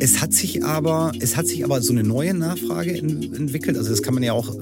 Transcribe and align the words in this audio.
Es 0.00 0.20
hat 0.20 0.32
sich 0.32 0.64
aber, 0.64 1.12
es 1.20 1.36
hat 1.36 1.46
sich 1.46 1.64
aber 1.64 1.80
so 1.82 1.92
eine 1.92 2.04
neue 2.04 2.34
Nachfrage 2.34 2.92
in, 2.92 3.34
entwickelt. 3.34 3.76
Also 3.76 3.90
das 3.90 4.02
kann 4.02 4.14
man 4.14 4.22
ja 4.22 4.32
auch, 4.32 4.54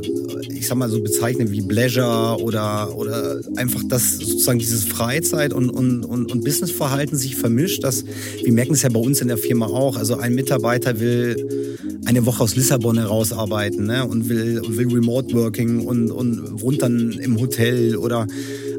ich 0.49 0.67
sag 0.67 0.79
mal 0.79 0.89
so 0.89 1.01
bezeichnen 1.01 1.51
wie 1.53 1.63
Pleasure 1.63 2.43
oder 2.43 2.97
oder 2.97 3.41
einfach, 3.57 3.83
dass 3.89 4.19
sozusagen 4.19 4.59
dieses 4.59 4.85
Freizeit 4.85 5.53
und 5.53 5.71
und 5.71 6.05
und, 6.05 6.33
und 6.33 6.45
Businessverhalten 6.45 7.19
sich 7.19 7.37
vermischt. 7.37 7.85
Das, 7.85 8.05
wir 8.43 8.53
merken 8.53 8.75
es 8.75 8.83
ja 8.83 8.89
bei 8.89 9.01
uns 9.01 9.21
in 9.21 9.29
der 9.29 9.39
Firma 9.39 9.67
auch. 9.67 9.97
Also 9.97 10.17
ein 10.17 10.35
Mitarbeiter 10.35 11.01
will 11.01 11.77
eine 12.07 12.25
Woche 12.25 12.43
aus 12.43 12.57
Lissabon 12.57 12.99
herausarbeiten 12.99 13.87
ne, 13.87 14.07
und 14.07 14.29
will 14.29 14.63
will 14.69 14.93
Remote 14.93 15.35
Working 15.35 15.85
und 15.85 16.11
und 16.11 16.61
wohnt 16.63 16.83
dann 16.83 17.13
im 17.13 17.39
Hotel 17.39 17.97
oder 17.97 18.27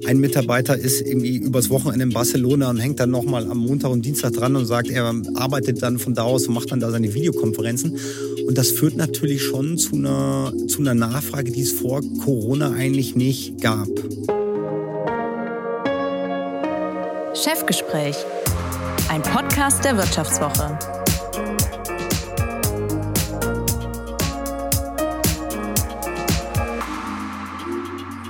ein 0.06 0.20
Mitarbeiter 0.20 0.78
ist 0.78 1.02
irgendwie 1.02 1.38
übers 1.38 1.70
Wochenende 1.70 2.04
in 2.04 2.14
Barcelona 2.14 2.70
und 2.70 2.78
hängt 2.78 3.00
dann 3.00 3.12
nochmal 3.12 3.50
am 3.50 3.58
Montag 3.58 3.92
und 3.92 4.06
Dienstag 4.06 4.34
dran 4.34 4.56
und 4.56 4.66
sagt, 4.66 4.90
er 4.90 5.14
arbeitet 5.36 5.82
dann 5.82 6.00
von 6.00 6.14
da 6.14 6.24
aus 6.24 6.48
und 6.48 6.54
macht 6.54 6.72
dann 6.72 6.80
da 6.80 6.92
seine 6.92 7.14
Videokonferenzen. 7.14 7.98
Und 8.48 8.58
das 8.58 8.72
führt 8.72 8.96
natürlich 8.96 9.44
schon 9.44 9.78
zu 9.78 9.96
einer, 9.96 10.54
zu 10.68 10.80
einer 10.80 10.94
Nachfrage, 10.94 11.52
die 11.52 11.62
es 11.62 11.72
vor 11.72 12.02
Corona 12.24 12.72
eigentlich 12.72 13.16
nicht 13.16 13.60
gab. 13.62 13.88
Chefgespräch, 17.34 18.16
ein 19.10 19.22
Podcast 19.22 19.84
der 19.84 19.98
Wirtschaftswoche. 19.98 21.07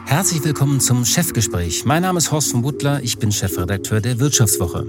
Herzlich 0.08 0.42
willkommen 0.46 0.80
zum 0.80 1.04
Chefgespräch. 1.04 1.84
Mein 1.84 2.04
Name 2.04 2.18
ist 2.18 2.32
Horst 2.32 2.52
von 2.52 2.62
Butler, 2.62 3.04
ich 3.04 3.20
bin 3.20 3.30
Chefredakteur 3.30 4.00
der 4.00 4.20
Wirtschaftswoche. 4.20 4.88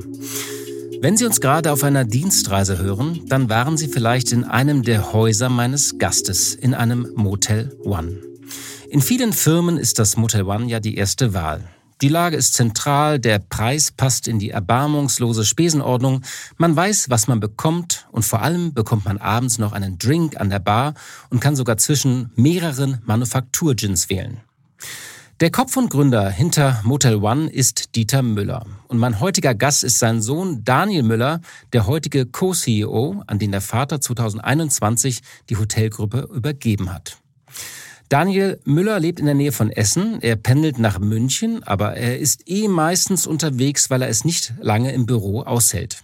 Wenn 1.00 1.16
Sie 1.16 1.26
uns 1.26 1.40
gerade 1.40 1.72
auf 1.72 1.82
einer 1.82 2.04
Dienstreise 2.04 2.78
hören, 2.78 3.22
dann 3.26 3.50
waren 3.50 3.76
Sie 3.76 3.88
vielleicht 3.88 4.30
in 4.30 4.44
einem 4.44 4.84
der 4.84 5.12
Häuser 5.12 5.48
meines 5.48 5.98
Gastes, 5.98 6.54
in 6.54 6.72
einem 6.72 7.08
Motel 7.16 7.76
One. 7.82 8.22
In 8.90 9.02
vielen 9.02 9.32
Firmen 9.32 9.76
ist 9.76 9.98
das 9.98 10.16
Motel 10.16 10.44
One 10.44 10.66
ja 10.66 10.78
die 10.78 10.94
erste 10.94 11.34
Wahl. 11.34 11.64
Die 12.00 12.08
Lage 12.08 12.36
ist 12.36 12.54
zentral, 12.54 13.18
der 13.18 13.40
Preis 13.40 13.90
passt 13.90 14.28
in 14.28 14.38
die 14.38 14.50
erbarmungslose 14.50 15.44
Spesenordnung, 15.44 16.22
man 16.58 16.76
weiß, 16.76 17.10
was 17.10 17.26
man 17.26 17.40
bekommt 17.40 18.06
und 18.12 18.24
vor 18.24 18.42
allem 18.42 18.72
bekommt 18.72 19.04
man 19.04 19.18
abends 19.18 19.58
noch 19.58 19.72
einen 19.72 19.98
Drink 19.98 20.40
an 20.40 20.48
der 20.48 20.60
Bar 20.60 20.94
und 21.28 21.40
kann 21.40 21.56
sogar 21.56 21.76
zwischen 21.76 22.30
mehreren 22.36 23.02
Manufakturgins 23.04 24.10
wählen. 24.10 24.42
Der 25.40 25.52
Kopf 25.52 25.76
und 25.76 25.88
Gründer 25.88 26.28
hinter 26.30 26.80
Motel 26.82 27.14
One 27.14 27.48
ist 27.48 27.94
Dieter 27.94 28.22
Müller. 28.22 28.66
Und 28.88 28.98
mein 28.98 29.20
heutiger 29.20 29.54
Gast 29.54 29.84
ist 29.84 30.00
sein 30.00 30.20
Sohn 30.20 30.64
Daniel 30.64 31.04
Müller, 31.04 31.42
der 31.72 31.86
heutige 31.86 32.26
Co-CEO, 32.26 33.22
an 33.24 33.38
den 33.38 33.52
der 33.52 33.60
Vater 33.60 34.00
2021 34.00 35.20
die 35.48 35.56
Hotelgruppe 35.56 36.28
übergeben 36.34 36.92
hat. 36.92 37.18
Daniel 38.08 38.58
Müller 38.64 38.98
lebt 38.98 39.20
in 39.20 39.26
der 39.26 39.36
Nähe 39.36 39.52
von 39.52 39.70
Essen. 39.70 40.20
Er 40.22 40.34
pendelt 40.34 40.80
nach 40.80 40.98
München, 40.98 41.62
aber 41.62 41.94
er 41.94 42.18
ist 42.18 42.50
eh 42.50 42.66
meistens 42.66 43.24
unterwegs, 43.24 43.90
weil 43.90 44.02
er 44.02 44.08
es 44.08 44.24
nicht 44.24 44.54
lange 44.60 44.90
im 44.90 45.06
Büro 45.06 45.42
aushält. 45.42 46.02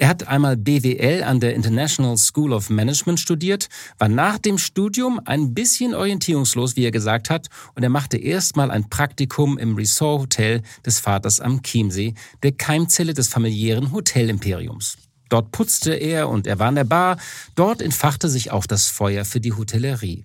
Er 0.00 0.08
hat 0.08 0.28
einmal 0.28 0.56
BWL 0.56 1.22
an 1.24 1.40
der 1.40 1.54
International 1.54 2.16
School 2.16 2.54
of 2.54 2.70
Management 2.70 3.20
studiert, 3.20 3.68
war 3.98 4.08
nach 4.08 4.38
dem 4.38 4.56
Studium 4.56 5.20
ein 5.26 5.52
bisschen 5.52 5.94
orientierungslos, 5.94 6.74
wie 6.74 6.86
er 6.86 6.90
gesagt 6.90 7.28
hat, 7.28 7.48
und 7.74 7.82
er 7.82 7.90
machte 7.90 8.16
erstmal 8.16 8.70
ein 8.70 8.88
Praktikum 8.88 9.58
im 9.58 9.76
Resort 9.76 10.22
Hotel 10.22 10.62
des 10.86 11.00
Vaters 11.00 11.38
am 11.38 11.62
Chiemsee, 11.62 12.14
der 12.42 12.52
Keimzelle 12.52 13.12
des 13.12 13.28
familiären 13.28 13.92
Hotelimperiums. 13.92 14.96
Dort 15.28 15.52
putzte 15.52 15.92
er 15.92 16.30
und 16.30 16.46
er 16.46 16.58
war 16.58 16.70
in 16.70 16.76
der 16.76 16.84
Bar. 16.84 17.18
Dort 17.54 17.82
entfachte 17.82 18.30
sich 18.30 18.52
auch 18.52 18.64
das 18.64 18.86
Feuer 18.86 19.26
für 19.26 19.42
die 19.42 19.52
Hotellerie. 19.52 20.24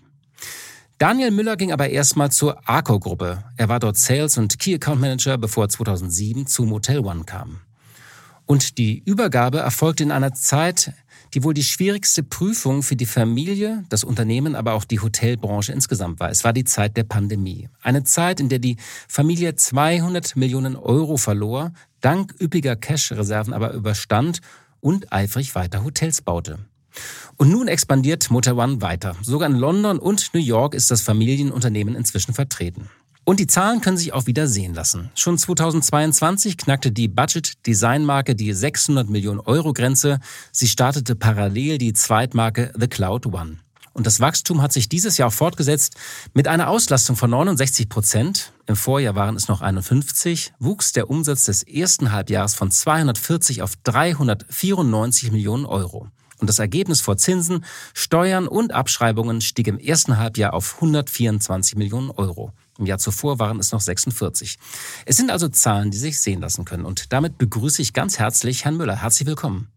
Daniel 1.00 1.32
Müller 1.32 1.58
ging 1.58 1.74
aber 1.74 1.90
erstmal 1.90 2.32
zur 2.32 2.66
Arco-Gruppe. 2.66 3.44
Er 3.58 3.68
war 3.68 3.82
dort 3.82 3.98
Sales- 3.98 4.38
und 4.38 4.58
Key 4.58 4.76
Account 4.76 5.02
Manager, 5.02 5.38
bevor 5.38 5.66
er 5.66 5.70
2007 5.70 6.48
zu 6.48 6.64
Motel 6.64 7.00
One 7.00 7.26
kam. 7.26 7.60
Und 8.46 8.78
die 8.78 9.02
Übergabe 9.06 9.60
erfolgte 9.60 10.04
in 10.04 10.12
einer 10.12 10.34
Zeit, 10.34 10.94
die 11.34 11.44
wohl 11.44 11.54
die 11.54 11.64
schwierigste 11.64 12.24
Prüfung 12.24 12.84
für 12.84 12.96
die 12.96 13.06
Familie, 13.06 13.84
das 13.90 14.04
Unternehmen, 14.04 14.56
aber 14.56 14.74
auch 14.74 14.86
die 14.86 15.00
Hotelbranche 15.00 15.74
insgesamt 15.74 16.20
war. 16.20 16.30
Es 16.30 16.44
war 16.44 16.54
die 16.54 16.64
Zeit 16.64 16.96
der 16.96 17.04
Pandemie. 17.04 17.70
Eine 17.82 18.04
Zeit, 18.04 18.40
in 18.40 18.50
der 18.50 18.60
die 18.60 18.78
Familie 19.08 19.56
200 19.56 20.36
Millionen 20.36 20.76
Euro 20.76 21.18
verlor, 21.18 21.74
dank 22.02 22.36
üppiger 22.40 22.76
Cash-Reserven 22.76 23.54
aber 23.54 23.74
überstand 23.74 24.40
und 24.80 25.12
eifrig 25.12 25.56
weiter 25.56 25.84
Hotels 25.84 26.22
baute. 26.22 26.60
Und 27.38 27.50
nun 27.50 27.68
expandiert 27.68 28.30
Motor 28.32 28.56
One 28.58 28.82
weiter. 28.82 29.16
Sogar 29.22 29.50
in 29.50 29.56
London 29.56 30.00
und 30.00 30.34
New 30.34 30.40
York 30.40 30.74
ist 30.74 30.92
das 30.92 31.02
Familienunternehmen 31.02 31.96
inzwischen 31.96 32.34
vertreten. 32.34 32.90
Und 33.28 33.40
die 33.40 33.48
Zahlen 33.48 33.82
können 33.82 33.98
sich 33.98 34.14
auch 34.14 34.28
wieder 34.28 34.48
sehen 34.48 34.76
lassen. 34.76 35.10
Schon 35.16 35.40
2022 35.40 36.58
knackte 36.58 36.92
die 36.92 37.08
Budget-Design-Marke 37.08 38.36
die 38.36 38.54
600 38.54 39.10
Millionen 39.10 39.40
Euro 39.40 39.74
Grenze. 39.74 40.20
Sie 40.52 40.68
startete 40.68 41.16
parallel 41.16 41.80
die 41.80 41.94
Zweitmarke 41.94 42.72
The 42.80 42.88
Cloud 42.88 43.26
One. 43.26 43.58
Und 43.94 44.06
das 44.06 44.20
Wachstum 44.20 44.62
hat 44.62 44.74
sich 44.74 44.90
dieses 44.90 45.18
Jahr 45.18 45.32
fortgesetzt. 45.32 45.96
Mit 46.36 46.48
einer 46.48 46.70
Auslastung 46.70 47.16
von 47.16 47.32
69 47.32 47.90
Prozent, 47.90 48.54
im 48.68 48.76
Vorjahr 48.76 49.16
waren 49.16 49.36
es 49.36 49.48
noch 49.48 49.62
51, 49.62 50.54
wuchs 50.60 50.92
der 50.92 51.10
Umsatz 51.10 51.46
des 51.46 51.64
ersten 51.64 52.12
Halbjahres 52.12 52.54
von 52.54 52.70
240 52.70 53.64
auf 53.64 53.76
394 53.78 55.32
Millionen 55.32 55.66
Euro. 55.66 56.10
Und 56.38 56.50
das 56.50 56.60
Ergebnis 56.60 57.02
vor 57.02 57.18
Zinsen, 57.18 57.66
Steuern 57.96 58.48
und 58.48 58.74
Abschreibungen 58.74 59.42
stieg 59.42 59.68
im 59.68 59.80
ersten 59.80 60.18
Halbjahr 60.18 60.54
auf 60.54 60.76
124 60.76 61.76
Millionen 61.76 62.12
Euro. 62.12 62.52
Im 62.78 62.86
Jahr 62.86 62.98
zuvor 62.98 63.40
waren 63.40 63.60
es 63.60 63.72
noch 63.72 63.82
46. 63.82 64.58
Es 65.06 65.16
sind 65.18 65.32
also 65.32 65.48
Zahlen, 65.48 65.92
die 65.92 65.98
sich 65.98 66.20
sehen 66.20 66.42
lassen 66.42 66.66
können. 66.66 66.86
Und 66.86 67.14
damit 67.14 67.38
begrüße 67.38 67.82
ich 67.82 67.94
ganz 67.94 68.20
herzlich 68.20 68.66
Herrn 68.66 68.78
Müller. 68.78 69.02
Herzlich 69.02 69.28
willkommen. 69.28 69.70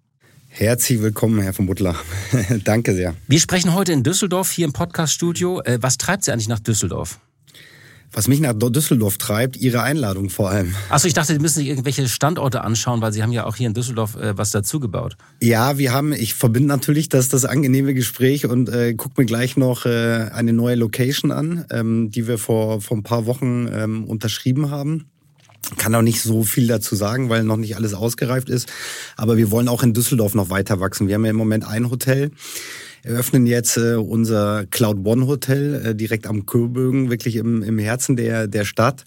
Herzlich 0.48 1.00
willkommen, 1.00 1.40
Herr 1.40 1.52
von 1.52 1.66
Butler. 1.66 1.94
Danke 2.64 2.94
sehr. 2.94 3.14
Wir 3.28 3.38
sprechen 3.38 3.74
heute 3.74 3.92
in 3.92 4.02
Düsseldorf 4.02 4.50
hier 4.50 4.64
im 4.64 4.72
Podcaststudio. 4.72 5.60
Äh, 5.60 5.78
was 5.80 5.98
treibt 5.98 6.24
Sie 6.24 6.32
eigentlich 6.32 6.48
nach 6.48 6.58
Düsseldorf? 6.58 7.20
Was 8.12 8.26
mich 8.26 8.40
nach 8.40 8.54
Düsseldorf 8.54 9.18
treibt, 9.18 9.56
Ihre 9.56 9.82
Einladung 9.82 10.30
vor 10.30 10.50
allem. 10.50 10.74
Achso, 10.88 11.06
ich 11.06 11.14
dachte, 11.14 11.34
Sie 11.34 11.38
müssen 11.38 11.58
sich 11.58 11.68
irgendwelche 11.68 12.08
Standorte 12.08 12.62
anschauen, 12.62 13.00
weil 13.00 13.12
Sie 13.12 13.22
haben 13.22 13.32
ja 13.32 13.44
auch 13.44 13.56
hier 13.56 13.66
in 13.66 13.74
Düsseldorf 13.74 14.16
äh, 14.16 14.36
was 14.36 14.50
dazugebaut. 14.50 15.16
Ja, 15.42 15.78
wir 15.78 15.92
haben, 15.92 16.12
ich 16.12 16.34
verbinde 16.34 16.68
natürlich 16.68 17.08
das, 17.08 17.28
das 17.28 17.44
angenehme 17.44 17.94
Gespräch 17.94 18.46
und 18.46 18.68
äh, 18.70 18.94
gucke 18.94 19.20
mir 19.20 19.26
gleich 19.26 19.56
noch 19.56 19.84
äh, 19.84 20.30
eine 20.32 20.52
neue 20.52 20.76
Location 20.76 21.30
an, 21.30 21.66
ähm, 21.70 22.10
die 22.10 22.26
wir 22.26 22.38
vor, 22.38 22.80
vor 22.80 22.96
ein 22.96 23.02
paar 23.02 23.26
Wochen 23.26 23.68
ähm, 23.72 24.04
unterschrieben 24.04 24.70
haben. 24.70 25.10
Kann 25.76 25.94
auch 25.94 26.02
nicht 26.02 26.22
so 26.22 26.44
viel 26.44 26.66
dazu 26.66 26.96
sagen, 26.96 27.28
weil 27.28 27.44
noch 27.44 27.56
nicht 27.58 27.76
alles 27.76 27.92
ausgereift 27.92 28.48
ist. 28.48 28.70
Aber 29.16 29.36
wir 29.36 29.50
wollen 29.50 29.68
auch 29.68 29.82
in 29.82 29.92
Düsseldorf 29.92 30.34
noch 30.34 30.48
weiter 30.48 30.80
wachsen. 30.80 31.08
Wir 31.08 31.16
haben 31.16 31.24
ja 31.24 31.30
im 31.30 31.36
Moment 31.36 31.66
ein 31.66 31.90
Hotel 31.90 32.30
eröffnen 33.08 33.46
jetzt 33.46 33.76
äh, 33.76 33.94
unser 33.94 34.66
Cloud 34.66 34.98
One 35.04 35.26
Hotel 35.26 35.86
äh, 35.86 35.94
direkt 35.94 36.26
am 36.26 36.46
Kürbögen, 36.46 37.10
wirklich 37.10 37.36
im, 37.36 37.62
im 37.62 37.78
Herzen 37.78 38.16
der, 38.16 38.46
der 38.46 38.64
Stadt. 38.64 39.04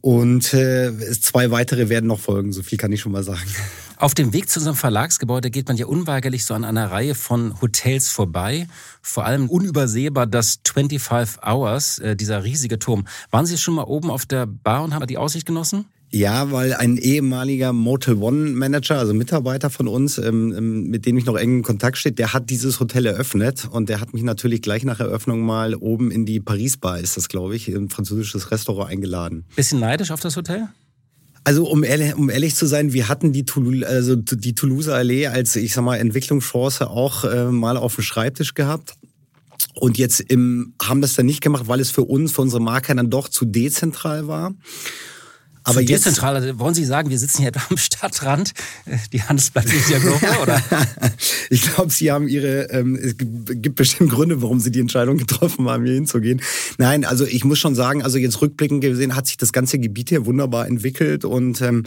Und 0.00 0.52
äh, 0.52 0.92
zwei 1.20 1.50
weitere 1.50 1.88
werden 1.88 2.06
noch 2.06 2.20
folgen, 2.20 2.52
so 2.52 2.62
viel 2.62 2.78
kann 2.78 2.92
ich 2.92 3.00
schon 3.00 3.12
mal 3.12 3.24
sagen. 3.24 3.48
Auf 3.96 4.12
dem 4.12 4.32
Weg 4.32 4.50
zu 4.50 4.60
unserem 4.60 4.76
Verlagsgebäude 4.76 5.50
geht 5.50 5.68
man 5.68 5.76
ja 5.76 5.86
unweigerlich 5.86 6.44
so 6.44 6.52
an 6.52 6.64
einer 6.64 6.90
Reihe 6.90 7.14
von 7.14 7.60
Hotels 7.62 8.10
vorbei. 8.10 8.66
Vor 9.00 9.24
allem 9.24 9.48
unübersehbar 9.48 10.26
das 10.26 10.58
25 10.66 11.42
Hours, 11.42 12.00
äh, 12.00 12.16
dieser 12.16 12.44
riesige 12.44 12.78
Turm. 12.78 13.06
Waren 13.30 13.46
Sie 13.46 13.56
schon 13.56 13.74
mal 13.74 13.84
oben 13.84 14.10
auf 14.10 14.26
der 14.26 14.46
Bar 14.46 14.84
und 14.84 14.94
haben 14.94 15.06
die 15.06 15.16
Aussicht 15.16 15.46
genossen? 15.46 15.86
Ja, 16.14 16.52
weil 16.52 16.74
ein 16.74 16.96
ehemaliger 16.96 17.72
Motel 17.72 18.14
One 18.14 18.50
Manager, 18.50 19.00
also 19.00 19.12
Mitarbeiter 19.12 19.68
von 19.68 19.88
uns, 19.88 20.16
ähm, 20.16 20.54
ähm, 20.56 20.84
mit 20.84 21.06
dem 21.06 21.18
ich 21.18 21.24
noch 21.24 21.34
eng 21.34 21.56
in 21.56 21.62
Kontakt 21.64 21.98
steht, 21.98 22.20
der 22.20 22.32
hat 22.32 22.50
dieses 22.50 22.78
Hotel 22.78 23.06
eröffnet 23.06 23.66
und 23.68 23.88
der 23.88 24.00
hat 24.00 24.14
mich 24.14 24.22
natürlich 24.22 24.62
gleich 24.62 24.84
nach 24.84 25.00
Eröffnung 25.00 25.40
mal 25.40 25.74
oben 25.74 26.12
in 26.12 26.24
die 26.24 26.38
Paris 26.38 26.76
Bar, 26.76 27.00
ist 27.00 27.16
das 27.16 27.28
glaube 27.28 27.56
ich, 27.56 27.66
ein 27.66 27.90
französisches 27.90 28.52
Restaurant 28.52 28.92
eingeladen. 28.92 29.44
Bisschen 29.56 29.80
neidisch 29.80 30.12
auf 30.12 30.20
das 30.20 30.36
Hotel? 30.36 30.68
Also 31.42 31.68
um 31.68 31.82
ehrlich, 31.82 32.14
um 32.14 32.30
ehrlich 32.30 32.54
zu 32.54 32.66
sein, 32.66 32.92
wir 32.92 33.08
hatten 33.08 33.32
die, 33.32 33.44
Toulouse, 33.44 33.82
also 33.82 34.14
die 34.14 34.54
Toulouse 34.54 34.88
Allee 34.90 35.26
als, 35.26 35.56
ich 35.56 35.72
sag 35.72 35.82
mal, 35.82 35.96
Entwicklungschance 35.96 36.88
auch 36.88 37.24
äh, 37.24 37.46
mal 37.46 37.76
auf 37.76 37.96
dem 37.96 38.04
Schreibtisch 38.04 38.54
gehabt. 38.54 38.94
Und 39.74 39.98
jetzt 39.98 40.20
im, 40.20 40.74
haben 40.80 41.00
das 41.00 41.14
dann 41.14 41.26
nicht 41.26 41.40
gemacht, 41.40 41.66
weil 41.66 41.80
es 41.80 41.90
für 41.90 42.04
uns, 42.04 42.30
für 42.30 42.42
unsere 42.42 42.62
Marke 42.62 42.94
dann 42.94 43.10
doch 43.10 43.28
zu 43.28 43.44
dezentral 43.44 44.28
war. 44.28 44.54
Aber 45.64 45.80
Zu 45.80 45.86
jetzt 45.86 46.04
zentral, 46.04 46.36
also 46.36 46.58
wollen 46.58 46.74
Sie 46.74 46.84
sagen, 46.84 47.08
wir 47.08 47.18
sitzen 47.18 47.40
hier 47.40 47.52
am 47.70 47.76
Stadtrand, 47.78 48.52
die 49.12 49.22
Handelsplatz 49.22 49.72
ist 49.72 49.88
ja 49.88 49.98
Gruppe, 49.98 50.28
oder? 50.42 50.62
ich 51.50 51.62
glaube, 51.62 51.90
Sie 51.90 52.12
haben 52.12 52.28
Ihre, 52.28 52.70
ähm, 52.70 52.96
es 52.96 53.14
gibt 53.16 53.76
bestimmt 53.76 54.10
Gründe, 54.10 54.42
warum 54.42 54.60
Sie 54.60 54.70
die 54.70 54.80
Entscheidung 54.80 55.16
getroffen 55.16 55.68
haben, 55.68 55.84
hier 55.84 55.94
hinzugehen. 55.94 56.42
Nein, 56.76 57.04
also 57.06 57.24
ich 57.24 57.44
muss 57.44 57.58
schon 57.58 57.74
sagen, 57.74 58.02
also 58.02 58.18
jetzt 58.18 58.42
rückblickend 58.42 58.82
gesehen 58.82 59.16
hat 59.16 59.26
sich 59.26 59.38
das 59.38 59.52
ganze 59.52 59.78
Gebiet 59.78 60.10
hier 60.10 60.26
wunderbar 60.26 60.66
entwickelt 60.66 61.24
und 61.24 61.62
ähm, 61.62 61.84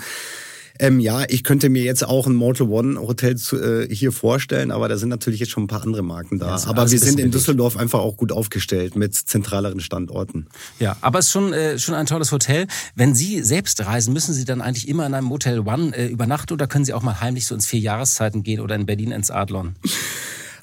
Ähm, 0.79 0.99
ja, 0.99 1.23
ich 1.27 1.43
könnte 1.43 1.69
mir 1.69 1.83
jetzt 1.83 2.05
auch 2.05 2.27
ein 2.27 2.35
Mortal 2.35 2.67
One 2.67 2.99
Hotel 2.99 3.35
zu, 3.35 3.57
äh, 3.57 3.93
hier 3.93 4.11
vorstellen, 4.11 4.71
aber 4.71 4.87
da 4.87 4.97
sind 4.97 5.09
natürlich 5.09 5.39
jetzt 5.39 5.51
schon 5.51 5.63
ein 5.63 5.67
paar 5.67 5.83
andere 5.83 6.03
Marken 6.03 6.39
da. 6.39 6.57
Ja, 6.57 6.67
aber 6.67 6.89
wir 6.89 6.99
sind 6.99 7.19
in 7.19 7.31
Düsseldorf 7.31 7.77
einfach 7.77 7.99
auch 7.99 8.17
gut 8.17 8.31
aufgestellt 8.31 8.95
mit 8.95 9.15
zentraleren 9.15 9.79
Standorten. 9.79 10.47
Ja, 10.79 10.97
aber 11.01 11.19
es 11.19 11.27
ist 11.27 11.31
schon, 11.31 11.53
äh, 11.53 11.79
schon 11.79 11.95
ein 11.95 12.05
tolles 12.05 12.31
Hotel. 12.31 12.67
Wenn 12.95 13.15
Sie 13.15 13.41
selbst 13.43 13.85
reisen, 13.85 14.13
müssen 14.13 14.33
Sie 14.33 14.45
dann 14.45 14.61
eigentlich 14.61 14.87
immer 14.87 15.05
in 15.05 15.13
einem 15.13 15.27
Motel 15.27 15.59
One 15.59 15.95
äh, 15.95 16.07
übernachten 16.07 16.53
oder 16.53 16.67
können 16.67 16.85
Sie 16.85 16.93
auch 16.93 17.03
mal 17.03 17.21
heimlich 17.21 17.45
so 17.45 17.55
ins 17.55 17.65
vier 17.67 17.79
Jahreszeiten 17.79 18.43
gehen 18.43 18.59
oder 18.59 18.75
in 18.75 18.85
Berlin 18.85 19.11
ins 19.11 19.31
Adlon? 19.31 19.75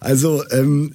Also 0.00 0.44
ähm, 0.50 0.94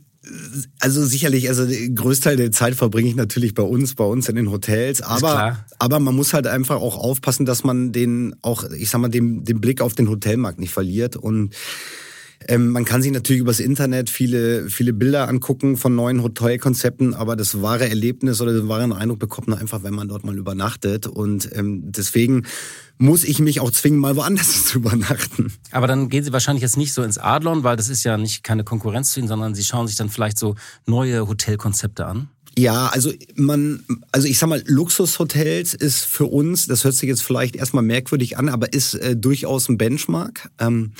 also 0.80 1.06
sicherlich, 1.06 1.50
also 1.50 1.66
den 1.66 1.96
Größteil 1.96 2.38
der 2.38 2.52
Zeit 2.52 2.76
verbringe 2.76 3.10
ich 3.10 3.16
natürlich 3.16 3.54
bei 3.54 3.64
uns, 3.64 3.96
bei 3.96 4.04
uns 4.04 4.30
in 4.30 4.36
den 4.36 4.52
Hotels. 4.52 5.02
Aber, 5.02 5.66
aber 5.80 6.00
man 6.00 6.16
muss 6.16 6.34
halt 6.34 6.48
einfach 6.48 6.78
auch 6.78 6.98
aufpassen, 6.98 7.46
dass 7.46 7.64
man 7.64 7.92
den 7.92 8.36
auch, 8.42 8.64
ich 8.72 8.90
sag 8.90 9.00
mal, 9.02 9.10
den, 9.10 9.44
den 9.44 9.62
Blick 9.62 9.82
auf 9.82 9.94
den 9.94 10.10
Hotelmarkt 10.10 10.60
nicht 10.60 10.74
verliert. 10.74 11.16
Und 11.16 11.54
ähm, 12.48 12.72
man 12.72 12.86
kann 12.86 13.02
sich 13.02 13.12
natürlich 13.12 13.42
übers 13.42 13.60
Internet 13.60 14.10
viele, 14.10 14.70
viele 14.70 14.94
Bilder 14.94 15.28
angucken 15.28 15.76
von 15.76 15.94
neuen 15.94 16.24
Hotelkonzepten, 16.24 17.14
aber 17.14 17.36
das 17.36 17.62
wahre 17.62 17.90
Erlebnis 17.90 18.40
oder 18.40 18.54
den 18.54 18.70
wahren 18.70 18.94
Eindruck 18.94 19.20
bekommt 19.20 19.50
man 19.50 19.60
einfach, 19.60 19.84
wenn 19.84 19.94
man 19.94 20.08
dort 20.08 20.24
mal 20.24 20.38
übernachtet. 20.38 21.06
Und 21.06 21.50
ähm, 21.54 21.92
deswegen 21.92 22.46
muss 22.98 23.24
ich 23.24 23.40
mich 23.40 23.60
auch 23.60 23.72
zwingen, 23.72 24.00
mal 24.00 24.16
woanders 24.16 24.66
zu 24.68 24.78
übernachten. 24.78 25.52
Aber 25.72 25.88
dann 25.88 26.10
gehen 26.10 26.24
Sie 26.24 26.32
wahrscheinlich 26.32 26.62
jetzt 26.62 26.78
nicht 26.78 26.94
so 26.94 27.04
ins 27.04 27.18
Adlon, 27.18 27.64
weil 27.64 27.76
das 27.76 27.90
ist 27.90 28.04
ja 28.04 28.18
nicht 28.18 28.44
keine 28.44 28.64
Konkurrenz 28.64 29.12
zu 29.12 29.20
Ihnen, 29.20 29.28
sondern 29.28 29.54
Sie 29.54 29.64
schauen 29.64 29.88
sich 29.88 29.98
dann 29.98 30.10
vielleicht 30.10 30.40
so 30.40 30.56
neue 30.86 31.28
Hotelkonzepte 31.28 32.06
an. 32.06 32.30
Ja, 32.60 32.88
also 32.88 33.14
man, 33.36 33.86
also 34.12 34.28
ich 34.28 34.38
sag 34.38 34.50
mal, 34.50 34.62
Luxushotels 34.66 35.74
ist 35.74 36.04
für 36.04 36.26
uns, 36.26 36.68
das 36.68 36.84
hört 36.84 36.94
sich 36.94 37.08
jetzt 37.08 37.24
vielleicht 37.24 37.56
erstmal 37.56 37.86
merkwürdig 37.86 38.38
an, 38.38 38.50
aber 38.50 38.74
ist 38.74 38.96
äh, 38.96 39.16
durchaus 39.16 39.70
ein 39.70 39.78
Benchmark. 39.78 40.50
Ähm, 40.60 40.92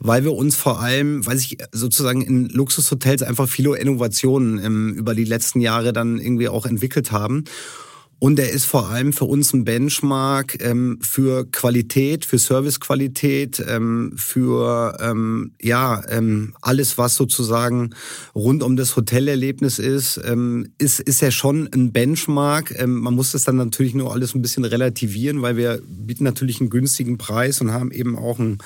weil 0.00 0.24
wir 0.24 0.32
uns 0.32 0.56
vor 0.56 0.80
allem, 0.80 1.24
weiß 1.24 1.42
ich, 1.42 1.58
sozusagen 1.72 2.22
in 2.22 2.48
Luxushotels 2.48 3.22
einfach 3.22 3.46
viele 3.46 3.76
Innovationen 3.76 4.64
ähm, 4.64 4.94
über 4.94 5.14
die 5.14 5.24
letzten 5.24 5.60
Jahre 5.60 5.92
dann 5.92 6.18
irgendwie 6.18 6.48
auch 6.48 6.64
entwickelt 6.64 7.12
haben. 7.12 7.44
Und 8.24 8.38
er 8.38 8.50
ist 8.50 8.64
vor 8.64 8.88
allem 8.88 9.12
für 9.12 9.26
uns 9.26 9.52
ein 9.52 9.66
Benchmark 9.66 10.56
ähm, 10.64 10.98
für 11.02 11.44
Qualität, 11.44 12.24
für 12.24 12.38
Servicequalität, 12.38 13.62
ähm, 13.68 14.14
für 14.16 14.96
ähm, 14.98 15.52
ja 15.60 16.02
ähm, 16.08 16.54
alles, 16.62 16.96
was 16.96 17.16
sozusagen 17.16 17.90
rund 18.34 18.62
um 18.62 18.76
das 18.76 18.96
Hotelerlebnis 18.96 19.78
ist, 19.78 20.18
ähm, 20.24 20.72
ist 20.78 21.00
ist 21.00 21.22
er 21.22 21.32
schon 21.32 21.68
ein 21.74 21.92
Benchmark. 21.92 22.74
Ähm, 22.78 22.94
man 23.00 23.12
muss 23.12 23.32
das 23.32 23.44
dann 23.44 23.56
natürlich 23.56 23.94
nur 23.94 24.10
alles 24.10 24.34
ein 24.34 24.40
bisschen 24.40 24.64
relativieren, 24.64 25.42
weil 25.42 25.58
wir 25.58 25.82
bieten 25.86 26.24
natürlich 26.24 26.62
einen 26.62 26.70
günstigen 26.70 27.18
Preis 27.18 27.60
und 27.60 27.72
haben 27.72 27.90
eben 27.90 28.16
auch 28.16 28.38
ein 28.38 28.56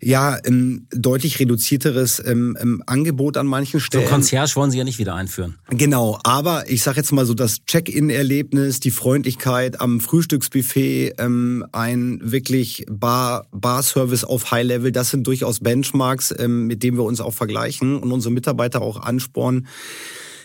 ja, 0.00 0.38
ein 0.46 0.86
deutlich 0.90 1.40
reduzierteres 1.40 2.22
ähm, 2.24 2.56
ähm, 2.60 2.82
Angebot 2.86 3.36
an 3.36 3.46
manchen 3.46 3.80
Stellen. 3.80 4.04
So 4.04 4.10
Concierge 4.10 4.54
wollen 4.54 4.70
Sie 4.70 4.78
ja 4.78 4.84
nicht 4.84 4.98
wieder 4.98 5.14
einführen. 5.14 5.58
Genau, 5.70 6.18
aber 6.22 6.70
ich 6.70 6.82
sage 6.82 6.98
jetzt 6.98 7.10
mal 7.10 7.26
so, 7.26 7.34
das 7.34 7.64
Check-in-Erlebnis, 7.64 8.78
die 8.78 8.92
Freundlichkeit 8.92 9.80
am 9.80 10.00
Frühstücksbuffet, 10.00 11.14
ähm, 11.18 11.66
ein 11.72 12.20
wirklich 12.22 12.86
Bar, 12.88 13.46
Bar-Service 13.50 14.24
auf 14.24 14.50
High-Level, 14.52 14.92
das 14.92 15.10
sind 15.10 15.26
durchaus 15.26 15.60
Benchmarks, 15.60 16.32
ähm, 16.38 16.68
mit 16.68 16.82
denen 16.84 16.96
wir 16.96 17.04
uns 17.04 17.20
auch 17.20 17.34
vergleichen 17.34 17.96
und 17.96 18.12
unsere 18.12 18.32
Mitarbeiter 18.32 18.82
auch 18.82 19.00
anspornen, 19.00 19.66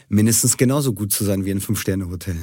mindestens 0.10 0.58
genauso 0.58 0.94
gut 0.94 1.12
zu 1.12 1.24
sein 1.26 1.46
wie 1.46 1.52
ein 1.52 1.62
Fünf-Sterne-Hotel. 1.62 2.38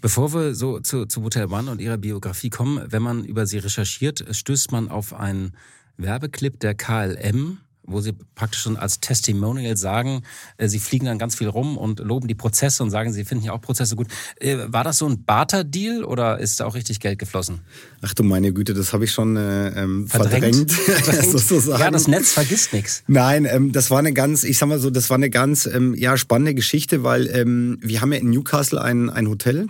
Bevor 0.00 0.32
wir 0.32 0.54
so 0.54 0.78
zu, 0.78 1.06
zu 1.06 1.22
Hotel 1.22 1.46
One 1.46 1.70
und 1.70 1.80
Ihrer 1.80 1.96
Biografie 1.98 2.50
kommen, 2.50 2.84
wenn 2.88 3.02
man 3.02 3.24
über 3.24 3.46
Sie 3.46 3.58
recherchiert, 3.58 4.24
stößt 4.30 4.70
man 4.70 4.88
auf 4.88 5.12
einen 5.12 5.52
Werbeclip 5.98 6.60
der 6.60 6.74
KLM, 6.74 7.58
wo 7.82 8.00
sie 8.00 8.12
praktisch 8.34 8.60
schon 8.60 8.76
als 8.76 9.00
Testimonial 9.00 9.76
sagen, 9.76 10.22
äh, 10.56 10.68
sie 10.68 10.78
fliegen 10.78 11.06
dann 11.06 11.18
ganz 11.18 11.34
viel 11.34 11.48
rum 11.48 11.76
und 11.76 12.00
loben 12.00 12.28
die 12.28 12.34
Prozesse 12.34 12.82
und 12.82 12.90
sagen, 12.90 13.12
sie 13.12 13.24
finden 13.24 13.44
ja 13.44 13.52
auch 13.52 13.60
Prozesse 13.60 13.96
gut. 13.96 14.08
Äh, 14.38 14.58
war 14.66 14.84
das 14.84 14.98
so 14.98 15.08
ein 15.08 15.24
Barter-Deal 15.24 16.04
oder 16.04 16.38
ist 16.38 16.60
da 16.60 16.66
auch 16.66 16.74
richtig 16.74 17.00
Geld 17.00 17.18
geflossen? 17.18 17.60
Ach 18.02 18.14
du 18.14 18.22
meine 18.22 18.52
Güte, 18.52 18.74
das 18.74 18.92
habe 18.92 19.04
ich 19.04 19.12
schon 19.12 19.36
äh, 19.36 19.68
ähm, 19.70 20.06
verdrängt. 20.06 20.70
verdrängt. 20.70 21.30
sozusagen. 21.30 21.80
Ja, 21.80 21.90
das 21.90 22.08
Netz 22.08 22.32
vergisst 22.32 22.72
nichts. 22.72 23.02
Nein, 23.06 23.46
ähm, 23.46 23.72
das 23.72 23.90
war 23.90 23.98
eine 23.98 24.12
ganz, 24.12 24.44
ich 24.44 24.58
sag 24.58 24.68
mal 24.68 24.78
so, 24.78 24.90
das 24.90 25.10
war 25.10 25.16
eine 25.16 25.30
ganz 25.30 25.66
ähm, 25.66 25.94
ja, 25.94 26.16
spannende 26.16 26.54
Geschichte, 26.54 27.02
weil 27.02 27.26
ähm, 27.28 27.78
wir 27.82 28.00
haben 28.00 28.12
ja 28.12 28.18
in 28.18 28.30
Newcastle 28.30 28.80
ein, 28.80 29.10
ein 29.10 29.28
Hotel 29.28 29.66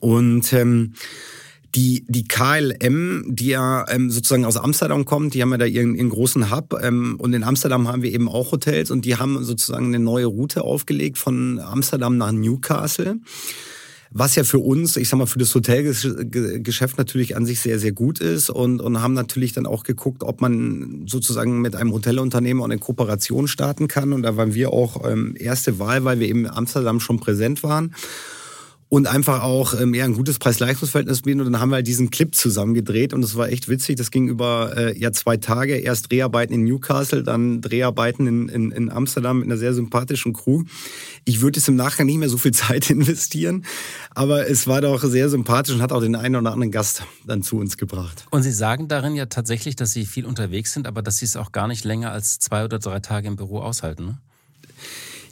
und 0.00 0.52
ähm, 0.52 0.94
die, 1.74 2.04
die 2.08 2.24
KLM, 2.26 3.24
die 3.28 3.48
ja 3.48 3.84
ähm, 3.88 4.10
sozusagen 4.10 4.44
aus 4.44 4.56
Amsterdam 4.56 5.04
kommt, 5.04 5.34
die 5.34 5.42
haben 5.42 5.50
ja 5.50 5.58
da 5.58 5.66
ihren, 5.66 5.94
ihren 5.94 6.08
großen 6.08 6.50
Hub. 6.50 6.78
Ähm, 6.82 7.16
und 7.18 7.32
in 7.34 7.44
Amsterdam 7.44 7.88
haben 7.88 8.02
wir 8.02 8.12
eben 8.12 8.28
auch 8.28 8.52
Hotels 8.52 8.90
und 8.90 9.04
die 9.04 9.16
haben 9.16 9.44
sozusagen 9.44 9.86
eine 9.86 9.98
neue 9.98 10.26
Route 10.26 10.62
aufgelegt 10.62 11.18
von 11.18 11.58
Amsterdam 11.58 12.16
nach 12.16 12.32
Newcastle. 12.32 13.16
Was 14.10 14.36
ja 14.36 14.44
für 14.44 14.60
uns, 14.60 14.96
ich 14.96 15.10
sag 15.10 15.18
mal, 15.18 15.26
für 15.26 15.38
das 15.38 15.54
Hotelgeschäft 15.54 16.96
natürlich 16.96 17.36
an 17.36 17.44
sich 17.44 17.60
sehr, 17.60 17.78
sehr 17.78 17.92
gut 17.92 18.20
ist 18.20 18.48
und, 18.48 18.80
und 18.80 19.02
haben 19.02 19.12
natürlich 19.12 19.52
dann 19.52 19.66
auch 19.66 19.84
geguckt, 19.84 20.22
ob 20.22 20.40
man 20.40 21.04
sozusagen 21.06 21.60
mit 21.60 21.76
einem 21.76 21.92
Hotelunternehmen 21.92 22.62
eine 22.62 22.78
Kooperation 22.78 23.48
starten 23.48 23.86
kann. 23.86 24.14
Und 24.14 24.22
da 24.22 24.38
waren 24.38 24.54
wir 24.54 24.72
auch 24.72 25.06
ähm, 25.06 25.34
erste 25.38 25.78
Wahl, 25.78 26.04
weil 26.04 26.20
wir 26.20 26.28
eben 26.28 26.46
in 26.46 26.50
Amsterdam 26.50 27.00
schon 27.00 27.20
präsent 27.20 27.62
waren 27.62 27.94
und 28.90 29.06
einfach 29.06 29.42
auch 29.42 29.78
ähm, 29.78 29.92
ja, 29.92 30.04
ein 30.04 30.14
gutes 30.14 30.38
Preis-Leistungs-Verhältnis 30.38 31.22
bieten. 31.22 31.40
Und 31.40 31.52
dann 31.52 31.60
haben 31.60 31.70
wir 31.70 31.76
halt 31.76 31.86
diesen 31.86 32.10
Clip 32.10 32.34
zusammen 32.34 32.72
gedreht 32.72 33.12
und 33.12 33.22
es 33.22 33.36
war 33.36 33.48
echt 33.50 33.68
witzig. 33.68 33.96
Das 33.96 34.10
ging 34.10 34.28
über 34.28 34.74
äh, 34.76 34.98
ja 34.98 35.12
zwei 35.12 35.36
Tage. 35.36 35.76
Erst 35.76 36.10
Dreharbeiten 36.10 36.54
in 36.54 36.64
Newcastle, 36.64 37.22
dann 37.22 37.60
Dreharbeiten 37.60 38.26
in, 38.26 38.48
in, 38.48 38.72
in 38.72 38.90
Amsterdam 38.90 39.40
mit 39.40 39.46
einer 39.46 39.58
sehr 39.58 39.74
sympathischen 39.74 40.32
Crew. 40.32 40.64
Ich 41.24 41.42
würde 41.42 41.58
jetzt 41.58 41.68
im 41.68 41.76
Nachgang 41.76 42.06
nicht 42.06 42.18
mehr 42.18 42.30
so 42.30 42.38
viel 42.38 42.52
Zeit 42.58 42.88
investieren, 42.88 43.64
aber 44.14 44.48
es 44.48 44.66
war 44.66 44.80
doch 44.80 45.04
sehr 45.04 45.28
sympathisch 45.28 45.74
und 45.74 45.82
hat 45.82 45.92
auch 45.92 46.00
den 46.00 46.16
einen 46.16 46.36
oder 46.36 46.52
anderen 46.52 46.72
Gast 46.72 47.02
dann 47.26 47.42
zu 47.42 47.58
uns 47.58 47.76
gebracht. 47.76 48.26
Und 48.30 48.42
Sie 48.42 48.52
sagen 48.52 48.88
darin 48.88 49.16
ja 49.16 49.26
tatsächlich, 49.26 49.76
dass 49.76 49.92
Sie 49.92 50.06
viel 50.06 50.24
unterwegs 50.24 50.72
sind, 50.72 50.86
aber 50.86 51.02
dass 51.02 51.18
Sie 51.18 51.26
es 51.26 51.36
auch 51.36 51.52
gar 51.52 51.68
nicht 51.68 51.84
länger 51.84 52.10
als 52.12 52.38
zwei 52.38 52.64
oder 52.64 52.78
drei 52.78 53.00
Tage 53.00 53.28
im 53.28 53.36
Büro 53.36 53.60
aushalten. 53.60 54.06
Ne? 54.06 54.18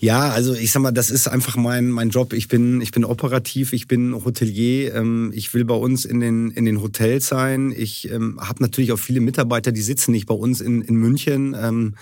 Ja, 0.00 0.30
also 0.30 0.54
ich 0.54 0.72
sag 0.72 0.82
mal, 0.82 0.92
das 0.92 1.10
ist 1.10 1.26
einfach 1.26 1.56
mein, 1.56 1.88
mein 1.88 2.10
Job. 2.10 2.32
Ich 2.32 2.48
bin, 2.48 2.80
ich 2.80 2.92
bin 2.92 3.04
operativ, 3.04 3.72
ich 3.72 3.88
bin 3.88 4.14
Hotelier. 4.24 4.94
Ähm, 4.94 5.32
ich 5.34 5.54
will 5.54 5.64
bei 5.64 5.74
uns 5.74 6.04
in 6.04 6.20
den, 6.20 6.50
in 6.50 6.64
den 6.64 6.82
Hotels 6.82 7.28
sein. 7.28 7.72
Ich 7.76 8.10
ähm, 8.10 8.38
habe 8.40 8.62
natürlich 8.62 8.92
auch 8.92 8.98
viele 8.98 9.20
Mitarbeiter, 9.20 9.72
die 9.72 9.82
sitzen 9.82 10.12
nicht 10.12 10.26
bei 10.26 10.34
uns 10.34 10.60
in, 10.60 10.82
in 10.82 10.96
München. 10.96 11.56
Ähm, 11.58 11.94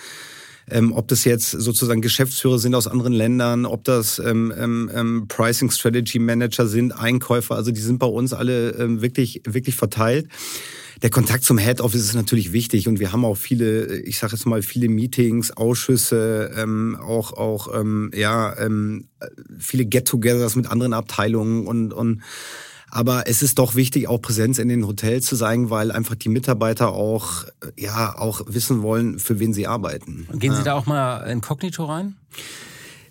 ähm, 0.71 0.93
ob 0.93 1.09
das 1.09 1.25
jetzt 1.25 1.51
sozusagen 1.51 2.01
Geschäftsführer 2.01 2.59
sind 2.59 2.75
aus 2.75 2.87
anderen 2.87 3.13
Ländern, 3.13 3.67
ob 3.67 3.85
das 3.85 4.19
ähm, 4.19 4.53
ähm, 4.57 4.91
ähm 4.95 5.29
Pricing 5.29 5.71
Strategy 5.71 6.19
Manager 6.19 6.67
sind, 6.67 6.93
Einkäufer, 6.93 7.55
also 7.55 7.71
die 7.71 7.81
sind 7.81 7.99
bei 7.99 8.07
uns 8.07 8.33
alle 8.33 8.71
ähm, 8.71 9.03
wirklich, 9.03 9.43
wirklich 9.47 9.77
verteilt. 9.77 10.29
Der 11.03 11.11
Kontakt 11.11 11.45
zum 11.45 11.59
Head 11.59 11.81
Office 11.81 12.03
ist 12.03 12.15
natürlich 12.15 12.53
wichtig 12.53 12.89
und 12.89 12.99
wir 13.01 13.13
haben 13.13 13.25
auch 13.25 13.37
viele, 13.37 13.99
ich 14.03 14.19
sage 14.19 14.35
jetzt 14.35 14.47
mal, 14.47 14.63
viele 14.63 14.89
Meetings, 14.89 15.51
Ausschüsse, 15.51 16.51
ähm, 16.57 16.97
auch 17.01 17.33
auch 17.33 17.79
ähm, 17.79 18.11
ja 18.15 18.57
ähm, 18.59 19.09
viele 19.59 19.85
Get-togethers 19.85 20.57
mit 20.57 20.67
anderen 20.67 20.93
Abteilungen 20.93 21.67
und 21.67 21.93
und 21.93 22.23
aber 22.95 23.27
es 23.27 23.43
ist 23.43 23.59
doch 23.59 23.75
wichtig, 23.75 24.07
auch 24.07 24.23
Präsenz 24.23 24.59
in 24.59 24.69
den 24.69 24.87
Hotels 24.87 25.27
zu 25.27 25.37
zeigen, 25.37 25.69
weil 25.69 25.91
einfach 25.91 26.15
die 26.15 26.29
Mitarbeiter 26.29 26.93
auch, 26.93 27.45
ja, 27.77 28.17
auch 28.17 28.43
wissen 28.47 28.83
wollen, 28.83 29.19
für 29.19 29.41
wen 29.41 29.53
sie 29.53 29.67
arbeiten. 29.67 30.29
Und 30.33 30.39
gehen 30.39 30.55
Sie 30.55 30.63
da 30.63 30.75
auch 30.75 30.87
mal 30.87 31.29
inkognito 31.29 31.87
rein? 31.87 32.15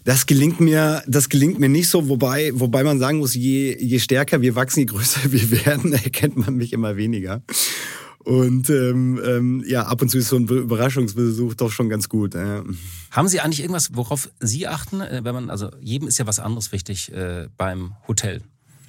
Das 0.06 0.26
gelingt 0.26 0.62
mir, 0.62 1.04
das 1.06 1.28
gelingt 1.28 1.60
mir 1.60 1.68
nicht 1.68 1.90
so, 1.90 2.08
wobei, 2.08 2.52
wobei 2.56 2.86
man 2.86 2.98
sagen 2.98 3.18
muss, 3.18 3.34
je, 3.34 3.78
je 3.78 4.00
stärker 4.00 4.42
wir 4.42 4.56
wachsen, 4.56 4.80
je 4.80 4.86
größer 4.86 5.20
wir 5.34 5.66
werden, 5.66 5.92
erkennt 5.92 6.38
man 6.38 6.56
mich 6.56 6.72
immer 6.72 6.96
weniger. 6.96 7.42
Und 8.20 8.70
ähm, 8.70 9.20
ähm, 9.26 9.66
ja, 9.68 9.84
ab 9.84 10.02
und 10.02 10.08
zu 10.08 10.18
ist 10.18 10.30
so 10.30 10.38
ein 10.38 10.48
Überraschungsbesuch 10.48 11.56
doch 11.56 11.72
schon 11.72 11.90
ganz 11.90 12.08
gut. 12.08 12.36
Ja. 12.36 12.64
Haben 13.12 13.28
Sie 13.28 13.42
eigentlich 13.42 13.60
irgendwas, 13.60 13.90
worauf 13.96 14.30
Sie 14.40 14.66
achten, 14.66 15.02
äh, 15.02 15.26
wenn 15.26 15.36
man, 15.36 15.50
also 15.50 15.72
jedem 15.82 16.08
ist 16.08 16.20
ja 16.20 16.26
was 16.26 16.40
anderes 16.40 16.72
wichtig 16.72 17.12
äh, 17.12 17.50
beim 17.58 17.96
Hotel 18.08 18.42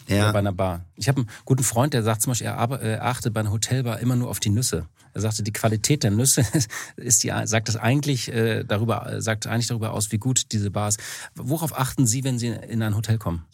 ja. 0.09 0.25
oder 0.25 0.33
bei 0.33 0.39
einer 0.39 0.53
Bar. 0.53 0.85
Ich 0.97 1.09
habe 1.09 1.23
einen 1.23 1.31
guten 1.45 1.65
Freund, 1.65 1.95
der 1.95 2.03
sagt 2.03 2.23
zum 2.23 2.31
Beispiel, 2.31 2.47
er 2.47 3.05
achtet 3.05 3.33
bei 3.33 3.41
einer 3.41 3.53
Hotelbar 3.53 4.01
immer 4.01 4.17
nur 4.17 4.29
auf 4.29 4.41
die 4.41 4.51
Nüsse. 4.51 4.87
Er 5.15 5.21
sagte, 5.21 5.45
die 5.45 5.53
Qualität 5.53 6.03
der 6.03 6.11
Nüsse 6.11 6.45
ist 6.97 7.23
die, 7.23 7.33
sagt 7.45 7.69
das 7.69 7.77
eigentlich 7.77 8.33
äh, 8.33 8.65
darüber, 8.65 9.21
sagt 9.21 9.47
eigentlich 9.47 9.69
darüber 9.69 9.93
aus, 9.93 10.11
wie 10.13 10.19
gut 10.19 10.53
diese 10.53 10.71
Bar 10.71 10.89
ist. 10.89 11.01
Worauf 11.37 11.79
achten 11.79 12.07
Sie, 12.07 12.25
wenn 12.25 12.39
Sie 12.39 12.49
in 12.49 12.83
ein 12.83 12.97
Hotel 12.97 13.19
kommen? 13.19 13.45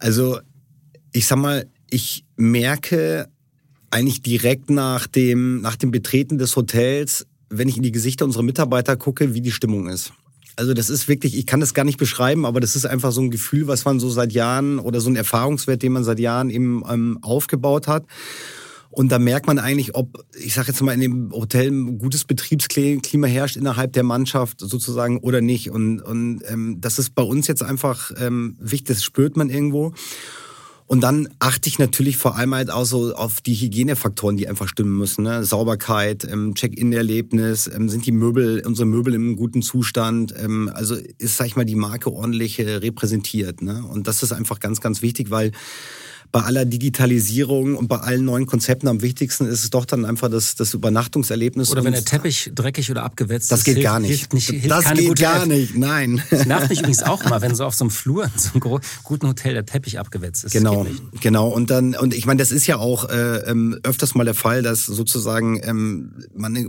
Also, 0.00 0.40
ich 1.12 1.26
sag 1.26 1.38
mal, 1.38 1.66
ich 1.88 2.24
merke 2.36 3.28
eigentlich 3.90 4.22
direkt 4.22 4.68
nach 4.70 5.06
dem, 5.06 5.60
nach 5.60 5.76
dem 5.76 5.92
Betreten 5.92 6.38
des 6.38 6.56
Hotels, 6.56 7.26
wenn 7.48 7.68
ich 7.68 7.76
in 7.76 7.84
die 7.84 7.92
Gesichter 7.92 8.24
unserer 8.24 8.42
Mitarbeiter 8.42 8.96
gucke, 8.96 9.34
wie 9.34 9.40
die 9.40 9.52
Stimmung 9.52 9.88
ist. 9.88 10.12
Also 10.56 10.72
das 10.74 10.88
ist 10.88 11.08
wirklich, 11.08 11.36
ich 11.36 11.46
kann 11.46 11.60
das 11.60 11.74
gar 11.74 11.84
nicht 11.84 11.98
beschreiben, 11.98 12.46
aber 12.46 12.60
das 12.60 12.76
ist 12.76 12.86
einfach 12.86 13.12
so 13.12 13.20
ein 13.20 13.30
Gefühl, 13.30 13.66
was 13.66 13.84
man 13.84 13.98
so 13.98 14.08
seit 14.08 14.32
Jahren 14.32 14.78
oder 14.78 15.00
so 15.00 15.10
ein 15.10 15.16
Erfahrungswert, 15.16 15.82
den 15.82 15.92
man 15.92 16.04
seit 16.04 16.20
Jahren 16.20 16.50
eben 16.50 16.82
ähm, 16.88 17.18
aufgebaut 17.22 17.88
hat. 17.88 18.04
Und 18.90 19.10
da 19.10 19.18
merkt 19.18 19.48
man 19.48 19.58
eigentlich, 19.58 19.96
ob, 19.96 20.24
ich 20.38 20.54
sage 20.54 20.68
jetzt 20.68 20.80
mal, 20.80 20.92
in 20.92 21.00
dem 21.00 21.32
Hotel 21.32 21.68
ein 21.68 21.98
gutes 21.98 22.24
Betriebsklima 22.24 23.26
herrscht 23.26 23.56
innerhalb 23.56 23.92
der 23.92 24.04
Mannschaft 24.04 24.60
sozusagen 24.60 25.18
oder 25.18 25.40
nicht. 25.40 25.70
Und, 25.70 26.00
und 26.00 26.42
ähm, 26.46 26.80
das 26.80 27.00
ist 27.00 27.12
bei 27.16 27.24
uns 27.24 27.48
jetzt 27.48 27.64
einfach 27.64 28.12
ähm, 28.18 28.56
wichtig, 28.60 28.96
das 28.96 29.02
spürt 29.02 29.36
man 29.36 29.50
irgendwo. 29.50 29.92
Und 30.86 31.00
dann 31.00 31.28
achte 31.38 31.68
ich 31.68 31.78
natürlich 31.78 32.18
vor 32.18 32.36
allem 32.36 32.54
halt 32.54 32.70
auch 32.70 32.84
so 32.84 33.14
auf 33.14 33.40
die 33.40 33.54
Hygienefaktoren, 33.54 34.36
die 34.36 34.48
einfach 34.48 34.68
stimmen 34.68 34.96
müssen. 34.96 35.24
Ne? 35.24 35.42
Sauberkeit, 35.42 36.28
ähm, 36.30 36.54
Check-in-Erlebnis, 36.54 37.70
ähm, 37.74 37.88
sind 37.88 38.04
die 38.04 38.12
Möbel, 38.12 38.62
unsere 38.66 38.86
Möbel 38.86 39.14
im 39.14 39.36
guten 39.36 39.62
Zustand, 39.62 40.34
ähm, 40.36 40.70
also 40.74 40.96
ist, 41.18 41.38
sag 41.38 41.46
ich 41.46 41.56
mal, 41.56 41.64
die 41.64 41.74
Marke 41.74 42.12
ordentlich 42.12 42.58
äh, 42.58 42.76
repräsentiert. 42.76 43.62
Ne? 43.62 43.82
Und 43.90 44.06
das 44.08 44.22
ist 44.22 44.32
einfach 44.32 44.60
ganz, 44.60 44.82
ganz 44.82 45.00
wichtig, 45.00 45.30
weil 45.30 45.52
bei 46.34 46.42
aller 46.42 46.64
Digitalisierung 46.64 47.76
und 47.76 47.86
bei 47.86 47.98
allen 47.98 48.24
neuen 48.24 48.46
Konzepten 48.46 48.88
am 48.88 49.02
wichtigsten 49.02 49.46
ist 49.46 49.62
es 49.62 49.70
doch 49.70 49.84
dann 49.84 50.04
einfach 50.04 50.28
das, 50.28 50.56
das 50.56 50.74
Übernachtungserlebnis. 50.74 51.70
Oder 51.70 51.84
wenn 51.84 51.92
der 51.92 52.04
Teppich 52.04 52.50
dreckig 52.52 52.90
oder 52.90 53.04
abgewetzt 53.04 53.52
das 53.52 53.60
ist. 53.60 53.68
Das 53.68 53.74
geht 53.76 53.84
gar 53.84 54.00
nicht. 54.00 54.08
Hilft 54.08 54.34
nicht 54.34 54.50
hilft 54.50 54.68
das 54.68 54.92
geht 54.94 55.20
gar 55.20 55.42
Elf. 55.42 55.46
nicht, 55.46 55.78
nein. 55.78 56.20
Das 56.30 56.44
nervt 56.44 56.70
mich 56.70 56.80
übrigens 56.80 57.04
auch 57.04 57.24
mal, 57.26 57.40
wenn 57.40 57.54
so 57.54 57.64
auf 57.64 57.76
so 57.76 57.84
einem 57.84 57.92
Flur 57.92 58.24
in 58.24 58.32
so 58.36 58.50
einem 58.54 58.80
guten 59.04 59.28
Hotel 59.28 59.54
der 59.54 59.64
Teppich 59.64 60.00
abgewetzt 60.00 60.42
ist. 60.42 60.50
Genau, 60.50 60.84
genau. 61.20 61.50
Und 61.50 61.70
dann, 61.70 61.94
und 61.94 62.12
ich 62.12 62.26
meine, 62.26 62.38
das 62.38 62.50
ist 62.50 62.66
ja 62.66 62.78
auch 62.78 63.08
äh, 63.08 63.36
ähm, 63.48 63.78
öfters 63.84 64.16
mal 64.16 64.24
der 64.24 64.34
Fall, 64.34 64.64
dass 64.64 64.86
sozusagen 64.86 65.60
ähm, 65.62 66.16
man 66.34 66.56
eine, 66.56 66.68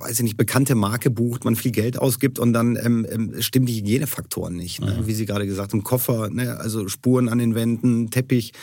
weiß 0.00 0.12
ich 0.12 0.22
nicht, 0.22 0.38
bekannte 0.38 0.74
Marke 0.74 1.10
bucht, 1.10 1.44
man 1.44 1.54
viel 1.54 1.72
Geld 1.72 1.98
ausgibt 1.98 2.38
und 2.38 2.54
dann 2.54 2.76
ähm, 2.82 3.06
ähm 3.10 3.42
stimmen 3.42 3.66
die 3.66 3.76
Hygienefaktoren 3.76 4.56
nicht. 4.56 4.80
Ne? 4.80 5.00
Mhm. 5.02 5.06
Wie 5.06 5.12
Sie 5.12 5.26
gerade 5.26 5.46
gesagt 5.46 5.74
haben, 5.74 5.84
Koffer, 5.84 6.30
ne? 6.30 6.56
also 6.56 6.88
Spuren 6.88 7.28
an 7.28 7.36
den 7.36 7.54
Wänden, 7.54 8.10
Teppich 8.10 8.54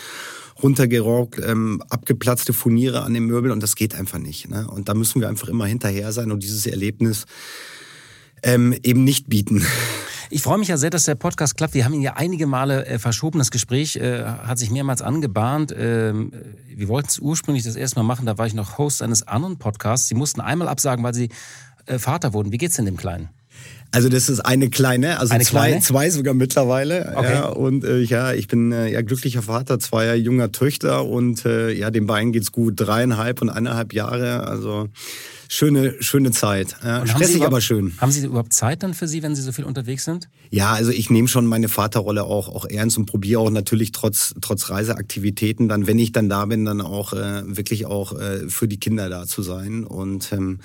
runtergerockt, 0.62 1.40
ähm, 1.40 1.82
abgeplatzte 1.90 2.54
Furniere 2.54 3.04
an 3.04 3.14
den 3.14 3.26
Möbeln 3.26 3.52
und 3.52 3.64
das 3.64 3.76
geht 3.76 3.96
einfach 3.96 4.20
nicht. 4.20 4.50
Ne? 4.50 4.68
Und 4.68 4.90
da 4.90 4.94
müssen 4.94 5.22
wir 5.22 5.30
einfach 5.30 5.48
immer 5.48 5.66
hinterher 5.66 6.12
sein 6.12 6.32
und 6.32 6.44
dieses 6.44 6.66
Erlebnis 6.66 7.26
ähm, 8.44 8.76
eben 8.84 9.04
nicht 9.04 9.30
bieten. 9.30 9.66
Ich 10.30 10.42
freue 10.42 10.58
mich 10.58 10.68
ja 10.68 10.78
sehr, 10.78 10.90
dass 10.90 11.04
der 11.04 11.14
Podcast 11.14 11.58
klappt. 11.58 11.76
Wir 11.76 11.86
haben 11.86 11.94
ihn 11.94 12.02
ja 12.02 12.14
einige 12.14 12.48
Male 12.48 12.86
äh, 12.88 12.98
verschoben. 12.98 13.38
Das 13.38 13.52
Gespräch 13.52 13.98
äh, 13.98 14.24
hat 14.24 14.58
sich 14.58 14.72
mehrmals 14.72 15.04
angebahnt. 15.04 15.74
Ähm, 15.78 16.32
wir 16.68 16.88
wollten 16.88 17.10
es 17.10 17.20
ursprünglich 17.20 17.64
das 17.64 17.76
erste 17.76 18.00
Mal 18.00 18.04
machen. 18.04 18.26
Da 18.26 18.38
war 18.40 18.48
ich 18.48 18.56
noch 18.56 18.80
Host 18.80 19.04
eines 19.04 19.28
anderen 19.28 19.60
Podcasts. 19.60 20.08
Sie 20.08 20.16
mussten 20.16 20.42
einmal 20.42 20.70
absagen, 20.70 21.04
weil 21.04 21.14
Sie 21.14 21.30
äh, 21.86 22.00
Vater 22.00 22.34
wurden. 22.34 22.52
Wie 22.52 22.58
geht's 22.58 22.78
denn 22.78 22.86
dem 22.86 22.98
Kleinen? 22.98 23.30
Also 23.94 24.10
das 24.10 24.28
ist 24.28 24.40
eine 24.40 24.72
kleine, 24.72 25.20
also 25.20 25.36
eine 25.36 25.44
zwei, 25.44 25.68
kleine? 25.68 25.82
zwei 25.82 26.10
sogar 26.10 26.34
mittlerweile. 26.34 27.14
Okay. 27.16 27.32
Ja, 27.32 27.46
und 27.50 27.84
äh, 27.84 28.00
ja, 28.00 28.34
ich 28.34 28.48
bin 28.48 28.72
äh, 28.72 28.92
ja 28.92 29.04
glücklicher 29.04 29.44
Vater 29.44 29.78
zweier 29.78 30.16
junger 30.16 30.52
Töchter 30.52 31.06
und 31.06 31.46
äh, 31.46 31.72
ja, 31.72 31.92
den 31.92 32.08
beiden 32.08 32.32
geht's 32.32 32.52
gut, 32.52 32.74
dreieinhalb 32.78 33.44
und 33.44 33.52
eineinhalb 33.52 33.94
Jahre. 33.94 34.48
Also 34.48 34.90
schöne, 35.48 35.94
schöne 36.00 36.32
Zeit. 36.32 36.76
Ja, 36.84 37.06
stressig, 37.06 37.44
aber 37.44 37.62
schön. 37.62 37.94
Haben 38.00 38.12
Sie 38.12 38.26
überhaupt 38.26 38.52
Zeit 38.52 38.82
dann 38.82 38.96
für 38.96 39.08
Sie, 39.08 39.22
wenn 39.22 39.36
Sie 39.36 39.44
so 39.44 39.52
viel 39.52 39.66
unterwegs 39.66 40.06
sind? 40.06 40.28
Ja, 40.50 40.74
also 40.74 40.90
ich 40.90 41.12
nehme 41.12 41.28
schon 41.28 41.46
meine 41.46 41.70
Vaterrolle 41.70 42.24
auch, 42.24 42.50
auch 42.50 42.66
ernst 42.66 42.98
und 42.98 43.06
probiere 43.06 43.42
auch 43.42 43.52
natürlich 43.52 43.92
trotz, 43.92 44.34
trotz 44.42 44.72
Reiseaktivitäten 44.72 45.70
dann, 45.70 45.86
wenn 45.86 46.00
ich 46.00 46.12
dann 46.12 46.30
da 46.30 46.46
bin, 46.46 46.66
dann 46.66 46.82
auch 46.82 47.14
äh, 47.14 47.44
wirklich 47.46 47.86
auch 47.86 48.20
äh, 48.20 48.50
für 48.50 48.68
die 48.68 48.80
Kinder 48.80 49.08
da 49.10 49.28
zu 49.28 49.44
sein. 49.44 49.84
Und 49.84 50.32
ähm, 50.32 50.62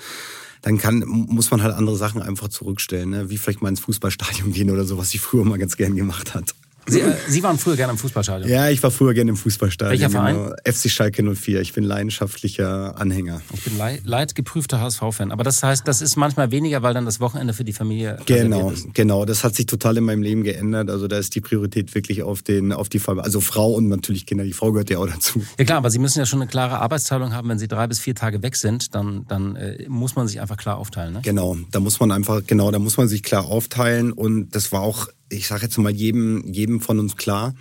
dann 0.61 0.77
kann, 0.77 0.99
muss 1.05 1.51
man 1.51 1.63
halt 1.63 1.73
andere 1.73 1.95
Sachen 1.95 2.21
einfach 2.21 2.49
zurückstellen, 2.49 3.09
ne? 3.09 3.29
wie 3.29 3.37
vielleicht 3.37 3.61
mal 3.61 3.69
ins 3.69 3.79
Fußballstadion 3.81 4.51
gehen 4.51 4.69
oder 4.69 4.85
so, 4.85 4.97
was 4.97 5.13
ich 5.13 5.21
früher 5.21 5.45
mal 5.45 5.57
ganz 5.57 5.77
gern 5.77 5.95
gemacht 5.95 6.33
hat. 6.33 6.55
Sie, 6.89 7.01
äh, 7.01 7.15
Sie, 7.27 7.43
waren 7.43 7.57
früher 7.57 7.75
gerne 7.75 7.91
im 7.91 7.97
Fußballstadion? 7.97 8.49
Ja, 8.49 8.69
ich 8.69 8.81
war 8.83 8.91
früher 8.91 9.13
gerne 9.13 9.31
im 9.31 9.37
Fußballstadion. 9.37 9.91
Welcher 9.91 10.09
Verein? 10.09 10.35
Genau. 10.35 10.55
FC 10.65 10.89
Schalke 10.89 11.23
04. 11.23 11.61
Ich 11.61 11.73
bin 11.73 11.83
leidenschaftlicher 11.83 12.99
Anhänger. 12.99 13.41
Ich 13.53 13.63
bin 13.63 13.73
leidgeprüfter 14.03 14.81
HSV-Fan. 14.81 15.31
Aber 15.31 15.43
das 15.43 15.63
heißt, 15.63 15.87
das 15.87 16.01
ist 16.01 16.15
manchmal 16.15 16.51
weniger, 16.51 16.81
weil 16.81 16.93
dann 16.93 17.05
das 17.05 17.19
Wochenende 17.19 17.53
für 17.53 17.63
die 17.63 17.73
Familie 17.73 18.17
Genau, 18.25 18.73
genau. 18.93 19.25
Das 19.25 19.43
hat 19.43 19.55
sich 19.55 19.65
total 19.65 19.97
in 19.97 20.03
meinem 20.03 20.21
Leben 20.21 20.43
geändert. 20.43 20.89
Also 20.89 21.07
da 21.07 21.17
ist 21.17 21.35
die 21.35 21.41
Priorität 21.41 21.93
wirklich 21.95 22.23
auf, 22.23 22.41
den, 22.41 22.71
auf 22.71 22.89
die 22.89 22.99
Familie. 22.99 23.23
Also 23.23 23.41
Frau 23.41 23.73
und 23.73 23.87
natürlich 23.87 24.25
Kinder. 24.25 24.43
Die 24.43 24.53
Frau 24.53 24.71
gehört 24.71 24.89
ja 24.89 24.99
auch 24.99 25.07
dazu. 25.07 25.41
Ja 25.57 25.65
klar, 25.65 25.77
aber 25.77 25.91
Sie 25.91 25.99
müssen 25.99 26.19
ja 26.19 26.25
schon 26.25 26.41
eine 26.41 26.49
klare 26.49 26.79
Arbeitsteilung 26.79 27.33
haben. 27.33 27.49
Wenn 27.49 27.59
Sie 27.59 27.67
drei 27.67 27.87
bis 27.87 27.99
vier 27.99 28.15
Tage 28.15 28.41
weg 28.43 28.55
sind, 28.55 28.95
dann, 28.95 29.25
dann 29.27 29.55
äh, 29.55 29.85
muss 29.87 30.15
man 30.15 30.27
sich 30.27 30.41
einfach 30.41 30.57
klar 30.57 30.77
aufteilen. 30.77 31.13
Ne? 31.13 31.21
Genau, 31.23 31.57
da 31.71 31.79
muss 31.79 31.99
man 31.99 32.11
einfach, 32.11 32.41
genau, 32.45 32.71
da 32.71 32.79
muss 32.79 32.97
man 32.97 33.07
sich 33.07 33.23
klar 33.23 33.45
aufteilen. 33.45 34.11
Und 34.11 34.55
das 34.55 34.71
war 34.71 34.81
auch 34.81 35.07
ich 35.29 35.47
sage 35.47 35.63
jetzt 35.63 35.77
mal 35.77 35.91
jedem, 35.91 36.43
jedem 36.45 36.81
von 36.81 36.99
uns 36.99 37.15
klar, 37.17 37.55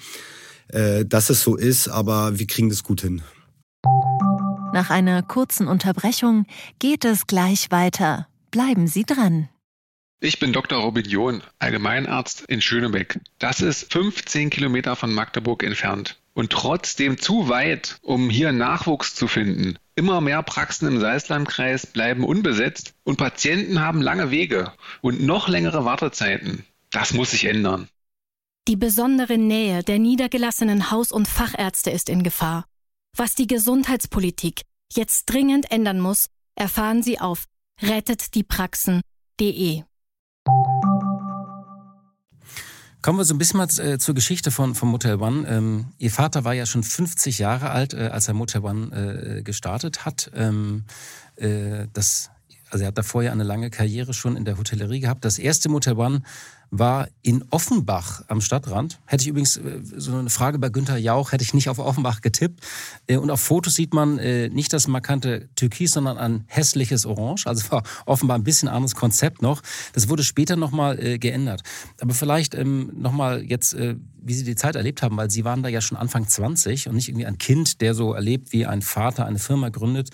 äh, 0.69 1.05
dass 1.05 1.31
es 1.31 1.43
so 1.43 1.57
ist, 1.57 1.89
aber 1.89 2.39
wir 2.39 2.47
kriegen 2.47 2.69
das 2.69 2.83
gut 2.83 3.01
hin. 3.03 3.23
Nach 4.73 4.91
einer 4.91 5.23
kurzen 5.23 5.67
Unterbrechung 5.67 6.47
geht 6.79 7.05
es 7.05 7.27
gleich 7.27 7.71
weiter. 7.71 8.29
Bleiben 8.51 8.87
Sie 8.87 9.05
dran. 9.05 9.49
Ich 10.21 10.41
bin 10.41 10.53
Dr. 10.53 10.81
Robin 10.81 11.05
John, 11.05 11.43
Allgemeinarzt 11.59 12.43
in 12.49 12.61
Schönebeck. 12.61 13.21
Das 13.39 13.61
ist 13.61 13.93
15 13.93 14.51
Kilometer 14.51 14.97
von 14.97 15.13
Magdeburg 15.13 15.63
entfernt 15.63 16.19
und 16.35 16.51
trotzdem 16.51 17.19
zu 17.19 17.49
weit, 17.49 17.99
um 18.03 18.29
hier 18.29 18.53
Nachwuchs 18.53 19.15
zu 19.15 19.29
finden. 19.29 19.79
Immer 19.95 20.21
mehr 20.21 20.43
Praxen 20.43 20.89
im 20.89 21.01
Salzlandkreis 21.01 21.87
bleiben 21.87 22.25
unbesetzt 22.25 22.95
und 23.05 23.17
Patienten 23.17 23.81
haben 23.81 24.03
lange 24.03 24.31
Wege 24.31 24.73
und 25.01 25.23
noch 25.23 25.49
längere 25.49 25.85
Wartezeiten. 25.85 26.65
Das 26.91 27.13
muss 27.13 27.33
sich 27.33 27.45
ändern. 27.45 27.89
Die 28.67 28.77
besondere 28.77 29.39
Nähe 29.39 29.83
der 29.83 29.99
niedergelassenen 29.99 30.91
Haus- 30.91 31.13
und 31.13 31.27
Fachärzte 31.27 31.91
ist 31.91 32.09
in 32.09 32.23
Gefahr. 32.23 32.65
Was 33.17 33.35
die 33.35 33.47
Gesundheitspolitik 33.47 34.63
jetzt 34.93 35.27
dringend 35.27 35.71
ändern 35.71 36.01
muss, 36.01 36.27
erfahren 36.55 37.03
Sie 37.03 37.19
auf 37.19 37.45
rettetdiepraxen.de. 37.81 39.83
Kommen 43.01 43.19
wir 43.19 43.25
so 43.25 43.35
ein 43.35 43.39
bisschen 43.39 43.59
mal 43.59 43.69
äh, 43.79 43.99
zur 43.99 44.15
Geschichte 44.15 44.51
von, 44.51 44.75
von 44.75 44.89
Motel 44.89 45.21
One. 45.21 45.49
Ähm, 45.49 45.93
Ihr 45.99 46.11
Vater 46.11 46.45
war 46.45 46.53
ja 46.53 46.67
schon 46.67 46.83
50 46.83 47.39
Jahre 47.39 47.71
alt, 47.71 47.95
äh, 47.95 48.09
als 48.09 48.29
er 48.29 48.35
Motel 48.35 48.63
One 48.63 49.39
äh, 49.39 49.43
gestartet 49.43 50.05
hat. 50.05 50.31
Ähm, 50.35 50.85
äh, 51.37 51.87
das, 51.93 52.31
also 52.71 52.85
er 52.85 52.89
hat 52.89 52.99
davor 52.99 53.23
ja 53.23 53.33
eine 53.33 53.45
lange 53.45 53.71
Karriere 53.71 54.15
schon 54.15 54.37
in 54.37 54.45
der 54.45 54.59
Hotellerie 54.59 55.01
gehabt. 55.01 55.25
Das 55.25 55.39
erste 55.39 55.69
Motel 55.69 55.95
One 55.95 56.23
war 56.71 57.09
in 57.23 57.45
Offenbach 57.51 58.23
am 58.29 58.41
Stadtrand. 58.41 58.99
Hätte 59.07 59.23
ich 59.23 59.29
übrigens 59.29 59.57
äh, 59.57 59.81
so 59.83 60.15
eine 60.17 60.31
Frage 60.31 60.59
bei 60.59 60.69
Günther 60.69 60.99
Jauch, 60.99 61.33
hätte 61.33 61.43
ich 61.43 61.55
nicht 61.55 61.69
auf 61.69 61.79
Offenbach 61.79 62.21
getippt. 62.21 62.61
Äh, 63.07 63.17
und 63.17 63.31
auf 63.31 63.41
Fotos 63.41 63.75
sieht 63.75 63.95
man 63.95 64.19
äh, 64.19 64.49
nicht 64.49 64.73
das 64.73 64.87
markante 64.87 65.49
Türkis, 65.55 65.93
sondern 65.93 66.19
ein 66.19 66.45
hässliches 66.47 67.07
Orange. 67.07 67.47
Also 67.47 67.71
war 67.71 67.83
offenbar 68.07 68.39
ein 68.39 68.45
bisschen 68.45 68.69
anderes 68.69 68.95
Konzept 68.95 69.41
noch. 69.41 69.63
Das 69.95 70.09
wurde 70.09 70.25
später 70.25 70.57
nochmal 70.57 71.19
geändert. 71.19 71.63
Aber 72.01 72.15
vielleicht 72.15 72.55
ähm, 72.55 72.93
nochmal 72.95 73.43
jetzt, 73.43 73.77
wie 73.77 74.35
Sie 74.35 74.45
die 74.45 74.57
Zeit 74.57 74.77
erlebt 74.77 75.03
haben, 75.03 75.17
weil 75.17 75.31
Sie 75.31 75.45
waren 75.45 75.63
da 75.63 75.69
ja 75.69 75.81
schon 75.81 75.97
Anfang 75.97 76.27
20 76.27 76.89
und 76.89 76.95
nicht 76.95 77.09
irgendwie 77.09 77.27
ein 77.27 77.39
Kind, 77.39 77.81
der 77.81 77.95
so 77.95 78.13
erlebt, 78.13 78.53
wie 78.53 78.67
ein 78.67 78.83
Vater 78.83 79.27
eine 79.27 79.39
Firma 79.39 79.69
gründet. 79.69 80.11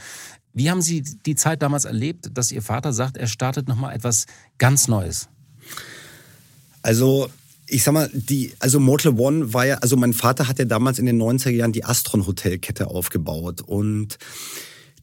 Wie 0.55 0.71
haben 0.71 0.83
Sie 0.83 1.03
die 1.03 1.35
Zeit 1.35 1.63
damals 1.63 1.85
erlebt, 1.85 2.31
dass 2.33 2.53
Ihr 2.53 2.63
Vater 2.63 2.93
sagt, 2.93 3.17
er 3.17 3.27
startet 3.27 3.69
nochmal 3.69 3.95
etwas 3.95 4.27
ganz 4.57 4.89
Neues? 4.89 5.29
Also 6.83 7.29
ich 7.67 7.83
sag 7.83 7.93
mal, 7.95 8.11
die, 8.13 8.53
also 8.61 8.79
Mortal 8.79 9.19
One 9.19 9.53
war 9.53 9.67
ja, 9.67 9.77
also 9.77 9.97
mein 9.97 10.13
Vater 10.13 10.49
hat 10.49 10.59
ja 10.59 10.65
damals 10.65 10.99
in 10.99 11.07
den 11.07 11.21
90er 11.21 11.51
Jahren 11.51 11.73
die 11.73 11.85
Astron 11.85 12.27
Hotelkette 12.27 12.89
aufgebaut 12.89 13.63
und 13.63 14.19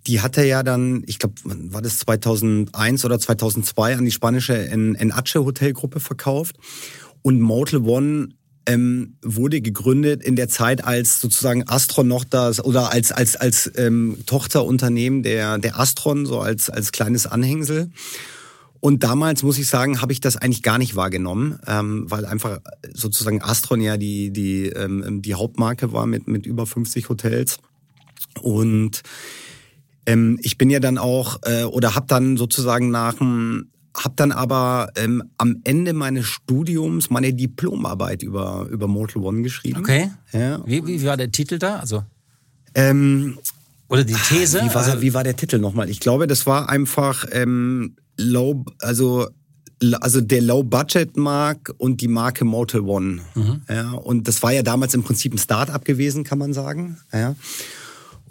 die 0.08 0.22
hat 0.22 0.38
er 0.38 0.46
ja 0.46 0.64
dann, 0.64 1.04
ich 1.06 1.20
glaube, 1.20 1.36
war 1.44 1.82
das 1.82 2.00
2001 2.00 3.06
oder 3.06 3.20
2002 3.20 3.98
an 3.98 4.06
die 4.06 4.12
spanische 4.12 4.56
Enache 4.58 5.44
Hotelgruppe 5.44 6.00
verkauft 6.00 6.56
und 7.22 7.40
Mortal 7.40 7.82
One 7.82 8.30
ähm, 8.66 9.18
wurde 9.22 9.62
gegründet 9.62 10.24
in 10.24 10.36
der 10.36 10.50
Zeit, 10.50 10.84
als 10.84 11.20
sozusagen 11.20 11.68
Astron 11.68 12.08
noch 12.08 12.24
das 12.24 12.64
oder 12.64 12.92
als 12.92 13.12
als 13.12 13.36
als 13.36 13.72
ähm, 13.76 14.18
Tochterunternehmen 14.26 15.24
der 15.24 15.58
der 15.58 15.80
Astron 15.80 16.26
so 16.26 16.40
als 16.40 16.70
als 16.70 16.92
kleines 16.92 17.28
Anhängsel. 17.28 17.92
Und 18.80 19.04
damals 19.04 19.44
muss 19.44 19.60
ich 19.60 19.68
sagen, 19.68 20.02
habe 20.02 20.12
ich 20.12 20.22
das 20.22 20.38
eigentlich 20.38 20.64
gar 20.64 20.80
nicht 20.80 20.96
wahrgenommen, 20.96 21.60
ähm, 21.68 22.10
weil 22.10 22.26
einfach 22.26 22.60
sozusagen 22.94 23.42
Astron 23.42 23.82
ja 23.82 23.98
die 23.98 24.32
die 24.32 24.68
ähm, 24.68 25.22
die 25.22 25.36
Hauptmarke 25.36 25.94
war 25.94 26.06
mit 26.06 26.28
mit 26.28 26.46
über 26.46 26.66
50 26.66 27.10
Hotels. 27.10 27.58
Und 28.42 29.02
ähm, 30.06 30.40
ich 30.42 30.58
bin 30.58 30.70
ja 30.70 30.80
dann 30.80 30.98
auch 30.98 31.40
äh, 31.44 31.64
oder 31.64 31.96
habe 31.96 32.08
dann 32.08 32.38
sozusagen 32.38 32.90
nach 32.90 33.16
dem 33.16 33.72
habe 33.96 34.14
dann 34.16 34.32
aber 34.32 34.92
ähm, 34.96 35.24
am 35.38 35.62
Ende 35.64 35.94
meines 35.94 36.26
Studiums 36.26 37.10
meine 37.10 37.34
Diplomarbeit 37.34 38.24
über 38.24 38.68
über 38.70 38.88
Mortal 38.88 39.24
One 39.24 39.42
geschrieben. 39.42 39.80
Okay. 39.80 40.12
Ja. 40.32 40.62
Wie, 40.66 40.86
wie 40.86 41.06
war 41.06 41.18
der 41.18 41.32
Titel 41.32 41.60
da? 41.60 41.78
Also 41.78 42.04
ähm, 42.74 43.38
oder 43.88 44.06
die 44.06 44.14
These? 44.14 44.62
Wie 44.62 44.74
war, 44.74 44.86
also, 44.86 45.02
wie 45.02 45.14
war 45.14 45.24
der 45.24 45.36
Titel 45.36 45.60
nochmal? 45.60 45.90
Ich 45.90 46.00
glaube, 46.00 46.26
das 46.26 46.46
war 46.46 46.70
einfach 46.70 47.26
ähm, 47.32 47.96
Low, 48.18 48.64
also 48.80 49.28
also 50.00 50.22
der 50.22 50.42
Low-Budget-Mark 50.42 51.74
und 51.78 52.02
die 52.02 52.08
Marke 52.08 52.46
Motel 52.46 52.82
One. 52.82 53.22
Mhm. 53.34 53.62
Ja, 53.68 53.92
und 53.92 54.28
das 54.28 54.44
war 54.44 54.52
ja 54.52 54.62
damals 54.62 54.94
im 54.94 55.04
Prinzip 55.04 55.34
ein 55.34 55.40
Start-up 55.40 55.86
gewesen, 55.86 56.24
kann 56.24 56.38
man 56.38 56.54
sagen. 56.54 56.98
Ja. 57.12 57.36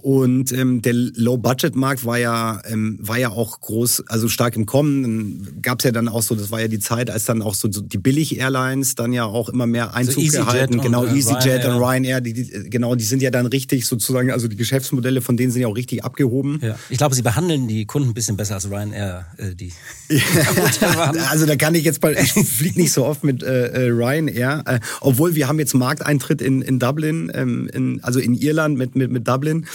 Und 0.02 0.52
ähm, 0.52 0.83
der 0.83 0.95
Low-Budget-Markt 0.95 2.04
war 2.04 2.19
ja 2.19 2.61
ähm, 2.66 2.99
war 3.00 3.19
ja 3.19 3.30
auch 3.30 3.61
groß, 3.61 4.04
also 4.09 4.28
stark 4.28 4.57
im 4.57 4.66
Kommen. 4.66 5.02
Dann 5.02 5.62
gab 5.62 5.80
es 5.80 5.85
ja 5.85 5.92
dann 5.92 6.09
auch 6.09 6.23
so, 6.23 6.35
das 6.35 6.50
war 6.50 6.61
ja 6.61 6.69
die 6.69 6.78
Zeit, 6.78 7.11
als 7.11 7.25
dann 7.25 7.42
auch 7.42 7.54
so, 7.54 7.71
so 7.71 7.80
die 7.80 7.99
Billig-Airlines 7.99 8.95
dann 8.95 9.12
ja 9.12 9.25
auch 9.25 9.49
immer 9.49 9.66
mehr 9.66 9.95
Einzug 9.95 10.25
also 10.25 10.38
gehalten. 10.38 10.80
Genau, 10.80 11.02
und, 11.02 11.14
EasyJet 11.14 11.64
Ryanair. 11.64 11.75
und 11.75 11.83
Ryanair, 11.83 12.21
die, 12.21 12.33
die, 12.33 12.71
genau, 12.71 12.95
die 12.95 13.04
sind 13.04 13.23
ja 13.23 13.30
dann 13.30 13.47
richtig 13.47 13.87
sozusagen, 13.87 14.30
also 14.30 14.49
die 14.49 14.57
Geschäftsmodelle 14.57 15.21
von 15.21 15.37
denen 15.37 15.52
sind 15.52 15.62
ja 15.62 15.69
auch 15.69 15.76
richtig 15.76 16.04
abgehoben. 16.04 16.61
Ja. 16.62 16.76
Ich 16.88 16.99
glaube, 16.99 17.14
sie 17.14 17.23
behandeln 17.23 17.69
die 17.69 17.85
Kunden 17.85 18.11
ein 18.11 18.14
bisschen 18.14 18.37
besser 18.37 18.54
als 18.54 18.71
Ryanair, 18.71 19.26
äh, 19.37 19.54
die. 19.54 19.73
also 21.30 21.47
da 21.47 21.57
kann 21.57 21.75
ich 21.75 21.85
jetzt 21.85 22.02
mal, 22.02 22.14
ich 22.14 22.33
fliege 22.33 22.80
nicht 22.80 22.92
so 22.92 23.04
oft 23.04 23.25
mit 23.25 23.42
äh, 23.42 23.66
äh, 23.69 23.90
Ryanair, 23.90 24.62
äh, 24.66 24.80
obwohl 25.00 25.35
wir 25.35 25.49
haben 25.49 25.59
jetzt 25.59 25.75
Markteintritt 25.75 26.40
in, 26.40 26.62
in 26.62 26.78
Dublin, 26.78 27.30
ähm, 27.35 27.69
in, 27.73 28.02
also 28.02 28.19
in 28.19 28.35
Irland 28.35 28.78
mit, 28.78 28.97
mit, 28.97 29.11
mit 29.11 29.26
Dublin. 29.26 29.66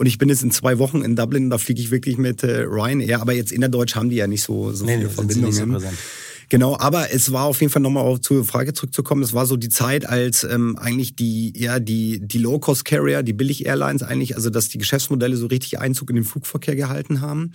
Und 0.00 0.06
ich 0.06 0.16
bin 0.16 0.30
jetzt 0.30 0.42
in 0.42 0.50
zwei 0.50 0.78
Wochen 0.78 1.02
in 1.02 1.14
Dublin, 1.14 1.50
da 1.50 1.58
fliege 1.58 1.78
ich 1.78 1.90
wirklich 1.90 2.16
mit 2.16 2.42
äh, 2.42 2.62
Ryanair. 2.62 3.20
Aber 3.20 3.34
jetzt 3.34 3.52
innerdeutsch 3.52 3.96
haben 3.96 4.08
die 4.08 4.16
ja 4.16 4.26
nicht 4.26 4.42
so, 4.42 4.72
so 4.72 4.86
nee, 4.86 4.96
viele 4.96 5.10
Verbindungen. 5.10 5.78
So 5.78 5.86
Genau, 6.48 6.74
aber 6.78 7.12
es 7.12 7.32
war 7.32 7.44
auf 7.44 7.60
jeden 7.60 7.70
Fall 7.70 7.82
nochmal 7.82 8.04
auf 8.04 8.22
zur 8.22 8.46
Frage 8.46 8.72
zurückzukommen. 8.72 9.22
Es 9.22 9.34
war 9.34 9.44
so 9.44 9.58
die 9.58 9.68
Zeit, 9.68 10.08
als 10.08 10.42
ähm, 10.42 10.78
eigentlich 10.78 11.16
die, 11.16 11.52
ja, 11.54 11.80
die, 11.80 12.18
die 12.18 12.38
Low-Cost-Carrier, 12.38 13.22
die 13.22 13.34
Billig-Airlines 13.34 14.02
eigentlich, 14.02 14.36
also 14.36 14.48
dass 14.48 14.70
die 14.70 14.78
Geschäftsmodelle 14.78 15.36
so 15.36 15.48
richtig 15.48 15.78
Einzug 15.78 16.08
in 16.08 16.16
den 16.16 16.24
Flugverkehr 16.24 16.76
gehalten 16.76 17.20
haben. 17.20 17.52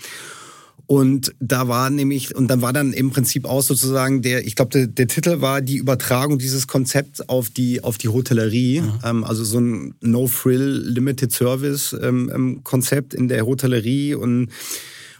Und 0.87 1.33
da 1.39 1.67
war 1.67 1.89
nämlich, 1.89 2.35
und 2.35 2.47
dann 2.47 2.61
war 2.61 2.71
dann 2.71 2.93
im 2.93 3.09
Prinzip 3.09 3.45
auch 3.45 3.61
sozusagen 3.61 4.21
der, 4.21 4.45
ich 4.45 4.55
glaube, 4.55 4.71
der, 4.71 4.87
der, 4.87 5.07
Titel 5.07 5.41
war 5.41 5.61
die 5.61 5.77
Übertragung 5.77 6.37
dieses 6.37 6.67
Konzepts 6.67 7.27
auf 7.27 7.49
die, 7.49 7.83
auf 7.83 7.97
die 7.97 8.09
Hotellerie. 8.09 8.83
Ähm, 9.03 9.23
also 9.23 9.43
so 9.43 9.59
ein 9.59 9.95
No-Frill 10.01 10.83
Limited 10.85 11.31
Service 11.31 11.95
ähm, 11.99 12.31
ähm 12.33 12.63
Konzept 12.63 13.13
in 13.13 13.27
der 13.27 13.45
Hotellerie 13.45 14.13
und 14.15 14.49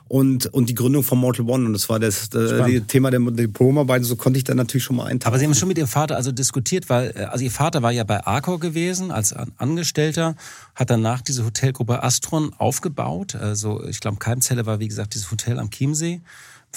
und, 0.07 0.45
und 0.47 0.69
die 0.69 0.75
Gründung 0.75 1.03
von 1.03 1.17
Mortal 1.17 1.50
One. 1.50 1.65
Und 1.65 1.74
das 1.74 1.89
war 1.89 2.00
das, 2.00 2.29
äh, 2.33 2.81
Thema 2.81 3.12
der 3.12 3.19
Diplomarbeit. 3.19 4.03
So 4.03 4.15
konnte 4.15 4.38
ich 4.38 4.43
dann 4.43 4.57
natürlich 4.57 4.83
schon 4.83 4.95
mal 4.95 5.05
eintauchen. 5.05 5.33
Aber 5.33 5.39
Sie 5.39 5.45
haben 5.45 5.55
schon 5.55 5.67
mit 5.67 5.77
Ihrem 5.77 5.88
Vater 5.88 6.15
also 6.15 6.31
diskutiert, 6.31 6.89
weil 6.89 7.13
äh, 7.15 7.24
also 7.24 7.43
Ihr 7.43 7.51
Vater 7.51 7.81
war 7.81 7.91
ja 7.91 8.03
bei 8.03 8.25
Arcor 8.25 8.59
gewesen 8.59 9.12
als 9.12 9.33
Angestellter, 9.33 10.35
hat 10.75 10.89
danach 10.89 11.21
diese 11.21 11.45
Hotelgruppe 11.45 12.03
Astron 12.03 12.53
aufgebaut. 12.53 13.35
Also 13.35 13.83
ich 13.85 14.00
glaube, 14.00 14.17
Keimzelle 14.17 14.65
war 14.65 14.79
wie 14.79 14.88
gesagt 14.88 15.15
dieses 15.15 15.31
Hotel 15.31 15.59
am 15.59 15.71
Chiemsee 15.71 16.21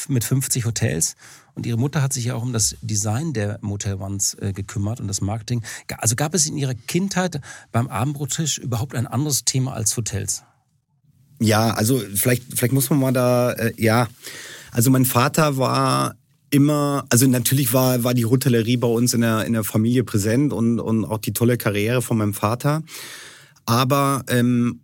mit 0.08 0.24
50 0.24 0.64
Hotels. 0.64 1.16
Und 1.54 1.66
ihre 1.66 1.76
Mutter 1.76 2.02
hat 2.02 2.12
sich 2.12 2.26
ja 2.26 2.36
auch 2.36 2.42
um 2.42 2.52
das 2.52 2.76
Design 2.82 3.32
der 3.32 3.58
Motel 3.62 3.94
Ones 3.94 4.34
äh, 4.34 4.52
gekümmert 4.52 5.00
und 5.00 5.08
das 5.08 5.20
Marketing. 5.20 5.64
Also 5.98 6.14
gab 6.14 6.34
es 6.34 6.46
in 6.46 6.56
ihrer 6.56 6.74
Kindheit 6.74 7.40
beim 7.72 7.88
Abendbrottisch 7.88 8.58
überhaupt 8.58 8.94
ein 8.94 9.08
anderes 9.08 9.44
Thema 9.44 9.72
als 9.72 9.96
Hotels? 9.96 10.44
Ja, 11.40 11.70
also 11.70 12.02
vielleicht, 12.14 12.44
vielleicht 12.56 12.72
muss 12.72 12.90
man 12.90 12.98
mal 12.98 13.12
da, 13.12 13.52
äh, 13.52 13.72
ja, 13.76 14.08
also 14.72 14.90
mein 14.90 15.04
Vater 15.04 15.56
war 15.56 16.14
immer, 16.50 17.04
also 17.10 17.26
natürlich 17.26 17.72
war, 17.72 18.02
war 18.04 18.14
die 18.14 18.24
Hotellerie 18.24 18.76
bei 18.76 18.88
uns 18.88 19.14
in 19.14 19.20
der, 19.20 19.44
in 19.44 19.52
der 19.52 19.64
Familie 19.64 20.04
präsent 20.04 20.52
und, 20.52 20.80
und 20.80 21.04
auch 21.04 21.18
die 21.18 21.32
tolle 21.32 21.56
Karriere 21.56 22.02
von 22.02 22.18
meinem 22.18 22.34
Vater. 22.34 22.82
Aber 23.66 24.24
ähm, 24.28 24.80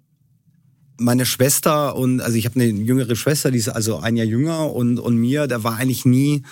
meine 0.98 1.26
Schwester 1.26 1.96
und, 1.96 2.20
also 2.20 2.36
ich 2.36 2.44
habe 2.44 2.60
eine 2.60 2.70
jüngere 2.70 3.16
Schwester, 3.16 3.50
die 3.50 3.58
ist 3.58 3.68
also 3.68 3.98
ein 3.98 4.16
Jahr 4.16 4.26
jünger 4.26 4.72
und, 4.72 4.98
und 4.98 5.16
mir, 5.16 5.46
da 5.46 5.64
war 5.64 5.76
eigentlich 5.76 6.04
nie, 6.04 6.42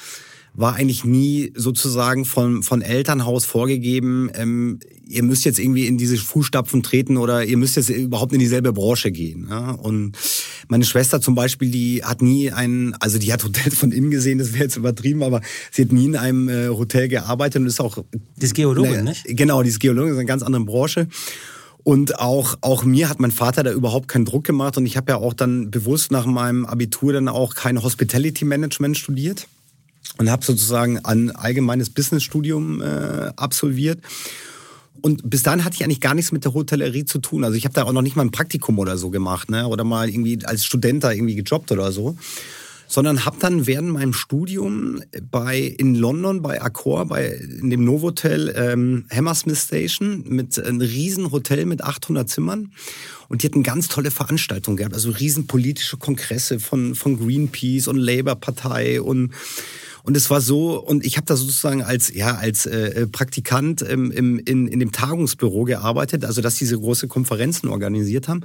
war 0.55 0.75
eigentlich 0.75 1.05
nie 1.05 1.53
sozusagen 1.57 2.25
von, 2.25 2.63
von 2.63 2.83
Elternhaus 2.83 3.45
vorgegeben, 3.45 4.31
ähm, 4.35 4.81
ihr 5.09 5.23
müsst 5.23 5.45
jetzt 5.45 5.59
irgendwie 5.59 5.87
in 5.87 5.99
diese 5.99 6.17
Fußstapfen 6.17 6.83
treten 6.83 7.17
oder 7.17 7.45
ihr 7.45 7.57
müsst 7.57 7.77
jetzt 7.77 7.91
überhaupt 7.91 8.33
in 8.33 8.39
dieselbe 8.39 8.73
Branche 8.73 9.11
gehen. 9.11 9.47
Ja? 9.49 9.71
Und 9.73 10.17
meine 10.69 10.85
Schwester 10.85 11.21
zum 11.21 11.35
Beispiel, 11.35 11.71
die 11.71 12.05
hat 12.05 12.23
nie 12.23 12.51
einen, 12.51 12.95
also 12.95 13.19
die 13.19 13.33
hat 13.33 13.45
Hotels 13.45 13.75
von 13.75 13.93
innen 13.93 14.11
gesehen, 14.11 14.39
das 14.39 14.53
wäre 14.53 14.65
jetzt 14.65 14.77
übertrieben, 14.77 15.23
aber 15.23 15.41
sie 15.71 15.83
hat 15.83 15.93
nie 15.93 16.07
in 16.07 16.17
einem 16.17 16.49
äh, 16.49 16.69
Hotel 16.69 17.09
gearbeitet 17.09 17.61
und 17.61 17.67
ist 17.67 17.81
auch... 17.81 17.99
Die 18.37 18.45
ist 18.45 18.55
Geologin, 18.55 18.93
ne, 18.97 19.03
nicht? 19.05 19.25
Genau, 19.29 19.63
die 19.63 19.71
ist 19.71 19.81
Geologin, 19.81 20.09
das 20.09 20.15
ist 20.17 20.21
eine 20.21 20.29
ganz 20.29 20.43
andere 20.43 20.65
Branche. 20.65 21.09
Und 21.83 22.19
auch, 22.21 22.57
auch 22.61 22.85
mir 22.85 23.09
hat 23.09 23.21
mein 23.21 23.33
Vater 23.33 23.65
da 23.65 23.73
überhaupt 23.73 24.09
keinen 24.09 24.25
Druck 24.25 24.45
gemacht 24.45 24.77
und 24.77 24.87
ich 24.87 24.97
habe 24.97 25.13
ja 25.13 25.19
auch 25.19 25.35
dann 25.35 25.71
bewusst 25.71 26.13
nach 26.13 26.27
meinem 26.27 26.65
Abitur 26.65 27.13
dann 27.13 27.29
auch 27.29 27.55
kein 27.55 27.83
Hospitality 27.83 28.45
Management 28.45 28.97
studiert 28.97 29.47
und 30.19 30.31
habe 30.31 30.45
sozusagen 30.45 30.99
ein 31.05 31.31
allgemeines 31.31 31.91
Businessstudium 31.91 32.81
äh, 32.81 33.33
absolviert. 33.37 34.01
Und 35.01 35.29
bis 35.29 35.43
dahin 35.43 35.65
hatte 35.65 35.75
ich 35.75 35.85
eigentlich 35.85 36.01
gar 36.01 36.15
nichts 36.15 36.31
mit 36.31 36.45
der 36.45 36.55
Hotellerie 36.55 37.05
zu 37.05 37.19
tun. 37.19 37.45
Also 37.45 37.57
ich 37.57 37.65
habe 37.65 37.75
da 37.75 37.83
auch 37.83 37.93
noch 37.93 38.03
nicht 38.03 38.15
mal 38.15 38.23
ein 38.23 38.31
Praktikum 38.31 38.79
oder 38.79 38.97
so 38.97 39.11
gemacht, 39.11 39.51
ne? 39.51 39.67
Oder 39.67 39.85
mal 39.85 40.09
irgendwie 40.09 40.39
als 40.45 40.65
Student 40.65 41.03
da 41.03 41.11
irgendwie 41.11 41.35
gejobbt 41.35 41.73
oder 41.73 41.91
so. 41.91 42.17
Sondern 42.87 43.25
habe 43.25 43.39
dann 43.41 43.67
während 43.67 43.89
meinem 43.89 44.13
Studium 44.13 45.03
bei 45.31 45.59
in 45.59 45.95
London 45.95 46.43
bei 46.43 46.61
Accor, 46.63 47.07
bei 47.07 47.27
in 47.27 47.71
dem 47.71 47.85
Novotel 47.85 48.55
ähm, 48.55 49.07
Hammersmith 49.11 49.63
Station 49.63 50.25
mit 50.29 50.63
einem 50.63 50.81
riesen 50.81 51.33
Hotel 51.33 51.65
mit 51.65 51.83
800 51.83 52.29
Zimmern 52.29 52.71
und 53.29 53.43
die 53.43 53.47
hatten 53.47 53.63
ganz 53.63 53.89
tolle 53.89 54.11
Veranstaltungen 54.11 54.77
gehabt, 54.77 54.95
also 54.95 55.11
riesen 55.11 55.47
politische 55.47 55.97
Kongresse 55.97 56.61
von 56.61 56.95
von 56.95 57.19
Greenpeace 57.19 57.89
und 57.89 57.97
Labour 57.97 58.35
Partei 58.37 59.01
und 59.01 59.33
und 60.03 60.17
es 60.17 60.31
war 60.31 60.41
so, 60.41 60.81
und 60.81 61.05
ich 61.05 61.17
habe 61.17 61.27
da 61.27 61.37
sozusagen 61.37 61.83
als, 61.83 62.13
ja, 62.13 62.35
als 62.37 62.67
äh, 62.67 63.03
äh 63.03 63.07
Praktikant 63.07 63.85
ähm, 63.89 64.11
im, 64.11 64.39
in, 64.39 64.67
in 64.67 64.81
dem 64.81 64.93
Tagungsbüro 64.93 65.65
gearbeitet, 65.65 66.25
also 66.25 66.41
dass 66.41 66.57
diese 66.57 66.79
große 66.79 67.09
Konferenzen 67.09 67.69
organisiert 67.69 68.29
haben. 68.29 68.43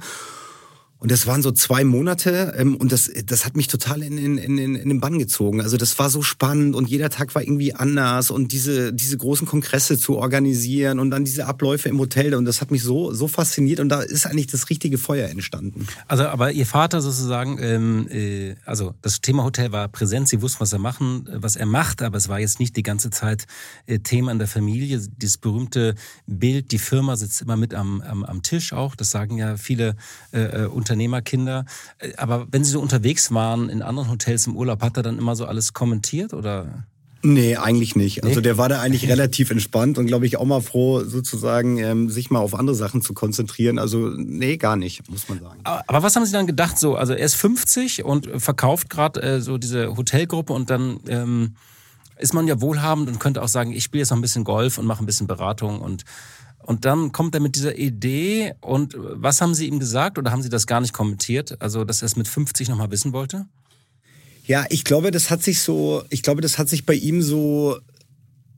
Und 1.00 1.12
das 1.12 1.28
waren 1.28 1.42
so 1.42 1.52
zwei 1.52 1.84
Monate 1.84 2.54
ähm, 2.58 2.74
und 2.76 2.90
das, 2.90 3.08
das 3.24 3.44
hat 3.44 3.56
mich 3.56 3.68
total 3.68 4.02
in, 4.02 4.18
in, 4.18 4.36
in, 4.36 4.58
in 4.74 4.88
den 4.88 5.00
Bann 5.00 5.18
gezogen. 5.18 5.60
Also 5.60 5.76
das 5.76 5.96
war 6.00 6.10
so 6.10 6.22
spannend 6.22 6.74
und 6.74 6.88
jeder 6.88 7.08
Tag 7.08 7.36
war 7.36 7.42
irgendwie 7.42 7.72
anders 7.72 8.32
und 8.32 8.50
diese, 8.50 8.92
diese 8.92 9.16
großen 9.16 9.46
Kongresse 9.46 9.96
zu 9.96 10.16
organisieren 10.16 10.98
und 10.98 11.10
dann 11.10 11.24
diese 11.24 11.46
Abläufe 11.46 11.88
im 11.88 12.00
Hotel 12.00 12.34
und 12.34 12.46
das 12.46 12.60
hat 12.60 12.72
mich 12.72 12.82
so, 12.82 13.12
so 13.12 13.28
fasziniert 13.28 13.78
und 13.78 13.90
da 13.90 14.00
ist 14.00 14.26
eigentlich 14.26 14.48
das 14.48 14.70
richtige 14.70 14.98
Feuer 14.98 15.28
entstanden. 15.28 15.86
Also 16.08 16.24
aber 16.26 16.50
Ihr 16.50 16.66
Vater 16.66 17.00
sozusagen, 17.00 17.58
ähm, 17.60 18.08
äh, 18.10 18.56
also 18.64 18.94
das 19.00 19.20
Thema 19.20 19.44
Hotel 19.44 19.70
war 19.70 19.86
präsent, 19.86 20.28
Sie 20.28 20.42
wussten, 20.42 20.60
was 20.60 20.72
er 20.72 20.80
machen, 20.80 21.28
was 21.32 21.54
er 21.54 21.66
macht, 21.66 22.02
aber 22.02 22.18
es 22.18 22.28
war 22.28 22.40
jetzt 22.40 22.58
nicht 22.58 22.76
die 22.76 22.82
ganze 22.82 23.10
Zeit 23.10 23.46
äh, 23.86 24.00
Thema 24.00 24.32
in 24.32 24.38
der 24.38 24.48
Familie. 24.48 25.00
Dieses 25.16 25.38
berühmte 25.38 25.94
Bild, 26.26 26.72
die 26.72 26.78
Firma 26.78 27.16
sitzt 27.16 27.40
immer 27.40 27.56
mit 27.56 27.72
am, 27.72 28.00
am, 28.00 28.24
am 28.24 28.42
Tisch 28.42 28.72
auch, 28.72 28.96
das 28.96 29.12
sagen 29.12 29.38
ja 29.38 29.56
viele 29.56 29.94
äh, 30.32 30.40
äh 30.40 30.66
Unternehmerkinder. 30.88 31.64
Äh, 31.98 32.14
aber 32.16 32.46
wenn 32.50 32.64
Sie 32.64 32.70
so 32.70 32.80
unterwegs 32.80 33.32
waren 33.32 33.68
in 33.68 33.82
anderen 33.82 34.10
Hotels 34.10 34.46
im 34.46 34.56
Urlaub, 34.56 34.82
hat 34.82 34.96
er 34.96 35.02
dann 35.02 35.18
immer 35.18 35.36
so 35.36 35.46
alles 35.46 35.72
kommentiert 35.74 36.32
oder? 36.32 36.84
Nee, 37.20 37.56
eigentlich 37.56 37.96
nicht. 37.96 38.22
Also 38.22 38.40
der 38.40 38.58
war 38.58 38.68
da 38.68 38.80
eigentlich 38.80 39.08
relativ 39.08 39.50
entspannt 39.50 39.98
und 39.98 40.06
glaube 40.06 40.24
ich 40.24 40.36
auch 40.36 40.44
mal 40.44 40.60
froh, 40.60 41.02
sozusagen 41.02 41.76
ähm, 41.78 42.08
sich 42.08 42.30
mal 42.30 42.38
auf 42.38 42.54
andere 42.54 42.76
Sachen 42.76 43.02
zu 43.02 43.12
konzentrieren. 43.12 43.80
Also 43.80 44.10
nee, 44.16 44.56
gar 44.56 44.76
nicht, 44.76 45.10
muss 45.10 45.28
man 45.28 45.40
sagen. 45.40 45.60
Aber, 45.64 46.02
was 46.04 46.14
haben 46.14 46.24
Sie 46.24 46.32
dann 46.32 46.46
gedacht? 46.46 46.78
So, 46.78 46.94
also 46.94 47.14
er 47.14 47.24
ist 47.24 47.34
50 47.34 48.04
und 48.04 48.28
verkauft 48.40 48.88
gerade 48.88 49.20
äh, 49.20 49.40
so 49.40 49.58
diese 49.58 49.96
Hotelgruppe 49.96 50.52
und 50.52 50.70
dann 50.70 51.00
ähm, 51.08 51.56
ist 52.18 52.34
man 52.34 52.46
ja 52.46 52.60
wohlhabend 52.60 53.08
und 53.08 53.18
könnte 53.18 53.42
auch 53.42 53.48
sagen, 53.48 53.72
ich 53.72 53.82
spiele 53.82 54.02
jetzt 54.02 54.10
noch 54.10 54.18
ein 54.18 54.22
bisschen 54.22 54.44
Golf 54.44 54.78
und 54.78 54.86
mache 54.86 55.02
ein 55.02 55.06
bisschen 55.06 55.26
Beratung 55.26 55.80
und 55.80 56.04
und 56.68 56.84
dann 56.84 57.12
kommt 57.12 57.34
er 57.34 57.40
mit 57.40 57.56
dieser 57.56 57.78
Idee 57.78 58.52
und 58.60 58.94
was 58.98 59.40
haben 59.40 59.54
Sie 59.54 59.66
ihm 59.66 59.78
gesagt 59.78 60.18
oder 60.18 60.30
haben 60.30 60.42
Sie 60.42 60.50
das 60.50 60.66
gar 60.66 60.82
nicht 60.82 60.92
kommentiert? 60.92 61.62
Also, 61.62 61.82
dass 61.86 62.02
er 62.02 62.06
es 62.06 62.14
mit 62.14 62.28
50 62.28 62.68
nochmal 62.68 62.90
wissen 62.90 63.14
wollte? 63.14 63.46
Ja, 64.44 64.66
ich 64.68 64.84
glaube, 64.84 65.10
das 65.10 65.30
hat 65.30 65.42
sich 65.42 65.62
so, 65.62 66.02
ich 66.10 66.22
glaube, 66.22 66.42
das 66.42 66.58
hat 66.58 66.68
sich 66.68 66.84
bei 66.84 66.92
ihm 66.92 67.22
so 67.22 67.78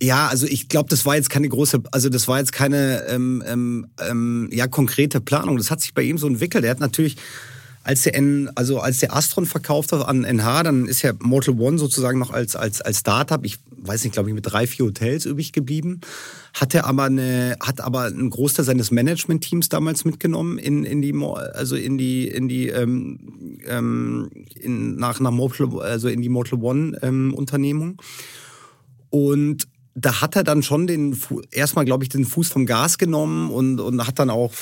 ja, 0.03 0.27
also 0.27 0.47
ich 0.47 0.69
glaube, 0.69 0.89
das 0.89 1.07
war 1.07 1.15
jetzt 1.15 1.31
keine 1.31 1.49
große, 1.49 1.85
also 1.93 2.09
das 2.09 2.27
war 2.27 2.41
jetzt 2.41 2.53
keine 2.53 3.05
ähm, 3.07 3.45
ähm, 3.47 3.87
ähm, 4.01 4.49
ja 4.51 4.67
konkrete 4.67 5.21
Planung. 5.21 5.57
Das 5.57 5.71
hat 5.71 5.81
sich 5.81 5.95
bei 5.95 6.03
ihm 6.03 6.19
so 6.19 6.27
entwickelt. 6.27 6.65
Er 6.65 6.73
hat 6.73 6.81
natürlich 6.81 7.17
als 7.83 8.03
der, 8.03 8.15
N, 8.15 8.51
also 8.55 8.79
als 8.79 8.99
der 8.99 9.17
Astron 9.17 9.47
verkauft 9.47 9.93
hat 9.93 10.07
an 10.07 10.25
NH, 10.25 10.65
dann 10.65 10.87
ist 10.87 11.03
ja 11.03 11.13
Mortal 11.19 11.59
One 11.59 11.79
sozusagen 11.79 12.19
noch 12.19 12.31
als, 12.31 12.55
als, 12.55 12.81
als 12.83 12.99
Startup, 12.99 13.43
ich 13.45 13.59
weiß 13.71 14.05
nicht, 14.05 14.13
glaube 14.13 14.29
ich, 14.29 14.35
mit 14.35 14.47
drei, 14.47 14.67
vier 14.67 14.87
Hotels 14.87 15.25
übrig 15.25 15.53
geblieben. 15.53 16.01
Hatte 16.53 16.85
aber 16.85 17.05
eine, 17.05 17.57
hat 17.61 17.81
aber 17.81 18.03
einen 18.03 18.29
Großteil 18.29 18.65
seines 18.65 18.91
Management-Teams 18.91 19.71
damals 19.71 20.05
mitgenommen 20.05 20.59
in, 20.59 20.85
in 20.85 21.01
die, 21.01 21.15
also 21.55 21.77
in 21.77 21.97
die, 21.97 22.29
in 22.29 22.49
die, 22.49 22.69
ähm, 22.69 23.19
ähm, 23.67 24.31
in, 24.55 24.97
nach, 24.97 25.21
nach 25.21 25.31
Mortal, 25.31 25.81
also 25.81 26.09
in 26.09 26.21
die 26.21 26.29
Mortal 26.29 26.59
One 26.61 26.99
ähm. 27.03 27.35
Und 29.11 29.67
da 29.95 30.21
hat 30.21 30.37
er 30.37 30.45
dann 30.45 30.63
schon 30.63 30.87
den 30.87 31.17
erstmal, 31.51 31.85
glaube 31.85 32.05
ich, 32.05 32.11
den 32.11 32.25
Fuß 32.25 32.49
vom 32.49 32.65
Gas 32.65 32.97
genommen 32.97 33.51
und, 33.51 33.81
und 33.81 34.07
hat 34.07 34.19
dann 34.19 34.31
auch 34.31 34.53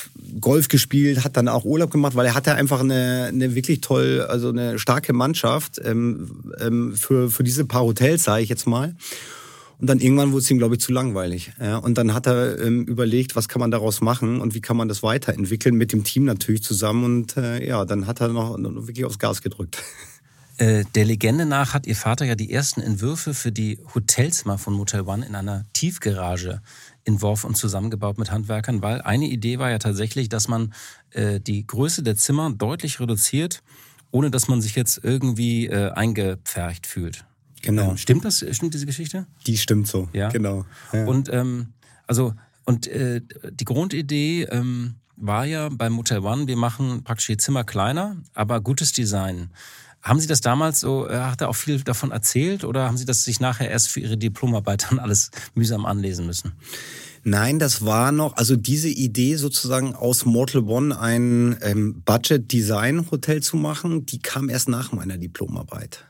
Golf 0.41 0.67
gespielt, 0.67 1.23
hat 1.23 1.37
dann 1.37 1.47
auch 1.47 1.65
Urlaub 1.65 1.91
gemacht, 1.91 2.15
weil 2.15 2.25
er 2.25 2.33
hatte 2.33 2.55
einfach 2.55 2.79
eine, 2.79 3.25
eine 3.27 3.53
wirklich 3.53 3.81
toll, 3.81 4.25
also 4.27 4.49
eine 4.49 4.79
starke 4.79 5.13
Mannschaft 5.13 5.79
ähm, 5.83 6.51
ähm, 6.59 6.95
für, 6.95 7.29
für 7.29 7.43
diese 7.43 7.65
paar 7.65 7.83
Hotels, 7.83 8.23
sage 8.23 8.43
ich 8.43 8.49
jetzt 8.49 8.65
mal. 8.65 8.95
Und 9.79 9.87
dann 9.87 9.99
irgendwann 9.99 10.33
wurde 10.33 10.41
es 10.41 10.51
ihm, 10.51 10.57
glaube 10.57 10.75
ich, 10.75 10.81
zu 10.81 10.91
langweilig. 10.91 11.53
Ja, 11.61 11.77
und 11.77 11.97
dann 11.97 12.13
hat 12.13 12.27
er 12.27 12.59
ähm, 12.59 12.83
überlegt, 12.83 13.37
was 13.37 13.47
kann 13.47 13.61
man 13.61 13.71
daraus 13.71 14.01
machen 14.01 14.41
und 14.41 14.53
wie 14.53 14.59
kann 14.59 14.75
man 14.75 14.89
das 14.89 15.03
weiterentwickeln, 15.03 15.75
mit 15.75 15.93
dem 15.93 16.03
Team 16.03 16.25
natürlich 16.25 16.63
zusammen. 16.63 17.05
Und 17.05 17.37
äh, 17.37 17.65
ja, 17.65 17.85
dann 17.85 18.05
hat 18.05 18.19
er 18.19 18.27
noch, 18.27 18.57
noch 18.57 18.87
wirklich 18.87 19.05
aufs 19.05 19.19
Gas 19.19 19.41
gedrückt. 19.41 19.81
Äh, 20.59 20.83
der 20.93 21.05
Legende 21.05 21.45
nach 21.45 21.73
hat 21.73 21.87
Ihr 21.87 21.95
Vater 21.95 22.25
ja 22.25 22.35
die 22.35 22.51
ersten 22.51 22.81
Entwürfe 22.81 23.33
für 23.33 23.51
die 23.51 23.79
Hotelzimmer 23.95 24.57
von 24.57 24.73
Motel 24.73 25.01
One 25.01 25.25
in 25.25 25.33
einer 25.33 25.65
Tiefgarage 25.71 26.61
entworfen 27.05 27.47
und 27.47 27.55
zusammengebaut 27.55 28.17
mit 28.17 28.29
Handwerkern, 28.29 28.81
weil 28.81 29.01
eine 29.01 29.27
Idee 29.27 29.57
war 29.57 29.71
ja 29.71 29.79
tatsächlich, 29.79 30.27
dass 30.27 30.49
man 30.49 30.73
äh, 31.11 31.39
die 31.39 31.65
Größe 31.65 32.03
der 32.03 32.17
Zimmer 32.17 32.51
deutlich 32.51 32.99
reduziert, 32.99 33.63
ohne 34.11 34.31
dass 34.31 34.49
man 34.49 34.61
sich 34.61 34.75
jetzt 34.75 34.99
irgendwie 35.01 35.67
äh, 35.67 35.91
eingepfercht 35.91 36.85
fühlt. 36.85 37.25
Genau. 37.61 37.91
Ähm, 37.91 37.97
stimmt 37.97 38.25
das? 38.25 38.45
Stimmt 38.51 38.73
diese 38.73 38.85
Geschichte? 38.85 39.27
Die 39.47 39.57
stimmt 39.57 39.87
so. 39.87 40.09
Ja. 40.11 40.27
Genau. 40.27 40.65
Ja. 40.91 41.05
Und 41.05 41.29
ähm, 41.31 41.69
also 42.05 42.33
und 42.65 42.85
äh, 42.87 43.21
die 43.49 43.65
Grundidee 43.65 44.43
ähm, 44.43 44.95
war 45.15 45.45
ja 45.45 45.69
beim 45.69 45.93
Motel 45.93 46.19
One, 46.19 46.47
wir 46.47 46.57
machen 46.57 47.05
praktisch 47.05 47.27
die 47.27 47.37
Zimmer 47.37 47.63
kleiner, 47.63 48.17
aber 48.33 48.59
gutes 48.59 48.91
Design. 48.91 49.51
Haben 50.01 50.19
Sie 50.19 50.27
das 50.27 50.41
damals 50.41 50.79
so, 50.79 51.07
äh, 51.09 51.17
hat 51.17 51.41
er 51.41 51.49
auch 51.49 51.55
viel 51.55 51.81
davon 51.81 52.11
erzählt 52.11 52.63
oder 52.63 52.85
haben 52.85 52.97
Sie 52.97 53.05
das 53.05 53.23
sich 53.23 53.39
nachher 53.39 53.69
erst 53.69 53.89
für 53.89 53.99
Ihre 53.99 54.17
Diplomarbeit 54.17 54.87
dann 54.89 54.99
alles 54.99 55.31
mühsam 55.55 55.85
anlesen 55.85 56.25
müssen? 56.25 56.53
Nein, 57.23 57.59
das 57.59 57.83
war 57.85 58.13
noch, 58.13 58.37
also 58.37 58.55
diese 58.55 58.87
Idee 58.87 59.35
sozusagen 59.35 59.93
aus 59.93 60.25
Mortal 60.25 60.63
One 60.63 60.97
ein 60.97 61.57
ähm, 61.61 62.01
Budget-Design-Hotel 62.05 63.43
zu 63.43 63.57
machen, 63.57 64.05
die 64.05 64.19
kam 64.19 64.49
erst 64.49 64.69
nach 64.69 64.93
meiner 64.93 65.17
Diplomarbeit. 65.17 66.05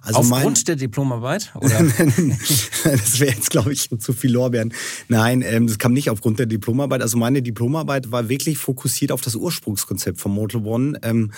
Also 0.00 0.20
Aufgrund 0.20 0.44
mein, 0.44 0.64
der 0.66 0.76
Diplomarbeit? 0.76 1.52
Oder? 1.56 1.82
das 2.84 3.20
wäre 3.20 3.34
jetzt, 3.34 3.50
glaube 3.50 3.72
ich, 3.72 3.90
zu 3.98 4.12
viel 4.12 4.32
Lorbeeren. 4.32 4.72
Nein, 5.08 5.42
ähm, 5.42 5.66
das 5.66 5.78
kam 5.78 5.92
nicht 5.92 6.10
aufgrund 6.10 6.38
der 6.38 6.46
Diplomarbeit. 6.46 7.02
Also 7.02 7.18
meine 7.18 7.42
Diplomarbeit 7.42 8.12
war 8.12 8.28
wirklich 8.28 8.56
fokussiert 8.56 9.10
auf 9.10 9.20
das 9.20 9.34
Ursprungskonzept 9.34 10.20
von 10.20 10.32
Mortal 10.32 10.64
One. 10.64 10.98
Ähm, 11.02 11.32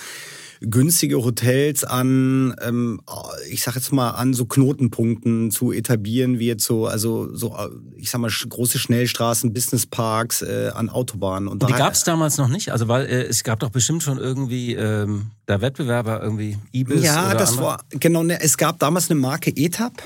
günstige 0.61 1.23
Hotels 1.23 1.83
an, 1.83 2.55
ähm, 2.61 3.01
ich 3.49 3.63
sag 3.63 3.75
jetzt 3.75 3.91
mal, 3.91 4.11
an 4.11 4.33
so 4.33 4.45
Knotenpunkten 4.45 5.51
zu 5.51 5.71
etablieren, 5.71 6.39
wie 6.39 6.47
jetzt 6.47 6.65
so, 6.65 6.87
also 6.87 7.33
so, 7.33 7.55
ich 7.95 8.09
sag 8.09 8.19
mal, 8.19 8.29
große 8.29 8.77
Schnellstraßen, 8.77 9.53
Businessparks 9.53 10.41
äh, 10.41 10.71
an 10.73 10.89
Autobahnen. 10.89 11.47
Und, 11.47 11.63
und 11.63 11.69
die 11.69 11.77
gab 11.77 11.93
es 11.93 12.03
damals 12.03 12.37
noch 12.37 12.49
nicht? 12.49 12.71
Also 12.71 12.87
weil 12.87 13.05
äh, 13.05 13.23
es 13.23 13.43
gab 13.43 13.59
doch 13.59 13.69
bestimmt 13.69 14.03
schon 14.03 14.17
irgendwie 14.17 14.75
ähm, 14.75 15.27
da 15.45 15.61
Wettbewerber, 15.61 16.21
irgendwie 16.21 16.57
Ibis 16.73 17.03
Ja, 17.03 17.27
oder 17.27 17.37
das 17.37 17.51
andere? 17.51 17.65
war, 17.65 17.83
genau, 17.91 18.23
ne, 18.23 18.41
es 18.41 18.57
gab 18.57 18.79
damals 18.79 19.09
eine 19.09 19.19
Marke 19.19 19.51
ETAP 19.55 20.03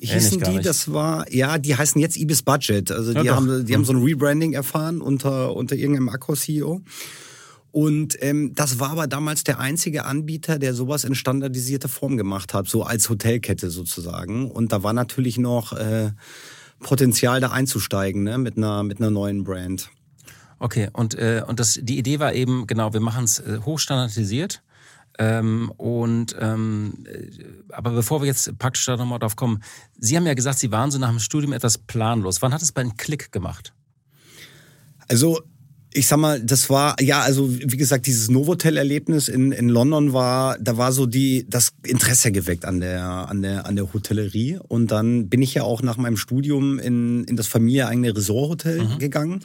hießen 0.00 0.40
die, 0.40 0.60
das 0.60 0.92
war, 0.92 1.30
ja, 1.32 1.58
die 1.58 1.76
heißen 1.76 2.00
jetzt 2.00 2.16
Ibis 2.16 2.42
Budget. 2.42 2.90
Also 2.90 3.14
die, 3.14 3.26
ja, 3.26 3.36
haben, 3.36 3.64
die 3.64 3.74
haben 3.74 3.80
hm. 3.80 3.84
so 3.86 3.92
ein 3.94 4.02
Rebranding 4.02 4.52
erfahren 4.52 5.00
unter, 5.00 5.54
unter 5.54 5.76
irgendeinem 5.76 6.08
Accor-CEO. 6.08 6.82
Und 7.74 8.16
ähm, 8.22 8.52
das 8.54 8.78
war 8.78 8.90
aber 8.90 9.08
damals 9.08 9.42
der 9.42 9.58
einzige 9.58 10.04
Anbieter, 10.04 10.60
der 10.60 10.74
sowas 10.74 11.02
in 11.02 11.16
standardisierte 11.16 11.88
Form 11.88 12.16
gemacht 12.16 12.54
hat, 12.54 12.68
so 12.68 12.84
als 12.84 13.10
Hotelkette 13.10 13.68
sozusagen. 13.68 14.48
Und 14.48 14.70
da 14.70 14.84
war 14.84 14.92
natürlich 14.92 15.38
noch 15.38 15.72
äh, 15.72 16.12
Potenzial, 16.78 17.40
da 17.40 17.50
einzusteigen, 17.50 18.22
ne, 18.22 18.38
mit 18.38 18.56
einer 18.56 18.84
mit 18.84 19.00
einer 19.00 19.10
neuen 19.10 19.42
Brand. 19.42 19.90
Okay, 20.60 20.88
und 20.92 21.16
äh, 21.16 21.42
und 21.44 21.58
das 21.58 21.76
die 21.82 21.98
Idee 21.98 22.20
war 22.20 22.32
eben 22.32 22.68
genau, 22.68 22.92
wir 22.92 23.00
machen 23.00 23.24
es 23.24 23.40
äh, 23.40 23.58
hochstandardisiert. 23.64 24.62
Ähm, 25.18 25.72
und 25.76 26.36
ähm, 26.38 27.04
äh, 27.06 27.72
aber 27.72 27.90
bevor 27.90 28.22
wir 28.22 28.28
jetzt 28.28 28.56
praktisch 28.56 28.84
da 28.84 28.96
nochmal 28.96 29.18
drauf 29.18 29.34
kommen, 29.34 29.64
Sie 29.98 30.16
haben 30.16 30.26
ja 30.26 30.34
gesagt, 30.34 30.60
Sie 30.60 30.70
waren 30.70 30.92
so 30.92 31.00
nach 31.00 31.10
dem 31.10 31.18
Studium 31.18 31.52
etwas 31.52 31.76
planlos. 31.78 32.40
Wann 32.40 32.54
hat 32.54 32.62
es 32.62 32.70
bei 32.70 32.82
einem 32.82 32.96
Klick 32.96 33.32
gemacht? 33.32 33.74
Also 35.08 35.42
ich 35.96 36.08
sag 36.08 36.18
mal, 36.18 36.40
das 36.40 36.68
war, 36.70 37.00
ja, 37.00 37.20
also 37.20 37.48
wie 37.48 37.76
gesagt, 37.76 38.06
dieses 38.06 38.28
Novotel-Erlebnis 38.28 39.28
in, 39.28 39.52
in 39.52 39.68
London 39.68 40.12
war, 40.12 40.58
da 40.58 40.76
war 40.76 40.90
so 40.90 41.06
die, 41.06 41.46
das 41.48 41.72
Interesse 41.86 42.32
geweckt 42.32 42.64
an 42.64 42.80
der, 42.80 43.04
an 43.04 43.42
der, 43.42 43.66
an 43.66 43.76
der 43.76 43.92
Hotellerie. 43.92 44.58
Und 44.66 44.90
dann 44.90 45.28
bin 45.28 45.40
ich 45.40 45.54
ja 45.54 45.62
auch 45.62 45.82
nach 45.82 45.96
meinem 45.96 46.16
Studium 46.16 46.80
in, 46.80 47.22
in 47.24 47.36
das 47.36 47.46
familieeigene 47.46 48.14
Resorthotel 48.14 48.82
mhm. 48.82 48.98
gegangen. 48.98 49.40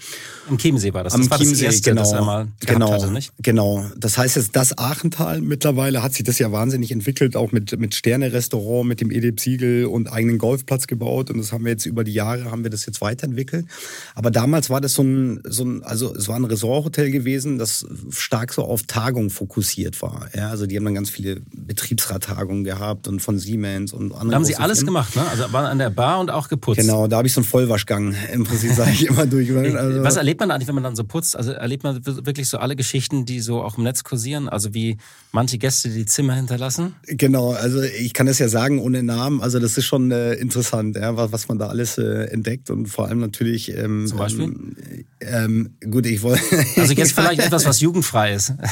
Am 0.49 0.57
Chiemsee 0.57 0.91
war 0.91 1.03
das. 1.03 1.13
Am 1.13 1.21
das 1.21 1.29
war 1.29 1.37
Chiemsee, 1.37 1.65
das 1.65 1.75
erste, 1.75 1.91
genau. 1.91 2.01
Das 2.01 2.13
einmal 2.13 2.47
genau, 2.65 2.91
hatte, 2.93 3.11
nicht? 3.11 3.31
genau. 3.43 3.85
Das 3.95 4.17
heißt 4.17 4.35
jetzt 4.35 4.55
das 4.55 4.75
Aachental. 4.75 5.41
Mittlerweile 5.41 6.01
hat 6.01 6.15
sich 6.15 6.23
das 6.23 6.39
ja 6.39 6.51
wahnsinnig 6.51 6.91
entwickelt, 6.91 7.35
auch 7.35 7.51
mit, 7.51 7.79
mit 7.79 7.93
Sterne-Restaurant, 7.93 8.87
mit 8.87 9.01
dem 9.01 9.11
Edip 9.11 9.39
Siegel 9.39 9.85
und 9.85 10.11
eigenen 10.11 10.39
Golfplatz 10.39 10.87
gebaut. 10.87 11.29
Und 11.29 11.37
das 11.37 11.51
haben 11.51 11.63
wir 11.63 11.73
jetzt 11.73 11.85
über 11.85 12.03
die 12.03 12.13
Jahre, 12.13 12.49
haben 12.49 12.63
wir 12.63 12.71
das 12.71 12.87
jetzt 12.87 13.01
weiterentwickelt. 13.01 13.67
Aber 14.15 14.31
damals 14.31 14.71
war 14.71 14.81
das 14.81 14.95
so 14.95 15.03
ein, 15.03 15.41
so 15.47 15.63
ein 15.63 15.83
also 15.83 16.15
es 16.15 16.27
war 16.27 16.38
ein 16.39 16.45
Resorthotel 16.45 17.11
gewesen, 17.11 17.57
das 17.57 17.85
stark 18.09 18.53
so 18.53 18.63
auf 18.63 18.83
Tagungen 18.83 19.29
fokussiert 19.29 20.01
war. 20.01 20.29
Ja, 20.35 20.49
also 20.49 20.65
die 20.65 20.77
haben 20.77 20.85
dann 20.85 20.95
ganz 20.95 21.09
viele 21.09 21.41
Betriebsrattagungen 21.53 22.63
gehabt 22.63 23.07
und 23.07 23.21
von 23.21 23.39
Siemens 23.39 23.93
und 23.93 24.11
anderen. 24.11 24.29
Da 24.29 24.35
haben 24.35 24.45
sie 24.45 24.55
alles 24.55 24.79
Firmen. 24.79 24.95
gemacht, 24.95 25.15
ne? 25.15 25.27
Also 25.29 25.51
waren 25.53 25.65
an 25.65 25.77
der 25.77 25.89
Bar 25.89 26.19
und 26.19 26.31
auch 26.31 26.47
geputzt. 26.47 26.79
Genau, 26.79 27.07
da 27.07 27.17
habe 27.17 27.27
ich 27.27 27.33
so 27.33 27.41
einen 27.41 27.47
Vollwaschgang 27.47 28.15
im 28.33 28.43
Prinzip, 28.43 28.73
sage 28.73 28.91
ich 28.91 29.05
immer 29.05 29.25
durch. 29.25 29.49
Also 29.51 30.03
Was 30.03 30.15
erlebt 30.15 30.39
man 30.39 30.51
eigentlich, 30.51 30.67
wenn 30.67 30.75
man 30.75 30.83
dann 30.83 30.95
so 30.95 31.03
putzt? 31.03 31.35
Also 31.35 31.51
erlebt 31.51 31.83
man 31.83 32.05
wirklich 32.05 32.47
so 32.47 32.57
alle 32.57 32.75
Geschichten, 32.75 33.25
die 33.25 33.39
so 33.39 33.61
auch 33.61 33.77
im 33.77 33.83
Netz 33.83 34.03
kursieren? 34.03 34.49
Also 34.49 34.73
wie 34.73 34.97
manche 35.31 35.57
Gäste 35.57 35.89
die 35.89 36.05
Zimmer 36.05 36.35
hinterlassen? 36.35 36.95
Genau, 37.07 37.51
also 37.51 37.81
ich 37.81 38.13
kann 38.13 38.25
das 38.25 38.39
ja 38.39 38.47
sagen 38.47 38.79
ohne 38.79 39.03
Namen. 39.03 39.41
Also 39.41 39.59
das 39.59 39.77
ist 39.77 39.85
schon 39.85 40.11
äh, 40.11 40.33
interessant, 40.33 40.95
ja, 40.95 41.15
was, 41.15 41.31
was 41.31 41.47
man 41.47 41.57
da 41.59 41.67
alles 41.67 41.97
äh, 41.97 42.25
entdeckt 42.25 42.69
und 42.69 42.87
vor 42.87 43.07
allem 43.07 43.19
natürlich. 43.19 43.75
Ähm, 43.75 44.07
Zum 44.07 44.17
Beispiel? 44.17 44.45
Ähm, 44.45 44.75
ähm, 45.21 45.75
gut, 45.89 46.05
ich 46.05 46.21
wollte. 46.21 46.41
Also 46.77 46.93
jetzt 46.93 47.13
vielleicht 47.13 47.41
etwas, 47.41 47.65
was 47.65 47.79
jugendfrei 47.81 48.33
ist. 48.33 48.53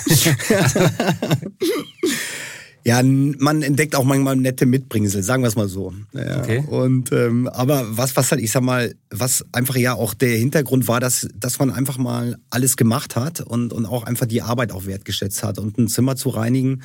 Ja, 2.88 3.04
man 3.04 3.64
entdeckt 3.64 3.98
auch 3.98 4.06
manchmal 4.06 4.38
nette 4.38 4.66
Mitbringsel, 4.66 5.22
sagen 5.22 5.44
wir 5.44 5.50
es 5.50 5.58
mal 5.58 5.68
so. 5.68 5.94
Ja, 6.14 6.40
okay. 6.40 6.64
Und 6.66 7.12
ähm, 7.12 7.50
aber 7.50 7.86
was, 7.98 8.16
was 8.16 8.32
halt, 8.32 8.40
ich 8.40 8.50
sag 8.50 8.64
mal, 8.64 8.96
was 9.10 9.44
einfach 9.52 9.76
ja 9.76 9.94
auch 9.94 10.14
der 10.14 10.38
Hintergrund 10.38 10.88
war, 10.88 11.02
dass, 11.02 11.28
dass 11.38 11.60
man 11.60 11.70
einfach 11.70 11.98
mal 11.98 12.38
alles 12.50 12.78
gemacht 12.78 13.18
hat 13.18 13.42
und, 13.42 13.74
und 13.74 13.86
auch 13.86 14.04
einfach 14.04 14.26
die 14.26 14.42
Arbeit 14.42 14.72
auch 14.72 14.86
wertgeschätzt 14.86 15.44
hat. 15.44 15.60
Und 15.60 15.78
ein 15.78 15.90
Zimmer 15.90 16.16
zu 16.16 16.30
reinigen, 16.30 16.82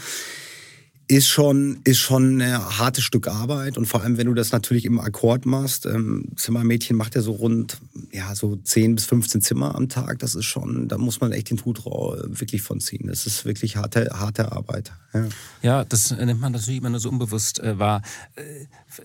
ist 1.12 1.29
schon, 1.29 1.81
ist 1.85 1.98
schon 1.98 2.40
ein 2.40 2.79
hartes 2.79 3.05
Stück 3.05 3.29
Arbeit 3.29 3.77
und 3.77 3.85
vor 3.85 4.03
allem, 4.03 4.16
wenn 4.16 4.29
du 4.29 4.35
das 4.35 4.51
natürlich 4.51 4.87
im 4.87 4.98
Akkord 4.98 5.44
machst. 5.44 5.85
Ähm, 5.85 6.29
Zimmermädchen 6.37 6.96
macht 6.96 7.14
ja 7.14 7.20
so 7.20 7.33
rund, 7.33 7.79
ja, 8.12 8.35
so 8.35 8.57
10 8.57 8.94
bis 8.94 9.05
15 9.05 9.42
Zimmer 9.42 9.75
am 9.75 9.90
Tag. 9.90 10.20
Das 10.20 10.35
ist 10.35 10.46
schon, 10.46 10.88
da 10.88 10.96
muss 10.96 11.20
man 11.20 11.33
echt 11.33 11.51
den 11.51 11.62
Hut 11.64 11.85
wirklich 11.85 12.62
von 12.62 12.81
ziehen. 12.81 13.09
Das 13.09 13.27
ist 13.27 13.44
wirklich 13.44 13.77
harte, 13.77 14.09
harte 14.14 14.53
Arbeit. 14.53 14.92
Ja. 15.12 15.29
ja, 15.62 15.85
das 15.85 16.12
nimmt 16.12 16.40
man 16.40 16.53
natürlich 16.53 16.79
immer 16.79 16.88
nur 16.88 17.01
so 17.01 17.11
unbewusst 17.11 17.61
äh, 17.61 17.79
wahr. 17.79 18.01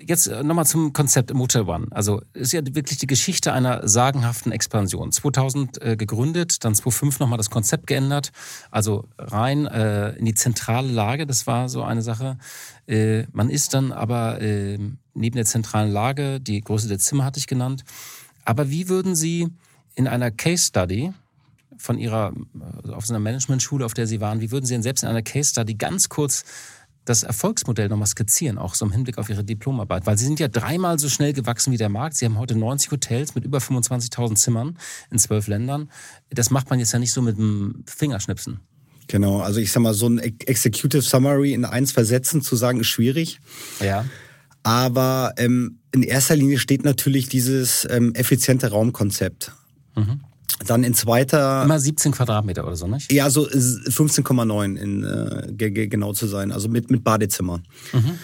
Jetzt 0.06 0.28
äh, 0.28 0.43
nochmal 0.43 0.65
zum 0.65 0.93
Konzept 0.93 1.34
Motel 1.34 1.63
One. 1.63 1.88
Also, 1.91 2.21
ist 2.34 2.54
ja 2.54 2.62
wirklich 2.63 2.97
die 2.97 3.08
Geschichte 3.08 3.54
einer 3.54 3.88
sagenhaften 3.88 4.52
Expansion. 4.52 5.12
2000 5.12 5.82
äh, 5.82 5.95
gegründet, 5.95 6.63
dann 6.63 6.76
2005 6.76 7.19
nochmal 7.19 7.38
das 7.38 7.50
Konzept 7.50 7.88
geändert. 7.88 8.32
Also 8.71 9.06
rein 9.17 9.65
äh, 9.65 10.12
in 10.13 10.26
die 10.26 10.34
zentrale 10.34 10.91
Lage, 10.91 11.26
das 11.26 11.47
war 11.47 11.69
so 11.69 11.84
eine 11.84 12.02
Sache. 12.02 12.38
Äh, 12.88 13.23
man 13.32 13.50
ist 13.50 13.73
dann 13.73 13.91
aber 13.91 14.41
äh, 14.41 14.78
neben 15.13 15.36
der 15.36 15.45
zentralen 15.45 15.91
Lage, 15.91 16.39
die 16.39 16.62
Größe 16.62 16.88
der 16.88 17.00
Zimmer 17.00 17.26
hatte 17.26 17.39
ich 17.39 17.47
genannt. 17.47 17.84
Aber 18.45 18.69
wie 18.69 18.89
würden 18.89 19.15
Sie 19.15 19.47
in 19.95 20.08
einer 20.08 20.32
Case 20.32 20.67
Study 20.67 21.12
von 21.78 21.97
Ihrer, 21.97 22.34
äh, 22.86 22.91
auf 22.91 23.06
so 23.06 23.13
einer 23.13 23.19
Managementschule, 23.19 23.86
auf 23.86 23.93
der 23.93 24.08
Sie 24.08 24.21
waren, 24.21 24.41
wie 24.41 24.52
würden 24.52 24.65
Sie 24.65 24.73
denn 24.73 24.84
selbst 24.84 25.04
in 25.04 25.10
einer 25.10 25.21
Case 25.21 25.52
Study 25.52 25.76
ganz 25.76 26.10
kurz 26.10 26.45
das 27.10 27.24
Erfolgsmodell 27.24 27.89
nochmal 27.89 28.08
skizzieren, 28.08 28.58
auch 28.58 28.76
so 28.76 28.86
im 28.86 28.91
Hinblick 28.91 29.17
auf 29.17 29.30
Ihre 29.30 29.43
Diplomarbeit? 29.43 30.06
Weil 30.06 30.17
Sie 30.17 30.26
sind 30.26 30.39
ja 30.39 30.48
dreimal 30.48 31.00
so 31.00 31.10
schnell 31.10 31.34
gewachsen 31.34 31.72
wie 31.72 31.78
der 31.78 31.89
Markt. 31.89 32.15
Sie 32.15 32.26
haben 32.26 32.38
heute 32.38 32.56
90 32.56 32.91
Hotels 32.91 33.36
mit 33.36 33.46
über 33.46 33.60
25.000 33.60 34.36
Zimmern 34.36 34.78
in 35.12 35.20
zwölf 35.20 35.48
Ländern. 35.48 35.89
Das 36.30 36.50
macht 36.50 36.70
man 36.70 36.80
jetzt 36.80 36.91
ja 36.91 37.00
nicht 37.00 37.12
so 37.12 37.22
mit 37.22 37.38
dem 37.38 37.84
Fingerschnipsen. 37.86 38.60
Genau, 39.08 39.39
also 39.39 39.60
ich 39.60 39.72
sag 39.72 39.82
mal, 39.82 39.93
so 39.93 40.08
ein 40.08 40.20
Executive 40.20 41.02
Summary 41.02 41.54
in 41.54 41.63
ein, 41.63 41.86
zwei 41.86 42.04
Sätzen 42.04 42.41
zu 42.41 42.56
sagen, 42.56 42.82
ist 42.82 42.88
schwierig. 42.88 43.39
Ja. 43.80 44.06
Aber 44.63 45.34
ähm, 45.38 45.80
in 45.93 46.04
erster 46.04 46.36
Linie 46.36 46.60
steht 46.60 46.84
natürlich 46.84 47.30
dieses 47.30 47.88
ähm, 47.89 48.13
effiziente 48.15 48.70
Raumkonzept. 48.70 49.54
Mhm. 49.96 50.22
Dann 50.65 50.83
in 50.83 50.93
zweiter. 50.93 51.63
Immer 51.63 51.79
17 51.79 52.12
Quadratmeter 52.13 52.65
oder 52.65 52.75
so, 52.75 52.88
nicht? 52.88 53.12
Ja, 53.12 53.29
so 53.29 53.47
15,9 53.47 54.75
in 54.75 55.03
äh, 55.03 55.88
genau 55.88 56.13
zu 56.13 56.27
sein, 56.27 56.51
also 56.51 56.67
mit, 56.67 56.89
mit 56.89 57.03
Badezimmer. 57.03 57.60
Mhm. 57.93 58.17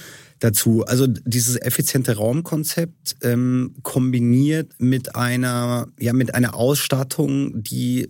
Dazu. 0.43 0.83
Also 0.85 1.07
dieses 1.07 1.59
effiziente 1.61 2.17
Raumkonzept 2.17 3.15
ähm, 3.21 3.75
kombiniert 3.83 4.71
mit 4.77 5.15
einer, 5.15 5.87
ja, 5.99 6.13
mit 6.13 6.35
einer 6.35 6.55
Ausstattung, 6.55 7.63
die 7.63 8.09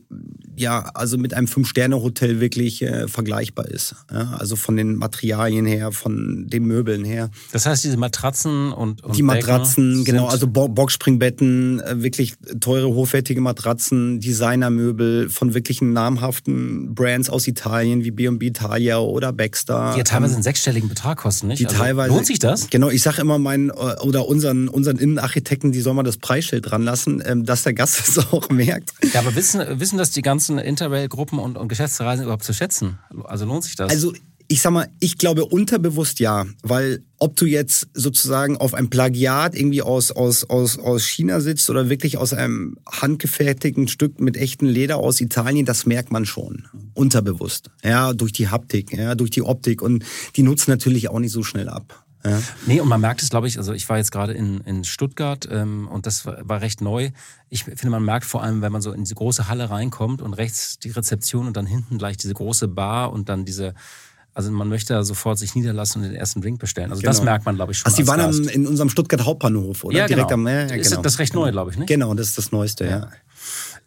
ja, 0.55 0.79
also 0.93 1.17
mit 1.17 1.33
einem 1.33 1.47
Fünf-Sterne-Hotel 1.47 2.39
wirklich 2.39 2.81
äh, 2.81 3.07
vergleichbar 3.07 3.67
ist. 3.67 3.95
Ja, 4.11 4.35
also 4.37 4.55
von 4.55 4.77
den 4.77 4.95
Materialien 4.95 5.65
her, 5.65 5.91
von 5.91 6.47
den 6.47 6.65
Möbeln 6.65 7.03
her. 7.03 7.29
Das 7.51 7.65
heißt, 7.65 7.83
diese 7.83 7.97
Matratzen 7.97 8.71
und, 8.71 9.03
und 9.03 9.15
die 9.17 9.23
Matratzen, 9.23 10.03
genau, 10.05 10.27
also 10.27 10.47
Bo 10.47 10.67
Boxspringbetten, 10.67 11.79
äh, 11.79 12.03
wirklich 12.03 12.35
teure, 12.59 12.87
hochwertige 12.87 13.41
Matratzen, 13.41 14.19
Designermöbel 14.19 15.29
von 15.29 15.53
wirklichen 15.53 15.93
namhaften 15.93 16.93
Brands 16.93 17.29
aus 17.29 17.47
Italien 17.47 18.03
wie 18.03 18.11
B&B 18.11 18.47
Italia 18.47 18.99
oder 18.99 19.33
Baxter. 19.33 19.91
Die 19.93 19.99
ja 19.99 20.03
teilweise 20.03 20.35
einen 20.35 20.43
sechsstelligen 20.43 20.89
Betrag 20.89 21.17
kosten, 21.17 21.47
nicht? 21.47 21.59
Die 21.59 21.65
also, 21.65 21.77
teilweise, 21.77 22.13
lohnt 22.23 22.27
sich 22.27 22.39
das? 22.39 22.69
Genau, 22.69 22.89
ich 22.89 23.01
sage 23.01 23.21
immer 23.21 23.37
meinen 23.37 23.69
äh, 23.69 23.73
oder 23.73 24.27
unseren, 24.27 24.69
unseren 24.69 24.97
Innenarchitekten, 24.97 25.73
die 25.73 25.81
soll 25.81 25.93
man 25.93 26.05
das 26.05 26.17
Preisschild 26.17 26.69
dran 26.69 26.83
lassen, 26.83 27.21
ähm, 27.25 27.45
dass 27.45 27.63
der 27.63 27.73
Gast 27.73 27.99
es 28.07 28.17
auch 28.17 28.49
merkt. 28.49 28.93
Ja, 29.13 29.19
aber 29.19 29.35
wissen, 29.35 29.61
wissen 29.79 29.97
das 29.97 30.11
die 30.11 30.21
ganzen 30.21 30.57
Interrail-Gruppen 30.57 31.39
und, 31.39 31.57
und 31.57 31.67
Geschäftsreisen 31.67 32.23
überhaupt 32.23 32.45
zu 32.45 32.53
schätzen? 32.53 32.99
Also 33.25 33.45
lohnt 33.45 33.65
sich 33.65 33.75
das? 33.75 33.89
Also 33.89 34.13
ich 34.47 34.61
sag 34.61 34.71
mal, 34.71 34.87
ich 34.99 35.17
glaube 35.17 35.45
unterbewusst 35.45 36.19
ja, 36.19 36.45
weil 36.61 37.03
ob 37.17 37.35
du 37.37 37.45
jetzt 37.45 37.87
sozusagen 37.93 38.57
auf 38.57 38.73
einem 38.73 38.89
Plagiat 38.89 39.55
irgendwie 39.55 39.81
aus, 39.81 40.11
aus, 40.11 40.43
aus, 40.49 40.77
aus 40.77 41.07
China 41.07 41.39
sitzt 41.39 41.69
oder 41.69 41.89
wirklich 41.89 42.17
aus 42.17 42.33
einem 42.33 42.77
handgefertigten 42.85 43.87
Stück 43.87 44.19
mit 44.19 44.37
echtem 44.37 44.67
Leder 44.67 44.97
aus 44.97 45.21
Italien, 45.21 45.65
das 45.65 45.85
merkt 45.85 46.11
man 46.11 46.25
schon. 46.25 46.65
Unterbewusst. 46.93 47.69
Ja, 47.83 48.13
durch 48.13 48.33
die 48.33 48.49
Haptik, 48.49 48.95
ja, 48.95 49.15
durch 49.15 49.31
die 49.31 49.41
Optik 49.41 49.81
und 49.81 50.03
die 50.35 50.43
nutzen 50.43 50.69
natürlich 50.69 51.09
auch 51.09 51.19
nicht 51.19 51.31
so 51.31 51.43
schnell 51.43 51.69
ab. 51.69 52.02
Ja. 52.25 52.41
Nee, 52.65 52.79
und 52.79 52.87
man 52.87 53.01
merkt 53.01 53.21
es, 53.21 53.29
glaube 53.29 53.47
ich, 53.47 53.57
also 53.57 53.73
ich 53.73 53.87
war 53.89 53.97
jetzt 53.97 54.11
gerade 54.11 54.33
in, 54.33 54.61
in 54.61 54.83
Stuttgart 54.83 55.47
ähm, 55.51 55.87
und 55.87 56.05
das 56.05 56.25
war, 56.25 56.37
war 56.47 56.61
recht 56.61 56.81
neu. 56.81 57.11
Ich 57.49 57.65
finde, 57.65 57.89
man 57.89 58.03
merkt 58.03 58.25
vor 58.25 58.43
allem, 58.43 58.61
wenn 58.61 58.71
man 58.71 58.81
so 58.81 58.91
in 58.91 59.03
diese 59.03 59.15
große 59.15 59.47
Halle 59.47 59.69
reinkommt 59.69 60.21
und 60.21 60.33
rechts 60.33 60.79
die 60.79 60.91
Rezeption 60.91 61.47
und 61.47 61.57
dann 61.57 61.65
hinten 61.65 61.97
gleich 61.97 62.17
diese 62.17 62.33
große 62.33 62.67
Bar 62.69 63.11
und 63.11 63.29
dann 63.29 63.45
diese 63.45 63.73
also 64.35 64.51
man 64.51 64.67
möchte 64.67 64.93
da 64.93 65.03
sofort 65.03 65.37
sich 65.37 65.53
niederlassen 65.53 66.01
und 66.01 66.09
den 66.09 66.15
ersten 66.15 66.41
Drink 66.41 66.59
bestellen. 66.59 66.89
Also 66.89 67.01
genau. 67.01 67.11
das 67.11 67.21
merkt 67.21 67.45
man, 67.45 67.55
glaube 67.55 67.71
ich, 67.71 67.77
schon. 67.77 67.85
Also 67.85 68.01
die 68.01 68.07
waren 68.07 68.19
am, 68.19 68.47
in 68.47 68.65
unserem 68.65 68.89
Stuttgart 68.89 69.23
Hauptbahnhof, 69.23 69.83
oder? 69.83 69.95
Ja, 69.95 70.07
Direkt 70.07 70.29
genau. 70.29 70.41
Am, 70.41 70.47
ja, 70.47 70.65
genau. 70.65 70.79
Ist 70.79 70.99
das 71.03 71.19
recht 71.19 71.35
neu, 71.35 71.51
glaube 71.51 71.71
ich, 71.71 71.77
ne? 71.77 71.85
Genau, 71.85 72.13
das 72.15 72.29
ist 72.29 72.37
das 72.39 72.51
Neueste, 72.51 72.85
ja. 72.85 72.89
ja. 72.89 73.09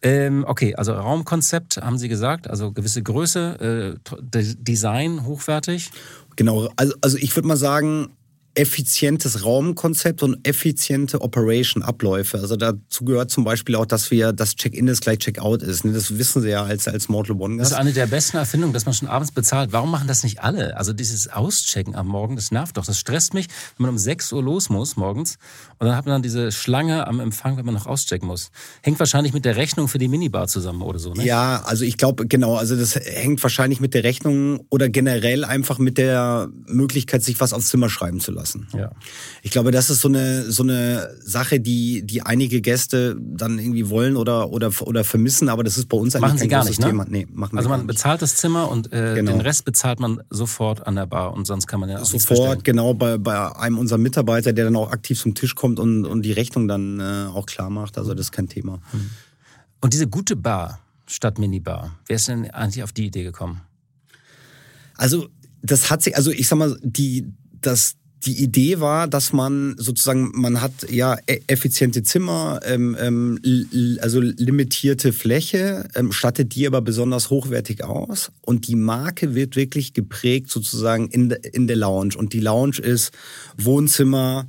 Ähm, 0.01 0.45
okay, 0.47 0.75
also 0.75 0.93
Raumkonzept 0.93 1.77
haben 1.77 1.97
Sie 1.97 2.07
gesagt, 2.07 2.47
also 2.49 2.71
gewisse 2.71 3.01
Größe, 3.01 3.97
äh, 3.99 4.55
Design 4.59 5.25
hochwertig. 5.25 5.91
Genau, 6.35 6.69
also, 6.75 6.93
also 7.01 7.17
ich 7.17 7.35
würde 7.35 7.47
mal 7.47 7.57
sagen, 7.57 8.09
effizientes 8.57 9.45
Raumkonzept 9.45 10.23
und 10.23 10.45
effiziente 10.47 11.21
Operation-Abläufe. 11.21 12.39
Also 12.39 12.55
dazu 12.55 13.05
gehört 13.05 13.29
zum 13.29 13.43
Beispiel 13.43 13.75
auch, 13.75 13.85
dass 13.85 14.09
wir 14.09 14.33
das 14.33 14.55
Check-in 14.55 14.87
ist 14.87 15.01
gleich 15.01 15.19
Check-out 15.19 15.61
ist. 15.61 15.85
Ne? 15.85 15.93
Das 15.93 16.17
wissen 16.17 16.41
Sie 16.41 16.49
ja 16.49 16.63
als, 16.63 16.87
als 16.87 17.07
Mortal 17.07 17.35
One. 17.39 17.57
Das 17.57 17.69
ist 17.69 17.77
eine 17.77 17.93
der 17.93 18.07
besten 18.07 18.37
Erfindungen, 18.37 18.73
dass 18.73 18.85
man 18.85 18.95
schon 18.95 19.07
abends 19.07 19.31
bezahlt. 19.31 19.73
Warum 19.73 19.91
machen 19.91 20.07
das 20.07 20.23
nicht 20.23 20.41
alle? 20.41 20.75
Also 20.75 20.91
dieses 20.91 21.27
Auschecken 21.29 21.95
am 21.95 22.07
Morgen, 22.07 22.35
das 22.35 22.49
nervt 22.49 22.77
doch. 22.77 22.85
Das 22.85 22.97
stresst 22.97 23.35
mich, 23.35 23.47
wenn 23.77 23.83
man 23.83 23.91
um 23.91 23.97
6 23.97 24.33
Uhr 24.33 24.41
los 24.41 24.69
muss 24.69 24.97
morgens 24.97 25.37
und 25.77 25.85
dann 25.85 25.95
hat 25.95 26.05
man 26.05 26.15
dann 26.15 26.23
diese 26.23 26.51
Schlange 26.51 27.05
am 27.05 27.19
Empfang, 27.19 27.57
wenn 27.57 27.65
man 27.65 27.75
noch 27.75 27.85
auschecken 27.85 28.27
muss. 28.27 28.49
Hängt 28.81 28.97
wahrscheinlich 28.97 29.33
mit 29.33 29.45
der 29.45 29.55
Rechnung 29.55 29.87
für 29.87 29.99
die 29.99 30.07
Minibar 30.07 30.47
zusammen 30.47 30.81
oder 30.81 30.97
so, 30.97 31.13
ne? 31.13 31.23
Ja, 31.23 31.61
also 31.65 31.85
ich 31.85 31.97
glaube, 31.97 32.27
genau, 32.27 32.55
also 32.55 32.75
das 32.75 32.95
hängt 32.95 33.43
wahrscheinlich 33.43 33.79
mit 33.79 33.93
der 33.93 34.03
Rechnung 34.03 34.65
oder 34.71 34.89
generell 34.89 35.45
einfach 35.45 35.77
mit 35.77 35.99
der 35.99 36.49
Möglichkeit, 36.65 37.23
sich 37.23 37.39
was 37.39 37.53
aufs 37.53 37.67
Zimmer 37.67 37.89
schreiben 37.89 38.19
zu 38.19 38.31
lassen 38.31 38.46
lassen. 38.47 38.67
Ja. 38.77 38.91
Ich 39.41 39.51
glaube, 39.51 39.71
das 39.71 39.89
ist 39.89 40.01
so 40.01 40.07
eine, 40.07 40.51
so 40.51 40.63
eine 40.63 41.09
Sache, 41.21 41.59
die, 41.59 42.05
die 42.05 42.21
einige 42.21 42.61
Gäste 42.61 43.17
dann 43.19 43.59
irgendwie 43.59 43.89
wollen 43.89 44.15
oder, 44.15 44.49
oder, 44.49 44.71
oder 44.81 45.03
vermissen, 45.03 45.49
aber 45.49 45.63
das 45.63 45.77
ist 45.77 45.87
bei 45.89 45.97
uns 45.97 46.15
eigentlich 46.15 46.21
machen 46.21 46.37
kein 46.37 46.43
Sie 46.43 46.47
gar 46.47 46.65
nicht, 46.65 46.79
ne? 46.79 46.87
Thema. 46.87 47.05
Nee, 47.07 47.27
machen 47.31 47.57
also 47.57 47.69
man 47.69 47.81
nicht. 47.81 47.87
bezahlt 47.87 48.21
das 48.21 48.35
Zimmer 48.35 48.69
und 48.69 48.91
äh, 48.93 49.15
genau. 49.15 49.31
den 49.31 49.41
Rest 49.41 49.65
bezahlt 49.65 49.99
man 49.99 50.21
sofort 50.29 50.85
an 50.85 50.95
der 50.95 51.05
Bar 51.05 51.33
und 51.33 51.45
sonst 51.45 51.67
kann 51.67 51.79
man 51.79 51.89
ja 51.89 52.01
auch 52.01 52.05
Sofort, 52.05 52.63
genau, 52.63 52.93
bei, 52.93 53.17
bei 53.17 53.55
einem 53.55 53.77
unserer 53.77 53.99
Mitarbeiter, 53.99 54.53
der 54.53 54.65
dann 54.65 54.75
auch 54.75 54.91
aktiv 54.91 55.19
zum 55.19 55.35
Tisch 55.35 55.55
kommt 55.55 55.79
und, 55.79 56.05
und 56.05 56.23
die 56.23 56.31
Rechnung 56.31 56.67
dann 56.67 56.99
äh, 56.99 57.27
auch 57.33 57.45
klar 57.45 57.69
macht. 57.69 57.97
Also 57.97 58.13
das 58.13 58.27
ist 58.27 58.31
kein 58.31 58.47
Thema. 58.47 58.79
Hm. 58.91 59.09
Und 59.81 59.93
diese 59.93 60.07
gute 60.07 60.35
Bar 60.35 60.79
statt 61.05 61.39
Minibar, 61.39 61.95
wer 62.07 62.15
ist 62.15 62.27
denn 62.27 62.49
eigentlich 62.51 62.83
auf 62.83 62.91
die 62.91 63.07
Idee 63.07 63.23
gekommen? 63.23 63.61
Also 64.95 65.27
das 65.61 65.89
hat 65.89 66.01
sich, 66.01 66.15
also 66.15 66.31
ich 66.31 66.47
sag 66.47 66.57
mal, 66.57 66.77
die, 66.81 67.27
das, 67.61 67.95
die 68.25 68.41
Idee 68.43 68.79
war, 68.79 69.07
dass 69.07 69.31
man 69.31 69.75
sozusagen, 69.77 70.31
man 70.33 70.61
hat 70.61 70.89
ja 70.89 71.17
e-, 71.27 71.41
effiziente 71.47 72.03
Zimmer, 72.03 72.59
ähm, 72.65 72.97
ähm, 72.99 73.39
also 74.01 74.19
limitierte 74.19 75.13
Fläche, 75.13 75.87
ähm, 75.95 76.11
stattet 76.11 76.55
die 76.55 76.67
aber 76.67 76.81
besonders 76.81 77.29
hochwertig 77.29 77.83
aus. 77.83 78.31
Und 78.41 78.67
die 78.67 78.75
Marke 78.75 79.35
wird 79.35 79.55
wirklich 79.55 79.93
geprägt 79.93 80.49
sozusagen 80.49 81.07
in, 81.09 81.29
de, 81.29 81.39
in 81.51 81.67
der 81.67 81.77
Lounge. 81.77 82.17
Und 82.17 82.33
die 82.33 82.39
Lounge 82.39 82.79
ist 82.79 83.11
Wohnzimmer, 83.57 84.47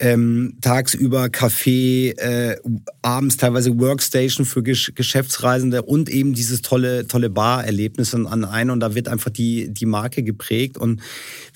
ähm, 0.00 0.56
tagsüber 0.62 1.26
Café, 1.26 2.16
äh, 2.18 2.56
abends 3.02 3.36
teilweise 3.36 3.78
Workstation 3.78 4.46
für 4.46 4.62
Gesch 4.62 4.92
Geschäftsreisende 4.94 5.82
und 5.82 6.08
eben 6.08 6.32
dieses 6.32 6.62
tolle, 6.62 7.06
tolle 7.06 7.30
Bar-Erlebnis 7.30 8.14
an 8.14 8.44
ein 8.44 8.70
und 8.70 8.80
da 8.80 8.94
wird 8.94 9.08
einfach 9.08 9.30
die, 9.30 9.68
die 9.72 9.86
Marke 9.86 10.22
geprägt 10.22 10.78
und 10.78 11.00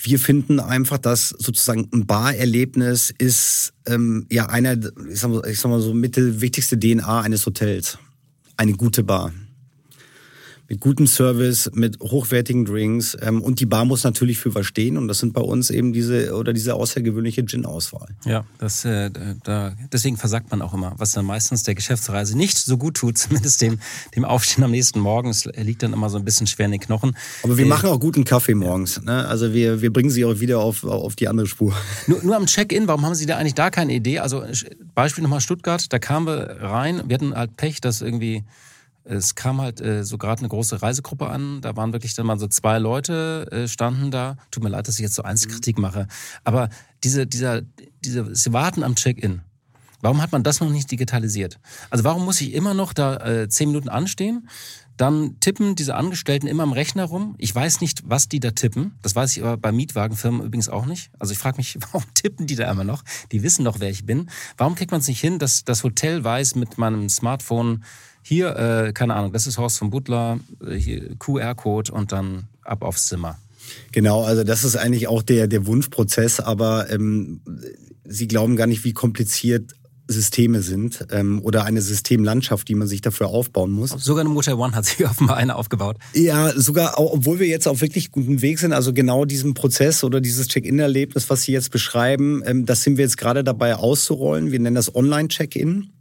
wir 0.01 0.19
finden 0.19 0.61
einfach, 0.61 0.99
dass 0.99 1.31
sozusagen 1.31 1.89
ein 1.93 2.07
Bar-Erlebnis 2.07 3.13
ist 3.17 3.73
ähm, 3.87 4.27
ja 4.31 4.47
einer, 4.47 4.77
ich 5.11 5.21
sag, 5.21 5.31
mal, 5.31 5.43
ich 5.49 5.59
sag 5.59 5.71
mal 5.71 5.81
so, 5.81 5.95
mit 5.95 6.17
der 6.17 6.41
wichtigste 6.41 6.79
DNA 6.79 7.23
eines 7.23 7.47
Hotels. 7.47 7.99
Eine 8.57 8.75
gute 8.75 9.03
Bar 9.03 9.33
mit 10.69 10.81
gutem 10.81 11.07
Service, 11.07 11.71
mit 11.75 12.01
hochwertigen 12.01 12.65
Drinks. 12.65 13.17
Ähm, 13.21 13.43
und 13.43 13.61
die 13.61 13.67
Bar 13.67 13.85
muss 13.85 14.05
natürlich 14.05 14.39
für 14.39 14.55
was 14.55 14.67
stehen. 14.67 14.97
Und 14.97 15.09
das 15.09 15.19
sind 15.19 15.33
bei 15.33 15.41
uns 15.41 15.71
eben 15.71 15.93
diese 15.93 16.35
oder 16.35 16.53
diese 16.53 16.75
außergewöhnliche 16.75 17.45
Gin-Auswahl. 17.45 18.09
Ja, 18.25 18.45
das, 18.59 18.85
äh, 18.85 19.11
da, 19.43 19.75
deswegen 19.93 20.17
versagt 20.17 20.51
man 20.51 20.63
auch 20.63 20.73
immer, 20.73 20.95
was 20.97 21.13
dann 21.13 21.27
meistens 21.27 21.63
der 21.65 21.75
Geschäftsreise 21.75 22.37
nicht 22.37 22.57
so 22.57 22.79
gut 22.79 22.97
tut, 22.97 23.19
zumindest 23.25 23.61
dem, 23.61 23.79
dem 24.17 24.25
Aufstehen 24.25 24.65
am 24.65 24.71
nächsten 24.71 25.01
Morgen. 25.01 25.29
Es 25.29 25.45
liegt 25.45 25.83
dann 25.83 25.93
immer 25.93 26.09
so 26.09 26.19
ein 26.19 26.25
bisschen 26.25 26.47
schwer 26.47 26.67
in 26.67 26.73
den 26.73 26.81
Knochen. 26.81 27.17
Aber 27.43 27.59
wir 27.59 27.67
äh, 27.67 27.69
machen 27.69 27.91
auch 27.91 28.01
guten 28.01 28.25
Kaffee 28.25 28.55
morgens. 28.55 29.03
Ne? 29.03 29.27
Also 29.27 29.53
wir, 29.53 29.83
wir 29.83 29.93
bringen 29.93 30.11
sie 30.11 30.25
auch 30.25 30.41
wieder 30.41 30.61
auf, 30.61 30.85
auf 30.85 31.15
die 31.15 31.29
andere 31.29 31.47
Spur. 31.47 31.75
Nur, 32.07 32.23
nur 32.23 32.37
am 32.37 32.47
Check-in, 32.47 32.87
warum 32.89 33.05
haben 33.05 33.15
Sie 33.15 33.27
da 33.27 33.37
eigentlich 33.37 33.55
da 33.55 33.71
keine 33.71 33.95
Idee? 33.95 34.19
Also 34.19 34.45
Beispiel 34.95 35.23
nochmal 35.23 35.41
Stuttgart, 35.41 35.93
da 35.93 35.99
kamen 35.99 36.27
wir 36.27 36.57
rein, 36.61 37.03
wir 37.07 37.15
hatten 37.15 37.35
halt 37.35 37.57
Pech, 37.57 37.81
dass 37.81 38.03
irgendwie 38.03 38.45
es 39.05 39.35
kam 39.35 39.61
halt 39.61 39.81
äh, 39.81 40.05
so 40.05 40.19
gerade 40.19 40.41
eine 40.41 40.49
große 40.49 40.83
Reisegruppe 40.83 41.29
an. 41.29 41.61
Da 41.61 41.77
waren 41.77 41.93
wirklich 41.93 42.15
dann 42.15 42.27
mal 42.27 42.39
so 42.39 42.47
zwei 42.47 42.79
Leute 42.79 43.47
äh, 43.51 43.69
standen 43.69 44.11
da. 44.11 44.37
Tut 44.51 44.63
mir 44.63 44.71
leid, 44.71 44.89
dass 44.89 44.97
ich 44.97 45.03
jetzt 45.03 45.15
so 45.15 45.23
Einzelkritik 45.23 45.79
mache. 45.79 46.09
Aber 46.43 46.71
diese, 47.05 47.27
dieser, 47.27 47.63
diese, 48.05 48.35
sie 48.35 48.53
warten 48.53 48.83
am 48.83 48.97
Check-in. 48.97 49.43
Warum 50.01 50.21
hat 50.21 50.33
man 50.33 50.43
das 50.43 50.61
noch 50.61 50.69
nicht 50.69 50.91
digitalisiert? 50.91 51.59
Also 51.89 52.05
warum 52.05 52.25
muss 52.25 52.41
ich 52.41 52.53
immer 52.53 52.75
noch 52.75 52.93
da 52.93 53.17
äh, 53.17 53.49
zehn 53.49 53.69
Minuten 53.69 53.89
anstehen? 53.89 54.49
Dann 54.97 55.41
tippen 55.41 55.75
diese 55.75 55.97
Angestellten 55.97 56.47
immer 56.47 56.63
am 56.63 56.73
Rechner 56.73 57.05
rum. 57.05 57.35
Ich 57.39 57.55
weiß 57.55 57.81
nicht, 57.81 58.03
was 58.05 58.29
die 58.29 58.39
da 58.39 58.53
tippen. 58.53 58.97
Das 59.03 59.17
weiß 59.17 59.37
ich 59.37 59.43
aber 59.43 59.57
bei 59.57 59.73
Mietwagenfirmen 59.73 60.43
übrigens 60.43 60.69
auch 60.69 60.87
nicht. 60.87 61.11
Also 61.19 61.33
ich 61.33 61.39
frage 61.39 61.57
mich, 61.57 61.79
warum 61.93 62.05
tippen 62.15 62.47
die 62.47 62.55
da 62.55 62.71
immer 62.71 62.85
noch? 62.85 63.03
Die 63.33 63.43
wissen 63.43 63.65
doch, 63.65 63.81
wer 63.81 63.91
ich 63.91 64.07
bin. 64.07 64.31
Warum 64.57 64.75
kriegt 64.75 64.93
man 64.93 65.01
es 65.01 65.09
nicht 65.09 65.21
hin, 65.21 65.39
dass 65.39 65.65
das 65.65 65.83
Hotel 65.85 66.23
weiß 66.23 66.55
mit 66.55 66.79
meinem 66.79 67.09
Smartphone, 67.09 67.83
hier, 68.27 68.57
äh, 68.57 68.93
keine 68.95 69.15
Ahnung, 69.15 69.33
das 69.33 69.47
ist 69.47 69.59
Horst 69.59 69.79
von 69.79 69.91
Butler, 69.91 70.41
äh, 70.67 71.15
QR-Code 71.19 71.93
und 71.93 72.11
dann 72.11 72.49
ab 72.63 72.83
aufs 72.83 73.07
Zimmer. 73.07 73.39
Genau, 73.93 74.25
also 74.25 74.45
das 74.45 74.65
ist 74.65 74.77
eigentlich 74.77 75.09
auch 75.09 75.23
der, 75.23 75.47
der 75.47 75.67
Wunschprozess, 75.67 76.41
aber 76.41 76.91
ähm, 76.91 77.41
Sie 78.07 78.27
glauben 78.27 78.57
gar 78.57 78.67
nicht, 78.67 78.85
wie 78.85 78.93
kompliziert 78.93 79.75
Systeme 80.07 80.63
sind 80.63 81.07
ähm, 81.11 81.41
oder 81.43 81.65
eine 81.65 81.81
Systemlandschaft, 81.81 82.69
die 82.69 82.75
man 82.75 82.89
sich 82.89 83.01
dafür 83.03 83.29
aufbauen 83.29 83.71
muss. 83.71 83.91
Sogar 83.91 84.21
eine 84.21 84.31
Motel 84.31 84.55
One 84.55 84.75
hat 84.75 84.87
sich 84.87 85.05
offenbar 85.09 85.37
eine 85.37 85.57
aufgebaut. 85.57 85.97
Ja, 86.15 86.53
sogar, 86.59 86.95
obwohl 86.99 87.39
wir 87.39 87.47
jetzt 87.47 87.67
auf 87.69 87.81
wirklich 87.81 88.11
guten 88.11 88.41
Weg 88.43 88.59
sind, 88.59 88.73
also 88.73 88.93
genau 88.93 89.25
diesen 89.25 89.53
Prozess 89.55 90.05
oder 90.05 90.21
dieses 90.21 90.49
Check-in-Erlebnis, 90.49 91.31
was 91.31 91.43
Sie 91.43 91.53
jetzt 91.53 91.71
beschreiben, 91.71 92.43
ähm, 92.45 92.67
das 92.67 92.83
sind 92.83 92.97
wir 92.97 93.05
jetzt 93.05 93.19
gerade 93.19 93.45
dabei 93.45 93.77
auszurollen. 93.77 94.53
Wir 94.53 94.61
nennen 94.61 94.77
das 94.77 94.95
Online-Check-in. 94.95 95.94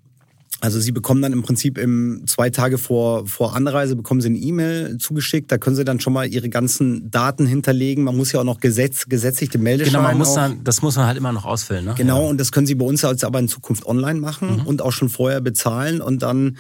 Also 0.64 0.80
Sie 0.80 0.94
bekommen 0.94 1.22
dann 1.22 1.34
im 1.34 1.44
Prinzip 1.44 1.78
im 1.78 2.24
zwei 2.26 2.50
Tage 2.50 2.78
vor, 2.78 3.28
vor 3.28 3.54
Anreise 3.54 3.98
bekommen 3.98 4.22
Sie 4.22 4.30
eine 4.30 4.38
E-Mail 4.38 4.98
zugeschickt. 4.98 5.52
Da 5.52 5.58
können 5.58 5.76
Sie 5.76 5.84
dann 5.84 6.00
schon 6.00 6.14
mal 6.14 6.26
Ihre 6.26 6.48
ganzen 6.48 7.12
Daten 7.12 7.46
hinterlegen. 7.46 8.06
Man 8.06 8.16
muss 8.16 8.32
ja 8.32 8.40
auch 8.40 8.46
noch 8.46 8.62
Gesetz, 8.62 9.08
gesetzlich 9.10 9.50
den 9.50 9.62
Meldeschein 9.62 9.92
Genau, 9.92 10.04
man 10.04 10.18
muss 10.18 10.30
auch. 10.30 10.36
dann, 10.36 10.64
das 10.64 10.82
muss 10.82 10.96
man 10.96 11.06
halt 11.06 11.18
immer 11.18 11.34
noch 11.34 11.44
ausfüllen. 11.44 11.84
Ne? 11.84 11.96
Genau, 11.98 12.24
ja. 12.24 12.30
und 12.30 12.40
das 12.40 12.54
können 12.54 12.66
Sie 12.66 12.76
bei 12.76 12.86
uns 12.86 13.02
jetzt 13.02 13.26
aber 13.26 13.40
in 13.40 13.50
Zukunft 13.50 13.86
online 13.86 14.22
machen 14.22 14.62
mhm. 14.62 14.66
und 14.66 14.82
auch 14.82 14.94
schon 14.94 15.10
vorher 15.10 15.42
bezahlen 15.42 16.00
und 16.00 16.24
dann 16.24 16.56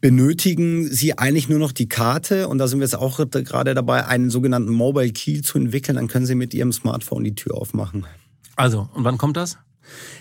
benötigen 0.00 0.86
Sie 0.86 1.18
eigentlich 1.18 1.50
nur 1.50 1.58
noch 1.58 1.72
die 1.72 1.90
Karte 1.90 2.48
und 2.48 2.56
da 2.56 2.68
sind 2.68 2.78
wir 2.78 2.86
jetzt 2.86 2.96
auch 2.96 3.18
gerade 3.18 3.74
dabei, 3.74 4.06
einen 4.06 4.30
sogenannten 4.30 4.72
Mobile 4.72 5.12
Key 5.12 5.42
zu 5.42 5.58
entwickeln. 5.58 5.96
Dann 5.96 6.08
können 6.08 6.24
Sie 6.24 6.36
mit 6.36 6.54
Ihrem 6.54 6.72
Smartphone 6.72 7.24
die 7.24 7.34
Tür 7.34 7.54
aufmachen. 7.58 8.06
Also, 8.56 8.88
und 8.94 9.04
wann 9.04 9.18
kommt 9.18 9.36
das? 9.36 9.58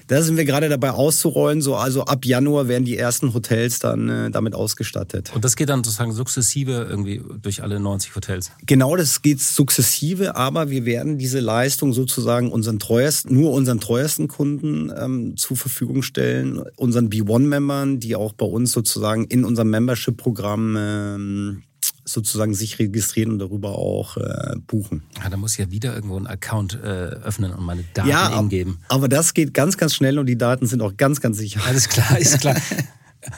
Da 0.07 0.21
sind 0.21 0.37
wir 0.37 0.45
gerade 0.45 0.69
dabei 0.69 0.91
auszurollen. 0.91 1.61
So, 1.61 1.75
also 1.75 2.03
ab 2.05 2.25
Januar 2.25 2.67
werden 2.67 2.85
die 2.85 2.97
ersten 2.97 3.33
Hotels 3.33 3.79
dann 3.79 4.09
äh, 4.09 4.31
damit 4.31 4.53
ausgestattet. 4.53 5.31
Und 5.33 5.43
das 5.43 5.55
geht 5.55 5.69
dann 5.69 5.83
sozusagen 5.83 6.11
sukzessive 6.11 6.87
irgendwie 6.89 7.23
durch 7.41 7.63
alle 7.63 7.79
90 7.79 8.15
Hotels? 8.15 8.51
Genau, 8.65 8.95
das 8.95 9.21
geht 9.21 9.41
sukzessive, 9.41 10.35
aber 10.35 10.69
wir 10.69 10.85
werden 10.85 11.17
diese 11.17 11.39
Leistung 11.39 11.93
sozusagen 11.93 12.51
unseren 12.51 12.79
treuesten, 12.79 13.35
nur 13.35 13.51
unseren 13.51 13.79
treuesten 13.79 14.27
Kunden 14.27 14.91
ähm, 14.95 15.37
zur 15.37 15.57
Verfügung 15.57 16.03
stellen, 16.03 16.63
unseren 16.75 17.09
B1-Membern, 17.09 17.99
die 17.99 18.15
auch 18.15 18.33
bei 18.33 18.45
uns 18.45 18.71
sozusagen 18.71 19.25
in 19.25 19.43
unserem 19.43 19.69
Membership-Programm 19.71 20.75
ähm, 20.77 21.63
sozusagen 22.05 22.53
sich 22.53 22.79
registrieren 22.79 23.31
und 23.31 23.39
darüber 23.39 23.77
auch 23.77 24.17
äh, 24.17 24.55
buchen. 24.67 25.03
Ja, 25.21 25.29
da 25.29 25.37
muss 25.37 25.53
ich 25.53 25.59
ja 25.59 25.71
wieder 25.71 25.93
irgendwo 25.93 26.17
einen 26.17 26.27
Account 26.27 26.79
äh, 26.81 26.87
öffnen 26.87 27.53
und 27.53 27.65
meine 27.65 27.83
Daten 27.93 28.09
ja, 28.09 28.37
eingeben. 28.37 28.79
Aber 28.89 29.07
das 29.07 29.33
geht 29.33 29.53
ganz, 29.53 29.77
ganz 29.77 29.95
schnell 29.95 30.19
und 30.19 30.25
die 30.25 30.37
Daten 30.37 30.67
sind 30.67 30.81
auch 30.81 30.95
ganz, 30.97 31.21
ganz 31.21 31.37
sicher. 31.37 31.61
Alles 31.65 31.89
klar, 31.89 32.17
ist 32.19 32.39
klar. 32.39 32.55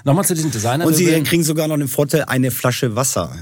Nochmal 0.04 0.26
zu 0.26 0.34
diesem 0.34 0.52
Designer. 0.52 0.86
Und 0.86 0.96
Sie 0.96 1.06
kriegen 1.24 1.44
sogar 1.44 1.68
noch 1.68 1.78
den 1.78 1.88
Vorteil, 1.88 2.24
eine 2.24 2.52
Flasche 2.52 2.96
Wasser 2.96 3.36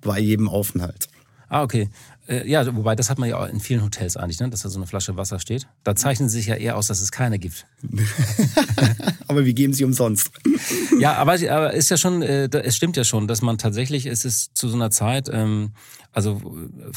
bei 0.00 0.18
jedem 0.18 0.48
Aufenthalt. 0.48 1.08
Ah, 1.48 1.62
okay. 1.62 1.88
Äh, 2.28 2.46
ja, 2.48 2.76
wobei 2.76 2.94
das 2.94 3.08
hat 3.08 3.18
man 3.18 3.28
ja 3.28 3.38
auch 3.38 3.48
in 3.48 3.58
vielen 3.58 3.82
Hotels 3.82 4.16
eigentlich, 4.16 4.38
ne? 4.38 4.50
dass 4.50 4.62
da 4.62 4.68
so 4.68 4.78
eine 4.78 4.86
Flasche 4.86 5.16
Wasser 5.16 5.40
steht. 5.40 5.66
Da 5.82 5.96
zeichnen 5.96 6.28
sie 6.28 6.38
sich 6.38 6.46
ja 6.46 6.56
eher 6.56 6.76
aus, 6.76 6.88
dass 6.88 7.00
es 7.00 7.10
keine 7.10 7.38
gibt. 7.38 7.66
aber 9.28 9.46
wir 9.46 9.54
geben 9.54 9.72
sie 9.72 9.84
umsonst. 9.84 10.30
ja, 11.00 11.14
aber, 11.14 11.34
aber 11.34 11.72
ist 11.72 11.90
ja 11.90 11.96
schon, 11.96 12.20
äh, 12.20 12.48
es 12.62 12.76
stimmt 12.76 12.96
ja 12.98 13.04
schon, 13.04 13.28
dass 13.28 13.40
man 13.40 13.56
tatsächlich, 13.56 14.04
es 14.04 14.26
ist 14.26 14.56
zu 14.56 14.68
so 14.68 14.76
einer 14.76 14.90
Zeit, 14.90 15.30
ähm, 15.32 15.72
also 16.18 16.42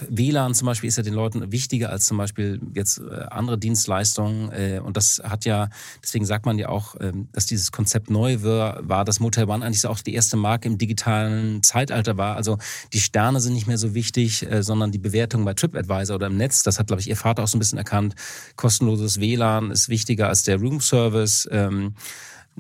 WLAN 0.10 0.56
zum 0.56 0.66
Beispiel 0.66 0.88
ist 0.88 0.98
ja 0.98 1.04
den 1.04 1.14
Leuten 1.14 1.52
wichtiger 1.52 1.92
als 1.92 2.08
zum 2.08 2.18
Beispiel 2.18 2.60
jetzt 2.74 2.98
äh, 2.98 3.26
andere 3.30 3.60
Dienstleistungen. 3.60 4.52
Äh, 4.52 4.82
und 4.84 4.98
das 4.98 5.22
hat 5.24 5.46
ja, 5.46 5.70
deswegen 6.02 6.26
sagt 6.26 6.48
man 6.48 6.58
ja 6.58 6.70
auch, 6.70 6.96
ähm, 7.00 7.28
dass 7.32 7.46
dieses 7.46 7.72
Konzept 7.72 8.10
neu 8.10 8.42
war, 8.42 9.06
dass 9.06 9.20
Motel 9.20 9.48
One 9.48 9.64
eigentlich 9.64 9.86
auch 9.86 10.00
die 10.00 10.16
erste 10.16 10.38
Marke 10.38 10.68
im 10.68 10.80
digitalen 10.80 11.62
Zeitalter 11.62 12.18
war. 12.18 12.36
Also 12.36 12.58
die 12.94 13.00
Sterne 13.00 13.42
sind 13.42 13.54
nicht 13.54 13.68
mehr 13.68 13.78
so 13.78 13.94
wichtig, 13.94 14.50
äh, 14.50 14.64
sondern 14.64 14.92
die 14.92 14.98
Bewertung 14.98 15.46
bei 15.46 15.54
TripAdvisor 15.54 16.16
oder 16.16 16.26
im 16.26 16.38
Netz. 16.38 16.64
Das 16.64 16.80
hat, 16.80 16.88
glaube 16.88 17.02
ich, 17.02 17.08
Ihr 17.08 17.16
Vater 17.16 17.44
auch 17.44 17.48
so 17.48 17.58
ein 17.58 17.60
bisschen 17.60 17.78
erkannt. 17.78 18.16
Kostenloses 18.56 19.20
WLAN 19.20 19.70
ist 19.70 19.88
wichtiger 19.88 20.30
als 20.30 20.42
der 20.42 20.58
Room 20.58 20.82
Service. 20.82 21.48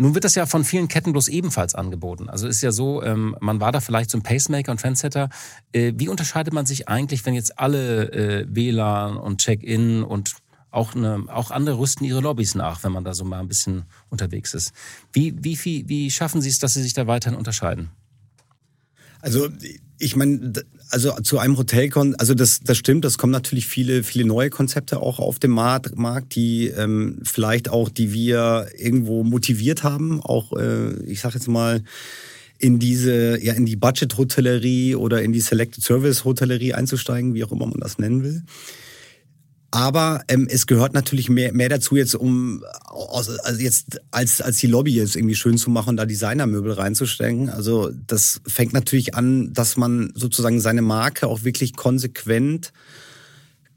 Nun 0.02 0.16
wird 0.16 0.24
das 0.24 0.34
ja 0.34 0.48
von 0.48 0.64
vielen 0.64 0.88
Ketten 0.88 1.12
bloß 1.12 1.28
ebenfalls 1.28 1.76
angeboten. 1.76 2.28
Also 2.28 2.48
ist 2.48 2.64
ja 2.64 2.72
so, 2.72 3.04
ähm, 3.04 3.36
man 3.40 3.62
war 3.62 3.72
da 3.72 3.82
vielleicht 3.82 4.10
so 4.10 4.18
ein 4.18 4.24
Pacemaker 4.24 4.72
und 4.72 4.82
Trendsetter. 4.82 5.30
Äh, 5.74 5.94
wie 5.96 6.10
unterscheidet 6.10 6.56
man 6.56 6.66
sich 6.66 6.90
eigentlich, 6.90 7.24
wenn 7.28 7.36
jetzt 7.36 7.60
alle 7.60 8.12
äh, 8.12 8.48
WLAN 8.50 9.16
und 9.16 9.42
Check-in 9.42 10.02
und 10.02 10.34
auch, 10.72 10.96
eine, 10.96 11.26
auch 11.28 11.52
andere 11.52 11.78
rüsten 11.78 12.04
ihre 12.04 12.20
Lobbys 12.20 12.56
nach, 12.56 12.84
wenn 12.84 12.92
man 12.92 13.04
da 13.04 13.14
so 13.14 13.24
mal 13.26 13.42
ein 13.42 13.48
bisschen 13.48 13.84
unterwegs 14.10 14.56
ist. 14.56 14.74
Wie, 15.14 15.36
wie, 15.38 15.56
wie, 15.66 15.88
wie 15.88 16.10
schaffen 16.10 16.42
Sie 16.42 16.50
es, 16.50 16.58
dass 16.58 16.74
Sie 16.74 16.82
sich 16.82 16.96
da 16.96 17.06
weiterhin 17.06 17.38
unterscheiden? 17.38 17.92
Also 19.22 19.50
ich 19.98 20.16
meine, 20.16 20.54
also 20.90 21.12
zu 21.22 21.38
einem 21.38 21.58
Hotel, 21.58 21.92
also 22.18 22.34
das, 22.34 22.62
das 22.62 22.78
stimmt, 22.78 23.06
das 23.06 23.18
kommen 23.18 23.32
natürlich 23.32 23.68
viele, 23.68 24.04
viele 24.04 24.26
neue 24.26 24.50
Konzepte 24.50 25.00
auch 25.00 25.20
auf 25.20 25.40
dem 25.40 25.52
Markt, 25.52 26.36
die 26.36 26.68
ähm, 26.68 27.20
vielleicht 27.24 27.70
auch, 27.70 27.90
die 27.90 28.12
wir 28.12 28.68
irgendwo 28.78 29.24
motiviert 29.24 29.84
haben, 29.84 30.22
auch, 30.22 30.54
äh, 30.54 30.94
ich 31.04 31.22
sage 31.22 31.36
jetzt 31.36 31.48
mal, 31.48 31.84
in 32.58 32.78
diese, 32.78 33.44
ja, 33.44 33.54
in 33.54 33.66
die 33.66 33.76
Budget-Hotellerie 33.76 34.96
oder 34.96 35.22
in 35.24 35.32
die 35.32 35.40
Selected 35.40 35.84
Service-Hotellerie 35.84 36.74
einzusteigen, 36.74 37.34
wie 37.34 37.44
auch 37.44 37.52
immer 37.52 37.66
man 37.66 37.80
das 37.80 37.98
nennen 37.98 38.24
will. 38.24 38.44
Aber 39.72 40.24
ähm, 40.28 40.48
es 40.50 40.68
gehört 40.68 40.94
natürlich 40.94 41.30
mehr, 41.30 41.54
mehr 41.54 41.70
dazu, 41.70 41.96
jetzt 41.96 42.14
um 42.14 42.62
also 43.14 43.32
jetzt 43.58 44.02
als, 44.12 44.42
als 44.42 44.58
die 44.58 44.68
Lobby 44.68 44.94
jetzt 44.94 45.16
irgendwie 45.16 45.36
schön 45.36 45.58
zu 45.58 45.70
machen, 45.70 45.96
da 45.96 46.06
Designermöbel 46.06 46.74
reinzustecken. 46.74 47.50
Also 47.50 47.90
das 48.08 48.42
fängt 48.46 48.74
natürlich 48.74 49.16
an, 49.16 49.54
dass 49.54 49.78
man 49.78 50.12
sozusagen 50.14 50.60
seine 50.60 50.82
Marke 50.82 51.28
auch 51.28 51.44
wirklich 51.44 51.76
konsequent 51.76 52.74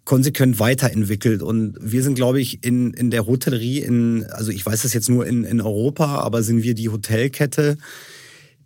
konsequent 0.04 0.58
weiterentwickelt. 0.58 1.42
Und 1.42 1.76
wir 1.80 2.02
sind, 2.02 2.14
glaube 2.14 2.40
ich, 2.40 2.62
in, 2.62 2.92
in 2.92 3.10
der 3.10 3.26
Hotellerie, 3.26 3.78
in, 3.78 4.26
also 4.30 4.50
ich 4.50 4.64
weiß 4.64 4.82
das 4.82 4.92
jetzt 4.92 5.08
nur 5.08 5.26
in, 5.26 5.44
in 5.44 5.60
Europa, 5.60 6.16
aber 6.16 6.42
sind 6.42 6.62
wir 6.62 6.74
die 6.74 6.90
Hotelkette, 6.90 7.78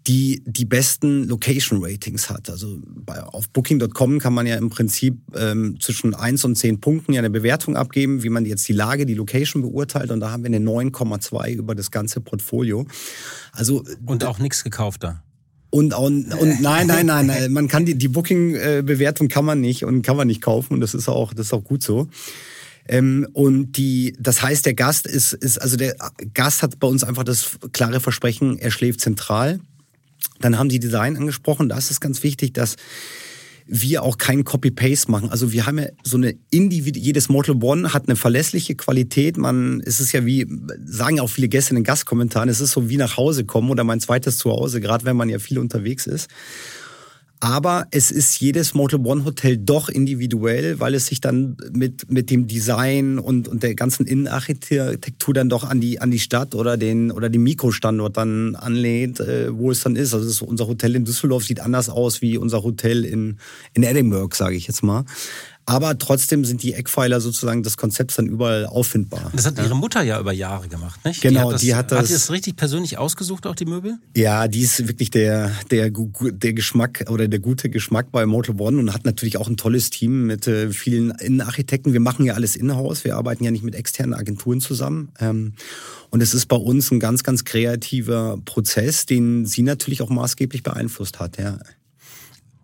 die 0.09 0.43
die 0.47 0.65
besten 0.65 1.29
Location 1.29 1.85
Ratings 1.85 2.31
hat. 2.31 2.49
Also 2.49 2.79
bei, 2.85 3.23
auf 3.23 3.49
Booking.com 3.51 4.19
kann 4.19 4.33
man 4.33 4.47
ja 4.47 4.57
im 4.57 4.71
Prinzip 4.71 5.19
ähm, 5.37 5.79
zwischen 5.81 6.15
1 6.15 6.45
und 6.47 6.57
10 6.57 6.81
Punkten 6.81 7.13
ja 7.13 7.21
eine 7.21 7.31
Bewertung 7.31 7.77
abgeben, 7.77 8.23
wie 8.23 8.31
man 8.31 8.47
jetzt 8.47 8.67
die 8.69 8.73
Lage, 8.73 9.05
die 9.05 9.15
Location 9.15 9.63
beurteilt. 9.63 10.11
Und 10.11 10.21
da 10.21 10.31
haben 10.31 10.43
wir 10.43 10.49
eine 10.49 10.59
9,2 10.59 11.53
über 11.53 11.75
das 11.75 11.91
ganze 11.91 12.21
Portfolio. 12.21 12.87
Also 13.53 13.85
Und 14.07 14.25
auch 14.25 14.39
nichts 14.39 14.65
gekauft 14.65 15.05
da. 15.05 15.23
Und, 15.71 15.93
und, 15.93 16.33
und 16.33 16.63
nein, 16.63 16.87
nein, 16.87 17.05
nein, 17.05 17.27
nein, 17.27 17.53
man 17.53 17.69
kann 17.69 17.85
die, 17.85 17.95
die 17.95 18.09
Booking-Bewertung 18.09 19.29
kann 19.29 19.45
man 19.45 19.61
nicht 19.61 19.85
und 19.85 20.01
kann 20.01 20.17
man 20.17 20.27
nicht 20.27 20.41
kaufen 20.41 20.73
und 20.73 20.81
das 20.81 20.95
ist 20.95 21.11
auch, 21.11 21.35
das 21.35 21.49
ist 21.49 21.53
auch 21.53 21.65
gut 21.65 21.83
so. 21.83 22.09
Ähm, 22.89 23.29
und 23.35 23.73
die, 23.73 24.17
das 24.19 24.43
heißt, 24.43 24.65
der 24.65 24.73
Gast 24.73 25.07
ist, 25.07 25.35
ist, 25.35 25.61
also 25.61 25.77
der 25.77 25.95
Gast 26.33 26.63
hat 26.63 26.81
bei 26.81 26.89
uns 26.89 27.05
einfach 27.05 27.23
das 27.23 27.59
klare 27.73 28.01
Versprechen, 28.01 28.59
er 28.59 28.71
schläft 28.71 29.03
zentral. 29.03 29.61
Dann 30.41 30.59
haben 30.59 30.71
Sie 30.71 30.79
Design 30.79 31.17
angesprochen. 31.17 31.69
Da 31.69 31.79
ist 31.79 31.91
es 31.91 32.01
ganz 32.01 32.23
wichtig, 32.23 32.53
dass 32.53 32.77
wir 33.71 34.03
auch 34.03 34.17
kein 34.17 34.45
Copy-Paste 34.45 35.11
machen. 35.11 35.29
Also 35.29 35.53
wir 35.53 35.67
haben 35.67 35.79
ja 35.79 35.87
so 36.03 36.17
eine 36.17 36.35
individuelle, 36.51 37.05
jedes 37.05 37.29
Mortal 37.29 37.57
One 37.63 37.93
hat 37.93 38.09
eine 38.09 38.17
verlässliche 38.17 38.75
Qualität. 38.75 39.37
Man, 39.37 39.83
es 39.85 40.01
ist 40.01 40.13
ja 40.13 40.25
wie, 40.25 40.47
sagen 40.87 41.21
auch 41.21 41.29
viele 41.29 41.49
Gäste 41.49 41.71
in 41.71 41.77
den 41.77 41.85
Gastkommentaren, 41.85 42.49
es 42.49 42.63
ist 42.63 42.73
so 42.73 42.89
wie 42.89 42.97
nach 42.97 43.19
Hause 43.19 43.45
kommen 43.45 43.71
oder 43.71 43.85
mein 43.85 44.01
zweites 44.01 44.39
Zuhause, 44.39 44.81
gerade 44.81 45.05
wenn 45.05 45.17
man 45.17 45.29
ja 45.29 45.39
viel 45.39 45.59
unterwegs 45.59 46.07
ist. 46.07 46.31
Aber 47.41 47.87
es 47.93 48.11
ist 48.11 48.41
jedes 48.41 48.75
Motel 48.75 49.01
One 49.05 49.25
Hotel 49.25 49.57
doch 49.57 49.89
individuell, 49.89 50.81
weil 50.81 50.95
es 50.95 51.07
sich 51.07 51.21
dann 51.21 51.57
mit, 51.73 52.11
mit 52.11 52.31
dem 52.31 52.49
Design 52.49 53.19
und, 53.19 53.47
und 53.47 53.63
der 53.63 53.75
ganzen 53.77 54.07
Innenarchitektur 54.07 55.35
dann 55.35 55.49
doch 55.49 55.63
an 55.63 55.81
die, 55.81 56.01
an 56.01 56.11
die 56.11 56.19
Stadt 56.19 56.57
oder 56.57 56.77
den, 56.77 57.13
oder 57.13 57.29
den 57.29 57.45
Mikrostandort 57.45 58.17
dann 58.17 58.57
anlehnt, 58.57 59.21
äh, 59.21 59.57
wo 59.57 59.71
es 59.71 59.83
dann 59.83 59.95
ist. 59.95 60.15
Also 60.15 60.29
ist, 60.29 60.43
unser 60.43 60.67
Hotel 60.67 60.97
in 60.97 61.05
Düsseldorf 61.05 61.45
sieht 61.45 61.61
anders 61.61 61.89
aus 61.89 62.23
wie 62.23 62.37
unser 62.39 62.63
Hotel 62.65 63.05
in, 63.05 63.39
in 63.73 63.85
Edinburgh, 63.85 64.35
sage 64.35 64.57
ich 64.57 64.67
jetzt 64.67 64.83
mal. 64.83 65.05
Aber 65.69 65.99
trotzdem 65.99 66.47
sind 66.47 66.63
die 66.63 66.73
Eckpfeiler 66.73 67.21
sozusagen 67.21 67.63
des 67.63 67.77
Konzepts 67.77 68.17
dann 68.17 68.27
überall 68.27 68.65
auffindbar. 68.65 69.31
Das 69.35 69.45
hat 69.45 69.59
Ihre 69.59 69.77
Mutter 69.77 70.03
ja 70.03 70.19
über 70.19 70.33
Jahre 70.33 70.67
gemacht, 70.67 71.05
nicht? 71.05 71.21
Genau, 71.21 71.53
die 71.53 71.53
hat 71.53 71.53
das, 71.53 71.61
die 71.61 71.75
hat 71.75 71.93
das. 71.93 71.99
Hat 71.99 72.11
das 72.11 72.31
richtig 72.31 72.57
persönlich 72.57 72.97
ausgesucht, 72.97 73.47
auch 73.47 73.55
die 73.55 73.67
Möbel? 73.67 73.99
Ja, 74.17 74.49
die 74.49 74.63
ist 74.63 74.89
wirklich 74.89 75.11
der, 75.11 75.53
der, 75.71 75.91
der 75.91 76.53
Geschmack 76.55 77.05
oder 77.11 77.29
der 77.29 77.41
gute 77.41 77.69
Geschmack 77.69 78.11
bei 78.11 78.25
Motel 78.25 78.59
One 78.59 78.79
und 78.79 78.95
hat 78.95 79.05
natürlich 79.05 79.37
auch 79.37 79.47
ein 79.47 79.59
tolles 79.59 79.91
Team 79.91 80.27
mit 80.27 80.47
äh, 80.47 80.71
vielen 80.71 81.11
Innenarchitekten. 81.11 81.93
Wir 81.93 82.01
machen 82.01 82.25
ja 82.25 82.33
alles 82.33 82.57
in-house. 82.57 83.05
Wir 83.05 83.17
arbeiten 83.17 83.45
ja 83.45 83.51
nicht 83.51 83.63
mit 83.63 83.75
externen 83.75 84.15
Agenturen 84.15 84.63
zusammen. 84.63 85.11
Ähm, 85.21 85.53
und 86.09 86.23
es 86.23 86.33
ist 86.33 86.47
bei 86.47 86.57
uns 86.57 86.91
ein 86.91 86.99
ganz, 86.99 87.25
ganz 87.25 87.45
kreativer 87.45 88.39
Prozess, 88.47 89.05
den 89.05 89.45
sie 89.45 89.61
natürlich 89.61 90.01
auch 90.01 90.09
maßgeblich 90.09 90.63
beeinflusst 90.63 91.21
hat, 91.21 91.37
ja. 91.37 91.59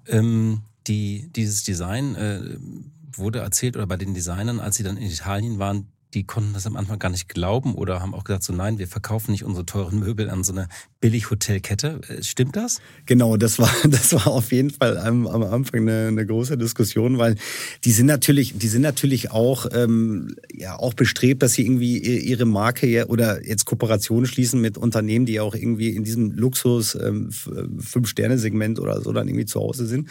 Ähm, 0.08 0.62
die, 0.86 1.30
dieses 1.34 1.62
Design, 1.62 2.14
äh, 2.14 2.58
wurde 3.16 3.40
erzählt 3.40 3.76
oder 3.76 3.86
bei 3.86 3.96
den 3.96 4.14
Designern, 4.14 4.60
als 4.60 4.76
sie 4.76 4.82
dann 4.82 4.96
in 4.96 5.08
Italien 5.08 5.58
waren, 5.58 5.88
die 6.14 6.24
konnten 6.24 6.52
das 6.54 6.66
am 6.66 6.76
Anfang 6.76 6.98
gar 6.98 7.08
nicht 7.08 7.28
glauben 7.28 7.74
oder 7.74 8.00
haben 8.00 8.14
auch 8.14 8.24
gesagt, 8.24 8.44
so 8.44 8.52
nein, 8.52 8.78
wir 8.78 8.86
verkaufen 8.86 9.32
nicht 9.32 9.44
unsere 9.44 9.66
teuren 9.66 9.98
Möbel 9.98 10.30
an 10.30 10.44
so 10.44 10.52
eine 10.52 10.68
Billig-Hotelkette. 11.00 12.00
Äh, 12.08 12.22
stimmt 12.22 12.56
das? 12.56 12.80
Genau, 13.06 13.36
das 13.36 13.58
war, 13.58 13.70
das 13.88 14.12
war 14.12 14.28
auf 14.28 14.52
jeden 14.52 14.70
Fall 14.70 14.96
am, 14.96 15.26
am 15.26 15.42
Anfang 15.42 15.80
eine, 15.80 16.08
eine, 16.08 16.24
große 16.24 16.56
Diskussion, 16.56 17.18
weil 17.18 17.36
die 17.84 17.90
sind 17.90 18.06
natürlich, 18.06 18.56
die 18.56 18.68
sind 18.68 18.82
natürlich 18.82 19.32
auch, 19.32 19.66
ähm, 19.72 20.36
ja, 20.52 20.76
auch 20.76 20.94
bestrebt, 20.94 21.42
dass 21.42 21.54
sie 21.54 21.62
irgendwie 21.62 21.98
ihre 21.98 22.44
Marke 22.44 23.06
oder 23.08 23.44
jetzt 23.44 23.64
Kooperationen 23.64 24.26
schließen 24.26 24.60
mit 24.60 24.78
Unternehmen, 24.78 25.26
die 25.26 25.40
auch 25.40 25.54
irgendwie 25.54 25.90
in 25.90 26.04
diesem 26.04 26.30
Luxus 26.32 26.94
ähm, 26.94 27.30
Fünf-Sterne-Segment 27.32 28.78
oder 28.78 29.00
so 29.00 29.12
dann 29.12 29.28
irgendwie 29.28 29.46
zu 29.46 29.60
Hause 29.60 29.86
sind. 29.86 30.08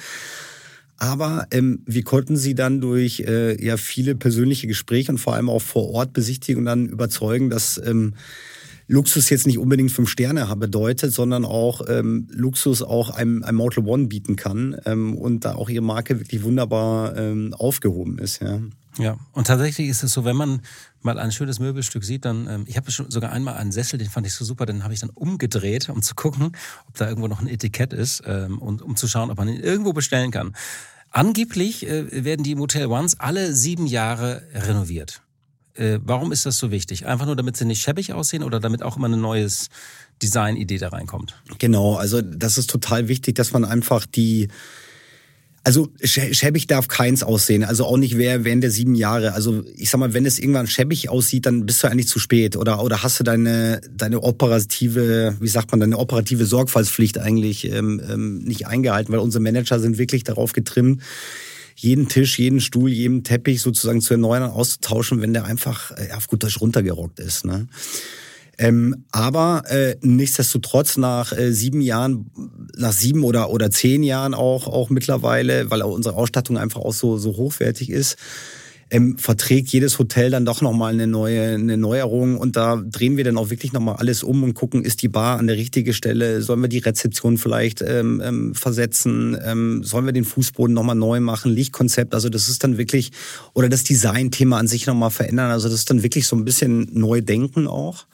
Aber 0.98 1.48
ähm, 1.52 1.82
wir 1.86 2.04
konnten 2.04 2.38
sie 2.38 2.56
dann 2.56 2.80
durch 2.80 3.22
äh, 3.22 3.64
ja 3.64 3.78
viele 3.78 4.16
persönliche 4.16 4.68
Gespräche 4.68 5.12
und 5.12 5.18
vor 5.18 5.34
allem 5.34 5.50
auch 5.50 5.62
vor 5.62 5.90
Ort 5.90 6.14
Besichtigungen 6.14 6.66
dann 6.66 6.88
überzeugen, 6.88 7.50
dass 7.50 7.82
ähm, 7.84 8.14
Luxus 8.88 9.30
jetzt 9.30 9.48
nicht 9.48 9.58
unbedingt 9.58 9.92
fünf 9.92 10.10
Sterne 10.10 10.54
bedeutet, 10.56 11.14
sondern 11.14 11.46
auch 11.46 11.82
ähm, 11.88 12.28
Luxus 12.32 12.82
auch 12.82 13.10
einem, 13.10 13.44
einem 13.44 13.58
Motel 13.58 13.86
One 13.86 14.08
bieten 14.08 14.36
kann 14.36 14.76
ähm, 14.86 15.16
und 15.16 15.46
da 15.46 15.56
auch 15.56 15.70
ihre 15.70 15.84
Marke 15.84 16.20
wirklich 16.20 16.44
wunderbar 16.44 17.18
ähm, 17.18 17.54
aufgehoben 17.54 18.20
ist. 18.20 18.42
Ja. 18.42 18.60
Ja, 18.98 19.18
und 19.32 19.48
tatsächlich 19.48 19.88
ist 19.88 20.04
es 20.04 20.14
so, 20.14 20.24
wenn 20.24 20.36
man 20.36 20.62
mal 21.02 21.18
ein 21.20 21.32
schönes 21.32 21.60
Möbelstück 21.60 22.04
sieht, 22.04 22.26
dann, 22.26 22.48
ähm, 22.48 22.64
ich 22.68 22.78
habe 22.78 22.92
schon 22.92 23.10
sogar 23.10 23.32
einmal 23.32 23.56
einen 23.56 23.72
Sessel, 23.72 23.98
den 23.98 24.10
fand 24.10 24.28
ich 24.28 24.34
so 24.34 24.46
super, 24.46 24.66
den 24.66 24.84
habe 24.84 24.94
ich 24.94 25.00
dann 25.00 25.10
umgedreht, 25.10 25.90
um 25.90 26.02
zu 26.02 26.16
gucken, 26.16 26.52
ob 26.88 26.98
da 26.98 27.08
irgendwo 27.08 27.28
noch 27.28 27.42
ein 27.42 27.48
Etikett 27.48 27.94
ist 27.94 28.24
ähm, 28.26 28.60
und 28.60 28.82
um 28.82 28.96
zu 28.96 29.08
schauen, 29.08 29.32
ob 29.32 29.38
man 29.38 29.48
ihn 29.48 29.60
irgendwo 29.60 29.94
bestellen 29.94 30.32
kann. 30.32 30.56
Angeblich 31.10 31.88
äh, 31.88 32.24
werden 32.24 32.44
die 32.44 32.56
Motel 32.56 32.88
Ones 32.88 33.20
alle 33.20 33.54
sieben 33.54 33.88
Jahre 33.88 34.44
renoviert. 34.54 35.22
Äh, 35.76 36.00
warum 36.04 36.32
ist 36.32 36.46
das 36.46 36.58
so 36.58 36.72
wichtig? 36.72 37.08
Einfach 37.08 37.26
nur, 37.26 37.36
damit 37.36 37.58
sie 37.58 37.66
nicht 37.66 37.82
schäbig 37.82 38.14
aussehen 38.14 38.44
oder 38.44 38.60
damit 38.60 38.84
auch 38.84 38.98
immer 38.98 39.08
eine 39.08 39.18
neues 39.18 39.70
Designidee 40.22 40.78
da 40.78 40.90
reinkommt? 40.90 41.36
Genau, 41.58 41.96
also 41.96 42.22
das 42.22 42.58
ist 42.58 42.70
total 42.70 43.08
wichtig, 43.08 43.36
dass 43.36 43.54
man 43.54 43.66
einfach 43.66 44.06
die 44.06 44.50
also 45.66 45.90
schäbig 46.04 46.68
darf 46.68 46.90
keins 46.90 47.24
aussehen, 47.24 47.64
also 47.64 47.86
auch 47.86 47.96
nicht 47.96 48.18
wer 48.18 48.44
während 48.44 48.64
der 48.64 48.72
sieben 48.72 48.96
Jahre. 48.96 49.34
Also 49.34 49.64
ich 49.78 49.90
sag 49.90 50.00
mal, 50.00 50.14
wenn 50.14 50.26
es 50.26 50.38
irgendwann 50.38 50.68
schäbig 50.68 51.08
aussieht, 51.08 51.46
dann 51.46 51.66
bist 51.66 51.82
du 51.82 51.88
eigentlich 51.88 52.10
zu 52.10 52.20
spät 52.20 52.58
oder 52.58 52.84
oder 52.84 53.02
hast 53.02 53.20
du 53.22 53.24
deine 53.24 53.80
deine 53.96 54.22
operative, 54.24 55.38
wie 55.40 55.48
sagt 55.48 55.72
man, 55.72 55.80
deine 55.80 55.98
operative 55.98 56.46
Sorgfaltspflicht 56.46 57.18
eigentlich 57.18 57.72
ähm, 57.72 58.02
ähm, 58.10 58.40
nicht 58.40 58.68
eingehalten, 58.68 59.14
weil 59.14 59.20
unsere 59.20 59.42
Manager 59.42 59.80
sind 59.80 59.98
wirklich 59.98 60.26
darauf 60.26 60.52
getrimmt, 60.52 61.02
jeden 61.76 62.10
Tisch, 62.10 62.38
jeden 62.40 62.60
Stuhl, 62.60 62.92
jeden 62.92 63.24
Teppich 63.24 63.62
sozusagen 63.62 64.02
zu 64.02 64.16
erneuern 64.16 64.44
und 64.44 64.52
auszutauschen, 64.52 65.22
wenn 65.22 65.34
der 65.34 65.46
einfach 65.46 65.92
äh, 65.92 66.12
auf 66.12 66.28
gut 66.28 66.44
Deutsch 66.44 66.60
runtergerockt 66.60 67.22
ist. 67.22 67.46
Ne? 67.46 67.68
Ähm, 68.58 69.06
aber 69.12 69.64
äh, 69.68 69.96
nichtsdestotrotz 70.02 70.98
nach 70.98 71.36
äh, 71.36 71.52
sieben 71.52 71.82
Jahren, 71.82 72.30
nach 72.78 72.94
sieben 72.94 73.24
oder 73.24 73.50
oder 73.50 73.72
zehn 73.72 74.04
Jahren 74.04 74.34
auch 74.34 74.68
auch 74.68 74.90
mittlerweile, 74.90 75.72
weil 75.72 75.82
auch 75.82 75.92
unsere 75.92 76.16
Ausstattung 76.16 76.58
einfach 76.58 76.82
auch 76.82 76.94
so 76.94 77.18
so 77.18 77.36
hochwertig 77.36 77.90
ist, 77.90 78.18
ähm, 78.94 79.18
verträgt 79.18 79.70
jedes 79.70 79.98
Hotel 79.98 80.30
dann 80.30 80.46
doch 80.46 80.62
nochmal 80.62 80.94
eine 80.94 81.08
neue 81.08 81.56
eine 81.56 81.78
Neuerung 81.78 82.38
und 82.38 82.56
da 82.56 82.76
drehen 82.76 83.18
wir 83.18 83.24
dann 83.24 83.38
auch 83.38 83.50
wirklich 83.50 83.74
nochmal 83.74 83.96
alles 83.96 84.22
um 84.22 84.44
und 84.44 84.54
gucken, 84.54 84.86
ist 84.86 85.02
die 85.02 85.08
Bar 85.08 85.40
an 85.40 85.48
der 85.48 85.58
richtigen 85.58 85.94
Stelle, 85.94 86.44
sollen 86.44 86.62
wir 86.62 86.70
die 86.70 86.78
Rezeption 86.78 87.40
vielleicht 87.40 87.82
ähm, 87.82 88.22
ähm, 88.24 88.54
versetzen, 88.54 89.36
ähm, 89.44 89.84
sollen 89.84 90.06
wir 90.06 90.14
den 90.14 90.26
Fußboden 90.26 90.76
nochmal 90.76 90.96
neu 90.96 91.20
machen, 91.22 91.52
Lichtkonzept, 91.52 92.14
also 92.14 92.30
das 92.30 92.50
ist 92.50 92.64
dann 92.64 92.78
wirklich, 92.78 93.12
oder 93.54 93.68
das 93.68 93.84
Designthema 93.84 94.60
an 94.60 94.68
sich 94.68 94.86
nochmal 94.86 95.10
verändern, 95.10 95.50
also 95.50 95.68
das 95.70 95.80
ist 95.80 95.90
dann 95.90 96.04
wirklich 96.04 96.28
so 96.28 96.36
ein 96.36 96.46
bisschen 96.46 96.88
neu 96.94 97.22
denken 97.22 97.68
auch. 97.68 98.06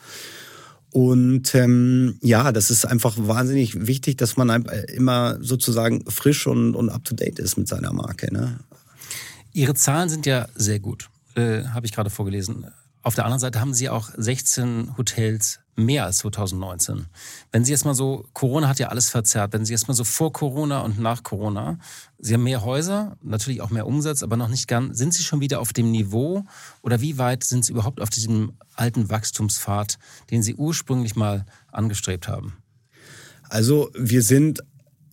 Und 0.92 1.54
ähm, 1.54 2.16
ja, 2.20 2.50
das 2.50 2.70
ist 2.70 2.84
einfach 2.84 3.14
wahnsinnig 3.16 3.86
wichtig, 3.86 4.16
dass 4.16 4.36
man 4.36 4.64
immer 4.92 5.38
sozusagen 5.40 6.04
frisch 6.10 6.48
und, 6.48 6.74
und 6.74 6.88
up-to-date 6.88 7.38
ist 7.38 7.56
mit 7.56 7.68
seiner 7.68 7.92
Marke. 7.92 8.34
Ne? 8.34 8.58
Ihre 9.52 9.74
Zahlen 9.74 10.08
sind 10.08 10.26
ja 10.26 10.48
sehr 10.54 10.78
gut, 10.78 11.10
äh, 11.34 11.64
habe 11.64 11.86
ich 11.86 11.92
gerade 11.92 12.10
vorgelesen. 12.10 12.66
Auf 13.02 13.14
der 13.14 13.24
anderen 13.24 13.40
Seite 13.40 13.60
haben 13.60 13.72
Sie 13.72 13.88
auch 13.88 14.10
16 14.14 14.96
Hotels 14.98 15.60
mehr 15.74 16.04
als 16.04 16.18
2019. 16.18 17.06
Wenn 17.50 17.64
Sie 17.64 17.72
jetzt 17.72 17.84
mal 17.84 17.94
so, 17.94 18.26
Corona 18.34 18.68
hat 18.68 18.78
ja 18.78 18.88
alles 18.88 19.08
verzerrt, 19.08 19.54
wenn 19.54 19.64
Sie 19.64 19.72
jetzt 19.72 19.88
mal 19.88 19.94
so 19.94 20.04
vor 20.04 20.32
Corona 20.32 20.80
und 20.80 20.98
nach 20.98 21.22
Corona, 21.22 21.78
Sie 22.18 22.34
haben 22.34 22.42
mehr 22.42 22.62
Häuser, 22.62 23.16
natürlich 23.22 23.62
auch 23.62 23.70
mehr 23.70 23.86
Umsatz, 23.86 24.22
aber 24.22 24.36
noch 24.36 24.48
nicht 24.48 24.68
ganz, 24.68 24.98
sind 24.98 25.14
Sie 25.14 25.22
schon 25.22 25.40
wieder 25.40 25.60
auf 25.60 25.72
dem 25.72 25.90
Niveau 25.90 26.44
oder 26.82 27.00
wie 27.00 27.16
weit 27.16 27.42
sind 27.42 27.64
Sie 27.64 27.72
überhaupt 27.72 28.00
auf 28.02 28.10
diesem 28.10 28.52
alten 28.74 29.08
Wachstumspfad, 29.08 29.98
den 30.30 30.42
Sie 30.42 30.54
ursprünglich 30.54 31.16
mal 31.16 31.46
angestrebt 31.72 32.28
haben? 32.28 32.58
Also 33.48 33.90
wir 33.94 34.22
sind 34.22 34.62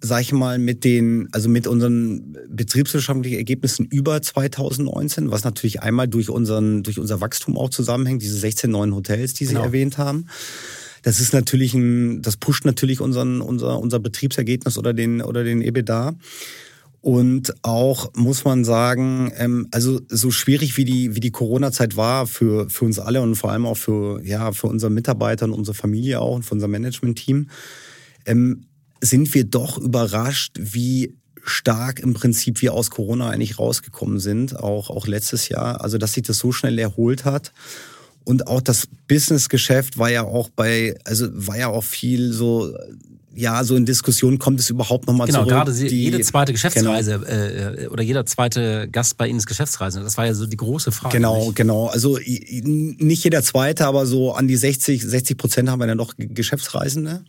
sag 0.07 0.21
ich 0.21 0.31
mal, 0.31 0.57
mit 0.57 0.83
den, 0.83 1.27
also 1.31 1.49
mit 1.49 1.67
unseren 1.67 2.37
betriebswirtschaftlichen 2.49 3.37
Ergebnissen 3.37 3.85
über 3.85 4.21
2019, 4.21 5.29
was 5.31 5.43
natürlich 5.43 5.81
einmal 5.81 6.07
durch 6.07 6.29
unseren, 6.29 6.83
durch 6.83 6.99
unser 6.99 7.21
Wachstum 7.21 7.57
auch 7.57 7.69
zusammenhängt, 7.69 8.21
diese 8.21 8.37
16 8.37 8.71
neuen 8.71 8.95
Hotels, 8.95 9.33
die 9.33 9.45
Sie 9.45 9.53
genau. 9.53 9.65
erwähnt 9.65 9.97
haben. 9.97 10.25
Das 11.03 11.19
ist 11.19 11.33
natürlich 11.33 11.73
ein, 11.73 12.21
das 12.21 12.37
pusht 12.37 12.65
natürlich 12.65 13.01
unseren, 13.01 13.41
unser, 13.41 13.79
unser 13.79 13.99
Betriebsergebnis 13.99 14.77
oder 14.77 14.93
den, 14.93 15.21
oder 15.21 15.43
den 15.43 15.61
EBITDA. 15.61 16.15
Und 17.01 17.53
auch 17.61 18.11
muss 18.15 18.43
man 18.43 18.65
sagen, 18.65 19.31
ähm, 19.37 19.67
also 19.71 20.01
so 20.09 20.31
schwierig 20.31 20.75
wie 20.77 20.83
die, 20.83 21.15
wie 21.15 21.19
die 21.19 21.31
Corona-Zeit 21.31 21.95
war 21.95 22.27
für, 22.27 22.69
für 22.69 22.85
uns 22.85 22.99
alle 22.99 23.21
und 23.21 23.35
vor 23.35 23.51
allem 23.51 23.65
auch 23.65 23.77
für, 23.77 24.21
ja, 24.23 24.51
für 24.51 24.67
unsere 24.67 24.91
Mitarbeiter 24.91 25.45
und 25.45 25.53
unsere 25.53 25.75
Familie 25.75 26.19
auch 26.19 26.35
und 26.35 26.43
für 26.43 26.55
unser 26.55 26.67
Management-Team, 26.67 27.49
ähm, 28.25 28.65
sind 29.01 29.33
wir 29.33 29.43
doch 29.43 29.77
überrascht, 29.77 30.55
wie 30.59 31.13
stark 31.43 31.99
im 31.99 32.13
Prinzip 32.13 32.61
wir 32.61 32.73
aus 32.73 32.89
Corona 32.89 33.29
eigentlich 33.29 33.57
rausgekommen 33.57 34.19
sind, 34.19 34.59
auch, 34.59 34.89
auch 34.89 35.07
letztes 35.07 35.49
Jahr. 35.49 35.81
Also, 35.81 35.97
dass 35.97 36.13
sich 36.13 36.23
das 36.23 36.39
so 36.39 36.51
schnell 36.51 36.77
erholt 36.77 37.25
hat. 37.25 37.53
Und 38.25 38.47
auch 38.47 38.59
das 38.59 38.87
Businessgeschäft 39.07 39.97
war 39.97 40.11
ja 40.11 40.23
auch 40.23 40.49
bei, 40.49 40.95
also 41.05 41.27
war 41.31 41.57
ja 41.57 41.67
auch 41.69 41.83
viel 41.85 42.33
so, 42.33 42.75
ja, 43.33 43.63
so 43.63 43.75
in 43.75 43.85
Diskussion 43.85 44.39
kommt 44.39 44.59
es 44.59 44.69
überhaupt 44.69 45.07
nochmal 45.07 45.27
genau, 45.27 45.39
zurück. 45.39 45.49
Genau, 45.49 45.63
gerade 45.63 45.73
die, 45.73 46.03
jede 46.03 46.19
zweite 46.21 46.51
Geschäftsreise 46.51 47.19
genau. 47.19 47.83
äh, 47.83 47.87
oder 47.87 48.03
jeder 48.03 48.25
zweite 48.25 48.89
Gast 48.91 49.15
bei 49.15 49.27
Ihnen 49.27 49.37
ist 49.37 49.45
Geschäftsreise. 49.45 50.01
Das 50.01 50.17
war 50.17 50.25
ja 50.25 50.33
so 50.33 50.47
die 50.47 50.57
große 50.57 50.91
Frage. 50.91 51.15
Genau, 51.15 51.45
nicht? 51.45 51.55
genau. 51.55 51.85
Also 51.85 52.17
nicht 52.17 53.23
jeder 53.23 53.43
zweite, 53.43 53.85
aber 53.85 54.07
so 54.07 54.33
an 54.33 54.47
die 54.47 54.57
60, 54.57 55.03
60 55.03 55.37
Prozent 55.37 55.69
haben 55.69 55.79
wir 55.79 55.87
dann 55.87 55.97
noch 55.97 56.15
Geschäftsreisende. 56.17 57.23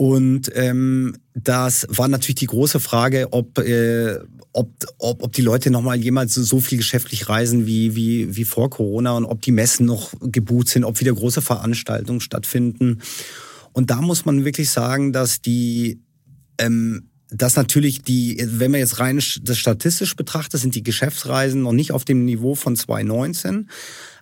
Und 0.00 0.50
ähm, 0.54 1.14
das 1.34 1.86
war 1.90 2.08
natürlich 2.08 2.36
die 2.36 2.46
große 2.46 2.80
Frage, 2.80 3.34
ob, 3.34 3.58
äh, 3.58 4.18
ob, 4.54 4.70
ob, 4.96 5.22
ob 5.22 5.32
die 5.34 5.42
Leute 5.42 5.70
nochmal 5.70 5.98
jemals 5.98 6.32
so 6.32 6.58
viel 6.58 6.78
geschäftlich 6.78 7.28
reisen 7.28 7.66
wie, 7.66 7.94
wie, 7.94 8.34
wie 8.34 8.46
vor 8.46 8.70
Corona 8.70 9.12
und 9.12 9.26
ob 9.26 9.42
die 9.42 9.52
Messen 9.52 9.84
noch 9.84 10.14
gebucht 10.22 10.68
sind, 10.68 10.84
ob 10.84 10.98
wieder 11.00 11.12
große 11.12 11.42
Veranstaltungen 11.42 12.22
stattfinden. 12.22 13.02
Und 13.74 13.90
da 13.90 14.00
muss 14.00 14.24
man 14.24 14.46
wirklich 14.46 14.70
sagen, 14.70 15.12
dass 15.12 15.42
die 15.42 16.00
ähm, 16.56 17.10
dass 17.28 17.56
natürlich 17.56 18.00
die, 18.00 18.42
wenn 18.44 18.70
man 18.70 18.80
jetzt 18.80 19.00
rein 19.00 19.22
das 19.42 19.58
statistisch 19.58 20.16
betrachtet, 20.16 20.60
sind 20.60 20.74
die 20.74 20.82
Geschäftsreisen 20.82 21.62
noch 21.62 21.72
nicht 21.72 21.92
auf 21.92 22.06
dem 22.06 22.24
Niveau 22.24 22.54
von 22.54 22.74
2019 22.74 23.68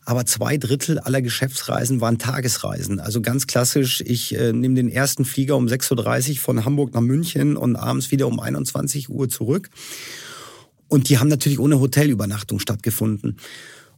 aber 0.08 0.24
zwei 0.24 0.56
Drittel 0.56 0.98
aller 0.98 1.20
Geschäftsreisen 1.20 2.00
waren 2.00 2.16
Tagesreisen. 2.16 2.98
Also 2.98 3.20
ganz 3.20 3.46
klassisch, 3.46 4.02
ich 4.06 4.34
äh, 4.34 4.54
nehme 4.54 4.74
den 4.74 4.88
ersten 4.88 5.26
Flieger 5.26 5.54
um 5.54 5.66
6.30 5.66 6.30
Uhr 6.30 6.36
von 6.38 6.64
Hamburg 6.64 6.94
nach 6.94 7.02
München 7.02 7.58
und 7.58 7.76
abends 7.76 8.10
wieder 8.10 8.26
um 8.26 8.40
21 8.40 9.10
Uhr 9.10 9.28
zurück. 9.28 9.68
Und 10.88 11.10
die 11.10 11.18
haben 11.18 11.28
natürlich 11.28 11.58
ohne 11.58 11.78
Hotelübernachtung 11.78 12.58
stattgefunden. 12.58 13.36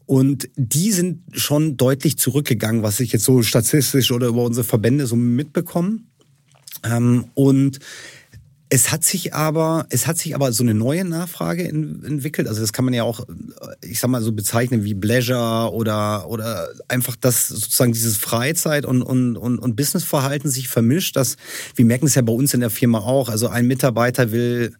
Und 0.04 0.48
die 0.56 0.90
sind 0.90 1.22
schon 1.30 1.76
deutlich 1.76 2.18
zurückgegangen, 2.18 2.82
was 2.82 2.98
ich 2.98 3.12
jetzt 3.12 3.24
so 3.24 3.44
statistisch 3.44 4.10
oder 4.10 4.26
über 4.26 4.42
unsere 4.42 4.64
Verbände 4.64 5.06
so 5.06 5.14
mitbekomme. 5.14 6.00
Ähm, 6.82 7.26
und 7.34 7.78
es 8.72 8.92
hat 8.92 9.02
sich 9.02 9.34
aber, 9.34 9.86
es 9.90 10.06
hat 10.06 10.16
sich 10.16 10.36
aber 10.36 10.52
so 10.52 10.62
eine 10.62 10.74
neue 10.74 11.04
Nachfrage 11.04 11.64
in, 11.64 12.04
entwickelt. 12.04 12.46
Also 12.46 12.60
das 12.60 12.72
kann 12.72 12.84
man 12.84 12.94
ja 12.94 13.02
auch, 13.02 13.26
ich 13.82 13.98
sag 13.98 14.10
mal 14.10 14.22
so 14.22 14.30
bezeichnen 14.30 14.84
wie 14.84 14.94
Pleasure 14.94 15.72
oder 15.72 16.28
oder 16.28 16.68
einfach, 16.86 17.16
dass 17.16 17.48
sozusagen 17.48 17.92
dieses 17.92 18.16
Freizeit 18.16 18.86
und 18.86 19.02
und 19.02 19.36
und, 19.36 19.58
und 19.58 19.74
Businessverhalten 19.74 20.48
sich 20.48 20.68
vermischt. 20.68 21.16
Das, 21.16 21.36
wir 21.74 21.84
merken 21.84 22.06
es 22.06 22.14
ja 22.14 22.22
bei 22.22 22.32
uns 22.32 22.54
in 22.54 22.60
der 22.60 22.70
Firma 22.70 23.00
auch. 23.00 23.28
Also 23.28 23.48
ein 23.48 23.66
Mitarbeiter 23.66 24.30
will 24.30 24.72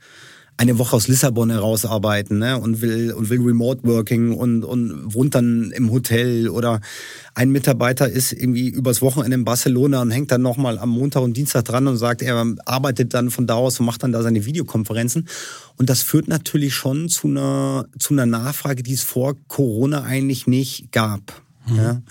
eine 0.56 0.78
Woche 0.78 0.94
aus 0.94 1.08
Lissabon 1.08 1.50
herausarbeiten 1.50 2.38
ne? 2.38 2.58
und 2.58 2.82
will 2.82 3.12
und 3.12 3.30
will 3.30 3.40
Remote 3.40 3.80
Working 3.84 4.34
und 4.34 4.64
und 4.64 5.14
wohnt 5.14 5.34
dann 5.34 5.72
im 5.72 5.90
Hotel 5.90 6.48
oder 6.48 6.80
ein 7.34 7.50
Mitarbeiter 7.50 8.08
ist 8.08 8.32
irgendwie 8.32 8.68
übers 8.68 9.00
Wochenende 9.00 9.36
in 9.36 9.44
Barcelona 9.44 10.02
und 10.02 10.10
hängt 10.10 10.30
dann 10.32 10.42
nochmal 10.42 10.78
am 10.78 10.90
Montag 10.90 11.22
und 11.22 11.36
Dienstag 11.36 11.64
dran 11.64 11.86
und 11.86 11.96
sagt, 11.96 12.22
er 12.22 12.44
arbeitet 12.66 13.14
dann 13.14 13.30
von 13.30 13.46
da 13.46 13.54
aus 13.54 13.80
und 13.80 13.86
macht 13.86 14.02
dann 14.02 14.12
da 14.12 14.22
seine 14.22 14.44
Videokonferenzen. 14.44 15.28
Und 15.76 15.88
das 15.88 16.02
führt 16.02 16.28
natürlich 16.28 16.74
schon 16.74 17.08
zu 17.08 17.28
einer 17.28 17.86
zu 17.98 18.14
einer 18.14 18.26
Nachfrage, 18.26 18.82
die 18.82 18.92
es 18.92 19.02
vor 19.02 19.36
Corona 19.48 20.02
eigentlich 20.02 20.46
nicht 20.46 20.92
gab. 20.92 21.42
Mhm. 21.66 21.76
Ja? 21.76 22.02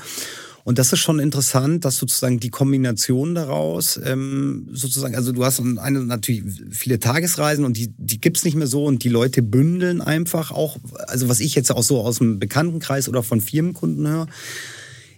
Und 0.69 0.77
das 0.77 0.93
ist 0.93 0.99
schon 0.99 1.17
interessant, 1.17 1.83
dass 1.83 1.97
sozusagen 1.97 2.39
die 2.39 2.51
Kombination 2.51 3.33
daraus 3.33 3.99
ähm, 4.05 4.67
sozusagen, 4.71 5.15
also 5.15 5.31
du 5.31 5.43
hast 5.43 5.59
eine, 5.59 6.01
natürlich 6.01 6.43
viele 6.69 6.99
Tagesreisen 6.99 7.65
und 7.65 7.75
die, 7.75 7.91
die 7.97 8.21
gibt's 8.21 8.45
nicht 8.45 8.53
mehr 8.53 8.67
so 8.67 8.85
und 8.85 9.03
die 9.03 9.09
Leute 9.09 9.41
bündeln 9.41 9.99
einfach 9.99 10.51
auch, 10.51 10.77
also 11.07 11.27
was 11.27 11.39
ich 11.39 11.55
jetzt 11.55 11.71
auch 11.71 11.81
so 11.81 12.01
aus 12.01 12.19
dem 12.19 12.37
Bekanntenkreis 12.37 13.09
oder 13.09 13.23
von 13.23 13.41
Firmenkunden 13.41 14.07
höre, 14.07 14.27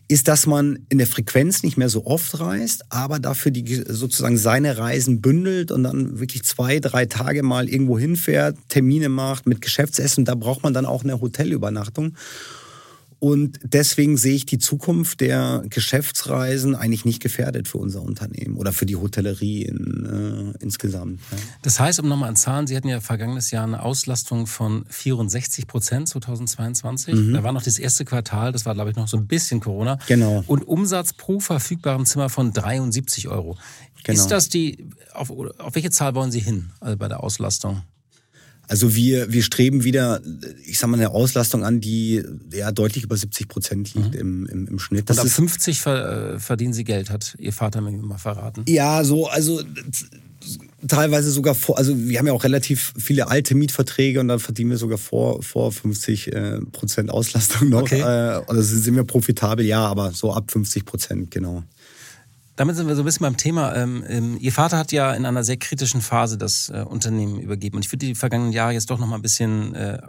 ist, 0.07 0.29
dass 0.29 0.47
man 0.47 0.85
in 0.87 0.99
der 0.99 1.07
Frequenz 1.07 1.63
nicht 1.63 1.75
mehr 1.75 1.89
so 1.89 2.05
oft 2.05 2.39
reist, 2.39 2.85
aber 2.87 3.19
dafür 3.19 3.51
die 3.51 3.83
sozusagen 3.85 4.37
seine 4.37 4.77
Reisen 4.77 5.19
bündelt 5.19 5.71
und 5.71 5.83
dann 5.83 6.21
wirklich 6.21 6.43
zwei, 6.43 6.79
drei 6.79 7.07
Tage 7.07 7.43
mal 7.43 7.67
irgendwo 7.67 7.99
hinfährt, 7.99 8.55
Termine 8.69 9.09
macht 9.09 9.47
mit 9.47 9.59
Geschäftsessen. 9.59 10.23
Da 10.23 10.35
braucht 10.35 10.63
man 10.63 10.73
dann 10.73 10.85
auch 10.85 11.03
eine 11.03 11.19
Hotelübernachtung. 11.19 12.13
Und 13.23 13.59
deswegen 13.61 14.17
sehe 14.17 14.33
ich 14.33 14.47
die 14.47 14.57
Zukunft 14.57 15.21
der 15.21 15.61
Geschäftsreisen 15.69 16.73
eigentlich 16.73 17.05
nicht 17.05 17.21
gefährdet 17.21 17.67
für 17.67 17.77
unser 17.77 18.01
Unternehmen 18.01 18.57
oder 18.57 18.73
für 18.73 18.87
die 18.87 18.95
Hotellerie 18.95 19.61
in, 19.61 20.55
äh, 20.57 20.63
insgesamt. 20.63 21.19
Ja. 21.31 21.37
Das 21.61 21.79
heißt, 21.79 21.99
um 21.99 22.09
nochmal 22.09 22.29
an 22.29 22.35
Zahlen, 22.35 22.65
Sie 22.65 22.75
hatten 22.75 22.87
ja 22.87 22.99
vergangenes 22.99 23.51
Jahr 23.51 23.63
eine 23.63 23.83
Auslastung 23.83 24.47
von 24.47 24.85
64 24.89 25.67
Prozent 25.67 26.09
2022. 26.09 27.13
Mhm. 27.13 27.33
Da 27.33 27.43
war 27.43 27.51
noch 27.51 27.61
das 27.61 27.77
erste 27.77 28.05
Quartal, 28.05 28.53
das 28.53 28.65
war 28.65 28.73
glaube 28.73 28.89
ich 28.89 28.95
noch 28.95 29.07
so 29.07 29.17
ein 29.17 29.27
bisschen 29.27 29.59
Corona. 29.59 29.99
Genau. 30.07 30.43
Und 30.47 30.67
Umsatz 30.67 31.13
pro 31.13 31.39
verfügbarem 31.39 32.07
Zimmer 32.07 32.29
von 32.29 32.53
73 32.53 33.27
Euro. 33.27 33.55
Genau. 34.03 34.19
Ist 34.19 34.29
das 34.29 34.49
die, 34.49 34.89
auf, 35.13 35.29
auf 35.29 35.75
welche 35.75 35.91
Zahl 35.91 36.15
wollen 36.15 36.31
Sie 36.31 36.39
hin 36.39 36.71
also 36.79 36.97
bei 36.97 37.07
der 37.07 37.21
Auslastung? 37.21 37.83
Also 38.71 38.95
wir, 38.95 39.33
wir 39.33 39.43
streben 39.43 39.83
wieder, 39.83 40.21
ich 40.65 40.79
sag 40.79 40.89
mal, 40.89 40.95
eine 40.95 41.09
Auslastung 41.09 41.65
an, 41.65 41.81
die 41.81 42.23
ja 42.53 42.71
deutlich 42.71 43.03
über 43.03 43.17
70 43.17 43.49
Prozent 43.49 43.93
liegt 43.93 44.13
mhm. 44.13 44.19
im, 44.21 44.45
im, 44.45 44.67
im 44.67 44.79
Schnitt. 44.79 45.09
Das 45.09 45.17
Und 45.17 45.25
ab 45.25 45.29
50 45.29 45.81
ver, 45.81 46.35
äh, 46.35 46.39
verdienen 46.39 46.71
Sie 46.71 46.85
Geld, 46.85 47.09
hat 47.09 47.35
Ihr 47.37 47.51
Vater 47.51 47.81
mir 47.81 47.91
mal 47.91 48.17
verraten. 48.17 48.63
Ja, 48.69 49.03
so, 49.03 49.27
also 49.27 49.61
teilweise 50.87 51.31
sogar 51.31 51.53
vor, 51.53 51.77
also 51.77 51.97
wir 51.97 52.17
haben 52.17 52.27
ja 52.27 52.31
auch 52.31 52.45
relativ 52.45 52.93
viele 52.97 53.27
alte 53.27 53.55
Mietverträge 53.55 54.21
und 54.21 54.29
dann 54.29 54.39
verdienen 54.39 54.69
wir 54.69 54.77
sogar 54.77 54.97
vor, 54.97 55.43
vor 55.43 55.73
50 55.73 56.31
äh, 56.31 56.59
Prozent 56.71 57.09
Auslastung 57.09 57.67
noch. 57.67 57.81
Okay. 57.81 57.99
Äh, 57.99 58.41
also 58.47 58.61
sind 58.61 58.95
wir 58.95 59.03
profitabel, 59.03 59.65
ja, 59.65 59.85
aber 59.85 60.13
so 60.13 60.31
ab 60.31 60.49
50 60.49 60.85
Prozent, 60.85 61.29
genau. 61.29 61.63
Damit 62.57 62.75
sind 62.75 62.87
wir 62.87 62.95
so 62.95 63.01
ein 63.03 63.05
bisschen 63.05 63.23
beim 63.23 63.37
Thema. 63.37 63.75
Ähm, 63.75 64.03
ähm, 64.07 64.37
Ihr 64.39 64.51
Vater 64.51 64.77
hat 64.77 64.91
ja 64.91 65.13
in 65.13 65.25
einer 65.25 65.43
sehr 65.43 65.57
kritischen 65.57 66.01
Phase 66.01 66.37
das 66.37 66.69
äh, 66.69 66.83
Unternehmen 66.87 67.39
übergeben. 67.39 67.77
Und 67.77 67.85
ich 67.85 67.91
würde 67.91 68.05
die 68.05 68.15
vergangenen 68.15 68.51
Jahre 68.51 68.73
jetzt 68.73 68.89
doch 68.89 68.99
noch 68.99 69.07
mal 69.07 69.15
ein 69.15 69.21
bisschen 69.21 69.73
äh, 69.73 69.99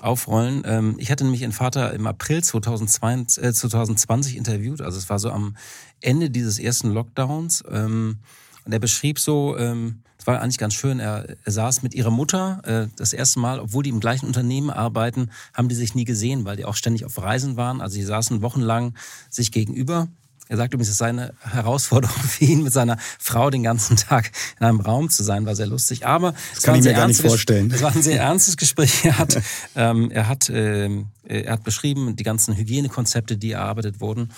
aufrollen. 0.00 0.62
Ähm, 0.64 0.94
ich 0.98 1.10
hatte 1.10 1.24
nämlich 1.24 1.42
Ihren 1.42 1.52
Vater 1.52 1.92
im 1.92 2.06
April 2.06 2.42
2020, 2.42 3.42
äh, 3.42 3.52
2020 3.52 4.36
interviewt. 4.36 4.80
Also 4.80 4.96
es 4.96 5.10
war 5.10 5.18
so 5.18 5.30
am 5.30 5.56
Ende 6.00 6.30
dieses 6.30 6.58
ersten 6.58 6.90
Lockdowns. 6.90 7.62
Und 7.62 8.72
er 8.72 8.78
beschrieb 8.78 9.18
so, 9.18 9.56
es 9.56 10.26
war 10.26 10.40
eigentlich 10.40 10.58
ganz 10.58 10.74
schön, 10.74 11.00
er, 11.00 11.26
er 11.42 11.52
saß 11.52 11.82
mit 11.82 11.94
ihrer 11.94 12.10
Mutter 12.10 12.88
das 12.94 13.12
erste 13.12 13.40
Mal, 13.40 13.58
obwohl 13.58 13.82
die 13.82 13.90
im 13.90 13.98
gleichen 13.98 14.26
Unternehmen 14.26 14.70
arbeiten, 14.70 15.30
haben 15.54 15.68
die 15.68 15.74
sich 15.74 15.96
nie 15.96 16.04
gesehen, 16.04 16.44
weil 16.44 16.56
die 16.56 16.66
auch 16.66 16.76
ständig 16.76 17.04
auf 17.04 17.20
Reisen 17.20 17.56
waren. 17.56 17.80
Also 17.80 17.94
sie 17.94 18.04
saßen 18.04 18.42
wochenlang 18.42 18.94
sich 19.28 19.50
gegenüber. 19.50 20.06
Er 20.48 20.56
sagt 20.56 20.74
übrigens, 20.74 20.90
es 20.90 20.98
sei 20.98 21.08
eine 21.08 21.34
Herausforderung 21.40 22.16
für 22.22 22.44
ihn, 22.44 22.62
mit 22.62 22.72
seiner 22.72 22.96
Frau 23.18 23.50
den 23.50 23.62
ganzen 23.62 23.96
Tag 23.96 24.30
in 24.58 24.66
einem 24.66 24.80
Raum 24.80 25.10
zu 25.10 25.22
sein, 25.22 25.46
war 25.46 25.54
sehr 25.54 25.66
lustig. 25.66 26.06
Aber 26.06 26.34
das 26.54 26.62
kann 26.62 26.76
ich 26.76 26.84
mir 26.84 26.94
gar 26.94 27.08
nicht 27.08 27.20
vorstellen. 27.20 27.70
Es 27.70 27.82
war 27.82 27.94
ein 27.94 28.02
sehr 28.02 28.20
ernstes 28.22 28.56
Gespräch. 28.56 29.04
Er 29.04 29.18
hat, 29.18 29.40
ähm, 29.76 30.10
er 30.10 30.28
hat, 30.28 30.48
äh, 30.48 30.90
er 31.24 31.52
hat 31.52 31.64
beschrieben 31.64 32.16
die 32.16 32.24
ganzen 32.24 32.56
Hygienekonzepte, 32.56 33.36
die 33.36 33.52
erarbeitet 33.52 34.00
wurden. 34.00 34.30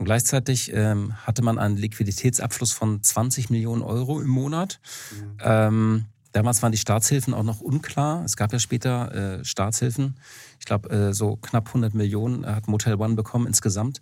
Und 0.00 0.06
gleichzeitig 0.06 0.72
ähm, 0.72 1.12
hatte 1.26 1.42
man 1.42 1.58
einen 1.58 1.76
Liquiditätsabfluss 1.76 2.72
von 2.72 3.02
20 3.02 3.50
Millionen 3.50 3.82
Euro 3.82 4.20
im 4.22 4.28
Monat. 4.28 4.80
Mhm. 5.10 5.36
Ähm, 5.42 6.04
damals 6.32 6.62
waren 6.62 6.72
die 6.72 6.78
Staatshilfen 6.78 7.34
auch 7.34 7.42
noch 7.42 7.60
unklar. 7.60 8.24
Es 8.24 8.36
gab 8.36 8.50
ja 8.50 8.58
später 8.58 9.40
äh, 9.40 9.44
Staatshilfen. 9.44 10.16
Ich 10.58 10.64
glaube, 10.64 10.88
äh, 10.88 11.12
so 11.12 11.36
knapp 11.36 11.68
100 11.68 11.92
Millionen 11.92 12.46
hat 12.46 12.66
Motel 12.66 12.94
One 12.94 13.14
bekommen 13.14 13.46
insgesamt. 13.46 14.00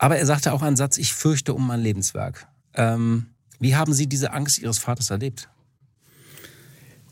Aber 0.00 0.16
er 0.16 0.24
sagte 0.24 0.54
auch 0.54 0.62
einen 0.62 0.76
Satz, 0.76 0.96
ich 0.96 1.12
fürchte 1.12 1.52
um 1.52 1.66
mein 1.66 1.80
Lebenswerk. 1.80 2.48
Ähm, 2.72 3.26
wie 3.58 3.76
haben 3.76 3.92
Sie 3.92 4.06
diese 4.06 4.32
Angst 4.32 4.58
Ihres 4.58 4.78
Vaters 4.78 5.10
erlebt? 5.10 5.50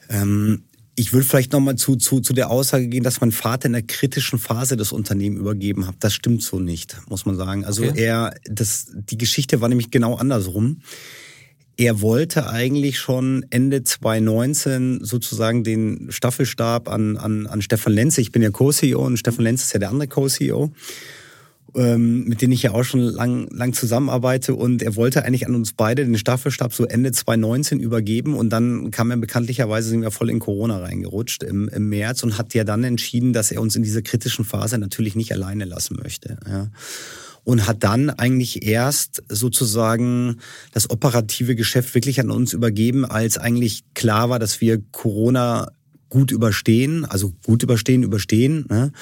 Ähm, 0.09 0.64
ich 0.95 1.12
würde 1.12 1.26
vielleicht 1.26 1.53
nochmal 1.53 1.76
zu, 1.76 1.97
zu, 1.97 2.20
zu 2.20 2.32
der 2.32 2.49
Aussage 2.51 2.89
gehen, 2.89 3.05
dass 3.05 3.20
mein 3.20 3.30
Vater 3.30 3.66
in 3.66 3.74
der 3.74 3.82
kritischen 3.82 4.39
Phase 4.39 4.78
das 4.78 4.93
Unternehmen 4.93 5.36
übergeben 5.36 5.86
hat. 5.86 5.97
Das 6.01 6.14
stimmt 6.14 6.43
so 6.43 6.61
nicht, 6.61 6.97
muss 7.11 7.26
man 7.26 7.36
sagen. 7.36 7.66
Also 7.66 7.84
okay. 7.84 8.03
er, 8.03 8.34
das, 8.47 8.86
die 8.95 9.18
Geschichte 9.18 9.61
war 9.61 9.68
nämlich 9.68 9.91
genau 9.91 10.14
andersrum. 10.14 10.80
Er 11.76 12.01
wollte 12.01 12.49
eigentlich 12.49 12.99
schon 12.99 13.45
Ende 13.51 13.84
2019 13.84 15.05
sozusagen 15.05 15.62
den 15.62 16.07
Staffelstab 16.11 16.89
an, 16.89 17.18
an, 17.18 17.47
an 17.47 17.61
Stefan 17.61 17.93
Lenze. 17.93 18.22
Ich 18.22 18.32
bin 18.32 18.41
ja 18.41 18.49
Co-CEO 18.49 19.05
und 19.05 19.18
Stefan 19.18 19.45
Lenze 19.45 19.64
ist 19.64 19.74
ja 19.74 19.78
der 19.78 19.91
andere 19.91 20.09
Co-CEO 20.09 20.72
ähm, 21.75 22.25
mit 22.25 22.43
denen 22.43 22.53
ich 22.53 22.62
ja 22.62 22.73
auch 22.73 22.85
schon 22.85 23.01
lang, 23.01 23.49
lang 23.51 23.73
zusammenarbeite. 23.73 24.55
Und 24.55 24.83
er 24.83 24.97
wollte 24.97 25.25
eigentlich 25.25 25.47
an 25.47 25.55
uns 25.55 25.73
beide 25.73 26.05
den 26.05 26.19
Staffelstab 26.19 26.73
so 26.73 26.85
Ende 26.85 27.12
2019 27.12 27.81
übergeben. 27.81 28.35
Und 28.35 28.51
dann 28.51 28.91
kam 28.91 29.11
er 29.11 29.16
bekanntlicherweise, 29.16 29.89
sind 29.89 30.03
wir 30.03 30.11
voll 30.11 30.31
in 30.31 30.39
Corona 30.39 30.79
reingerutscht 30.79 31.43
im, 31.43 31.69
im 31.69 31.89
März 31.89 32.23
und 32.23 32.39
hat 32.39 32.55
ja 32.55 32.64
dann 32.64 32.85
entschieden, 32.85 33.33
dass 33.33 33.51
er 33.51 33.61
uns 33.61 33.77
in 33.77 33.83
dieser 33.83 34.03
kritischen 34.03 34.45
Phase 34.45 34.79
natürlich 34.79 35.16
nicht 35.16 35.33
alleine 35.33 35.64
lassen 35.64 35.99
möchte. 36.03 36.39
Ja 36.47 36.69
und 37.49 37.66
hat 37.66 37.83
dann 37.83 38.11
eigentlich 38.11 38.66
erst 38.66 39.23
sozusagen 39.31 40.37
das 40.75 40.91
operative 40.91 41.57
Geschäft 41.57 41.95
wirklich 41.95 42.21
an 42.21 42.31
uns 42.31 42.53
übergeben, 42.53 43.07
als 43.07 43.39
eigentlich 43.39 43.85
klar 43.95 44.29
war, 44.29 44.39
dass 44.39 44.61
wir 44.61 44.83
Corona 44.93 45.69
gut 46.09 46.31
überstehen, 46.31 47.05
also 47.05 47.33
gut 47.45 47.63
überstehen, 47.63 48.03
überstehen, 48.03 48.67
ne? 48.69 48.93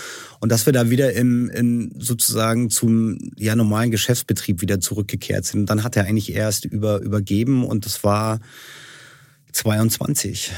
und 0.40 0.50
dass 0.50 0.66
wir 0.66 0.72
da 0.72 0.90
wieder 0.90 1.12
im, 1.12 1.48
in 1.50 1.94
sozusagen 1.98 2.70
zum 2.70 3.18
ja 3.36 3.54
normalen 3.54 3.90
Geschäftsbetrieb 3.90 4.60
wieder 4.60 4.80
zurückgekehrt 4.80 5.44
sind. 5.44 5.60
Und 5.60 5.70
dann 5.70 5.84
hat 5.84 5.96
er 5.96 6.04
eigentlich 6.04 6.34
erst 6.34 6.64
über 6.64 7.00
übergeben 7.00 7.64
und 7.64 7.86
das 7.86 8.02
war 8.02 8.40
22. 9.52 10.52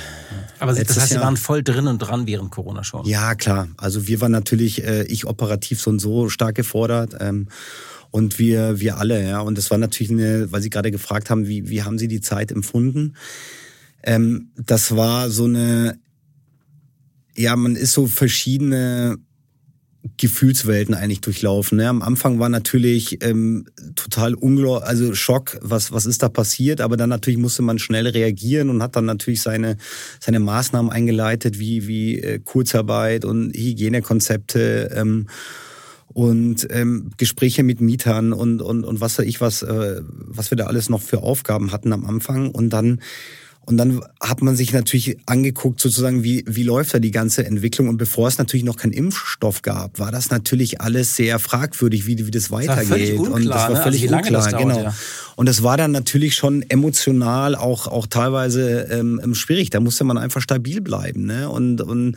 Aber 0.59 0.73
Letztes 0.73 0.97
das 0.97 1.03
heißt, 1.05 1.13
Sie 1.13 1.21
waren 1.21 1.37
voll 1.37 1.63
drin 1.63 1.87
und 1.87 1.99
dran 1.99 2.27
während 2.27 2.51
Corona 2.51 2.83
schon. 2.83 3.07
Ja, 3.07 3.35
klar. 3.35 3.69
Also 3.77 4.09
wir 4.09 4.21
waren 4.21 4.33
natürlich, 4.33 4.85
äh, 4.85 5.05
ich 5.05 5.25
operativ 5.25 5.81
so 5.81 5.91
und 5.91 6.01
so 6.01 6.29
stark 6.29 6.57
gefordert. 6.57 7.15
Ähm, 7.21 7.49
und 8.11 8.39
wir, 8.39 8.81
wir 8.81 8.97
alle, 8.97 9.27
ja. 9.27 9.41
Und 9.41 9.59
das 9.59 9.71
war 9.71 9.79
natürlich 9.79 10.11
eine, 10.11 10.51
weil 10.51 10.63
Sie 10.63 10.71
gerade 10.71 10.91
gefragt 10.91 11.31
haben, 11.31 11.47
wie, 11.47 11.69
wie 11.69 11.83
haben 11.83 11.99
Sie 11.99 12.09
die 12.09 12.21
Zeit 12.21 12.51
empfunden? 12.51 13.15
Ähm, 14.03 14.51
das 14.57 14.97
war 14.97 15.31
so 15.31 15.45
eine 15.45 15.99
ja, 17.39 17.55
man 17.55 17.77
ist 17.77 17.93
so 17.93 18.07
verschiedene 18.07 19.17
Gefühlswelten 20.17 20.95
eigentlich 20.95 21.21
durchlaufen. 21.21 21.79
Ne? 21.79 21.89
Am 21.89 22.03
Anfang 22.03 22.39
war 22.39 22.49
natürlich 22.49 23.23
ähm, 23.23 23.67
total 23.95 24.35
unglaublich, 24.35 24.89
also 24.89 25.15
Schock, 25.15 25.59
was, 25.61 25.93
was 25.93 26.07
ist 26.07 26.23
da 26.23 26.29
passiert, 26.29 26.81
aber 26.81 26.97
dann 26.97 27.11
natürlich 27.11 27.39
musste 27.39 27.63
man 27.63 27.79
schnell 27.79 28.07
reagieren 28.07 28.71
und 28.71 28.83
hat 28.83 28.97
dann 28.97 29.05
natürlich 29.05 29.43
seine, 29.43 29.77
seine 30.19 30.41
Maßnahmen 30.41 30.91
eingeleitet, 30.91 31.59
wie, 31.59 31.87
wie 31.87 32.21
äh, 32.21 32.39
Kurzarbeit 32.41 33.25
und 33.25 33.53
Hygienekonzepte 33.55 34.91
ähm, 34.95 35.29
und 36.09 36.67
ähm, 36.71 37.11
Gespräche 37.17 37.63
mit 37.63 37.81
Mietern 37.81 38.33
und, 38.33 38.63
und, 38.63 38.85
und 38.85 39.01
was 39.01 39.19
weiß 39.19 39.27
ich 39.27 39.41
was, 39.41 39.63
äh, 39.63 40.01
was 40.03 40.51
wir 40.51 40.57
da 40.57 40.67
alles 40.67 40.89
noch 40.89 41.03
für 41.03 41.23
Aufgaben 41.23 41.71
hatten 41.71 41.93
am 41.93 42.05
Anfang 42.07 42.51
und 42.51 42.71
dann 42.71 43.01
und 43.67 43.77
dann 43.77 44.01
hat 44.21 44.41
man 44.41 44.57
sich 44.57 44.73
natürlich 44.73 45.19
angeguckt, 45.27 45.79
sozusagen, 45.79 46.25
wie, 46.25 46.43
wie 46.47 46.63
läuft 46.63 46.95
da 46.95 46.99
die 46.99 47.11
ganze 47.11 47.45
Entwicklung. 47.45 47.89
Und 47.89 47.99
bevor 47.99 48.27
es 48.27 48.39
natürlich 48.39 48.65
noch 48.65 48.77
keinen 48.77 48.93
Impfstoff 48.93 49.61
gab, 49.61 49.99
war 49.99 50.11
das 50.11 50.31
natürlich 50.31 50.81
alles 50.81 51.17
sehr 51.17 51.39
fragwürdig, 51.39 52.07
wie, 52.07 52.27
wie 52.27 52.31
das 52.31 52.51
weitergeht. 52.51 53.13
Das 53.13 53.19
unklar, 53.19 53.35
und 53.35 53.45
das 53.45 53.63
war 53.63 53.71
ne? 53.71 53.83
völlig 53.83 54.03
also 54.05 54.17
unklar, 54.17 54.51
dauert, 54.51 54.63
genau. 54.63 54.83
Ja. 54.85 54.95
Und 55.37 55.47
das 55.47 55.63
war 55.63 55.77
dann 55.77 55.91
natürlich 55.91 56.35
schon 56.35 56.63
emotional 56.63 57.55
auch, 57.55 57.89
auch 57.89 58.07
teilweise 58.07 58.89
ähm, 58.91 59.35
schwierig. 59.35 59.69
Da 59.69 59.81
musste 59.81 60.05
man 60.05 60.17
einfach 60.17 60.41
stabil 60.41 60.81
bleiben. 60.81 61.27
Ne? 61.27 61.51
Und, 61.51 61.83
und 61.83 62.17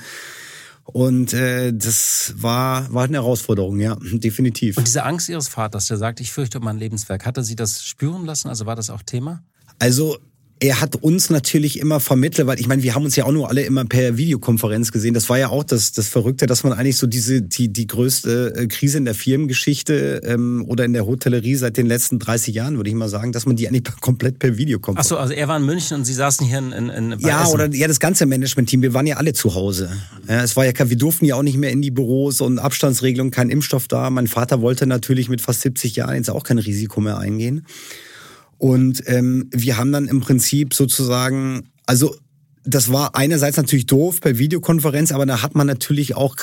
und 0.85 1.33
äh, 1.33 1.73
das 1.73 2.33
war, 2.37 2.91
war 2.93 3.03
eine 3.03 3.17
Herausforderung, 3.17 3.79
ja, 3.79 3.95
definitiv. 4.01 4.77
Und 4.77 4.87
diese 4.87 5.03
Angst 5.03 5.29
Ihres 5.29 5.47
Vaters, 5.47 5.87
der 5.87 5.97
sagt, 5.97 6.19
ich 6.19 6.31
fürchte 6.31 6.59
um 6.59 6.65
mein 6.65 6.77
Lebenswerk, 6.77 7.25
hatte 7.25 7.43
Sie 7.43 7.55
das 7.55 7.83
spüren 7.83 8.25
lassen? 8.25 8.49
Also 8.49 8.65
war 8.65 8.75
das 8.75 8.89
auch 8.89 9.01
Thema? 9.03 9.43
Also 9.79 10.17
er 10.63 10.79
hat 10.79 10.95
uns 10.97 11.31
natürlich 11.31 11.79
immer 11.79 11.99
vermittelt, 11.99 12.47
weil 12.47 12.59
ich 12.59 12.67
meine, 12.67 12.83
wir 12.83 12.93
haben 12.93 13.03
uns 13.03 13.15
ja 13.15 13.25
auch 13.25 13.31
nur 13.31 13.49
alle 13.49 13.63
immer 13.63 13.83
per 13.83 14.15
Videokonferenz 14.15 14.91
gesehen. 14.91 15.15
Das 15.15 15.27
war 15.27 15.39
ja 15.39 15.49
auch 15.49 15.63
das, 15.63 15.91
das 15.91 16.07
Verrückte, 16.07 16.45
dass 16.45 16.63
man 16.63 16.71
eigentlich 16.73 16.97
so 16.97 17.07
diese 17.07 17.41
die 17.41 17.73
die 17.73 17.87
größte 17.87 18.53
äh, 18.55 18.67
Krise 18.67 18.99
in 18.99 19.05
der 19.05 19.15
Firmengeschichte 19.15 20.21
ähm, 20.23 20.63
oder 20.67 20.85
in 20.85 20.93
der 20.93 21.07
Hotellerie 21.07 21.55
seit 21.55 21.77
den 21.77 21.87
letzten 21.87 22.19
30 22.19 22.53
Jahren, 22.53 22.77
würde 22.77 22.91
ich 22.91 22.95
mal 22.95 23.09
sagen, 23.09 23.31
dass 23.31 23.47
man 23.47 23.55
die 23.55 23.67
eigentlich 23.67 23.85
komplett 24.01 24.37
per 24.37 24.55
Videokonferenz. 24.55 25.07
Ach 25.07 25.09
so, 25.09 25.17
also 25.17 25.33
er 25.33 25.47
war 25.47 25.57
in 25.57 25.65
München 25.65 25.97
und 25.97 26.05
Sie 26.05 26.13
saßen 26.13 26.45
hier 26.45 26.59
in, 26.59 26.71
in, 26.71 26.89
in 26.89 27.19
Ja, 27.21 27.41
Essen. 27.41 27.53
oder 27.55 27.73
ja, 27.73 27.87
das 27.87 27.99
ganze 27.99 28.27
Management-Team. 28.27 28.83
Wir 28.83 28.93
waren 28.93 29.07
ja 29.07 29.17
alle 29.17 29.33
zu 29.33 29.55
Hause. 29.55 29.89
Ja, 30.29 30.43
es 30.43 30.55
war 30.55 30.65
ja, 30.65 30.73
wir 30.77 30.97
durften 30.97 31.25
ja 31.25 31.37
auch 31.37 31.43
nicht 31.43 31.57
mehr 31.57 31.71
in 31.71 31.81
die 31.81 31.91
Büros 31.91 32.39
und 32.39 32.59
Abstandsregelung, 32.59 33.31
kein 33.31 33.49
Impfstoff 33.49 33.87
da. 33.87 34.11
Mein 34.11 34.27
Vater 34.27 34.61
wollte 34.61 34.85
natürlich 34.85 35.27
mit 35.27 35.41
fast 35.41 35.61
70 35.61 35.95
Jahren 35.95 36.17
jetzt 36.17 36.29
auch 36.29 36.43
kein 36.43 36.59
Risiko 36.59 37.01
mehr 37.01 37.17
eingehen. 37.17 37.65
Und 38.61 39.01
ähm, 39.07 39.49
wir 39.51 39.77
haben 39.77 39.91
dann 39.91 40.07
im 40.07 40.21
Prinzip 40.21 40.75
sozusagen, 40.75 41.71
also 41.87 42.15
das 42.63 42.91
war 42.91 43.15
einerseits 43.15 43.57
natürlich 43.57 43.87
doof 43.87 44.21
per 44.21 44.37
Videokonferenz, 44.37 45.11
aber 45.11 45.25
da 45.25 45.41
hat 45.41 45.55
man 45.55 45.65
natürlich 45.65 46.15
auch 46.15 46.35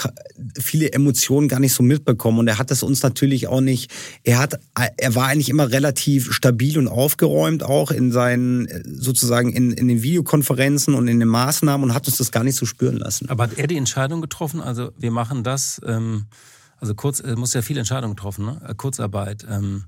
viele 0.58 0.92
Emotionen 0.92 1.46
gar 1.46 1.60
nicht 1.60 1.74
so 1.74 1.84
mitbekommen. 1.84 2.40
Und 2.40 2.48
er 2.48 2.58
hat 2.58 2.72
das 2.72 2.82
uns 2.82 3.04
natürlich 3.04 3.46
auch 3.46 3.60
nicht, 3.60 3.92
er 4.24 4.40
hat, 4.40 4.58
er 4.96 5.14
war 5.14 5.28
eigentlich 5.28 5.48
immer 5.48 5.70
relativ 5.70 6.32
stabil 6.32 6.76
und 6.76 6.88
aufgeräumt 6.88 7.62
auch 7.62 7.92
in 7.92 8.10
seinen, 8.10 8.66
sozusagen 8.84 9.52
in, 9.52 9.70
in 9.70 9.86
den 9.86 10.02
Videokonferenzen 10.02 10.94
und 10.94 11.06
in 11.06 11.20
den 11.20 11.28
Maßnahmen 11.28 11.88
und 11.88 11.94
hat 11.94 12.08
uns 12.08 12.16
das 12.16 12.32
gar 12.32 12.42
nicht 12.42 12.56
so 12.56 12.66
spüren 12.66 12.96
lassen. 12.96 13.28
Aber 13.28 13.44
hat 13.44 13.58
er 13.58 13.68
die 13.68 13.76
Entscheidung 13.76 14.20
getroffen? 14.22 14.60
Also 14.60 14.90
wir 14.98 15.12
machen 15.12 15.44
das, 15.44 15.80
ähm, 15.86 16.24
also 16.78 16.96
kurz, 16.96 17.20
er 17.20 17.38
muss 17.38 17.54
ja 17.54 17.62
viele 17.62 17.78
Entscheidungen 17.78 18.16
getroffen, 18.16 18.44
ne? 18.44 18.74
Kurzarbeit, 18.76 19.46
ähm, 19.48 19.84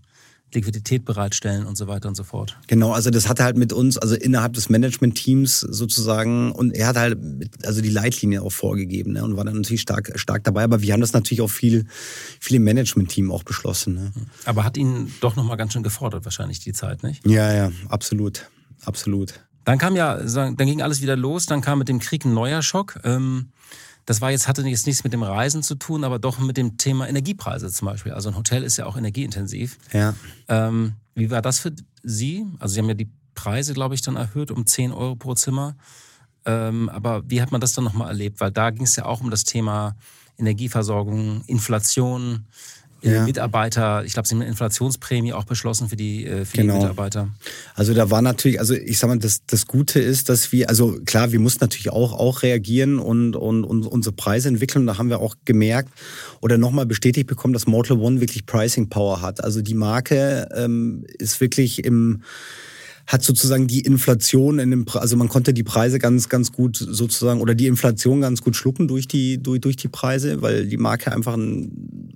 Liquidität 0.54 1.04
bereitstellen 1.04 1.66
und 1.66 1.76
so 1.76 1.86
weiter 1.86 2.08
und 2.08 2.14
so 2.14 2.24
fort. 2.24 2.58
Genau, 2.66 2.92
also 2.92 3.10
das 3.10 3.28
hat 3.28 3.38
er 3.38 3.44
halt 3.44 3.56
mit 3.56 3.72
uns, 3.72 3.98
also 3.98 4.14
innerhalb 4.14 4.52
des 4.54 4.68
Management-Teams 4.68 5.60
sozusagen, 5.60 6.52
und 6.52 6.72
er 6.72 6.88
hat 6.88 6.96
halt 6.96 7.18
also 7.64 7.80
die 7.80 7.90
Leitlinie 7.90 8.42
auch 8.42 8.52
vorgegeben 8.52 9.12
ne, 9.12 9.24
und 9.24 9.36
war 9.36 9.44
dann 9.44 9.56
natürlich 9.56 9.80
stark, 9.80 10.12
stark 10.16 10.44
dabei, 10.44 10.64
aber 10.64 10.82
wir 10.82 10.92
haben 10.92 11.00
das 11.00 11.12
natürlich 11.12 11.40
auch 11.40 11.50
viel, 11.50 11.86
viel 12.40 12.56
im 12.56 12.64
Management-Team 12.64 13.30
auch 13.30 13.42
beschlossen. 13.42 13.94
Ne. 13.94 14.12
Aber 14.44 14.64
hat 14.64 14.76
ihn 14.76 15.12
doch 15.20 15.36
nochmal 15.36 15.56
ganz 15.56 15.72
schön 15.72 15.82
gefordert, 15.82 16.24
wahrscheinlich 16.24 16.60
die 16.60 16.72
Zeit, 16.72 17.02
nicht? 17.02 17.26
Ja, 17.26 17.52
ja, 17.52 17.72
absolut, 17.88 18.48
absolut. 18.84 19.40
Dann 19.64 19.78
kam 19.78 19.94
ja, 19.94 20.16
dann 20.16 20.56
ging 20.56 20.82
alles 20.82 21.02
wieder 21.02 21.16
los, 21.16 21.46
dann 21.46 21.60
kam 21.60 21.78
mit 21.78 21.88
dem 21.88 21.98
Krieg 21.98 22.24
ein 22.24 22.34
neuer 22.34 22.62
Schock. 22.62 22.98
Ähm, 23.04 23.50
das 24.06 24.20
war 24.20 24.30
jetzt, 24.30 24.48
hatte 24.48 24.62
jetzt 24.62 24.86
nichts 24.86 25.04
mit 25.04 25.12
dem 25.12 25.22
Reisen 25.22 25.62
zu 25.62 25.74
tun, 25.74 26.04
aber 26.04 26.18
doch 26.18 26.38
mit 26.38 26.56
dem 26.56 26.76
Thema 26.78 27.08
Energiepreise 27.08 27.70
zum 27.70 27.86
Beispiel. 27.86 28.12
Also 28.12 28.28
ein 28.28 28.36
Hotel 28.36 28.62
ist 28.62 28.76
ja 28.76 28.86
auch 28.86 28.96
energieintensiv. 28.96 29.78
Ja. 29.92 30.14
Ähm, 30.48 30.94
wie 31.14 31.30
war 31.30 31.42
das 31.42 31.58
für 31.58 31.72
Sie? 32.02 32.46
Also 32.58 32.74
Sie 32.74 32.80
haben 32.80 32.88
ja 32.88 32.94
die 32.94 33.10
Preise, 33.34 33.74
glaube 33.74 33.94
ich, 33.94 34.02
dann 34.02 34.16
erhöht 34.16 34.50
um 34.50 34.66
10 34.66 34.92
Euro 34.92 35.16
pro 35.16 35.34
Zimmer. 35.34 35.76
Ähm, 36.44 36.88
aber 36.88 37.22
wie 37.28 37.42
hat 37.42 37.52
man 37.52 37.60
das 37.60 37.72
dann 37.72 37.84
nochmal 37.84 38.08
erlebt? 38.08 38.40
Weil 38.40 38.50
da 38.50 38.70
ging 38.70 38.84
es 38.84 38.96
ja 38.96 39.04
auch 39.04 39.20
um 39.20 39.30
das 39.30 39.44
Thema 39.44 39.96
Energieversorgung, 40.38 41.42
Inflation, 41.46 42.46
ja. 43.02 43.24
Mitarbeiter, 43.24 44.04
ich 44.04 44.12
glaube, 44.12 44.28
sie 44.28 44.34
haben 44.34 44.42
eine 44.42 44.50
Inflationsprämie 44.50 45.32
auch 45.32 45.44
beschlossen 45.44 45.88
für 45.88 45.96
die, 45.96 46.26
äh, 46.26 46.44
für 46.44 46.58
genau. 46.58 46.74
die 46.74 46.80
Mitarbeiter. 46.80 47.28
Also 47.74 47.94
da 47.94 48.10
war 48.10 48.22
natürlich, 48.22 48.58
also 48.58 48.74
ich 48.74 48.98
sag 48.98 49.08
mal, 49.08 49.18
das, 49.18 49.44
das 49.46 49.66
Gute 49.66 50.00
ist, 50.00 50.28
dass 50.28 50.52
wir, 50.52 50.68
also 50.68 50.98
klar, 51.04 51.32
wir 51.32 51.40
mussten 51.40 51.64
natürlich 51.64 51.90
auch, 51.90 52.12
auch 52.12 52.42
reagieren 52.42 52.98
und, 52.98 53.36
und, 53.36 53.64
und 53.64 53.86
unsere 53.86 54.14
Preise 54.14 54.48
entwickeln. 54.48 54.82
Und 54.82 54.86
da 54.86 54.98
haben 54.98 55.10
wir 55.10 55.20
auch 55.20 55.36
gemerkt 55.44 55.90
oder 56.40 56.58
nochmal 56.58 56.86
bestätigt 56.86 57.26
bekommen, 57.26 57.54
dass 57.54 57.66
Mortal 57.66 57.98
One 57.98 58.20
wirklich 58.20 58.46
Pricing 58.46 58.88
Power 58.88 59.22
hat. 59.22 59.42
Also 59.42 59.62
die 59.62 59.74
Marke 59.74 60.48
ähm, 60.54 61.04
ist 61.18 61.40
wirklich 61.40 61.84
im 61.84 62.22
hat 63.06 63.22
sozusagen 63.22 63.66
die 63.66 63.80
Inflation 63.80 64.58
in 64.58 64.70
dem, 64.70 64.86
also 64.94 65.16
man 65.16 65.28
konnte 65.28 65.52
die 65.52 65.62
Preise 65.62 65.98
ganz, 65.98 66.28
ganz 66.28 66.52
gut 66.52 66.76
sozusagen 66.76 67.40
oder 67.40 67.54
die 67.54 67.66
Inflation 67.66 68.20
ganz 68.20 68.42
gut 68.42 68.56
schlucken 68.56 68.88
durch 68.88 69.08
die, 69.08 69.42
durch, 69.42 69.60
durch 69.60 69.76
die 69.76 69.88
Preise, 69.88 70.42
weil 70.42 70.66
die 70.66 70.76
Marke 70.76 71.12
einfach 71.12 71.34
ein 71.34 71.72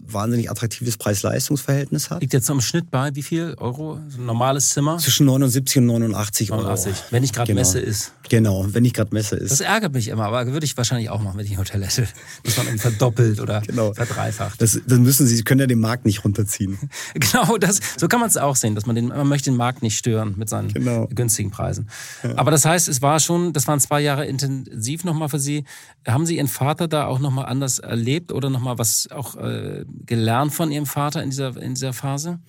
wahnsinnig 0.06 0.50
attraktives 0.50 0.96
Preis-Leistungs-Verhältnis 0.96 2.10
hat. 2.10 2.20
Liegt 2.20 2.32
jetzt 2.32 2.48
im 2.48 2.60
Schnitt 2.60 2.90
bei 2.90 3.14
wie 3.14 3.22
viel 3.22 3.54
Euro? 3.58 3.98
So 4.08 4.18
ein 4.18 4.26
normales 4.26 4.70
Zimmer? 4.70 4.98
Zwischen 4.98 5.26
79 5.26 5.78
und 5.78 5.86
89 5.86 6.52
Euro. 6.52 6.62
89, 6.62 7.04
wenn 7.10 7.22
nicht 7.22 7.34
gerade 7.34 7.48
genau. 7.48 7.60
Messe 7.60 7.80
ist. 7.80 8.12
Genau, 8.28 8.66
wenn 8.70 8.82
nicht 8.82 8.94
gerade 8.94 9.12
Messe 9.12 9.36
ist. 9.36 9.50
Das 9.50 9.60
ärgert 9.60 9.92
mich 9.92 10.08
immer, 10.08 10.24
aber 10.24 10.46
würde 10.52 10.64
ich 10.64 10.76
wahrscheinlich 10.76 11.10
auch 11.10 11.20
machen, 11.20 11.38
wenn 11.38 11.44
ich 11.44 11.52
ein 11.52 11.58
Hotel 11.58 11.84
hätte. 11.84 12.06
Dass 12.42 12.56
man 12.56 12.78
verdoppelt 12.78 13.40
oder 13.40 13.60
genau. 13.60 13.92
verdreifacht. 13.92 14.60
Das, 14.62 14.80
das 14.86 14.98
müssen 14.98 15.26
Sie, 15.26 15.36
Sie 15.36 15.42
können 15.42 15.60
ja 15.60 15.66
den 15.66 15.80
Markt 15.80 16.06
nicht 16.06 16.24
runterziehen. 16.24 16.78
genau, 17.14 17.58
das, 17.58 17.80
so 17.98 18.08
kann 18.08 18.20
man 18.20 18.28
es 18.28 18.36
auch 18.36 18.56
sehen, 18.56 18.74
dass 18.74 18.86
man 18.86 18.96
den, 18.96 19.08
man 19.08 19.28
möchte 19.28 19.50
den 19.50 19.56
Markt 19.56 19.82
nicht 19.82 19.98
stören 19.98 20.34
mit 20.36 20.48
seinen 20.48 20.72
genau. 20.72 20.83
günstigen 21.14 21.50
Preisen. 21.50 21.88
Ja. 22.22 22.36
Aber 22.36 22.50
das 22.50 22.64
heißt, 22.64 22.88
es 22.88 23.02
war 23.02 23.20
schon, 23.20 23.52
das 23.52 23.66
waren 23.66 23.80
zwei 23.80 24.00
Jahre 24.00 24.26
intensiv 24.26 25.04
nochmal 25.04 25.28
für 25.28 25.38
Sie. 25.38 25.64
Haben 26.06 26.26
Sie 26.26 26.36
Ihren 26.36 26.48
Vater 26.48 26.88
da 26.88 27.06
auch 27.06 27.18
nochmal 27.18 27.46
anders 27.46 27.78
erlebt 27.78 28.32
oder 28.32 28.50
nochmal 28.50 28.78
was 28.78 29.08
auch 29.10 29.36
äh, 29.36 29.84
gelernt 30.06 30.52
von 30.52 30.70
Ihrem 30.70 30.86
Vater 30.86 31.22
in 31.22 31.30
dieser, 31.30 31.56
in 31.56 31.74
dieser 31.74 31.92
Phase? 31.92 32.40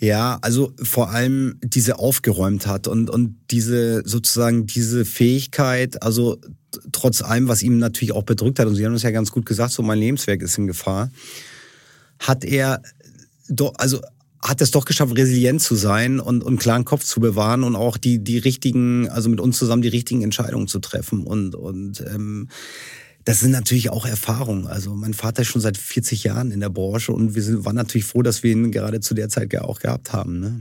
Ja, 0.00 0.38
also 0.42 0.72
vor 0.82 1.10
allem 1.10 1.58
diese 1.62 1.98
Aufgeräumtheit 1.98 2.88
und, 2.88 3.08
und 3.08 3.36
diese 3.50 4.02
sozusagen 4.04 4.66
diese 4.66 5.04
Fähigkeit, 5.04 6.02
also 6.02 6.38
trotz 6.92 7.22
allem, 7.22 7.48
was 7.48 7.62
ihm 7.62 7.78
natürlich 7.78 8.12
auch 8.12 8.24
bedrückt 8.24 8.58
hat, 8.58 8.66
und 8.66 8.74
Sie 8.74 8.84
haben 8.84 8.94
es 8.94 9.02
ja 9.02 9.12
ganz 9.12 9.30
gut 9.30 9.46
gesagt, 9.46 9.72
so 9.72 9.82
mein 9.82 9.98
Lebenswerk 9.98 10.42
ist 10.42 10.58
in 10.58 10.66
Gefahr, 10.66 11.10
hat 12.18 12.44
er 12.44 12.82
doch, 13.48 13.72
also 13.78 14.00
hat 14.44 14.60
es 14.60 14.70
doch 14.70 14.84
geschafft, 14.84 15.16
resilient 15.16 15.62
zu 15.62 15.74
sein 15.74 16.20
und, 16.20 16.44
und 16.44 16.58
klaren 16.58 16.84
Kopf 16.84 17.04
zu 17.04 17.18
bewahren 17.18 17.64
und 17.64 17.76
auch 17.76 17.96
die, 17.96 18.22
die 18.22 18.38
richtigen, 18.38 19.08
also 19.08 19.30
mit 19.30 19.40
uns 19.40 19.56
zusammen 19.56 19.80
die 19.80 19.88
richtigen 19.88 20.22
Entscheidungen 20.22 20.68
zu 20.68 20.80
treffen. 20.80 21.24
Und, 21.24 21.54
und 21.54 22.04
ähm, 22.06 22.48
das 23.24 23.40
sind 23.40 23.52
natürlich 23.52 23.88
auch 23.88 24.04
Erfahrungen. 24.04 24.66
Also 24.66 24.94
mein 24.94 25.14
Vater 25.14 25.42
ist 25.42 25.48
schon 25.48 25.62
seit 25.62 25.78
40 25.78 26.24
Jahren 26.24 26.50
in 26.50 26.60
der 26.60 26.68
Branche 26.68 27.12
und 27.12 27.34
wir 27.34 27.42
sind, 27.42 27.64
waren 27.64 27.74
natürlich 27.74 28.04
froh, 28.04 28.22
dass 28.22 28.42
wir 28.42 28.52
ihn 28.52 28.70
gerade 28.70 29.00
zu 29.00 29.14
der 29.14 29.30
Zeit 29.30 29.56
auch 29.56 29.80
gehabt 29.80 30.12
haben. 30.12 30.40
Ne? 30.40 30.60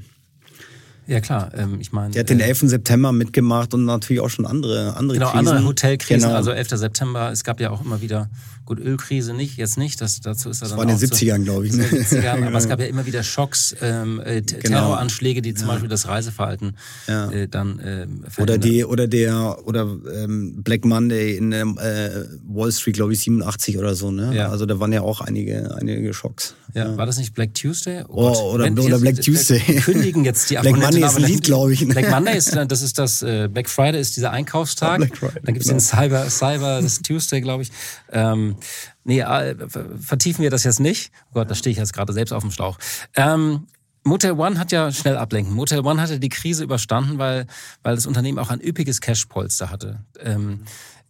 Ja 1.05 1.19
klar, 1.19 1.51
ähm, 1.53 1.79
ich 1.81 1.91
meine. 1.91 2.11
Der 2.13 2.21
hat 2.21 2.29
den 2.29 2.39
11. 2.39 2.63
Äh, 2.63 2.67
September 2.69 3.11
mitgemacht 3.11 3.73
und 3.73 3.83
natürlich 3.83 4.21
auch 4.21 4.29
schon 4.29 4.45
andere 4.45 4.95
andere 4.95 5.17
genau, 5.17 5.31
Krisen. 5.31 5.47
andere 5.49 5.65
Hotelkrisen. 5.65 6.21
Genau. 6.21 6.35
Also 6.35 6.51
11. 6.51 6.69
September. 6.69 7.31
Es 7.31 7.43
gab 7.43 7.59
ja 7.59 7.71
auch 7.71 7.83
immer 7.83 8.01
wieder 8.01 8.29
Gut, 8.65 8.79
Ölkrise 8.79 9.33
nicht, 9.33 9.57
jetzt 9.57 9.77
nicht, 9.77 9.99
das, 9.99 10.21
dazu 10.21 10.49
ist 10.49 10.61
er 10.61 10.69
dann. 10.69 10.77
Das 10.77 10.87
war 10.87 10.93
in 10.93 10.97
den 10.97 11.09
70ern, 11.09 11.37
so, 11.39 11.43
glaube 11.43 11.67
ich. 11.67 11.73
Ne? 11.73 11.83
70ern, 11.85 12.47
aber 12.47 12.57
es 12.57 12.69
gab 12.69 12.79
ja 12.79 12.85
immer 12.93 13.05
wieder 13.05 13.21
Schocks, 13.21 13.75
ähm, 13.81 14.21
äh, 14.23 14.41
genau. 14.41 14.79
Terroranschläge, 14.79 15.41
die 15.41 15.53
zum 15.53 15.67
ja. 15.67 15.73
Beispiel 15.73 15.89
das 15.89 16.07
Reiseverhalten 16.07 16.77
ja. 17.07 17.29
äh, 17.29 17.47
dann 17.49 17.79
äh, 17.79 18.07
Oder 18.41 18.57
die, 18.57 18.85
oder 18.85 19.07
der, 19.07 19.57
oder 19.67 19.89
ähm, 20.15 20.63
Black 20.63 20.85
Monday 20.85 21.35
in 21.35 21.51
ähm, 21.51 21.77
äh, 21.77 22.09
Wall 22.47 22.71
Street, 22.71 22.95
glaube 22.95 23.11
ich, 23.11 23.19
87 23.19 23.77
oder 23.77 23.95
so, 23.95 24.11
ne? 24.11 24.33
Ja. 24.33 24.49
Also 24.49 24.65
da 24.65 24.79
waren 24.79 24.93
ja 24.93 25.01
auch 25.01 25.19
einige, 25.19 25.75
einige 25.75 26.13
Schocks. 26.13 26.55
Ja, 26.73 26.97
war 26.97 27.05
das 27.05 27.17
nicht 27.17 27.35
Black 27.35 27.53
Tuesday? 27.53 28.03
Oh, 28.07 28.33
oh 28.35 28.53
oder, 28.53 28.71
oder 28.71 28.97
Black 28.97 29.21
Tuesday. 29.21 29.59
Kündigen 29.83 30.25
jetzt 30.25 30.49
die 30.49 30.55
Black 30.55 30.75
Monday 30.75 31.03
ist 31.03 31.17
ein 31.17 31.23
Lied, 31.23 31.43
glaube 31.43 31.73
ich. 31.73 31.87
Black 31.87 32.09
Monday 32.09 32.35
ist, 32.35 32.55
das 32.55 32.81
ist 32.81 32.97
das, 32.97 33.21
äh, 33.21 33.47
Black 33.51 33.69
Friday 33.69 34.01
ist 34.01 34.15
dieser 34.15 34.31
Einkaufstag. 34.31 34.97
Black 34.97 35.17
Friday, 35.17 35.41
dann 35.43 35.53
gibt 35.53 35.65
es 35.65 35.69
genau. 35.69 35.79
den 35.79 35.85
Cyber, 35.85 36.29
Cyber, 36.29 36.81
das 36.81 37.01
Tuesday, 37.01 37.41
glaube 37.41 37.63
ich. 37.63 37.71
Ähm, 38.11 38.52
Nee, 39.03 39.21
äh, 39.21 39.55
vertiefen 39.99 40.43
wir 40.43 40.49
das 40.49 40.63
jetzt 40.63 40.79
nicht. 40.79 41.11
Oh 41.29 41.35
Gott, 41.35 41.51
da 41.51 41.55
stehe 41.55 41.71
ich 41.71 41.77
jetzt 41.77 41.93
gerade 41.93 42.13
selbst 42.13 42.31
auf 42.31 42.43
dem 42.43 42.51
Schlauch. 42.51 42.77
Ähm, 43.15 43.67
Motel 44.05 44.33
One 44.33 44.59
hat 44.59 44.71
ja 44.71 44.91
schnell 44.91 45.15
ablenken. 45.15 45.53
Motel 45.53 45.79
One 45.79 46.01
hatte 46.01 46.19
die 46.19 46.29
Krise 46.29 46.63
überstanden, 46.63 47.17
weil, 47.19 47.47
weil 47.83 47.95
das 47.95 48.05
Unternehmen 48.05 48.37
auch 48.37 48.49
ein 48.49 48.59
üppiges 48.59 48.99
Cashpolster 48.99 49.69
hatte. 49.69 50.03
Ähm, 50.19 50.63
äh, 50.63 50.65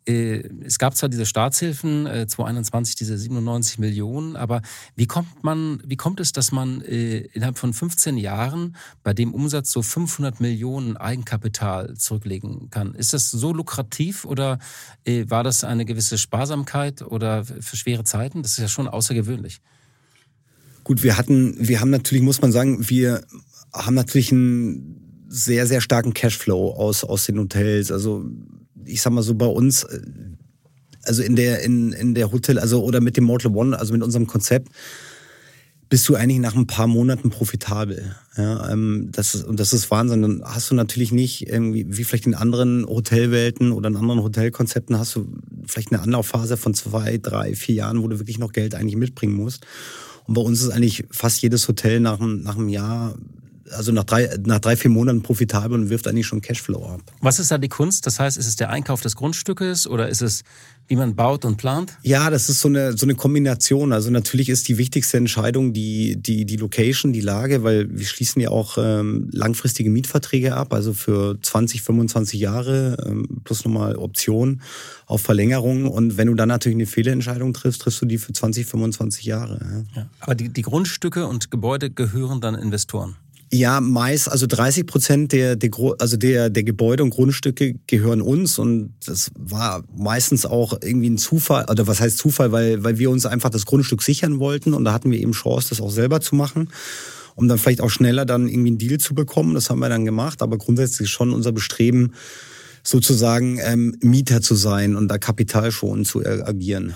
es 0.06 0.80
gab 0.80 0.96
zwar 0.96 1.10
diese 1.10 1.26
Staatshilfen, 1.26 2.06
äh, 2.06 2.28
2021 2.28 2.96
diese 2.96 3.18
97 3.18 3.80
Millionen, 3.80 4.36
aber 4.36 4.62
wie 4.96 5.08
kommt 5.08 5.44
man, 5.44 5.82
wie 5.86 5.96
kommt 5.96 6.20
es, 6.20 6.34
dass 6.34 6.52
man 6.52 6.82
äh, 6.82 7.20
innerhalb 7.34 7.58
von 7.58 7.74
15 7.74 8.18
Jahren 8.18 8.76
bei 9.04 9.14
dem 9.14 9.34
Umsatz 9.34 9.72
so 9.72 9.82
500 9.82 10.42
Millionen 10.42 10.98
Eigenkapital 10.98 11.96
zurücklegen 11.96 12.70
kann? 12.70 12.96
Ist 12.96 13.14
das 13.14 13.32
so 13.32 13.54
lukrativ 13.54 14.26
oder 14.26 14.60
äh, 15.06 15.26
war 15.30 15.44
das 15.44 15.64
eine 15.64 15.86
gewisse 15.86 16.18
Sparsamkeit 16.18 17.02
oder 17.02 17.46
für 17.46 17.78
schwere 17.78 18.04
Zeiten? 18.04 18.42
Das 18.42 18.52
ist 18.54 18.60
ja 18.60 18.68
schon 18.68 18.88
außergewöhnlich. 18.88 19.62
Gut, 20.84 21.02
wir 21.02 21.18
hatten, 21.18 21.56
wir 21.58 21.80
haben 21.80 21.92
natürlich, 21.92 22.24
muss 22.24 22.42
man 22.42 22.52
sagen, 22.52 22.90
wir 22.90 23.24
haben 23.72 23.96
natürlich 23.96 24.34
einen 24.34 25.26
sehr, 25.30 25.66
sehr 25.66 25.80
starken 25.82 26.14
Cashflow 26.14 26.74
aus, 26.74 27.06
aus 27.06 27.26
den 27.26 27.40
Hotels. 27.40 27.90
Also 27.90 28.26
ich 28.86 29.02
sag 29.02 29.14
mal 29.14 29.24
so 29.24 29.36
bei 29.36 29.46
uns, 29.46 29.84
äh, 29.84 30.02
also 31.04 31.22
in 31.22 31.36
der, 31.36 31.64
in, 31.64 31.92
in 31.92 32.16
der 32.16 32.32
Hotel, 32.32 32.60
also 32.60 32.84
oder 32.84 33.02
mit 33.02 33.18
dem 33.18 33.26
Mortal 33.26 33.56
One, 33.56 33.78
also 33.78 33.94
mit 33.94 34.04
unserem 34.04 34.28
Konzept, 34.28 34.70
bist 35.90 36.10
du 36.10 36.16
eigentlich 36.16 36.40
nach 36.40 36.56
ein 36.56 36.66
paar 36.66 36.88
Monaten 36.88 37.30
profitabel. 37.30 38.16
Ja, 38.36 38.72
ähm, 38.72 39.10
das 39.12 39.36
ist, 39.36 39.44
und 39.44 39.60
das 39.60 39.74
ist 39.74 39.92
Wahnsinn. 39.92 40.24
Dann 40.24 40.42
hast 40.44 40.72
du 40.72 40.76
natürlich 40.76 41.12
nicht 41.12 41.48
irgendwie, 41.48 41.86
wie 41.88 42.04
vielleicht 42.04 42.26
in 42.26 42.34
anderen 42.34 42.86
Hotelwelten 42.88 43.72
oder 43.72 43.90
in 43.90 43.98
anderen 43.98 44.24
Hotelkonzepten 44.24 44.98
hast 44.98 45.16
du 45.16 45.28
vielleicht 45.68 45.92
eine 45.92 46.02
Anlaufphase 46.02 46.58
von 46.58 46.74
zwei, 46.74 47.20
drei, 47.20 47.54
vier 47.54 47.76
Jahren, 47.76 48.02
wo 48.02 48.08
du 48.08 48.18
wirklich 48.18 48.40
noch 48.40 48.54
Geld 48.54 48.74
eigentlich 48.74 48.96
mitbringen 48.96 49.36
musst. 49.36 49.68
Und 50.26 50.34
bei 50.34 50.42
uns 50.42 50.64
ist 50.64 50.70
eigentlich 50.70 51.06
fast 51.12 51.42
jedes 51.44 51.68
Hotel 51.68 52.00
nach, 52.00 52.20
nach 52.20 52.58
einem 52.58 52.70
Jahr 52.70 53.16
also 53.72 53.92
nach 53.92 54.04
drei, 54.04 54.30
nach 54.46 54.60
drei, 54.60 54.76
vier 54.76 54.92
Monaten 54.92 55.22
profitabel 55.22 55.80
und 55.80 55.90
wirft 55.90 56.08
eigentlich 56.08 56.28
schon 56.28 56.42
Cashflow 56.42 56.86
ab. 56.86 57.02
Was 57.22 57.40
ist 57.40 57.52
da 57.52 57.58
die 57.58 57.70
Kunst? 57.70 58.06
Das 58.06 58.20
heißt, 58.20 58.38
ist 58.38 58.48
es 58.48 58.56
der 58.56 58.70
Einkauf 58.70 59.02
des 59.02 59.16
Grundstückes 59.16 59.88
oder 59.88 60.10
ist 60.10 60.22
es, 60.22 60.44
wie 60.88 60.96
man 60.96 61.16
baut 61.16 61.46
und 61.46 61.58
plant? 61.58 61.98
Ja, 62.02 62.30
das 62.30 62.50
ist 62.50 62.60
so 62.60 62.68
eine, 62.68 62.98
so 62.98 63.06
eine 63.06 63.16
Kombination. 63.16 63.94
Also 63.94 64.10
natürlich 64.10 64.50
ist 64.50 64.68
die 64.68 64.78
wichtigste 64.78 65.18
Entscheidung 65.18 65.74
die, 65.74 66.18
die, 66.18 66.46
die 66.46 66.58
Location, 66.58 67.14
die 67.14 67.22
Lage, 67.22 67.64
weil 67.64 67.88
wir 67.90 68.06
schließen 68.06 68.42
ja 68.42 68.50
auch 68.50 68.78
ähm, 68.78 69.30
langfristige 69.32 69.90
Mietverträge 69.90 70.56
ab, 70.56 70.74
also 70.74 70.94
für 70.94 71.38
20, 71.42 71.82
25 71.82 72.40
Jahre 72.40 72.98
ähm, 73.06 73.42
plus 73.44 73.64
nochmal 73.64 73.96
Optionen 73.96 74.62
auf 75.06 75.22
Verlängerung. 75.22 75.88
Und 75.88 76.18
wenn 76.18 76.28
du 76.28 76.36
dann 76.36 76.50
natürlich 76.50 76.76
eine 76.76 76.86
Fehlentscheidung 76.86 77.54
triffst, 77.54 77.82
triffst 77.82 78.02
du 78.02 78.06
die 78.06 78.18
für 78.18 78.34
20, 78.34 78.66
25 78.66 79.26
Jahre. 79.26 79.60
Ja. 79.62 80.02
Ja, 80.02 80.10
aber 80.20 80.36
die, 80.36 80.50
die 80.50 80.62
Grundstücke 80.64 81.28
und 81.28 81.52
Gebäude 81.52 81.90
gehören 81.90 82.42
dann 82.42 82.56
Investoren? 82.56 83.16
Ja, 83.54 83.82
meist, 83.82 84.32
also 84.32 84.48
30 84.48 84.88
Prozent 84.88 85.32
der, 85.32 85.56
der, 85.56 85.70
also 86.00 86.18
der, 86.18 86.50
der 86.50 86.64
Gebäude 86.64 87.04
und 87.04 87.12
Grundstücke 87.12 87.76
gehören 87.86 88.20
uns 88.20 88.58
und 88.58 88.96
das 89.06 89.30
war 89.38 89.84
meistens 89.96 90.48
auch 90.48 90.80
irgendwie 90.82 91.12
ein 91.12 91.20
Zufall, 91.20 91.68
oder 91.70 91.86
was 91.86 92.02
heißt 92.02 92.18
Zufall, 92.18 92.52
weil, 92.52 92.84
weil 92.84 92.98
wir 92.98 93.12
uns 93.12 93.28
einfach 93.28 93.52
das 93.52 93.68
Grundstück 93.68 94.02
sichern 94.02 94.40
wollten 94.40 94.74
und 94.74 94.86
da 94.86 94.92
hatten 94.92 95.12
wir 95.12 95.20
eben 95.20 95.34
Chance, 95.34 95.70
das 95.70 95.82
auch 95.82 95.92
selber 95.92 96.20
zu 96.20 96.34
machen, 96.34 96.70
um 97.36 97.48
dann 97.48 97.60
vielleicht 97.60 97.82
auch 97.82 97.92
schneller 97.92 98.26
dann 98.26 98.48
irgendwie 98.48 98.70
einen 98.70 98.80
Deal 98.80 98.98
zu 98.98 99.14
bekommen. 99.14 99.54
Das 99.54 99.70
haben 99.70 99.78
wir 99.82 99.90
dann 99.90 100.06
gemacht, 100.06 100.42
aber 100.42 100.58
grundsätzlich 100.58 101.12
schon 101.12 101.32
unser 101.32 101.52
Bestreben, 101.52 102.14
sozusagen 102.82 103.60
ähm, 103.62 103.96
Mieter 104.02 104.42
zu 104.42 104.56
sein 104.56 104.96
und 104.96 105.10
da 105.10 105.20
kapitalschonend 105.20 106.08
zu 106.08 106.26
agieren. 106.26 106.96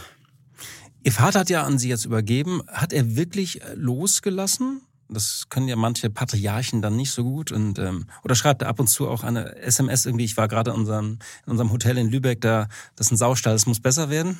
Ihr 1.03 1.11
Vater 1.11 1.41
hat 1.41 1.51
ja 1.51 1.63
an 1.65 1.77
Sie 1.77 1.89
jetzt 1.89 2.05
übergeben. 2.05 2.63
Hat 2.67 2.93
er 2.93 3.15
wirklich 3.15 3.61
losgelassen? 3.75 4.81
Das 5.09 5.45
können 5.49 5.67
ja 5.67 5.75
manche 5.75 6.09
Patriarchen 6.09 6.81
dann 6.81 6.95
nicht 6.95 7.11
so 7.11 7.23
gut. 7.23 7.51
Und, 7.51 7.79
ähm, 7.79 8.05
oder 8.23 8.35
schreibt 8.35 8.61
er 8.61 8.67
ab 8.67 8.79
und 8.79 8.87
zu 8.87 9.07
auch 9.07 9.23
eine 9.23 9.55
SMS 9.57 10.05
irgendwie, 10.05 10.25
ich 10.25 10.37
war 10.37 10.47
gerade 10.47 10.71
in 10.71 10.77
unserem, 10.77 11.19
in 11.45 11.51
unserem 11.51 11.71
Hotel 11.71 11.97
in 11.97 12.09
Lübeck, 12.09 12.41
da 12.41 12.67
das 12.95 13.07
ist 13.07 13.11
ein 13.11 13.17
Saustall, 13.17 13.53
das 13.53 13.65
muss 13.65 13.79
besser 13.79 14.09
werden. 14.09 14.37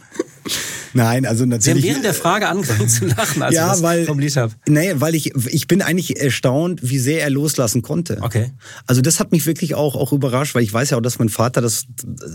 Nein, 0.94 1.26
also 1.26 1.46
natürlich. 1.46 1.64
Sie 1.64 1.90
haben 1.90 1.90
während 1.90 2.06
der 2.06 2.14
Frage 2.14 2.48
angefangen 2.48 2.90
zu 2.90 3.06
lachen, 3.06 3.42
als 3.42 3.56
ja, 3.56 3.66
ich 3.66 3.72
das 3.74 3.84
weil, 3.84 4.06
formuliert 4.06 4.36
habe. 4.36 4.54
Nee, 4.68 4.94
weil 4.96 5.16
ich, 5.16 5.34
ich 5.48 5.68
bin 5.68 5.82
eigentlich 5.82 6.20
erstaunt, 6.20 6.80
wie 6.84 7.00
sehr 7.00 7.22
er 7.22 7.30
loslassen 7.30 7.82
konnte. 7.82 8.20
Okay. 8.22 8.52
Also 8.86 9.02
das 9.02 9.20
hat 9.20 9.32
mich 9.32 9.46
wirklich 9.46 9.76
auch, 9.76 9.96
auch 9.96 10.12
überrascht, 10.12 10.56
weil 10.56 10.64
ich 10.64 10.74
weiß 10.74 10.92
ja 10.92 10.98
auch, 10.98 11.02
dass 11.02 11.20
mein 11.20 11.30
Vater 11.30 11.62
das 11.62 11.86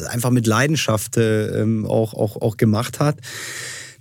einfach 0.08 0.30
mit 0.30 0.46
Leidenschaft 0.46 1.16
äh, 1.16 1.64
auch, 1.86 2.14
auch, 2.14 2.36
auch 2.40 2.56
gemacht 2.56 3.00
hat. 3.00 3.16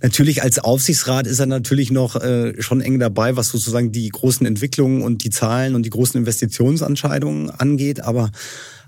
Natürlich 0.02 0.42
als 0.42 0.58
Aufsichtsrat 0.58 1.28
ist 1.28 1.38
er 1.38 1.46
natürlich 1.46 1.92
noch 1.92 2.16
äh, 2.16 2.60
schon 2.60 2.80
eng 2.80 2.98
dabei, 2.98 3.36
was 3.36 3.50
sozusagen 3.50 3.92
die 3.92 4.08
großen 4.08 4.44
Entwicklungen 4.44 5.02
und 5.02 5.22
die 5.22 5.30
Zahlen 5.30 5.76
und 5.76 5.84
die 5.84 5.90
großen 5.90 6.18
Investitionsentscheidungen 6.18 7.50
angeht. 7.50 8.00
Aber 8.00 8.32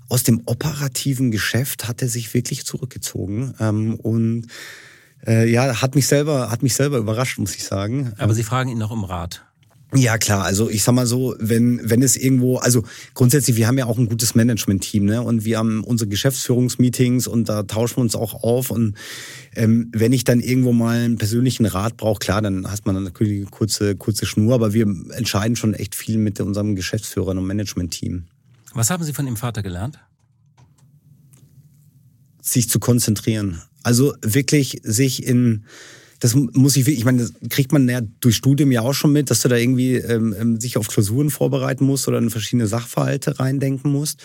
aus 0.09 0.23
dem 0.23 0.41
operativen 0.45 1.31
Geschäft 1.31 1.87
hat 1.87 2.01
er 2.01 2.09
sich 2.09 2.33
wirklich 2.33 2.65
zurückgezogen 2.65 3.53
ähm, 3.61 3.95
und 3.95 4.47
äh, 5.25 5.49
ja, 5.49 5.81
hat 5.81 5.95
mich 5.95 6.05
selber 6.07 6.51
hat 6.51 6.63
mich 6.63 6.75
selber 6.75 6.97
überrascht, 6.97 7.39
muss 7.39 7.55
ich 7.55 7.63
sagen. 7.63 8.11
Aber 8.17 8.33
Sie 8.33 8.43
fragen 8.43 8.69
ihn 8.69 8.77
noch 8.77 8.91
um 8.91 9.05
Rat. 9.05 9.44
Ja, 9.95 10.17
klar. 10.17 10.43
Also 10.43 10.69
ich 10.69 10.83
sag 10.83 10.93
mal 10.93 11.07
so, 11.07 11.35
wenn, 11.39 11.79
wenn 11.83 12.01
es 12.01 12.15
irgendwo, 12.15 12.57
also 12.57 12.83
grundsätzlich, 13.13 13.55
wir 13.55 13.67
haben 13.67 13.77
ja 13.77 13.85
auch 13.85 13.97
ein 13.97 14.07
gutes 14.07 14.35
Management-Team, 14.35 15.05
ne? 15.05 15.21
Und 15.21 15.45
wir 15.45 15.57
haben 15.57 15.83
unsere 15.83 16.09
Geschäftsführungsmeetings 16.09 17.27
und 17.27 17.49
da 17.49 17.63
tauschen 17.63 17.97
wir 17.97 18.01
uns 18.01 18.15
auch 18.15 18.43
auf. 18.43 18.71
Und 18.71 18.95
ähm, 19.55 19.89
wenn 19.93 20.13
ich 20.13 20.23
dann 20.23 20.39
irgendwo 20.39 20.73
mal 20.73 20.99
einen 20.99 21.17
persönlichen 21.17 21.65
Rat 21.65 21.97
brauche, 21.97 22.19
klar, 22.19 22.41
dann 22.41 22.69
hast 22.69 22.85
man 22.85 23.01
natürlich 23.03 23.41
eine 23.41 23.51
kurze, 23.51 23.95
kurze 23.95 24.25
Schnur, 24.25 24.53
aber 24.53 24.73
wir 24.73 24.85
entscheiden 25.11 25.55
schon 25.55 25.73
echt 25.73 25.95
viel 25.95 26.17
mit 26.17 26.39
unserem 26.39 26.75
Geschäftsführern 26.75 27.37
und 27.37 27.45
Management-Team. 27.45 28.25
Was 28.73 28.89
haben 28.89 29.03
Sie 29.03 29.13
von 29.13 29.25
Ihrem 29.25 29.37
Vater 29.37 29.63
gelernt? 29.63 29.99
Sich 32.41 32.69
zu 32.69 32.79
konzentrieren. 32.79 33.61
Also 33.83 34.15
wirklich 34.21 34.81
sich 34.83 35.25
in 35.25 35.65
das 36.25 36.33
muss 36.33 36.75
ich, 36.75 36.87
ich 36.87 37.05
meine, 37.05 37.19
das 37.19 37.33
kriegt 37.49 37.71
man 37.71 37.87
ja 37.87 38.01
durch 38.19 38.35
Studium 38.35 38.71
ja 38.71 38.81
auch 38.81 38.93
schon 38.93 39.11
mit, 39.11 39.29
dass 39.29 39.41
du 39.41 39.47
da 39.47 39.57
irgendwie 39.57 39.97
ähm, 39.97 40.33
ähm, 40.39 40.59
sich 40.59 40.75
auf 40.75 40.87
Klausuren 40.87 41.29
vorbereiten 41.29 41.85
musst 41.85 42.07
oder 42.07 42.17
in 42.17 42.31
verschiedene 42.31 42.65
Sachverhalte 42.65 43.39
reindenken 43.39 43.91
musst. 43.91 44.23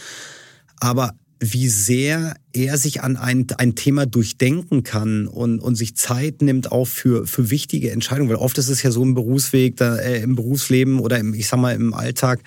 Aber 0.79 1.13
wie 1.41 1.69
sehr 1.69 2.37
er 2.55 2.79
sich 2.79 3.03
an 3.03 3.19
ein, 3.19 3.47
ein 3.59 3.75
Thema 3.75 4.07
durchdenken 4.07 4.83
kann 4.83 5.27
und, 5.27 5.61
und 5.61 5.75
sich 5.75 5.95
Zeit 5.95 6.41
nimmt 6.41 6.73
auch 6.73 6.87
für, 6.87 7.27
für 7.27 7.51
wichtige 7.51 7.91
Entscheidungen. 7.91 8.31
Weil 8.31 8.37
oft 8.37 8.57
ist 8.57 8.71
es 8.71 8.83
ja 8.83 8.91
so 8.91 9.03
im 9.03 9.13
Berufsweg, 9.13 9.77
da, 9.77 9.97
äh, 9.97 10.23
im 10.23 10.37
Berufsleben 10.37 11.01
oder 11.01 11.19
im, 11.19 11.35
ich 11.35 11.49
sag 11.49 11.61
mal, 11.61 11.75
im 11.75 11.93
Alltag, 11.93 12.41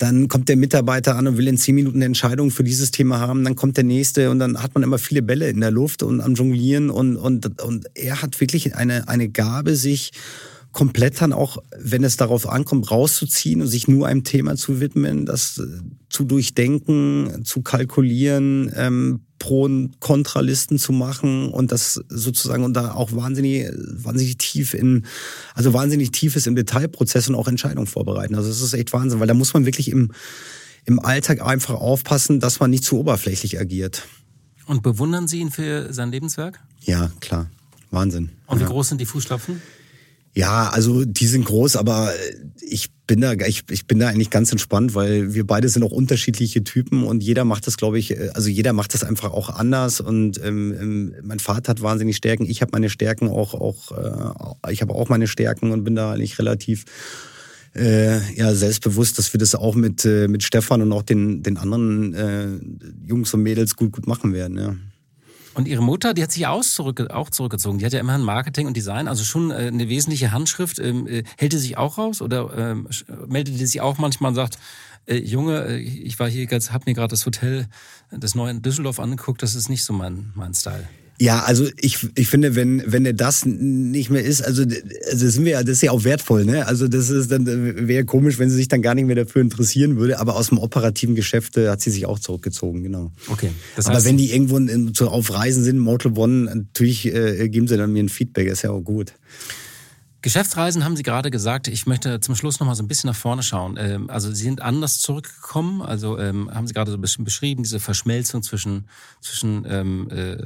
dann 0.00 0.28
kommt 0.28 0.48
der 0.48 0.56
Mitarbeiter 0.56 1.16
an 1.16 1.26
und 1.26 1.36
will 1.36 1.46
in 1.46 1.58
zehn 1.58 1.74
Minuten 1.74 1.98
eine 1.98 2.06
Entscheidung 2.06 2.50
für 2.50 2.64
dieses 2.64 2.90
Thema 2.90 3.20
haben. 3.20 3.44
Dann 3.44 3.54
kommt 3.54 3.76
der 3.76 3.84
nächste 3.84 4.30
und 4.30 4.38
dann 4.38 4.62
hat 4.62 4.74
man 4.74 4.82
immer 4.82 4.98
viele 4.98 5.20
Bälle 5.20 5.50
in 5.50 5.60
der 5.60 5.70
Luft 5.70 6.02
und 6.02 6.22
am 6.22 6.34
Jonglieren. 6.34 6.88
Und, 6.88 7.18
und, 7.18 7.62
und 7.62 7.86
er 7.94 8.22
hat 8.22 8.40
wirklich 8.40 8.74
eine, 8.76 9.08
eine 9.08 9.28
Gabe, 9.28 9.76
sich 9.76 10.12
komplett 10.72 11.20
dann 11.20 11.34
auch, 11.34 11.58
wenn 11.78 12.02
es 12.02 12.16
darauf 12.16 12.48
ankommt, 12.48 12.90
rauszuziehen 12.90 13.60
und 13.60 13.68
sich 13.68 13.88
nur 13.88 14.06
einem 14.06 14.24
Thema 14.24 14.56
zu 14.56 14.80
widmen, 14.80 15.26
das 15.26 15.58
äh, 15.58 15.66
zu 16.08 16.24
durchdenken, 16.24 17.44
zu 17.44 17.60
kalkulieren, 17.60 18.72
ähm, 18.74 19.20
Pro- 19.40 19.64
und 19.64 19.98
Kontralisten 19.98 20.78
zu 20.78 20.92
machen 20.92 21.48
und 21.48 21.72
das 21.72 22.00
sozusagen 22.08 22.62
und 22.62 22.74
da 22.74 22.92
auch 22.92 23.10
wahnsinnig, 23.12 23.68
wahnsinnig 23.74 24.38
tief 24.38 24.74
in, 24.74 25.06
also 25.54 25.72
wahnsinnig 25.72 26.12
tiefes 26.12 26.46
im 26.46 26.54
Detailprozess 26.54 27.28
und 27.28 27.34
auch 27.34 27.48
Entscheidungen 27.48 27.88
vorbereiten. 27.88 28.36
Also 28.36 28.48
das 28.48 28.60
ist 28.60 28.74
echt 28.74 28.92
Wahnsinn, 28.92 29.18
weil 29.18 29.26
da 29.26 29.34
muss 29.34 29.54
man 29.54 29.64
wirklich 29.66 29.90
im, 29.90 30.12
im 30.84 31.00
Alltag 31.00 31.40
einfach 31.42 31.74
aufpassen, 31.74 32.38
dass 32.38 32.60
man 32.60 32.70
nicht 32.70 32.84
zu 32.84 32.98
oberflächlich 32.98 33.58
agiert. 33.58 34.06
Und 34.66 34.82
bewundern 34.82 35.26
Sie 35.26 35.40
ihn 35.40 35.50
für 35.50 35.92
sein 35.92 36.12
Lebenswerk? 36.12 36.60
Ja, 36.82 37.10
klar. 37.20 37.50
Wahnsinn. 37.90 38.30
Und 38.46 38.58
wie 38.58 38.64
ja. 38.64 38.68
groß 38.68 38.90
sind 38.90 39.00
die 39.00 39.06
Fußstapfen? 39.06 39.60
Ja, 40.34 40.68
also 40.68 41.04
die 41.04 41.26
sind 41.26 41.44
groß, 41.44 41.76
aber 41.76 42.12
ich 42.60 42.90
bin 43.06 43.20
da, 43.20 43.32
ich, 43.32 43.64
ich 43.68 43.86
bin 43.88 43.98
da 43.98 44.08
eigentlich 44.08 44.30
ganz 44.30 44.52
entspannt, 44.52 44.94
weil 44.94 45.34
wir 45.34 45.44
beide 45.44 45.68
sind 45.68 45.82
auch 45.82 45.90
unterschiedliche 45.90 46.62
Typen 46.62 47.02
und 47.02 47.24
jeder 47.24 47.44
macht 47.44 47.66
das, 47.66 47.76
glaube 47.76 47.98
ich, 47.98 48.16
also 48.36 48.48
jeder 48.48 48.72
macht 48.72 48.94
das 48.94 49.02
einfach 49.02 49.32
auch 49.32 49.48
anders. 49.50 50.00
Und 50.00 50.40
ähm, 50.44 50.76
ähm 50.80 51.14
mein 51.24 51.40
Vater 51.40 51.70
hat 51.70 51.82
wahnsinnig 51.82 52.16
Stärken, 52.16 52.44
ich 52.44 52.62
habe 52.62 52.70
meine 52.72 52.90
Stärken 52.90 53.28
auch, 53.28 53.54
auch 53.54 53.90
äh, 53.90 54.72
ich 54.72 54.82
habe 54.82 54.94
auch 54.94 55.08
meine 55.08 55.26
Stärken 55.26 55.72
und 55.72 55.82
bin 55.82 55.96
da 55.96 56.12
eigentlich 56.12 56.38
relativ 56.38 56.84
äh, 57.74 58.20
ja 58.34 58.54
selbstbewusst, 58.54 59.18
dass 59.18 59.32
wir 59.32 59.38
das 59.38 59.56
auch 59.56 59.74
mit 59.74 60.04
äh, 60.04 60.28
mit 60.28 60.44
Stefan 60.44 60.82
und 60.82 60.92
auch 60.92 61.02
den 61.02 61.42
den 61.42 61.56
anderen 61.56 62.14
äh, 62.14 62.48
Jungs 63.04 63.34
und 63.34 63.42
Mädels 63.42 63.74
gut 63.74 63.90
gut 63.90 64.06
machen 64.06 64.32
werden. 64.32 64.58
Ja. 64.58 64.76
Und 65.54 65.66
ihre 65.66 65.82
Mutter, 65.82 66.14
die 66.14 66.22
hat 66.22 66.32
sich 66.32 66.46
auch, 66.46 66.62
zurück, 66.62 67.00
auch 67.10 67.30
zurückgezogen. 67.30 67.78
Die 67.78 67.84
hat 67.84 67.92
ja 67.92 68.00
immerhin 68.00 68.22
Marketing 68.22 68.66
und 68.66 68.76
Design, 68.76 69.08
also 69.08 69.24
schon 69.24 69.50
äh, 69.50 69.54
eine 69.54 69.88
wesentliche 69.88 70.30
Handschrift. 70.32 70.78
Ähm, 70.78 71.06
äh, 71.06 71.24
hält 71.38 71.52
die 71.52 71.58
sich 71.58 71.76
auch 71.76 71.98
raus 71.98 72.22
oder 72.22 72.56
ähm, 72.56 72.88
meldet 73.26 73.58
die 73.58 73.66
sich 73.66 73.80
auch 73.80 73.98
manchmal 73.98 74.30
und 74.30 74.36
sagt, 74.36 74.58
äh, 75.06 75.16
Junge, 75.16 75.66
äh, 75.66 75.78
ich 75.78 76.18
war 76.18 76.28
hier, 76.28 76.46
habe 76.46 76.84
mir 76.86 76.94
gerade 76.94 77.10
das 77.10 77.26
Hotel, 77.26 77.66
das 78.10 78.34
neue 78.34 78.50
in 78.50 78.62
Düsseldorf 78.62 79.00
angeguckt, 79.00 79.42
das 79.42 79.54
ist 79.54 79.68
nicht 79.68 79.84
so 79.84 79.92
mein, 79.92 80.32
mein 80.34 80.54
Style. 80.54 80.88
Ja, 81.20 81.42
also 81.42 81.68
ich, 81.78 81.98
ich 82.14 82.28
finde, 82.28 82.54
wenn, 82.56 82.82
wenn 82.86 83.04
er 83.04 83.12
das 83.12 83.44
nicht 83.44 84.08
mehr 84.08 84.24
ist, 84.24 84.40
also, 84.40 84.62
also 84.62 85.28
sind 85.28 85.44
wir, 85.44 85.58
das 85.58 85.68
ist 85.68 85.82
ja 85.82 85.90
auch 85.90 86.02
wertvoll, 86.04 86.46
ne? 86.46 86.66
Also 86.66 86.88
das 86.88 87.10
ist 87.10 87.30
dann 87.30 87.44
wäre 87.46 88.06
komisch, 88.06 88.38
wenn 88.38 88.48
sie 88.48 88.56
sich 88.56 88.68
dann 88.68 88.80
gar 88.80 88.94
nicht 88.94 89.04
mehr 89.04 89.16
dafür 89.16 89.42
interessieren 89.42 89.98
würde. 89.98 90.18
Aber 90.18 90.34
aus 90.34 90.48
dem 90.48 90.56
operativen 90.56 91.14
Geschäft 91.14 91.58
äh, 91.58 91.68
hat 91.68 91.82
sie 91.82 91.90
sich 91.90 92.06
auch 92.06 92.18
zurückgezogen, 92.18 92.82
genau. 92.82 93.12
Okay. 93.28 93.50
Das 93.76 93.86
heißt, 93.86 93.94
aber 93.94 94.04
wenn 94.06 94.16
die 94.16 94.32
irgendwo 94.32 94.56
in, 94.56 94.94
so 94.94 95.10
auf 95.10 95.30
Reisen 95.30 95.62
sind, 95.62 95.78
Mortal 95.78 96.16
One, 96.16 96.44
natürlich 96.44 97.04
äh, 97.04 97.50
geben 97.50 97.68
sie 97.68 97.76
dann 97.76 97.92
mir 97.92 98.02
ein 98.02 98.08
Feedback, 98.08 98.48
ist 98.48 98.62
ja 98.62 98.70
auch 98.70 98.80
gut. 98.80 99.12
Geschäftsreisen 100.22 100.84
haben 100.84 100.96
Sie 100.96 101.02
gerade 101.02 101.30
gesagt. 101.30 101.66
Ich 101.66 101.86
möchte 101.86 102.20
zum 102.20 102.34
Schluss 102.34 102.60
noch 102.60 102.66
mal 102.66 102.74
so 102.74 102.82
ein 102.82 102.88
bisschen 102.88 103.08
nach 103.08 103.16
vorne 103.16 103.42
schauen. 103.42 103.76
Ähm, 103.78 104.10
also 104.10 104.28
Sie 104.32 104.42
sind 104.42 104.60
anders 104.60 104.98
zurückgekommen. 105.00 105.80
Also 105.80 106.18
ähm, 106.18 106.50
haben 106.52 106.66
Sie 106.66 106.74
gerade 106.74 106.90
so 106.90 106.98
ein 106.98 107.00
bisschen 107.00 107.24
beschrieben, 107.24 107.62
diese 107.62 107.80
Verschmelzung 107.80 108.42
zwischen, 108.42 108.86
zwischen 109.20 109.64
ähm, 109.66 110.10
äh, 110.10 110.36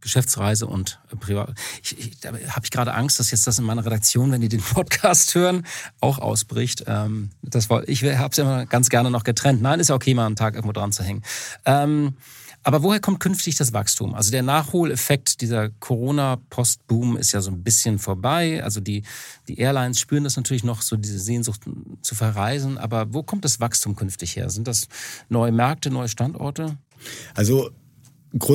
Geschäftsreise 0.00 0.66
und 0.66 1.00
äh, 1.12 1.16
Privat. 1.16 1.54
Ich, 1.82 1.98
ich, 1.98 2.20
da 2.20 2.30
habe 2.30 2.64
ich 2.64 2.70
gerade 2.70 2.94
Angst, 2.94 3.18
dass 3.20 3.30
jetzt 3.30 3.46
das 3.46 3.58
in 3.58 3.64
meiner 3.64 3.84
Redaktion, 3.84 4.30
wenn 4.32 4.40
die 4.40 4.48
den 4.48 4.60
Podcast 4.74 5.34
hören, 5.34 5.66
auch 6.00 6.18
ausbricht. 6.18 6.84
Ähm, 6.86 7.30
das 7.42 7.70
war, 7.70 7.88
ich 7.88 8.04
habe 8.04 8.32
es 8.32 8.38
immer 8.38 8.66
ganz 8.66 8.88
gerne 8.88 9.10
noch 9.10 9.24
getrennt. 9.24 9.62
Nein, 9.62 9.80
ist 9.80 9.88
ja 9.88 9.94
okay, 9.94 10.14
mal 10.14 10.26
einen 10.26 10.36
Tag 10.36 10.54
irgendwo 10.54 10.72
dran 10.72 10.92
zu 10.92 11.02
hängen. 11.02 11.22
Ähm, 11.64 12.14
aber 12.64 12.82
woher 12.82 13.00
kommt 13.00 13.20
künftig 13.20 13.54
das 13.56 13.72
Wachstum? 13.72 14.14
Also 14.14 14.30
der 14.30 14.42
Nachholeffekt 14.42 15.40
dieser 15.40 15.70
Corona-Postboom 15.70 17.16
ist 17.16 17.32
ja 17.32 17.40
so 17.40 17.50
ein 17.50 17.62
bisschen 17.62 17.98
vorbei. 17.98 18.62
Also 18.62 18.80
die, 18.80 19.04
die 19.46 19.58
Airlines 19.58 20.00
spüren 20.00 20.24
das 20.24 20.36
natürlich 20.36 20.64
noch, 20.64 20.82
so 20.82 20.96
diese 20.96 21.18
Sehnsucht 21.18 21.62
zu 22.02 22.14
verreisen. 22.14 22.76
Aber 22.76 23.14
wo 23.14 23.22
kommt 23.22 23.44
das 23.44 23.60
Wachstum 23.60 23.96
künftig 23.96 24.36
her? 24.36 24.50
Sind 24.50 24.66
das 24.66 24.88
neue 25.28 25.52
Märkte, 25.52 25.90
neue 25.90 26.08
Standorte? 26.08 26.76
Also 27.34 27.70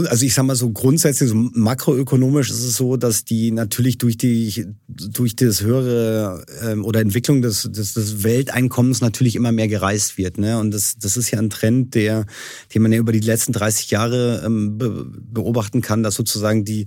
also 0.07 0.25
ich 0.25 0.33
sag 0.33 0.45
mal 0.45 0.55
so 0.55 0.71
grundsätzlich, 0.71 1.29
so 1.29 1.35
makroökonomisch 1.35 2.49
ist 2.51 2.63
es 2.63 2.75
so, 2.75 2.95
dass 2.95 3.25
die 3.25 3.51
natürlich 3.51 3.97
durch 3.97 4.17
die 4.17 4.65
durch 4.87 5.35
das 5.35 5.61
höhere 5.61 6.45
ähm, 6.61 6.85
oder 6.85 6.99
Entwicklung 6.99 7.41
des, 7.41 7.63
des, 7.71 7.93
des 7.93 8.23
Welteinkommens 8.23 9.01
natürlich 9.01 9.35
immer 9.35 9.51
mehr 9.51 9.67
gereist 9.67 10.17
wird. 10.17 10.37
Ne? 10.37 10.59
Und 10.59 10.71
das, 10.71 10.97
das 10.99 11.17
ist 11.17 11.31
ja 11.31 11.39
ein 11.39 11.49
Trend, 11.49 11.95
der, 11.95 12.25
den 12.73 12.81
man 12.83 12.91
ja 12.91 12.99
über 12.99 13.11
die 13.11 13.19
letzten 13.19 13.51
30 13.51 13.89
Jahre 13.89 14.43
ähm, 14.45 14.77
be 14.77 15.07
beobachten 15.33 15.81
kann, 15.81 16.03
dass 16.03 16.15
sozusagen 16.15 16.65
die 16.65 16.85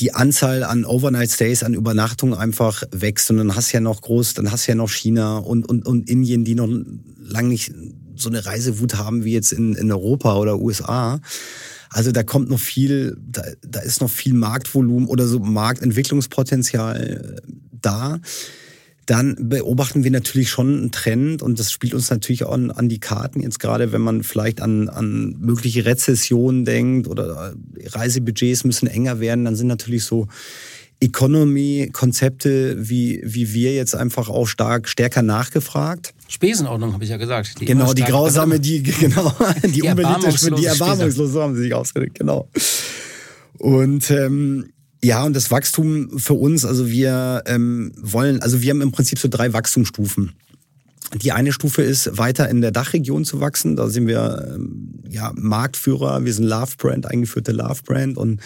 die 0.00 0.14
Anzahl 0.14 0.62
an 0.62 0.84
Overnight 0.84 1.30
Stays, 1.30 1.62
an 1.64 1.74
Übernachtungen 1.74 2.34
einfach 2.34 2.84
wächst. 2.92 3.30
Und 3.30 3.38
dann 3.38 3.56
hast 3.56 3.72
du 3.72 3.78
ja 3.78 3.80
noch 3.80 4.00
groß, 4.00 4.34
dann 4.34 4.52
hast 4.52 4.66
du 4.66 4.72
ja 4.72 4.76
noch 4.76 4.90
China 4.90 5.38
und, 5.38 5.68
und, 5.68 5.86
und 5.86 6.08
Indien, 6.08 6.44
die 6.44 6.54
noch 6.54 6.68
lang 7.18 7.48
nicht 7.48 7.72
so 8.14 8.28
eine 8.28 8.46
Reisewut 8.46 8.96
haben 8.96 9.24
wie 9.24 9.32
jetzt 9.32 9.52
in, 9.52 9.74
in 9.74 9.90
Europa 9.90 10.36
oder 10.36 10.58
USA. 10.58 11.20
Also 11.90 12.12
da 12.12 12.22
kommt 12.22 12.50
noch 12.50 12.60
viel, 12.60 13.16
da, 13.20 13.42
da 13.62 13.80
ist 13.80 14.00
noch 14.00 14.10
viel 14.10 14.34
Marktvolumen 14.34 15.08
oder 15.08 15.26
so 15.26 15.38
Marktentwicklungspotenzial 15.38 17.36
äh, 17.36 17.50
da. 17.80 18.20
Dann 19.06 19.48
beobachten 19.48 20.04
wir 20.04 20.10
natürlich 20.10 20.50
schon 20.50 20.76
einen 20.76 20.92
Trend 20.92 21.40
und 21.40 21.58
das 21.58 21.72
spielt 21.72 21.94
uns 21.94 22.10
natürlich 22.10 22.44
auch 22.44 22.52
an, 22.52 22.70
an 22.70 22.90
die 22.90 23.00
Karten. 23.00 23.40
Jetzt 23.40 23.58
gerade, 23.58 23.90
wenn 23.90 24.02
man 24.02 24.22
vielleicht 24.22 24.60
an, 24.60 24.90
an 24.90 25.36
mögliche 25.40 25.86
Rezessionen 25.86 26.66
denkt 26.66 27.08
oder 27.08 27.54
Reisebudgets 27.86 28.64
müssen 28.64 28.86
enger 28.86 29.18
werden, 29.18 29.46
dann 29.46 29.56
sind 29.56 29.68
natürlich 29.68 30.04
so 30.04 30.28
Economy-Konzepte 31.00 32.76
wie, 32.88 33.20
wie 33.24 33.52
wir 33.52 33.74
jetzt 33.74 33.94
einfach 33.94 34.28
auch 34.28 34.46
stark 34.46 34.88
stärker 34.88 35.22
nachgefragt. 35.22 36.14
Spesenordnung 36.28 36.92
habe 36.92 37.04
ich 37.04 37.10
ja 37.10 37.16
gesagt. 37.16 37.60
Die 37.60 37.64
genau, 37.64 37.94
die 37.94 38.02
grausame, 38.02 38.58
die 38.60 38.82
genau 39.00 39.32
die, 39.64 39.72
die 39.72 39.82
unbeliebte, 39.82 40.50
die 40.56 40.64
erbarmungslose, 40.64 41.32
so 41.32 41.42
haben 41.42 41.54
sie 41.54 41.62
sich 41.62 41.74
ausgedrückt, 41.74 42.18
genau. 42.18 42.48
Und 43.58 44.10
ähm, 44.10 44.70
Ja, 45.02 45.24
und 45.24 45.34
das 45.34 45.50
Wachstum 45.50 46.18
für 46.18 46.34
uns, 46.34 46.64
also 46.64 46.88
wir 46.88 47.42
ähm, 47.46 47.92
wollen, 47.96 48.42
also 48.42 48.62
wir 48.62 48.70
haben 48.70 48.82
im 48.82 48.90
Prinzip 48.90 49.18
so 49.18 49.28
drei 49.28 49.52
Wachstumsstufen. 49.52 50.32
Die 51.14 51.32
eine 51.32 51.52
Stufe 51.52 51.82
ist, 51.82 52.18
weiter 52.18 52.48
in 52.48 52.60
der 52.60 52.70
Dachregion 52.70 53.24
zu 53.24 53.40
wachsen. 53.40 53.76
Da 53.76 53.88
sind 53.88 54.06
wir 54.06 54.52
ähm, 54.54 55.02
ja 55.08 55.32
Marktführer. 55.34 56.24
Wir 56.24 56.32
sind 56.34 56.44
Love 56.44 56.72
Brand, 56.76 57.06
eingeführte 57.06 57.52
Love 57.52 57.82
Brand. 57.84 58.18
Und 58.18 58.40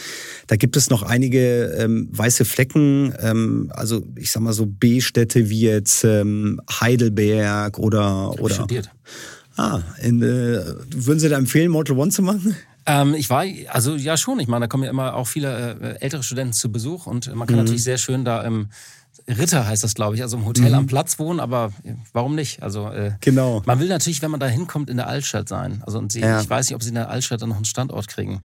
da 0.47 0.57
gibt 0.57 0.77
es 0.77 0.89
noch 0.89 1.03
einige 1.03 1.75
ähm, 1.77 2.09
weiße 2.13 2.45
Flecken. 2.45 3.15
Ähm, 3.21 3.73
also 3.75 4.07
ich 4.17 4.31
sag 4.31 4.43
mal 4.43 4.53
so 4.53 4.67
B-Städte 4.67 5.51
wie 5.51 5.63
jetzt 5.63 6.05
ähm, 6.05 6.61
Heidelberg 6.81 7.79
oder 7.79 8.41
oder. 8.41 8.55
Studiert. 8.55 8.91
Ah, 9.57 9.81
in, 10.01 10.23
äh, 10.23 10.65
würden 10.95 11.19
Sie 11.19 11.29
da 11.29 11.37
empfehlen, 11.37 11.71
Mortal 11.71 11.99
One 11.99 12.11
zu 12.11 12.23
machen? 12.23 12.57
Ähm, 12.87 13.15
ich 13.15 13.31
war, 13.31 13.45
also 13.69 13.95
ja 13.95 14.17
schon, 14.17 14.41
ich 14.41 14.49
meine, 14.49 14.65
da 14.65 14.67
kommen 14.67 14.85
ja 14.85 14.91
immer 14.91 15.15
auch 15.15 15.27
viele 15.27 15.79
äh, 15.81 16.01
ältere 16.01 16.23
Studenten 16.23 16.53
zu 16.53 16.73
Besuch 16.73 17.07
und 17.07 17.33
man 17.35 17.47
kann 17.47 17.57
mhm. 17.57 17.65
natürlich 17.65 17.85
sehr 17.85 17.99
schön 17.99 18.25
da 18.25 18.43
im 18.43 18.69
Ritter 19.29 19.67
heißt 19.67 19.85
das, 19.85 19.95
glaube 19.95 20.17
ich, 20.17 20.23
also 20.23 20.37
im 20.37 20.47
Hotel 20.47 20.71
mhm. 20.71 20.75
am 20.75 20.87
Platz 20.87 21.19
wohnen, 21.19 21.41
aber 21.41 21.73
äh, 21.85 21.95
warum 22.13 22.35
nicht? 22.35 22.63
Also 22.63 22.89
äh, 22.89 23.13
genau. 23.21 23.63
man 23.67 23.79
will 23.79 23.89
natürlich, 23.89 24.23
wenn 24.23 24.31
man 24.31 24.41
da 24.41 24.47
hinkommt, 24.47 24.91
in 24.91 24.97
der 24.97 25.09
Altstadt 25.09 25.49
sein. 25.49 25.83
Also 25.87 25.99
und 25.99 26.13
sie, 26.13 26.21
ja. 26.21 26.41
ich 26.41 26.49
weiß 26.49 26.69
nicht, 26.69 26.77
ob 26.77 26.83
sie 26.83 26.91
in 26.91 26.97
der 26.97 27.11
Altstadt 27.11 27.43
dann 27.43 27.51
noch 27.51 27.57
einen 27.57 27.65
Standort 27.65 28.09
kriegen. 28.09 28.41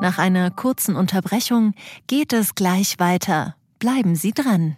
Nach 0.00 0.18
einer 0.18 0.50
kurzen 0.50 0.96
Unterbrechung 0.96 1.74
geht 2.06 2.32
es 2.32 2.54
gleich 2.54 2.98
weiter. 2.98 3.56
Bleiben 3.78 4.14
Sie 4.14 4.32
dran. 4.32 4.76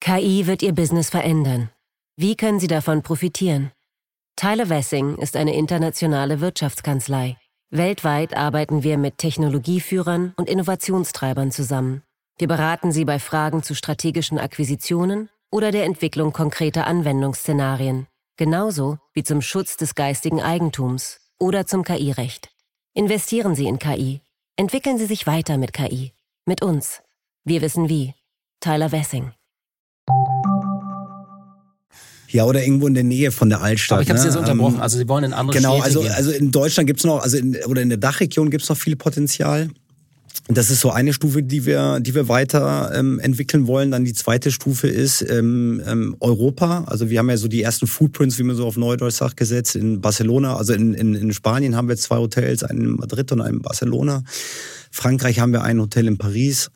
KI 0.00 0.46
wird 0.46 0.62
Ihr 0.62 0.74
Business 0.74 1.10
verändern. 1.10 1.70
Wie 2.16 2.36
können 2.36 2.60
Sie 2.60 2.66
davon 2.66 3.02
profitieren? 3.02 3.70
Tyler 4.36 4.68
Wessing 4.68 5.16
ist 5.16 5.34
eine 5.34 5.54
internationale 5.54 6.40
Wirtschaftskanzlei. 6.40 7.36
Weltweit 7.70 8.36
arbeiten 8.36 8.82
wir 8.82 8.96
mit 8.96 9.18
Technologieführern 9.18 10.32
und 10.36 10.48
Innovationstreibern 10.48 11.50
zusammen. 11.50 12.02
Wir 12.40 12.46
beraten 12.46 12.92
Sie 12.92 13.04
bei 13.04 13.18
Fragen 13.18 13.64
zu 13.64 13.74
strategischen 13.74 14.38
Akquisitionen 14.38 15.28
oder 15.50 15.72
der 15.72 15.84
Entwicklung 15.84 16.32
konkreter 16.32 16.86
Anwendungsszenarien, 16.86 18.06
genauso 18.36 18.98
wie 19.12 19.24
zum 19.24 19.42
Schutz 19.42 19.76
des 19.76 19.96
geistigen 19.96 20.40
Eigentums 20.40 21.18
oder 21.40 21.66
zum 21.66 21.82
KI-Recht. 21.82 22.50
Investieren 22.94 23.56
Sie 23.56 23.66
in 23.66 23.80
KI. 23.80 24.20
Entwickeln 24.54 24.98
Sie 24.98 25.06
sich 25.06 25.26
weiter 25.26 25.58
mit 25.58 25.72
KI. 25.72 26.12
Mit 26.46 26.62
uns. 26.62 27.00
Wir 27.44 27.60
wissen 27.60 27.88
wie. 27.88 28.14
Tyler 28.60 28.92
Wessing. 28.92 29.32
Ja, 32.28 32.44
oder 32.44 32.62
irgendwo 32.62 32.86
in 32.86 32.94
der 32.94 33.04
Nähe 33.04 33.32
von 33.32 33.48
der 33.48 33.62
Altstadt. 33.62 33.96
Aber 33.96 34.02
ich 34.02 34.10
habe 34.10 34.18
ne? 34.18 34.22
Sie 34.22 34.28
jetzt 34.28 34.38
unterbrochen. 34.38 34.80
Also 34.80 34.96
Sie 34.98 35.08
wollen 35.08 35.24
in 35.24 35.32
andere 35.32 35.56
Genau, 35.56 35.72
Städte 35.72 35.84
also, 35.86 36.00
gehen. 36.02 36.12
also 36.12 36.30
in 36.30 36.52
Deutschland 36.52 36.86
gibt's 36.86 37.02
noch, 37.02 37.20
also 37.20 37.36
in, 37.36 37.56
oder 37.64 37.82
in 37.82 37.88
der 37.88 37.98
Dachregion 37.98 38.50
gibt's 38.50 38.68
noch 38.68 38.76
viel 38.76 38.94
Potenzial. 38.94 39.70
Das 40.48 40.70
ist 40.70 40.80
so 40.80 40.90
eine 40.90 41.12
Stufe, 41.12 41.42
die 41.42 41.66
wir, 41.66 42.00
die 42.00 42.14
wir 42.14 42.28
weiter 42.28 42.90
ähm, 42.94 43.18
entwickeln 43.20 43.66
wollen. 43.66 43.90
Dann 43.90 44.04
die 44.04 44.14
zweite 44.14 44.50
Stufe 44.50 44.88
ist 44.88 45.20
ähm, 45.28 45.82
ähm, 45.86 46.16
Europa. 46.20 46.84
Also 46.86 47.10
wir 47.10 47.18
haben 47.18 47.28
ja 47.28 47.36
so 47.36 47.48
die 47.48 47.62
ersten 47.62 47.86
Footprints, 47.86 48.38
wie 48.38 48.44
man 48.44 48.56
so 48.56 48.66
auf 48.66 48.76
Neudeutsch 48.76 49.16
sagt, 49.16 49.36
gesetzt 49.36 49.76
in 49.76 50.00
Barcelona. 50.00 50.56
Also 50.56 50.72
in, 50.72 50.94
in, 50.94 51.14
in 51.14 51.32
Spanien 51.34 51.76
haben 51.76 51.88
wir 51.88 51.96
zwei 51.96 52.16
Hotels, 52.16 52.64
einen 52.64 52.80
in 52.80 52.90
Madrid 52.92 53.30
und 53.32 53.42
einen 53.42 53.56
in 53.56 53.62
Barcelona. 53.62 54.24
Frankreich 54.90 55.38
haben 55.38 55.52
wir 55.52 55.62
ein 55.62 55.80
Hotel 55.80 56.06
in 56.06 56.16
Paris. 56.16 56.70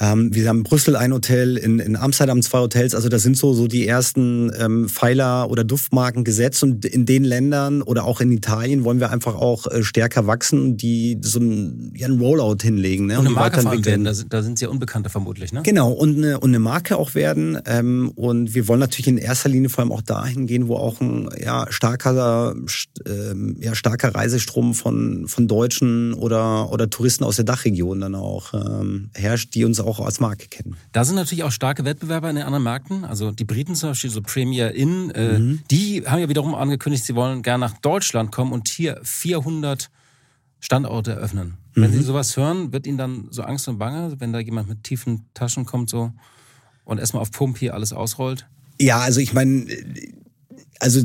Ähm, 0.00 0.34
wir 0.34 0.48
haben 0.48 0.58
in 0.58 0.62
Brüssel 0.62 0.96
ein 0.96 1.12
Hotel, 1.12 1.56
in, 1.56 1.78
in 1.78 1.96
Amsterdam 1.96 2.40
zwei 2.42 2.60
Hotels. 2.60 2.94
Also 2.94 3.08
das 3.08 3.22
sind 3.22 3.36
so, 3.36 3.52
so 3.52 3.66
die 3.66 3.86
ersten 3.86 4.50
ähm, 4.58 4.88
Pfeiler 4.88 5.50
oder 5.50 5.64
Duftmarken 5.64 6.24
gesetzt. 6.24 6.62
Und 6.62 6.84
in 6.84 7.04
den 7.04 7.24
Ländern 7.24 7.82
oder 7.82 8.04
auch 8.04 8.20
in 8.20 8.32
Italien 8.32 8.84
wollen 8.84 9.00
wir 9.00 9.10
einfach 9.10 9.34
auch 9.34 9.66
äh, 9.66 9.82
stärker 9.82 10.26
wachsen, 10.26 10.76
die 10.76 11.18
so 11.20 11.40
ein, 11.40 11.92
ja, 11.94 12.06
ein 12.06 12.18
Rollout 12.18 12.58
hinlegen. 12.62 13.06
Ne? 13.06 13.18
und 13.18 13.26
eine 13.26 13.34
Marke 13.34 13.60
vor 13.60 13.84
werden, 13.84 14.04
da 14.04 14.14
sind, 14.14 14.32
da 14.32 14.42
sind 14.42 14.58
Sie 14.58 14.64
ja 14.64 14.70
Unbekannte 14.70 15.10
vermutlich, 15.10 15.52
ne? 15.52 15.62
Genau, 15.62 15.92
und 15.92 16.16
eine, 16.16 16.40
und 16.40 16.50
eine 16.50 16.58
Marke 16.58 16.96
auch 16.96 17.14
werden. 17.14 17.58
Ähm, 17.66 18.12
und 18.14 18.54
wir 18.54 18.68
wollen 18.68 18.80
natürlich 18.80 19.08
in 19.08 19.18
erster 19.18 19.48
Linie 19.48 19.68
vor 19.68 19.82
allem 19.82 19.92
auch 19.92 20.02
dahin 20.02 20.46
gehen, 20.46 20.68
wo 20.68 20.76
auch 20.76 21.00
ein 21.00 21.28
ja, 21.42 21.66
starker, 21.70 22.54
ähm, 23.06 23.56
ja, 23.60 23.74
starker 23.74 24.14
Reisestrom 24.14 24.74
von, 24.74 25.28
von 25.28 25.48
Deutschen 25.48 26.14
oder, 26.14 26.72
oder 26.72 26.88
Touristen 26.88 27.24
aus 27.24 27.36
der 27.36 27.44
Dachregion 27.44 28.00
dann 28.00 28.14
auch 28.14 28.54
ähm, 28.54 29.10
herrscht, 29.14 29.54
die 29.54 29.64
uns 29.64 29.81
auch 29.82 30.00
als 30.00 30.20
Marke 30.20 30.48
kennen. 30.48 30.76
Da 30.92 31.04
sind 31.04 31.16
natürlich 31.16 31.44
auch 31.44 31.52
starke 31.52 31.84
Wettbewerber 31.84 32.30
in 32.30 32.36
den 32.36 32.44
anderen 32.44 32.64
Märkten. 32.64 33.04
Also 33.04 33.30
die 33.32 33.44
Briten 33.44 33.74
zum 33.74 33.90
Beispiel, 33.90 34.10
so 34.10 34.22
Premier 34.22 34.72
Inn, 34.72 35.10
äh, 35.10 35.38
Mhm. 35.38 35.60
die 35.70 36.04
haben 36.06 36.20
ja 36.20 36.28
wiederum 36.28 36.54
angekündigt, 36.54 37.04
sie 37.04 37.14
wollen 37.14 37.42
gerne 37.42 37.66
nach 37.66 37.78
Deutschland 37.78 38.32
kommen 38.32 38.52
und 38.52 38.68
hier 38.68 39.00
400 39.02 39.90
Standorte 40.60 41.12
eröffnen. 41.12 41.54
Wenn 41.74 41.90
Mhm. 41.90 41.94
Sie 41.94 42.02
sowas 42.02 42.36
hören, 42.36 42.72
wird 42.72 42.86
Ihnen 42.86 42.98
dann 42.98 43.28
so 43.30 43.42
Angst 43.42 43.66
und 43.68 43.78
Bange, 43.78 44.14
wenn 44.20 44.32
da 44.32 44.38
jemand 44.38 44.68
mit 44.68 44.84
tiefen 44.84 45.24
Taschen 45.34 45.64
kommt 45.66 45.90
so 45.90 46.12
und 46.84 46.98
erstmal 46.98 47.22
auf 47.22 47.30
Pump 47.32 47.58
hier 47.58 47.74
alles 47.74 47.92
ausrollt? 47.92 48.46
Ja, 48.80 49.00
also 49.00 49.20
ich 49.20 49.32
meine, 49.32 49.66
also 50.80 51.00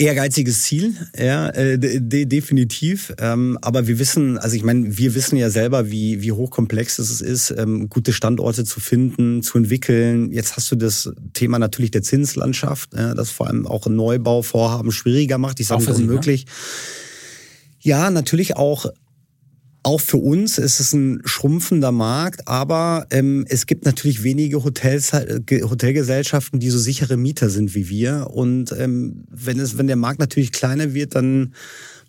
ehrgeiziges 0.00 0.62
Ziel, 0.62 0.94
ja, 1.16 1.50
äh, 1.50 1.78
de 1.78 2.24
definitiv. 2.24 3.12
Ähm, 3.18 3.58
aber 3.60 3.86
wir 3.86 3.98
wissen, 3.98 4.38
also 4.38 4.56
ich 4.56 4.62
meine, 4.62 4.96
wir 4.96 5.14
wissen 5.14 5.36
ja 5.36 5.50
selber, 5.50 5.90
wie, 5.90 6.22
wie 6.22 6.32
hochkomplex 6.32 6.98
es 6.98 7.20
ist, 7.20 7.54
ähm, 7.56 7.88
gute 7.88 8.12
Standorte 8.12 8.64
zu 8.64 8.80
finden, 8.80 9.42
zu 9.42 9.58
entwickeln. 9.58 10.32
Jetzt 10.32 10.56
hast 10.56 10.70
du 10.72 10.76
das 10.76 11.12
Thema 11.34 11.58
natürlich 11.58 11.90
der 11.90 12.02
Zinslandschaft, 12.02 12.94
ja, 12.94 13.14
das 13.14 13.30
vor 13.30 13.48
allem 13.48 13.66
auch 13.66 13.86
Neubauvorhaben 13.86 14.90
schwieriger 14.90 15.38
macht. 15.38 15.60
Ich 15.60 15.66
sage 15.66 15.82
Sie, 15.82 15.90
ne? 15.90 15.94
unmöglich. 16.08 16.46
Ja, 17.80 18.10
natürlich 18.10 18.56
auch 18.56 18.86
auch 19.82 20.00
für 20.00 20.18
uns 20.18 20.58
ist 20.58 20.78
es 20.78 20.92
ein 20.92 21.22
schrumpfender 21.24 21.92
Markt, 21.92 22.46
aber 22.46 23.06
ähm, 23.10 23.46
es 23.48 23.66
gibt 23.66 23.86
natürlich 23.86 24.22
wenige 24.22 24.62
Hotels, 24.62 25.12
äh, 25.12 25.40
Ge- 25.44 25.62
Hotelgesellschaften, 25.62 26.60
die 26.60 26.70
so 26.70 26.78
sichere 26.78 27.16
Mieter 27.16 27.48
sind 27.48 27.74
wie 27.74 27.88
wir. 27.88 28.28
Und 28.32 28.72
ähm, 28.78 29.24
wenn 29.30 29.58
es, 29.58 29.78
wenn 29.78 29.86
der 29.86 29.96
Markt 29.96 30.20
natürlich 30.20 30.52
kleiner 30.52 30.92
wird, 30.92 31.14
dann 31.14 31.54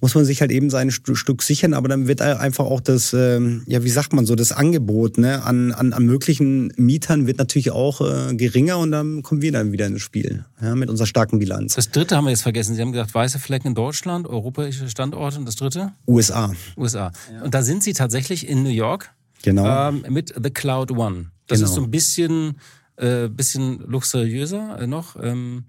muss 0.01 0.15
man 0.15 0.25
sich 0.25 0.41
halt 0.41 0.51
eben 0.51 0.69
sein 0.69 0.91
Stück 0.91 1.43
sichern, 1.43 1.73
aber 1.73 1.87
dann 1.87 2.07
wird 2.07 2.21
einfach 2.21 2.65
auch 2.65 2.81
das, 2.81 3.13
ähm, 3.13 3.63
ja, 3.67 3.83
wie 3.83 3.89
sagt 3.89 4.13
man 4.13 4.25
so, 4.25 4.35
das 4.35 4.51
Angebot 4.51 5.17
ne, 5.19 5.43
an, 5.43 5.71
an, 5.71 5.93
an 5.93 6.05
möglichen 6.05 6.73
Mietern 6.75 7.27
wird 7.27 7.37
natürlich 7.37 7.71
auch 7.71 8.01
äh, 8.01 8.35
geringer 8.35 8.79
und 8.79 8.91
dann 8.91 9.21
kommen 9.21 9.41
wir 9.41 9.51
dann 9.51 9.71
wieder 9.71 9.85
ins 9.85 10.01
Spiel 10.01 10.43
ja, 10.61 10.75
mit 10.75 10.89
unserer 10.89 11.05
starken 11.07 11.37
Bilanz. 11.39 11.75
Das 11.75 11.91
dritte 11.91 12.17
haben 12.17 12.25
wir 12.25 12.31
jetzt 12.31 12.41
vergessen. 12.41 12.75
Sie 12.75 12.81
haben 12.81 12.91
gesagt, 12.91 13.13
weiße 13.13 13.39
Flecken 13.39 13.67
in 13.67 13.75
Deutschland, 13.75 14.27
europäische 14.27 14.89
Standorte 14.89 15.37
und 15.37 15.45
das 15.45 15.55
dritte? 15.55 15.93
USA, 16.07 16.51
USA. 16.75 17.11
Und 17.43 17.53
da 17.53 17.61
sind 17.61 17.83
Sie 17.83 17.93
tatsächlich 17.93 18.49
in 18.49 18.63
New 18.63 18.69
York 18.69 19.11
genau. 19.43 19.89
ähm, 19.89 20.03
mit 20.09 20.33
The 20.41 20.49
Cloud 20.49 20.91
One. 20.91 21.27
Das 21.47 21.59
Genau. 21.59 21.69
ist 21.69 21.75
so 21.75 21.83
ein 21.83 21.91
bisschen, 21.91 22.55
äh, 22.95 23.27
bisschen 23.27 23.79
luxuriöser 23.87 24.79
äh, 24.79 24.87
noch. 24.87 25.15
Ähm, 25.21 25.65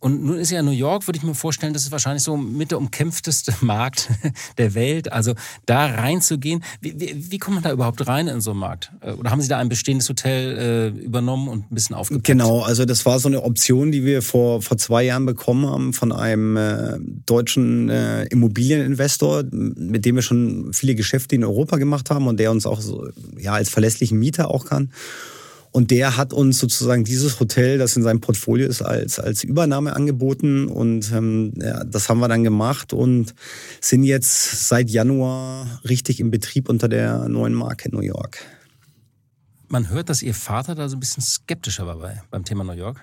und 0.00 0.24
nun 0.24 0.38
ist 0.38 0.50
ja 0.50 0.62
New 0.62 0.70
York, 0.70 1.06
würde 1.06 1.18
ich 1.18 1.22
mir 1.22 1.34
vorstellen, 1.34 1.74
das 1.74 1.82
ist 1.82 1.92
wahrscheinlich 1.92 2.22
so 2.22 2.36
mit 2.36 2.70
der 2.70 2.78
umkämpfteste 2.78 3.54
Markt 3.60 4.08
der 4.58 4.74
Welt. 4.74 5.12
Also 5.12 5.34
da 5.66 5.86
reinzugehen, 5.86 6.64
wie, 6.80 6.98
wie, 6.98 7.30
wie 7.30 7.38
kommt 7.38 7.56
man 7.56 7.62
da 7.62 7.70
überhaupt 7.70 8.06
rein 8.06 8.26
in 8.26 8.40
so 8.40 8.52
einen 8.52 8.60
Markt? 8.60 8.92
Äh, 9.02 9.12
Oder 9.12 9.30
haben 9.30 9.42
Sie 9.42 9.48
da 9.48 9.58
ein 9.58 9.68
bestehendes 9.68 10.08
Hotel 10.08 10.94
äh, 10.96 11.04
übernommen 11.04 11.48
und 11.48 11.70
ein 11.70 11.74
bisschen 11.74 11.94
aufgepeppt? 11.96 12.26
Genau, 12.26 12.62
also 12.62 12.86
das 12.86 13.04
war 13.04 13.18
so 13.18 13.28
eine 13.28 13.42
Option, 13.42 13.92
die 13.92 14.04
wir 14.04 14.22
vor, 14.22 14.62
vor 14.62 14.78
zwei 14.78 15.02
Jahren 15.02 15.26
bekommen 15.26 15.66
haben 15.66 15.92
von 15.92 16.12
einem 16.12 16.56
äh, 16.56 16.98
deutschen 17.26 17.90
äh, 17.90 18.24
Immobilieninvestor, 18.24 19.44
mit 19.52 20.06
dem 20.06 20.16
wir 20.16 20.22
schon 20.22 20.72
viele 20.72 20.94
Geschäfte 20.94 21.34
in 21.34 21.44
Europa 21.44 21.76
gemacht 21.76 22.10
haben 22.10 22.26
und 22.26 22.40
der 22.40 22.50
uns 22.50 22.64
auch 22.64 22.80
so, 22.80 23.08
ja, 23.38 23.52
als 23.52 23.68
verlässlichen 23.68 24.18
Mieter 24.18 24.50
auch 24.50 24.64
kann. 24.64 24.90
Und 25.72 25.92
der 25.92 26.16
hat 26.16 26.32
uns 26.32 26.58
sozusagen 26.58 27.04
dieses 27.04 27.38
Hotel, 27.38 27.78
das 27.78 27.96
in 27.96 28.02
seinem 28.02 28.20
Portfolio 28.20 28.66
ist, 28.66 28.82
als, 28.82 29.20
als 29.20 29.44
Übernahme 29.44 29.94
angeboten. 29.94 30.66
Und 30.66 31.12
ähm, 31.12 31.52
ja, 31.56 31.84
das 31.84 32.08
haben 32.08 32.18
wir 32.18 32.28
dann 32.28 32.42
gemacht 32.42 32.92
und 32.92 33.34
sind 33.80 34.02
jetzt 34.02 34.68
seit 34.68 34.90
Januar 34.90 35.80
richtig 35.88 36.18
im 36.18 36.30
Betrieb 36.32 36.68
unter 36.68 36.88
der 36.88 37.28
neuen 37.28 37.54
Marke 37.54 37.88
New 37.94 38.00
York. 38.00 38.38
Man 39.68 39.90
hört, 39.90 40.08
dass 40.08 40.22
Ihr 40.22 40.34
Vater 40.34 40.74
da 40.74 40.88
so 40.88 40.96
ein 40.96 41.00
bisschen 41.00 41.22
skeptischer 41.22 41.86
war 41.86 41.98
bei, 41.98 42.20
beim 42.30 42.44
Thema 42.44 42.64
New 42.64 42.72
York. 42.72 43.00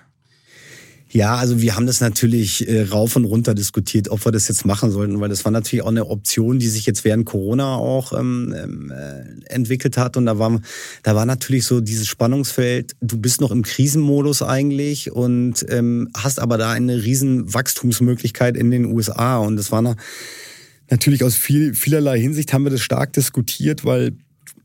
Ja, 1.10 1.36
also 1.36 1.60
wir 1.62 1.74
haben 1.74 1.86
das 1.86 2.02
natürlich 2.02 2.68
äh, 2.68 2.82
rauf 2.82 3.16
und 3.16 3.24
runter 3.24 3.54
diskutiert, 3.54 4.10
ob 4.10 4.26
wir 4.26 4.32
das 4.32 4.46
jetzt 4.48 4.66
machen 4.66 4.90
sollten, 4.90 5.20
weil 5.20 5.30
das 5.30 5.44
war 5.44 5.52
natürlich 5.52 5.82
auch 5.82 5.88
eine 5.88 6.06
Option, 6.06 6.58
die 6.58 6.68
sich 6.68 6.84
jetzt 6.84 7.02
während 7.04 7.24
Corona 7.24 7.76
auch 7.76 8.12
ähm, 8.12 8.54
ähm, 8.56 8.92
äh, 8.92 9.50
entwickelt 9.50 9.96
hat. 9.96 10.18
Und 10.18 10.26
da 10.26 10.38
war, 10.38 10.60
da 11.02 11.14
war 11.14 11.24
natürlich 11.24 11.64
so 11.64 11.80
dieses 11.80 12.08
Spannungsfeld, 12.08 12.92
du 13.00 13.16
bist 13.16 13.40
noch 13.40 13.50
im 13.50 13.62
Krisenmodus 13.62 14.42
eigentlich 14.42 15.10
und 15.10 15.64
ähm, 15.70 16.10
hast 16.14 16.40
aber 16.40 16.58
da 16.58 16.72
eine 16.72 17.02
riesen 17.02 17.54
Wachstumsmöglichkeit 17.54 18.54
in 18.56 18.70
den 18.70 18.84
USA. 18.84 19.38
Und 19.38 19.56
das 19.56 19.72
war 19.72 19.80
na, 19.80 19.96
natürlich 20.90 21.24
aus 21.24 21.36
viel, 21.36 21.72
vielerlei 21.72 22.20
Hinsicht 22.20 22.52
haben 22.52 22.64
wir 22.64 22.70
das 22.70 22.82
stark 22.82 23.14
diskutiert, 23.14 23.86
weil 23.86 24.12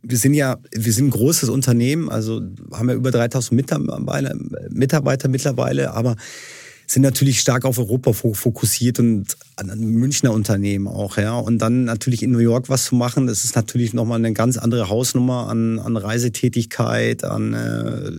wir 0.04 0.18
sind 0.18 0.34
ja, 0.34 0.58
wir 0.72 0.94
sind 0.94 1.08
ein 1.08 1.12
großes 1.12 1.50
Unternehmen, 1.50 2.10
also 2.10 2.42
haben 2.72 2.90
ja 2.90 2.96
über 2.96 3.12
3000 3.12 3.54
Mitarbeiter, 3.54 4.36
Mitarbeiter 4.70 5.30
mittlerweile, 5.30 5.94
aber 5.94 6.16
sind 6.86 7.02
natürlich 7.02 7.40
stark 7.40 7.64
auf 7.64 7.80
Europa 7.80 8.12
fokussiert 8.14 9.00
und 9.00 9.38
an 9.56 9.80
Münchner 9.80 10.34
Unternehmen 10.34 10.88
auch, 10.88 11.18
ja. 11.18 11.38
Und 11.38 11.60
dann 11.60 11.86
natürlich 11.86 12.22
in 12.22 12.32
New 12.32 12.40
York 12.40 12.70
was 12.70 12.86
zu 12.86 12.96
machen, 12.96 13.28
das 13.28 13.46
ist 13.46 13.56
natürlich 13.56 13.94
nochmal 13.94 14.20
eine 14.20 14.34
ganz 14.34 14.58
andere 14.58 14.90
Hausnummer 14.90 15.48
an, 15.48 15.80
an 15.80 15.96
Reisetätigkeit, 15.96 17.24
an, 17.24 17.54
äh, 17.54 18.12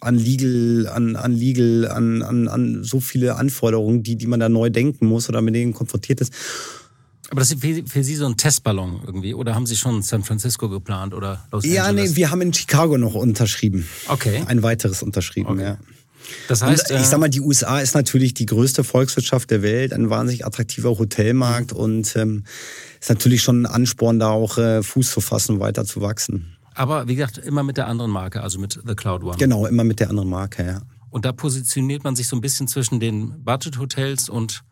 an 0.00 0.16
Legal, 0.16 0.86
an, 0.86 1.16
an 1.16 1.32
Legal, 1.32 1.88
an, 1.88 2.22
an, 2.22 2.48
an 2.48 2.84
so 2.84 3.00
viele 3.00 3.34
Anforderungen, 3.34 4.02
die, 4.02 4.16
die 4.16 4.26
man 4.26 4.40
da 4.40 4.48
neu 4.48 4.70
denken 4.70 5.06
muss 5.06 5.28
oder 5.28 5.42
mit 5.42 5.54
denen 5.54 5.74
konfrontiert 5.74 6.20
ist. 6.20 6.32
Aber 7.34 7.40
das 7.40 7.50
ist 7.50 7.60
für, 7.60 7.82
für 7.84 8.04
Sie 8.04 8.14
so 8.14 8.26
ein 8.26 8.36
Testballon 8.36 9.00
irgendwie? 9.04 9.34
Oder 9.34 9.56
haben 9.56 9.66
Sie 9.66 9.74
schon 9.74 10.02
San 10.02 10.22
Francisco 10.22 10.68
geplant 10.68 11.14
oder 11.14 11.44
Los 11.50 11.64
Angeles? 11.64 11.74
Ja, 11.74 11.90
nee, 11.90 12.14
wir 12.14 12.30
haben 12.30 12.40
in 12.42 12.54
Chicago 12.54 12.96
noch 12.96 13.14
unterschrieben. 13.14 13.88
Okay. 14.06 14.44
Ein 14.46 14.62
weiteres 14.62 15.02
unterschrieben, 15.02 15.50
okay. 15.50 15.64
ja. 15.64 15.78
Das 16.46 16.62
heißt, 16.62 16.92
und 16.92 17.00
ich 17.00 17.06
sag 17.06 17.18
mal, 17.18 17.28
die 17.28 17.40
USA 17.40 17.80
ist 17.80 17.96
natürlich 17.96 18.34
die 18.34 18.46
größte 18.46 18.84
Volkswirtschaft 18.84 19.50
der 19.50 19.62
Welt, 19.62 19.92
ein 19.92 20.10
wahnsinnig 20.10 20.46
attraktiver 20.46 20.96
Hotelmarkt 20.96 21.72
mhm. 21.72 21.78
und 21.78 22.14
ähm, 22.14 22.44
ist 23.00 23.10
natürlich 23.10 23.42
schon 23.42 23.62
ein 23.62 23.66
Ansporn, 23.66 24.20
da 24.20 24.30
auch 24.30 24.56
äh, 24.56 24.84
Fuß 24.84 25.10
zu 25.10 25.20
fassen 25.20 25.56
und 25.56 25.60
weiter 25.60 25.84
zu 25.84 26.02
wachsen. 26.02 26.56
Aber 26.76 27.08
wie 27.08 27.16
gesagt, 27.16 27.38
immer 27.38 27.64
mit 27.64 27.78
der 27.78 27.88
anderen 27.88 28.12
Marke, 28.12 28.42
also 28.42 28.60
mit 28.60 28.80
The 28.86 28.94
Cloud 28.94 29.24
One. 29.24 29.38
Genau, 29.38 29.66
immer 29.66 29.82
mit 29.82 29.98
der 29.98 30.08
anderen 30.08 30.28
Marke, 30.28 30.64
ja. 30.64 30.82
Und 31.10 31.24
da 31.24 31.32
positioniert 31.32 32.04
man 32.04 32.14
sich 32.14 32.28
so 32.28 32.36
ein 32.36 32.40
bisschen 32.40 32.68
zwischen 32.68 33.00
den 33.00 33.42
Budget-Hotels 33.42 34.28
und 34.28 34.62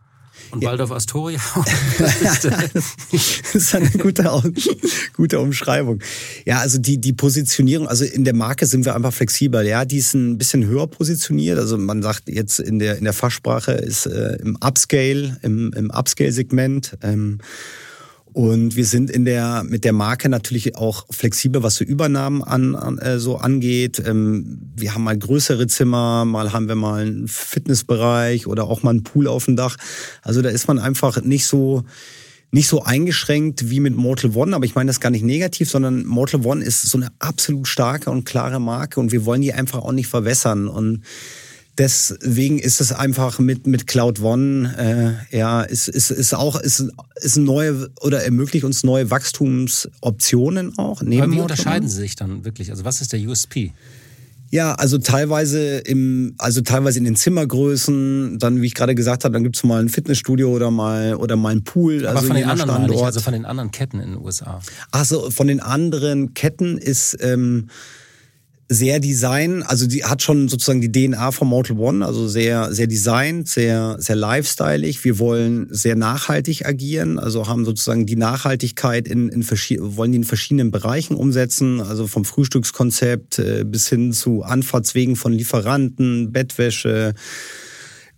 und 0.50 0.62
ja. 0.62 0.70
Waldorf 0.70 0.90
Astoria? 0.90 1.38
das 1.98 3.54
ist 3.54 3.74
eine 3.74 3.90
gute, 3.90 4.30
gute 5.14 5.40
Umschreibung. 5.40 6.00
Ja, 6.44 6.58
also 6.58 6.78
die, 6.78 6.98
die 6.98 7.12
Positionierung, 7.12 7.88
also 7.88 8.04
in 8.04 8.24
der 8.24 8.34
Marke 8.34 8.66
sind 8.66 8.84
wir 8.84 8.94
einfach 8.94 9.12
flexibel. 9.12 9.66
Ja, 9.66 9.84
die 9.84 9.98
ist 9.98 10.14
ein 10.14 10.38
bisschen 10.38 10.66
höher 10.66 10.86
positioniert. 10.86 11.58
Also 11.58 11.78
man 11.78 12.02
sagt 12.02 12.28
jetzt 12.28 12.60
in 12.60 12.78
der, 12.78 12.98
in 12.98 13.04
der 13.04 13.12
Fachsprache 13.12 13.72
ist 13.72 14.06
äh, 14.06 14.36
im 14.42 14.56
Upscale, 14.56 15.38
im, 15.42 15.72
im 15.74 15.90
Upscale-Segment. 15.90 16.98
Ähm, 17.02 17.38
und 18.32 18.76
wir 18.76 18.86
sind 18.86 19.10
in 19.10 19.24
der, 19.24 19.62
mit 19.64 19.84
der 19.84 19.92
Marke 19.92 20.28
natürlich 20.28 20.76
auch 20.76 21.06
flexibel, 21.10 21.62
was 21.62 21.76
so 21.76 21.84
Übernahmen 21.84 22.42
an, 22.42 22.74
an 22.74 22.98
äh, 22.98 23.18
so 23.18 23.36
angeht. 23.36 24.02
Ähm, 24.04 24.70
wir 24.74 24.94
haben 24.94 25.04
mal 25.04 25.18
größere 25.18 25.66
Zimmer, 25.66 26.24
mal 26.24 26.52
haben 26.52 26.68
wir 26.68 26.74
mal 26.74 27.02
einen 27.02 27.28
Fitnessbereich 27.28 28.46
oder 28.46 28.64
auch 28.64 28.82
mal 28.82 28.90
einen 28.90 29.02
Pool 29.02 29.28
auf 29.28 29.44
dem 29.44 29.56
Dach. 29.56 29.76
Also 30.22 30.40
da 30.40 30.48
ist 30.48 30.66
man 30.66 30.78
einfach 30.78 31.22
nicht 31.22 31.46
so, 31.46 31.84
nicht 32.50 32.68
so 32.68 32.82
eingeschränkt 32.82 33.68
wie 33.68 33.80
mit 33.80 33.96
Mortal 33.96 34.34
One, 34.34 34.56
aber 34.56 34.64
ich 34.64 34.74
meine 34.74 34.88
das 34.88 35.00
gar 35.00 35.10
nicht 35.10 35.24
negativ, 35.24 35.70
sondern 35.70 36.06
Mortal 36.06 36.46
One 36.46 36.64
ist 36.64 36.82
so 36.82 36.96
eine 36.96 37.08
absolut 37.18 37.68
starke 37.68 38.10
und 38.10 38.24
klare 38.24 38.60
Marke 38.60 38.98
und 38.98 39.12
wir 39.12 39.26
wollen 39.26 39.42
die 39.42 39.52
einfach 39.52 39.80
auch 39.80 39.92
nicht 39.92 40.08
verwässern 40.08 40.68
und 40.68 41.02
Deswegen 41.78 42.58
ist 42.58 42.80
es 42.80 42.92
einfach 42.92 43.38
mit, 43.38 43.66
mit 43.66 43.86
Cloud 43.86 44.20
One, 44.20 45.18
äh, 45.30 45.36
ja, 45.36 45.62
ist, 45.62 45.88
ist, 45.88 46.10
ist 46.10 46.34
auch, 46.34 46.60
ist, 46.60 46.84
ist 47.16 47.36
neue 47.36 47.88
oder 48.02 48.22
ermöglicht 48.24 48.64
uns 48.64 48.84
neue 48.84 49.10
Wachstumsoptionen 49.10 50.76
auch. 50.78 51.00
Neben 51.00 51.22
Aber 51.22 51.32
wie 51.32 51.40
unterscheiden 51.40 51.88
sie 51.88 51.96
sich 51.96 52.14
dann 52.14 52.44
wirklich? 52.44 52.70
Also 52.70 52.84
was 52.84 53.00
ist 53.00 53.14
der 53.14 53.20
USP? 53.20 53.72
Ja, 54.52 54.74
also 54.74 54.98
teilweise 54.98 55.78
im, 55.78 56.34
also 56.36 56.60
teilweise 56.60 56.98
in 56.98 57.04
den 57.04 57.16
Zimmergrößen, 57.16 58.38
dann, 58.38 58.60
wie 58.60 58.66
ich 58.66 58.74
gerade 58.74 58.94
gesagt 58.94 59.24
habe, 59.24 59.32
dann 59.32 59.42
gibt's 59.42 59.64
mal 59.64 59.80
ein 59.80 59.88
Fitnessstudio 59.88 60.50
oder 60.50 60.70
mal 60.70 61.14
oder 61.14 61.36
mal 61.36 61.52
ein 61.52 61.64
Pool. 61.64 62.06
Aber 62.06 62.18
also 62.18 62.26
von 62.26 62.36
den 62.36 62.44
anderen 62.44 62.86
nicht, 62.86 63.02
also 63.02 63.20
von 63.20 63.32
den 63.32 63.46
anderen 63.46 63.70
Ketten 63.70 63.98
in 63.98 64.10
den 64.10 64.20
USA. 64.22 64.60
Ach 64.90 65.06
so, 65.06 65.30
von 65.30 65.46
den 65.46 65.60
anderen 65.60 66.34
Ketten 66.34 66.76
ist 66.76 67.16
ähm, 67.22 67.68
sehr 68.72 69.00
Design, 69.00 69.62
also 69.62 69.86
die 69.86 70.04
hat 70.04 70.22
schon 70.22 70.48
sozusagen 70.48 70.80
die 70.80 70.90
DNA 70.90 71.32
von 71.32 71.48
Mortal 71.48 71.78
One, 71.78 72.04
also 72.04 72.28
sehr, 72.28 72.72
sehr 72.72 72.86
designt, 72.86 73.48
sehr, 73.48 73.96
sehr 73.98 74.16
lifestyleig. 74.16 75.04
Wir 75.04 75.18
wollen 75.18 75.68
sehr 75.70 75.96
nachhaltig 75.96 76.66
agieren, 76.66 77.18
also 77.18 77.48
haben 77.48 77.64
sozusagen 77.64 78.06
die 78.06 78.16
Nachhaltigkeit 78.16 79.06
in, 79.08 79.28
in 79.28 79.42
wollen 79.42 80.12
die 80.12 80.18
in 80.18 80.24
verschiedenen 80.24 80.70
Bereichen 80.70 81.14
umsetzen, 81.14 81.80
also 81.80 82.06
vom 82.06 82.24
Frühstückskonzept 82.24 83.38
äh, 83.38 83.64
bis 83.64 83.88
hin 83.88 84.12
zu 84.12 84.42
Anfahrtswegen 84.42 85.16
von 85.16 85.32
Lieferanten, 85.32 86.32
Bettwäsche, 86.32 87.14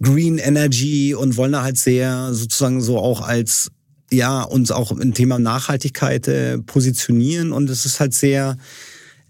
Green 0.03 0.39
Energy 0.39 1.15
und 1.15 1.37
wollen 1.37 1.53
da 1.53 1.63
halt 1.63 1.79
sehr 1.79 2.33
sozusagen 2.33 2.81
so 2.81 2.99
auch 2.99 3.21
als 3.21 3.71
ja 4.11 4.43
uns 4.43 4.71
auch 4.71 4.93
im 4.93 5.15
Thema 5.15 5.39
Nachhaltigkeit 5.39 6.29
äh, 6.29 6.59
positionieren 6.59 7.53
und 7.53 7.71
es 7.71 7.87
ist 7.87 8.01
halt 8.01 8.15
sehr 8.15 8.57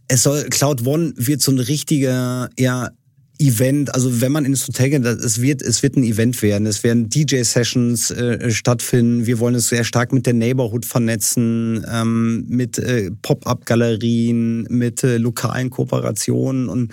es 0.09 0.23
soll, 0.23 0.45
Cloud 0.51 0.87
One 0.87 1.13
wird 1.17 1.41
so 1.41 1.53
ein 1.53 1.59
richtiger, 1.59 2.51
ja, 2.59 2.91
Event, 3.39 3.93
also 3.95 4.21
wenn 4.21 4.31
man 4.31 4.45
ins 4.45 4.67
Hotel 4.69 4.91
geht, 4.91 5.05
es 5.05 5.41
wird, 5.41 5.61
es 5.61 5.83
wird 5.83 5.97
ein 5.97 6.05
Event 6.05 6.41
werden. 6.41 6.67
Es 6.67 6.85
werden 6.85 7.09
DJ-Sessions 7.09 8.13
äh, 8.13 8.51
stattfinden. 8.51 9.27
Wir 9.27 9.41
wollen 9.41 9.57
es 9.57 9.69
sehr 9.69 9.83
stark 9.83 10.13
mit 10.13 10.27
der 10.27 10.35
Neighborhood 10.35 10.85
vernetzen, 10.85 11.85
ähm, 11.91 12.45
mit 12.49 12.79
äh, 12.79 13.11
Pop-up-Galerien, 13.23 14.69
mit 14.71 15.03
äh, 15.03 15.17
lokalen 15.17 15.71
Kooperationen 15.71 16.69
und 16.69 16.93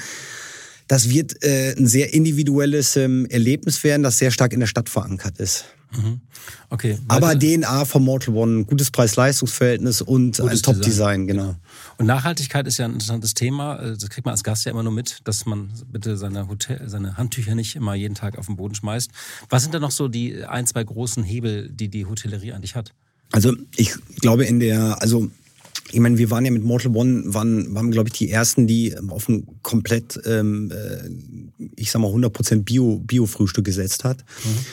das 0.88 1.10
wird 1.10 1.42
äh, 1.44 1.74
ein 1.78 1.88
sehr 1.88 2.14
individuelles 2.14 2.98
ähm, 2.98 3.26
Erlebnis 3.30 3.82
werden, 3.84 4.04
das 4.04 4.18
sehr 4.18 4.32
stark 4.32 4.52
in 4.52 4.60
der 4.60 4.68
Stadt 4.68 4.90
verankert 4.90 5.40
ist. 5.40 5.66
Mhm. 5.96 6.22
Okay. 6.70 6.98
Aber 7.08 7.38
DNA 7.38 7.86
von 7.86 8.04
Mortal 8.04 8.34
One, 8.36 8.66
gutes 8.66 8.92
Preis-Leistungs-Verhältnis 8.92 10.02
und 10.02 10.38
gutes 10.38 10.60
ein 10.60 10.62
Top-Design, 10.64 11.28
genau. 11.28 11.56
Und 11.98 12.06
Nachhaltigkeit 12.06 12.66
ist 12.68 12.78
ja 12.78 12.86
ein 12.86 12.94
interessantes 12.94 13.34
Thema. 13.34 13.78
Äh, 13.78 13.98
das 13.98 14.10
kriegt 14.10 14.26
man 14.26 14.32
als 14.32 14.44
Gast 14.44 14.66
ja 14.66 14.72
immer 14.72 14.84
nur 14.84 14.94
mit, 14.94 15.20
dass 15.26 15.46
man 15.46 15.70
bitte 15.92 16.18
seine, 16.18 16.48
Hotel, 16.48 16.82
seine 16.88 17.18
Handtücher 17.18 17.56
nicht 17.56 17.76
immer 17.76 17.94
jeden 17.96 18.16
Tag 18.16 18.38
auf 18.38 18.46
den 18.46 18.56
Boden 18.56 18.76
schmeißt. 18.76 19.12
Was 19.50 19.64
sind 19.64 19.74
da 19.74 19.80
noch 19.80 19.92
so 19.92 20.08
die 20.08 20.44
ein, 20.44 20.66
zwei 20.66 20.84
großen 20.84 21.24
Hebel, 21.24 21.70
die 21.70 21.90
die 21.90 22.06
Hotellerie 22.06 22.54
eigentlich 22.54 22.76
hat? 22.76 22.94
Also 23.32 23.54
ich 23.76 23.94
glaube 24.20 24.46
in 24.46 24.60
der, 24.60 25.02
also 25.02 25.30
ich 25.92 26.00
meine, 26.00 26.18
wir 26.18 26.30
waren 26.30 26.46
ja 26.46 26.52
mit 26.52 26.64
Mortal 26.64 26.96
One, 26.96 27.24
waren, 27.34 27.74
waren 27.76 27.92
glaube 27.92 28.10
ich, 28.10 28.14
die 28.14 28.30
ersten, 28.30 28.68
die 28.68 28.96
auf 29.10 29.28
ein 29.28 29.48
komplett, 29.62 30.20
ähm, 30.26 30.72
äh, 30.72 31.10
ich 31.76 31.92
sag 31.92 32.02
mal, 32.02 32.12
100% 32.12 32.64
Bio, 32.64 33.00
Bio-Frühstück 33.00 33.66
gesetzt 33.66 34.04
hat. 34.04 34.24
Mhm. 34.44 34.66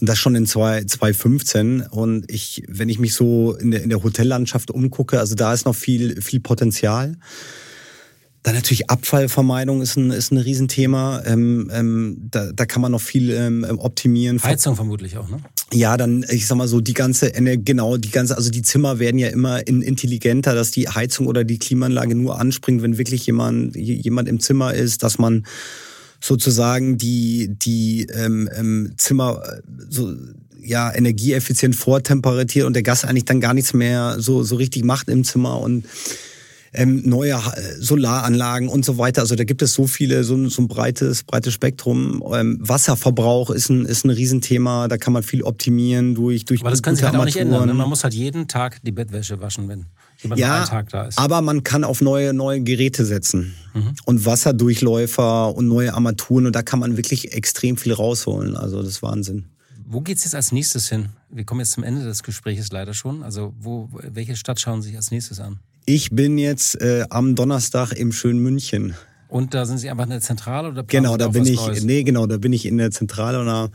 Und 0.00 0.08
das 0.08 0.18
schon 0.18 0.34
in 0.34 0.46
2015. 0.46 1.82
Und 1.82 2.30
ich, 2.30 2.62
wenn 2.68 2.88
ich 2.88 2.98
mich 2.98 3.14
so 3.14 3.54
in 3.54 3.70
der, 3.70 3.82
in 3.82 3.90
der 3.90 4.02
Hotellandschaft 4.02 4.70
umgucke, 4.70 5.18
also 5.18 5.34
da 5.34 5.52
ist 5.52 5.66
noch 5.66 5.76
viel, 5.76 6.20
viel 6.22 6.40
Potenzial. 6.40 7.16
Dann 8.42 8.54
natürlich 8.54 8.88
Abfallvermeidung 8.88 9.82
ist 9.82 9.96
ein, 9.96 10.10
ist 10.10 10.32
ein 10.32 10.38
Riesenthema. 10.38 11.22
Ähm, 11.26 11.70
ähm, 11.74 12.16
da, 12.30 12.50
da 12.52 12.64
kann 12.64 12.80
man 12.80 12.92
noch 12.92 13.00
viel 13.02 13.30
ähm, 13.30 13.66
optimieren. 13.78 14.42
Heizung 14.42 14.76
vermutlich 14.76 15.18
auch, 15.18 15.28
ne? 15.28 15.40
Ja, 15.72 15.98
dann, 15.98 16.24
ich 16.28 16.46
sag 16.46 16.56
mal 16.56 16.66
so, 16.66 16.80
die 16.80 16.94
ganze, 16.94 17.30
genau, 17.30 17.96
die 17.96 18.10
ganze, 18.10 18.36
also 18.36 18.50
die 18.50 18.62
Zimmer 18.62 18.98
werden 18.98 19.18
ja 19.18 19.28
immer 19.28 19.64
intelligenter, 19.66 20.54
dass 20.54 20.72
die 20.72 20.88
Heizung 20.88 21.26
oder 21.26 21.44
die 21.44 21.58
Klimaanlage 21.58 22.14
nur 22.16 22.40
anspringt, 22.40 22.82
wenn 22.82 22.98
wirklich 22.98 23.26
jemand, 23.26 23.76
jemand 23.76 24.28
im 24.28 24.40
Zimmer 24.40 24.74
ist, 24.74 25.02
dass 25.04 25.18
man 25.18 25.44
sozusagen 26.20 26.98
die, 26.98 27.48
die 27.50 28.06
ähm, 28.12 28.48
ähm, 28.54 28.92
Zimmer 28.96 29.42
äh, 29.44 29.60
so 29.88 30.14
ja, 30.62 30.94
energieeffizient 30.94 31.74
vortemperatiert 31.74 32.66
und 32.66 32.74
der 32.74 32.82
Gast 32.82 33.04
eigentlich 33.04 33.24
dann 33.24 33.40
gar 33.40 33.54
nichts 33.54 33.72
mehr 33.72 34.16
so, 34.18 34.42
so 34.42 34.56
richtig 34.56 34.84
macht 34.84 35.08
im 35.08 35.24
Zimmer 35.24 35.58
und 35.60 35.84
ähm, 36.72 37.02
neue 37.04 37.32
äh, 37.32 37.80
Solaranlagen 37.80 38.68
und 38.68 38.84
so 38.84 38.98
weiter. 38.98 39.22
Also 39.22 39.34
da 39.34 39.44
gibt 39.44 39.62
es 39.62 39.74
so 39.74 39.86
viele, 39.86 40.22
so, 40.22 40.48
so 40.48 40.62
ein 40.62 40.68
breites, 40.68 41.24
breites 41.24 41.52
Spektrum. 41.52 42.22
Ähm, 42.32 42.58
Wasserverbrauch 42.60 43.50
ist 43.50 43.70
ein, 43.70 43.84
ist 43.84 44.04
ein 44.04 44.10
Riesenthema, 44.10 44.86
da 44.86 44.96
kann 44.96 45.12
man 45.12 45.22
viel 45.22 45.42
optimieren 45.42 46.14
durch, 46.14 46.44
durch 46.44 46.60
Aber 46.60 46.70
das 46.70 46.82
kann 46.82 46.94
sich 46.94 47.04
halt 47.04 47.16
auch 47.16 47.24
nicht 47.24 47.36
ändern. 47.36 47.66
Ne? 47.66 47.74
Man 47.74 47.88
muss 47.88 48.04
halt 48.04 48.14
jeden 48.14 48.46
Tag 48.46 48.78
die 48.84 48.92
Bettwäsche 48.92 49.40
waschen, 49.40 49.68
wenn 49.68 49.86
ja, 50.34 50.84
aber 51.16 51.40
man 51.40 51.62
kann 51.62 51.84
auf 51.84 52.00
neue, 52.00 52.32
neue 52.32 52.60
Geräte 52.60 53.04
setzen 53.04 53.54
mhm. 53.74 53.94
und 54.04 54.26
Wasserdurchläufer 54.26 55.54
und 55.54 55.66
neue 55.66 55.94
Armaturen 55.94 56.46
und 56.46 56.56
da 56.56 56.62
kann 56.62 56.78
man 56.78 56.96
wirklich 56.96 57.32
extrem 57.32 57.76
viel 57.76 57.92
rausholen. 57.92 58.56
Also 58.56 58.82
das 58.82 58.88
ist 58.88 59.02
Wahnsinn. 59.02 59.46
Wo 59.86 60.00
geht 60.00 60.18
es 60.18 60.24
jetzt 60.24 60.34
als 60.34 60.52
nächstes 60.52 60.88
hin? 60.88 61.08
Wir 61.30 61.44
kommen 61.44 61.60
jetzt 61.60 61.72
zum 61.72 61.82
Ende 61.82 62.04
des 62.04 62.22
Gesprächs 62.22 62.70
leider 62.70 62.94
schon. 62.94 63.22
Also 63.22 63.54
wo, 63.58 63.88
welche 63.92 64.36
Stadt 64.36 64.60
schauen 64.60 64.82
Sie 64.82 64.88
sich 64.88 64.96
als 64.96 65.10
nächstes 65.10 65.40
an? 65.40 65.58
Ich 65.84 66.10
bin 66.10 66.38
jetzt 66.38 66.80
äh, 66.80 67.06
am 67.10 67.34
Donnerstag 67.34 67.92
im 67.92 68.12
schönen 68.12 68.40
München. 68.40 68.94
Und 69.28 69.54
da 69.54 69.64
sind 69.64 69.78
Sie 69.78 69.90
einfach 69.90 70.04
in 70.04 70.10
der 70.10 70.20
Zentrale 70.20 70.68
oder 70.68 70.82
Genau, 70.84 71.16
da 71.16 71.28
bin 71.28 71.46
ich. 71.46 71.56
Neues? 71.56 71.84
Nee, 71.84 72.02
genau, 72.02 72.26
da 72.26 72.36
bin 72.36 72.52
ich 72.52 72.66
in 72.66 72.78
der 72.78 72.90
Zentrale 72.90 73.40
und 73.40 73.46
da 73.46 73.70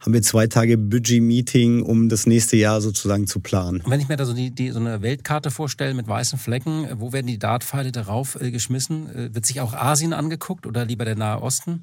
haben 0.00 0.12
wir 0.14 0.22
zwei 0.22 0.46
Tage 0.46 0.78
Budget-Meeting, 0.78 1.82
um 1.82 2.08
das 2.08 2.26
nächste 2.26 2.56
Jahr 2.56 2.80
sozusagen 2.80 3.26
zu 3.26 3.40
planen. 3.40 3.82
Und 3.82 3.90
wenn 3.90 4.00
ich 4.00 4.08
mir 4.08 4.16
da 4.16 4.24
so, 4.24 4.32
die, 4.32 4.50
die, 4.50 4.70
so 4.70 4.80
eine 4.80 5.02
Weltkarte 5.02 5.50
vorstelle 5.50 5.94
mit 5.94 6.08
weißen 6.08 6.38
Flecken, 6.38 6.88
wo 6.96 7.12
werden 7.12 7.26
die 7.26 7.38
Dartpfeile 7.38 7.92
darauf 7.92 8.40
äh, 8.40 8.50
geschmissen? 8.50 9.10
Äh, 9.14 9.34
wird 9.34 9.44
sich 9.44 9.60
auch 9.60 9.74
Asien 9.74 10.12
angeguckt 10.12 10.66
oder 10.66 10.84
lieber 10.86 11.04
der 11.04 11.16
Nahe 11.16 11.42
Osten? 11.42 11.82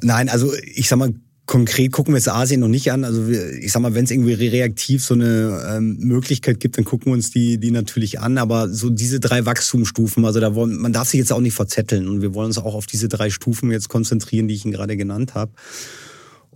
Nein, 0.00 0.28
also 0.28 0.52
ich 0.74 0.88
sag 0.88 0.98
mal, 0.98 1.12
konkret 1.48 1.92
gucken 1.92 2.14
wir 2.14 2.18
es 2.18 2.28
Asien 2.28 2.60
noch 2.60 2.68
nicht 2.68 2.92
an. 2.92 3.04
Also 3.04 3.26
wir, 3.26 3.52
ich 3.54 3.72
sag 3.72 3.82
mal, 3.82 3.94
wenn 3.94 4.04
es 4.04 4.10
irgendwie 4.10 4.34
reaktiv 4.34 5.04
so 5.04 5.14
eine 5.14 5.76
ähm, 5.76 5.96
Möglichkeit 5.98 6.60
gibt, 6.60 6.78
dann 6.78 6.84
gucken 6.84 7.06
wir 7.06 7.14
uns 7.14 7.30
die, 7.30 7.58
die 7.58 7.70
natürlich 7.70 8.20
an. 8.20 8.38
Aber 8.38 8.68
so 8.68 8.90
diese 8.90 9.18
drei 9.18 9.44
Wachstumsstufen, 9.44 10.24
also 10.24 10.40
da 10.40 10.54
wollen, 10.54 10.76
man 10.76 10.92
darf 10.92 11.08
sich 11.08 11.18
jetzt 11.18 11.32
auch 11.32 11.40
nicht 11.40 11.54
verzetteln 11.54 12.08
und 12.08 12.22
wir 12.22 12.34
wollen 12.34 12.46
uns 12.46 12.58
auch 12.58 12.74
auf 12.74 12.86
diese 12.86 13.08
drei 13.08 13.30
Stufen 13.30 13.72
jetzt 13.72 13.88
konzentrieren, 13.88 14.46
die 14.46 14.54
ich 14.54 14.64
Ihnen 14.64 14.72
gerade 14.72 14.96
genannt 14.96 15.34
habe. 15.34 15.52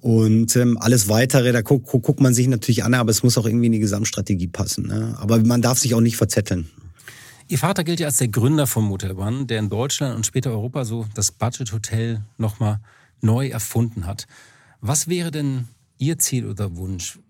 Und 0.02 0.56
ähm, 0.56 0.78
alles 0.78 1.08
Weitere, 1.08 1.52
da 1.52 1.62
guckt 1.62 1.86
guck, 1.86 2.02
guckt 2.02 2.20
man 2.20 2.34
sich 2.34 2.48
natürlich 2.48 2.82
an, 2.82 2.92
aber 2.92 3.12
es 3.12 3.22
muss 3.22 3.38
auch 3.38 3.46
irgendwie 3.46 3.66
in 3.66 3.72
die 3.72 3.78
Gesamtstrategie 3.78 4.48
passen. 4.48 4.88
Ne? 4.88 5.16
Aber 5.20 5.38
man 5.38 5.62
darf 5.62 5.78
sich 5.78 5.94
auch 5.94 6.00
nicht 6.00 6.16
verzetteln. 6.16 6.68
Ihr 7.46 7.58
Vater 7.58 7.84
gilt 7.84 8.00
ja 8.00 8.08
als 8.08 8.16
der 8.16 8.26
Gründer 8.26 8.66
von 8.66 8.82
Motel 8.82 9.12
One, 9.12 9.46
der 9.46 9.60
in 9.60 9.70
Deutschland 9.70 10.16
und 10.16 10.26
später 10.26 10.50
Europa 10.50 10.84
so 10.84 11.06
das 11.14 11.30
Budget 11.30 11.72
Hotel 11.72 12.24
nochmal 12.36 12.80
neu 13.20 13.46
erfunden 13.46 14.04
hat. 14.04 14.26
Was 14.80 15.06
wäre 15.06 15.30
denn 15.30 15.68
Ihr 15.98 16.18
Ziel 16.18 16.48
oder 16.48 16.76
Wunsch? 16.76 17.20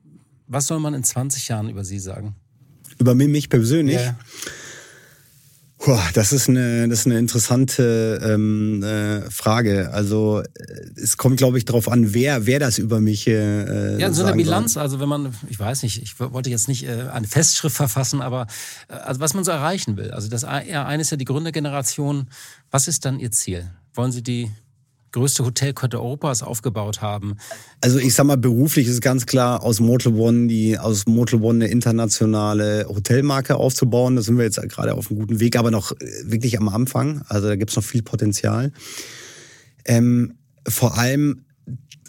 Was 0.47 0.67
soll 0.67 0.81
man 0.81 0.95
in 0.95 1.05
20 1.05 1.49
Jahren 1.49 1.69
über 1.69 1.85
Sie 1.85 1.99
sagen? 1.99 2.37
Über 2.99 3.15
mich 3.15 3.51
persönlich? 3.51 3.97
Ja. 3.97 4.17
Das 6.15 6.33
ist 6.33 6.49
eine, 6.49 6.89
das 6.89 7.01
ist 7.01 7.07
eine 7.07 7.19
interessante 7.19 8.21
ähm, 8.23 8.83
äh, 8.83 9.29
Frage. 9.31 9.91
Also 9.93 10.41
äh, 10.41 10.47
es 10.97 11.17
kommt, 11.17 11.39
glaube 11.39 11.59
ich, 11.59 11.65
darauf 11.65 11.89
an, 11.89 12.15
wer, 12.15 12.47
wer 12.47 12.61
das 12.61 12.79
über 12.79 13.01
mich. 13.01 13.27
Äh, 13.27 13.99
ja, 13.99 14.13
so 14.13 14.25
eine 14.25 14.37
Bilanz. 14.37 14.75
Soll. 14.75 14.83
Also 14.83 15.01
wenn 15.01 15.09
man, 15.09 15.35
ich 15.49 15.59
weiß 15.59 15.83
nicht, 15.83 16.01
ich 16.03 16.21
wollte 16.21 16.51
jetzt 16.51 16.69
nicht 16.69 16.85
äh, 16.87 17.09
eine 17.13 17.27
Festschrift 17.27 17.77
verfassen, 17.77 18.21
aber 18.21 18.47
äh, 18.89 18.95
also 18.95 19.21
was 19.21 19.35
man 19.35 19.45
so 19.45 19.51
erreichen 19.51 19.97
will. 19.97 20.13
Also 20.13 20.29
das 20.29 20.45
eine 20.45 21.01
ist 21.01 21.11
ja 21.11 21.17
die 21.17 21.25
Gründergeneration. 21.25 22.29
Was 22.71 22.87
ist 22.87 23.05
dann 23.05 23.19
Ihr 23.19 23.33
Ziel? 23.33 23.69
Wollen 23.95 24.13
Sie 24.13 24.23
die 24.23 24.51
größte 25.13 25.45
Hotelkette 25.45 25.99
Europas 25.99 26.43
aufgebaut 26.43 27.01
haben. 27.01 27.37
Also 27.81 27.99
ich 27.99 28.15
sag 28.15 28.25
mal, 28.27 28.37
beruflich 28.37 28.89
ist 28.89 29.01
ganz 29.01 29.27
klar, 29.27 29.63
aus 29.63 29.81
Motel 29.81 30.15
One, 30.15 30.49
die, 30.49 30.79
aus 30.79 31.07
Motel 31.07 31.41
One 31.43 31.65
eine 31.65 31.73
internationale 31.73 32.87
Hotelmarke 32.89 33.57
aufzubauen. 33.57 34.17
Da 34.17 34.23
sind 34.23 34.37
wir 34.37 34.45
jetzt 34.45 34.61
gerade 34.69 34.95
auf 34.95 35.11
einem 35.11 35.21
guten 35.21 35.41
Weg, 35.41 35.57
aber 35.57 35.71
noch 35.71 35.93
äh, 35.93 35.97
wirklich 36.25 36.59
am 36.59 36.69
Anfang. 36.69 37.23
Also 37.29 37.49
da 37.49 37.57
gibt's 37.57 37.77
noch 37.77 37.85
viel 37.85 38.03
Potenzial. 38.03 38.73
Ähm, 39.85 40.35
vor 40.67 40.97
allem 40.99 41.45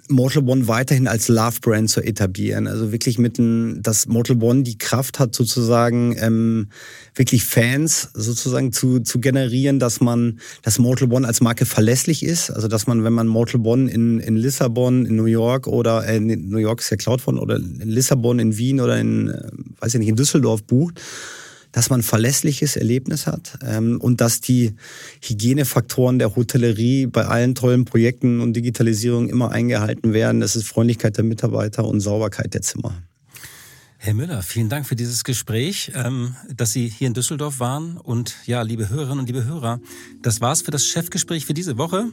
Mortal 0.09 0.43
One 0.47 0.67
weiterhin 0.67 1.07
als 1.07 1.27
Love-Brand 1.27 1.89
zu 1.89 2.01
etablieren. 2.01 2.67
Also 2.67 2.91
wirklich 2.91 3.17
mit 3.17 3.39
ein, 3.39 3.81
dass 3.81 4.07
Mortal 4.07 4.41
One 4.41 4.63
die 4.63 4.77
Kraft 4.77 5.19
hat, 5.19 5.33
sozusagen 5.33 6.15
ähm, 6.19 6.67
wirklich 7.15 7.45
Fans 7.45 8.09
sozusagen 8.13 8.73
zu, 8.73 8.99
zu 8.99 9.19
generieren, 9.19 9.79
dass 9.79 10.01
man, 10.01 10.39
dass 10.61 10.79
Mortal 10.79 11.11
One 11.11 11.27
als 11.27 11.41
Marke 11.41 11.65
verlässlich 11.65 12.23
ist. 12.23 12.49
Also 12.49 12.67
dass 12.67 12.87
man, 12.87 13.03
wenn 13.03 13.13
man 13.13 13.27
Mortal 13.27 13.61
One 13.61 13.89
in, 13.89 14.19
in 14.19 14.35
Lissabon, 14.35 15.05
in 15.05 15.15
New 15.15 15.25
York 15.25 15.67
oder 15.67 16.05
äh, 16.05 16.19
New 16.19 16.57
York 16.57 16.81
ist 16.81 16.89
ja 16.89 16.97
Cloud 16.97 17.21
von 17.21 17.39
oder 17.39 17.55
in 17.55 17.89
Lissabon, 17.89 18.39
in 18.39 18.57
Wien 18.57 18.81
oder 18.81 18.99
in, 18.99 19.29
äh, 19.29 19.51
weiß 19.79 19.93
ich 19.95 19.99
nicht, 19.99 20.09
in 20.09 20.15
Düsseldorf 20.15 20.63
bucht, 20.63 20.99
dass 21.73 21.89
man 21.89 21.99
ein 21.99 22.03
verlässliches 22.03 22.77
Erlebnis 22.77 23.27
hat 23.27 23.59
ähm, 23.65 23.99
und 23.99 24.21
dass 24.21 24.39
die 24.39 24.75
Hygienefaktoren 25.21 26.19
der 26.19 26.35
Hotellerie 26.37 27.07
bei 27.07 27.25
allen 27.25 27.55
tollen 27.55 27.83
Projekten 27.83 28.39
und 28.39 28.53
Digitalisierung 28.53 29.27
immer 29.27 29.51
eingehalten 29.51 30.13
werden. 30.13 30.39
Das 30.39 30.55
ist 30.55 30.67
Freundlichkeit 30.67 31.17
der 31.17 31.25
Mitarbeiter 31.25 31.85
und 31.85 31.99
Sauberkeit 31.99 32.53
der 32.53 32.61
Zimmer. 32.61 32.93
Herr 33.97 34.13
Müller, 34.13 34.41
vielen 34.41 34.67
Dank 34.67 34.85
für 34.85 34.97
dieses 34.97 35.23
Gespräch, 35.23 35.93
ähm, 35.95 36.35
dass 36.53 36.73
Sie 36.73 36.89
hier 36.89 37.07
in 37.07 37.13
Düsseldorf 37.13 37.59
waren. 37.59 37.97
Und 37.97 38.35
ja, 38.45 38.61
liebe 38.61 38.89
Hörerinnen 38.89 39.19
und 39.19 39.27
liebe 39.27 39.45
Hörer, 39.45 39.79
das 40.21 40.41
war's 40.41 40.61
für 40.61 40.71
das 40.71 40.85
Chefgespräch 40.85 41.45
für 41.45 41.53
diese 41.53 41.77
Woche. 41.77 42.07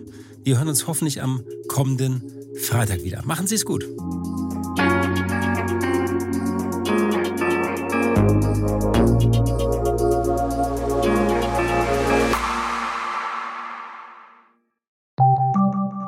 Wir 0.44 0.58
hören 0.58 0.68
uns 0.68 0.86
hoffentlich 0.86 1.20
am 1.20 1.42
kommenden 1.66 2.22
Freitag 2.62 3.02
wieder. 3.02 3.24
Machen 3.24 3.48
Sie 3.48 3.56
es 3.56 3.64
gut. 3.64 3.84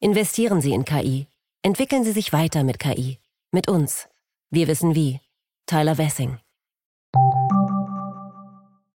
Investieren 0.00 0.60
Sie 0.60 0.72
in 0.74 0.84
KI. 0.84 1.26
Entwickeln 1.62 2.04
Sie 2.04 2.12
sich 2.12 2.32
weiter 2.32 2.62
mit 2.62 2.78
KI. 2.78 3.18
Mit 3.50 3.68
uns. 3.68 4.08
Wir 4.48 4.68
wissen 4.68 4.94
wie. 4.94 5.20
Tyler 5.66 5.98
Wessing. 5.98 6.38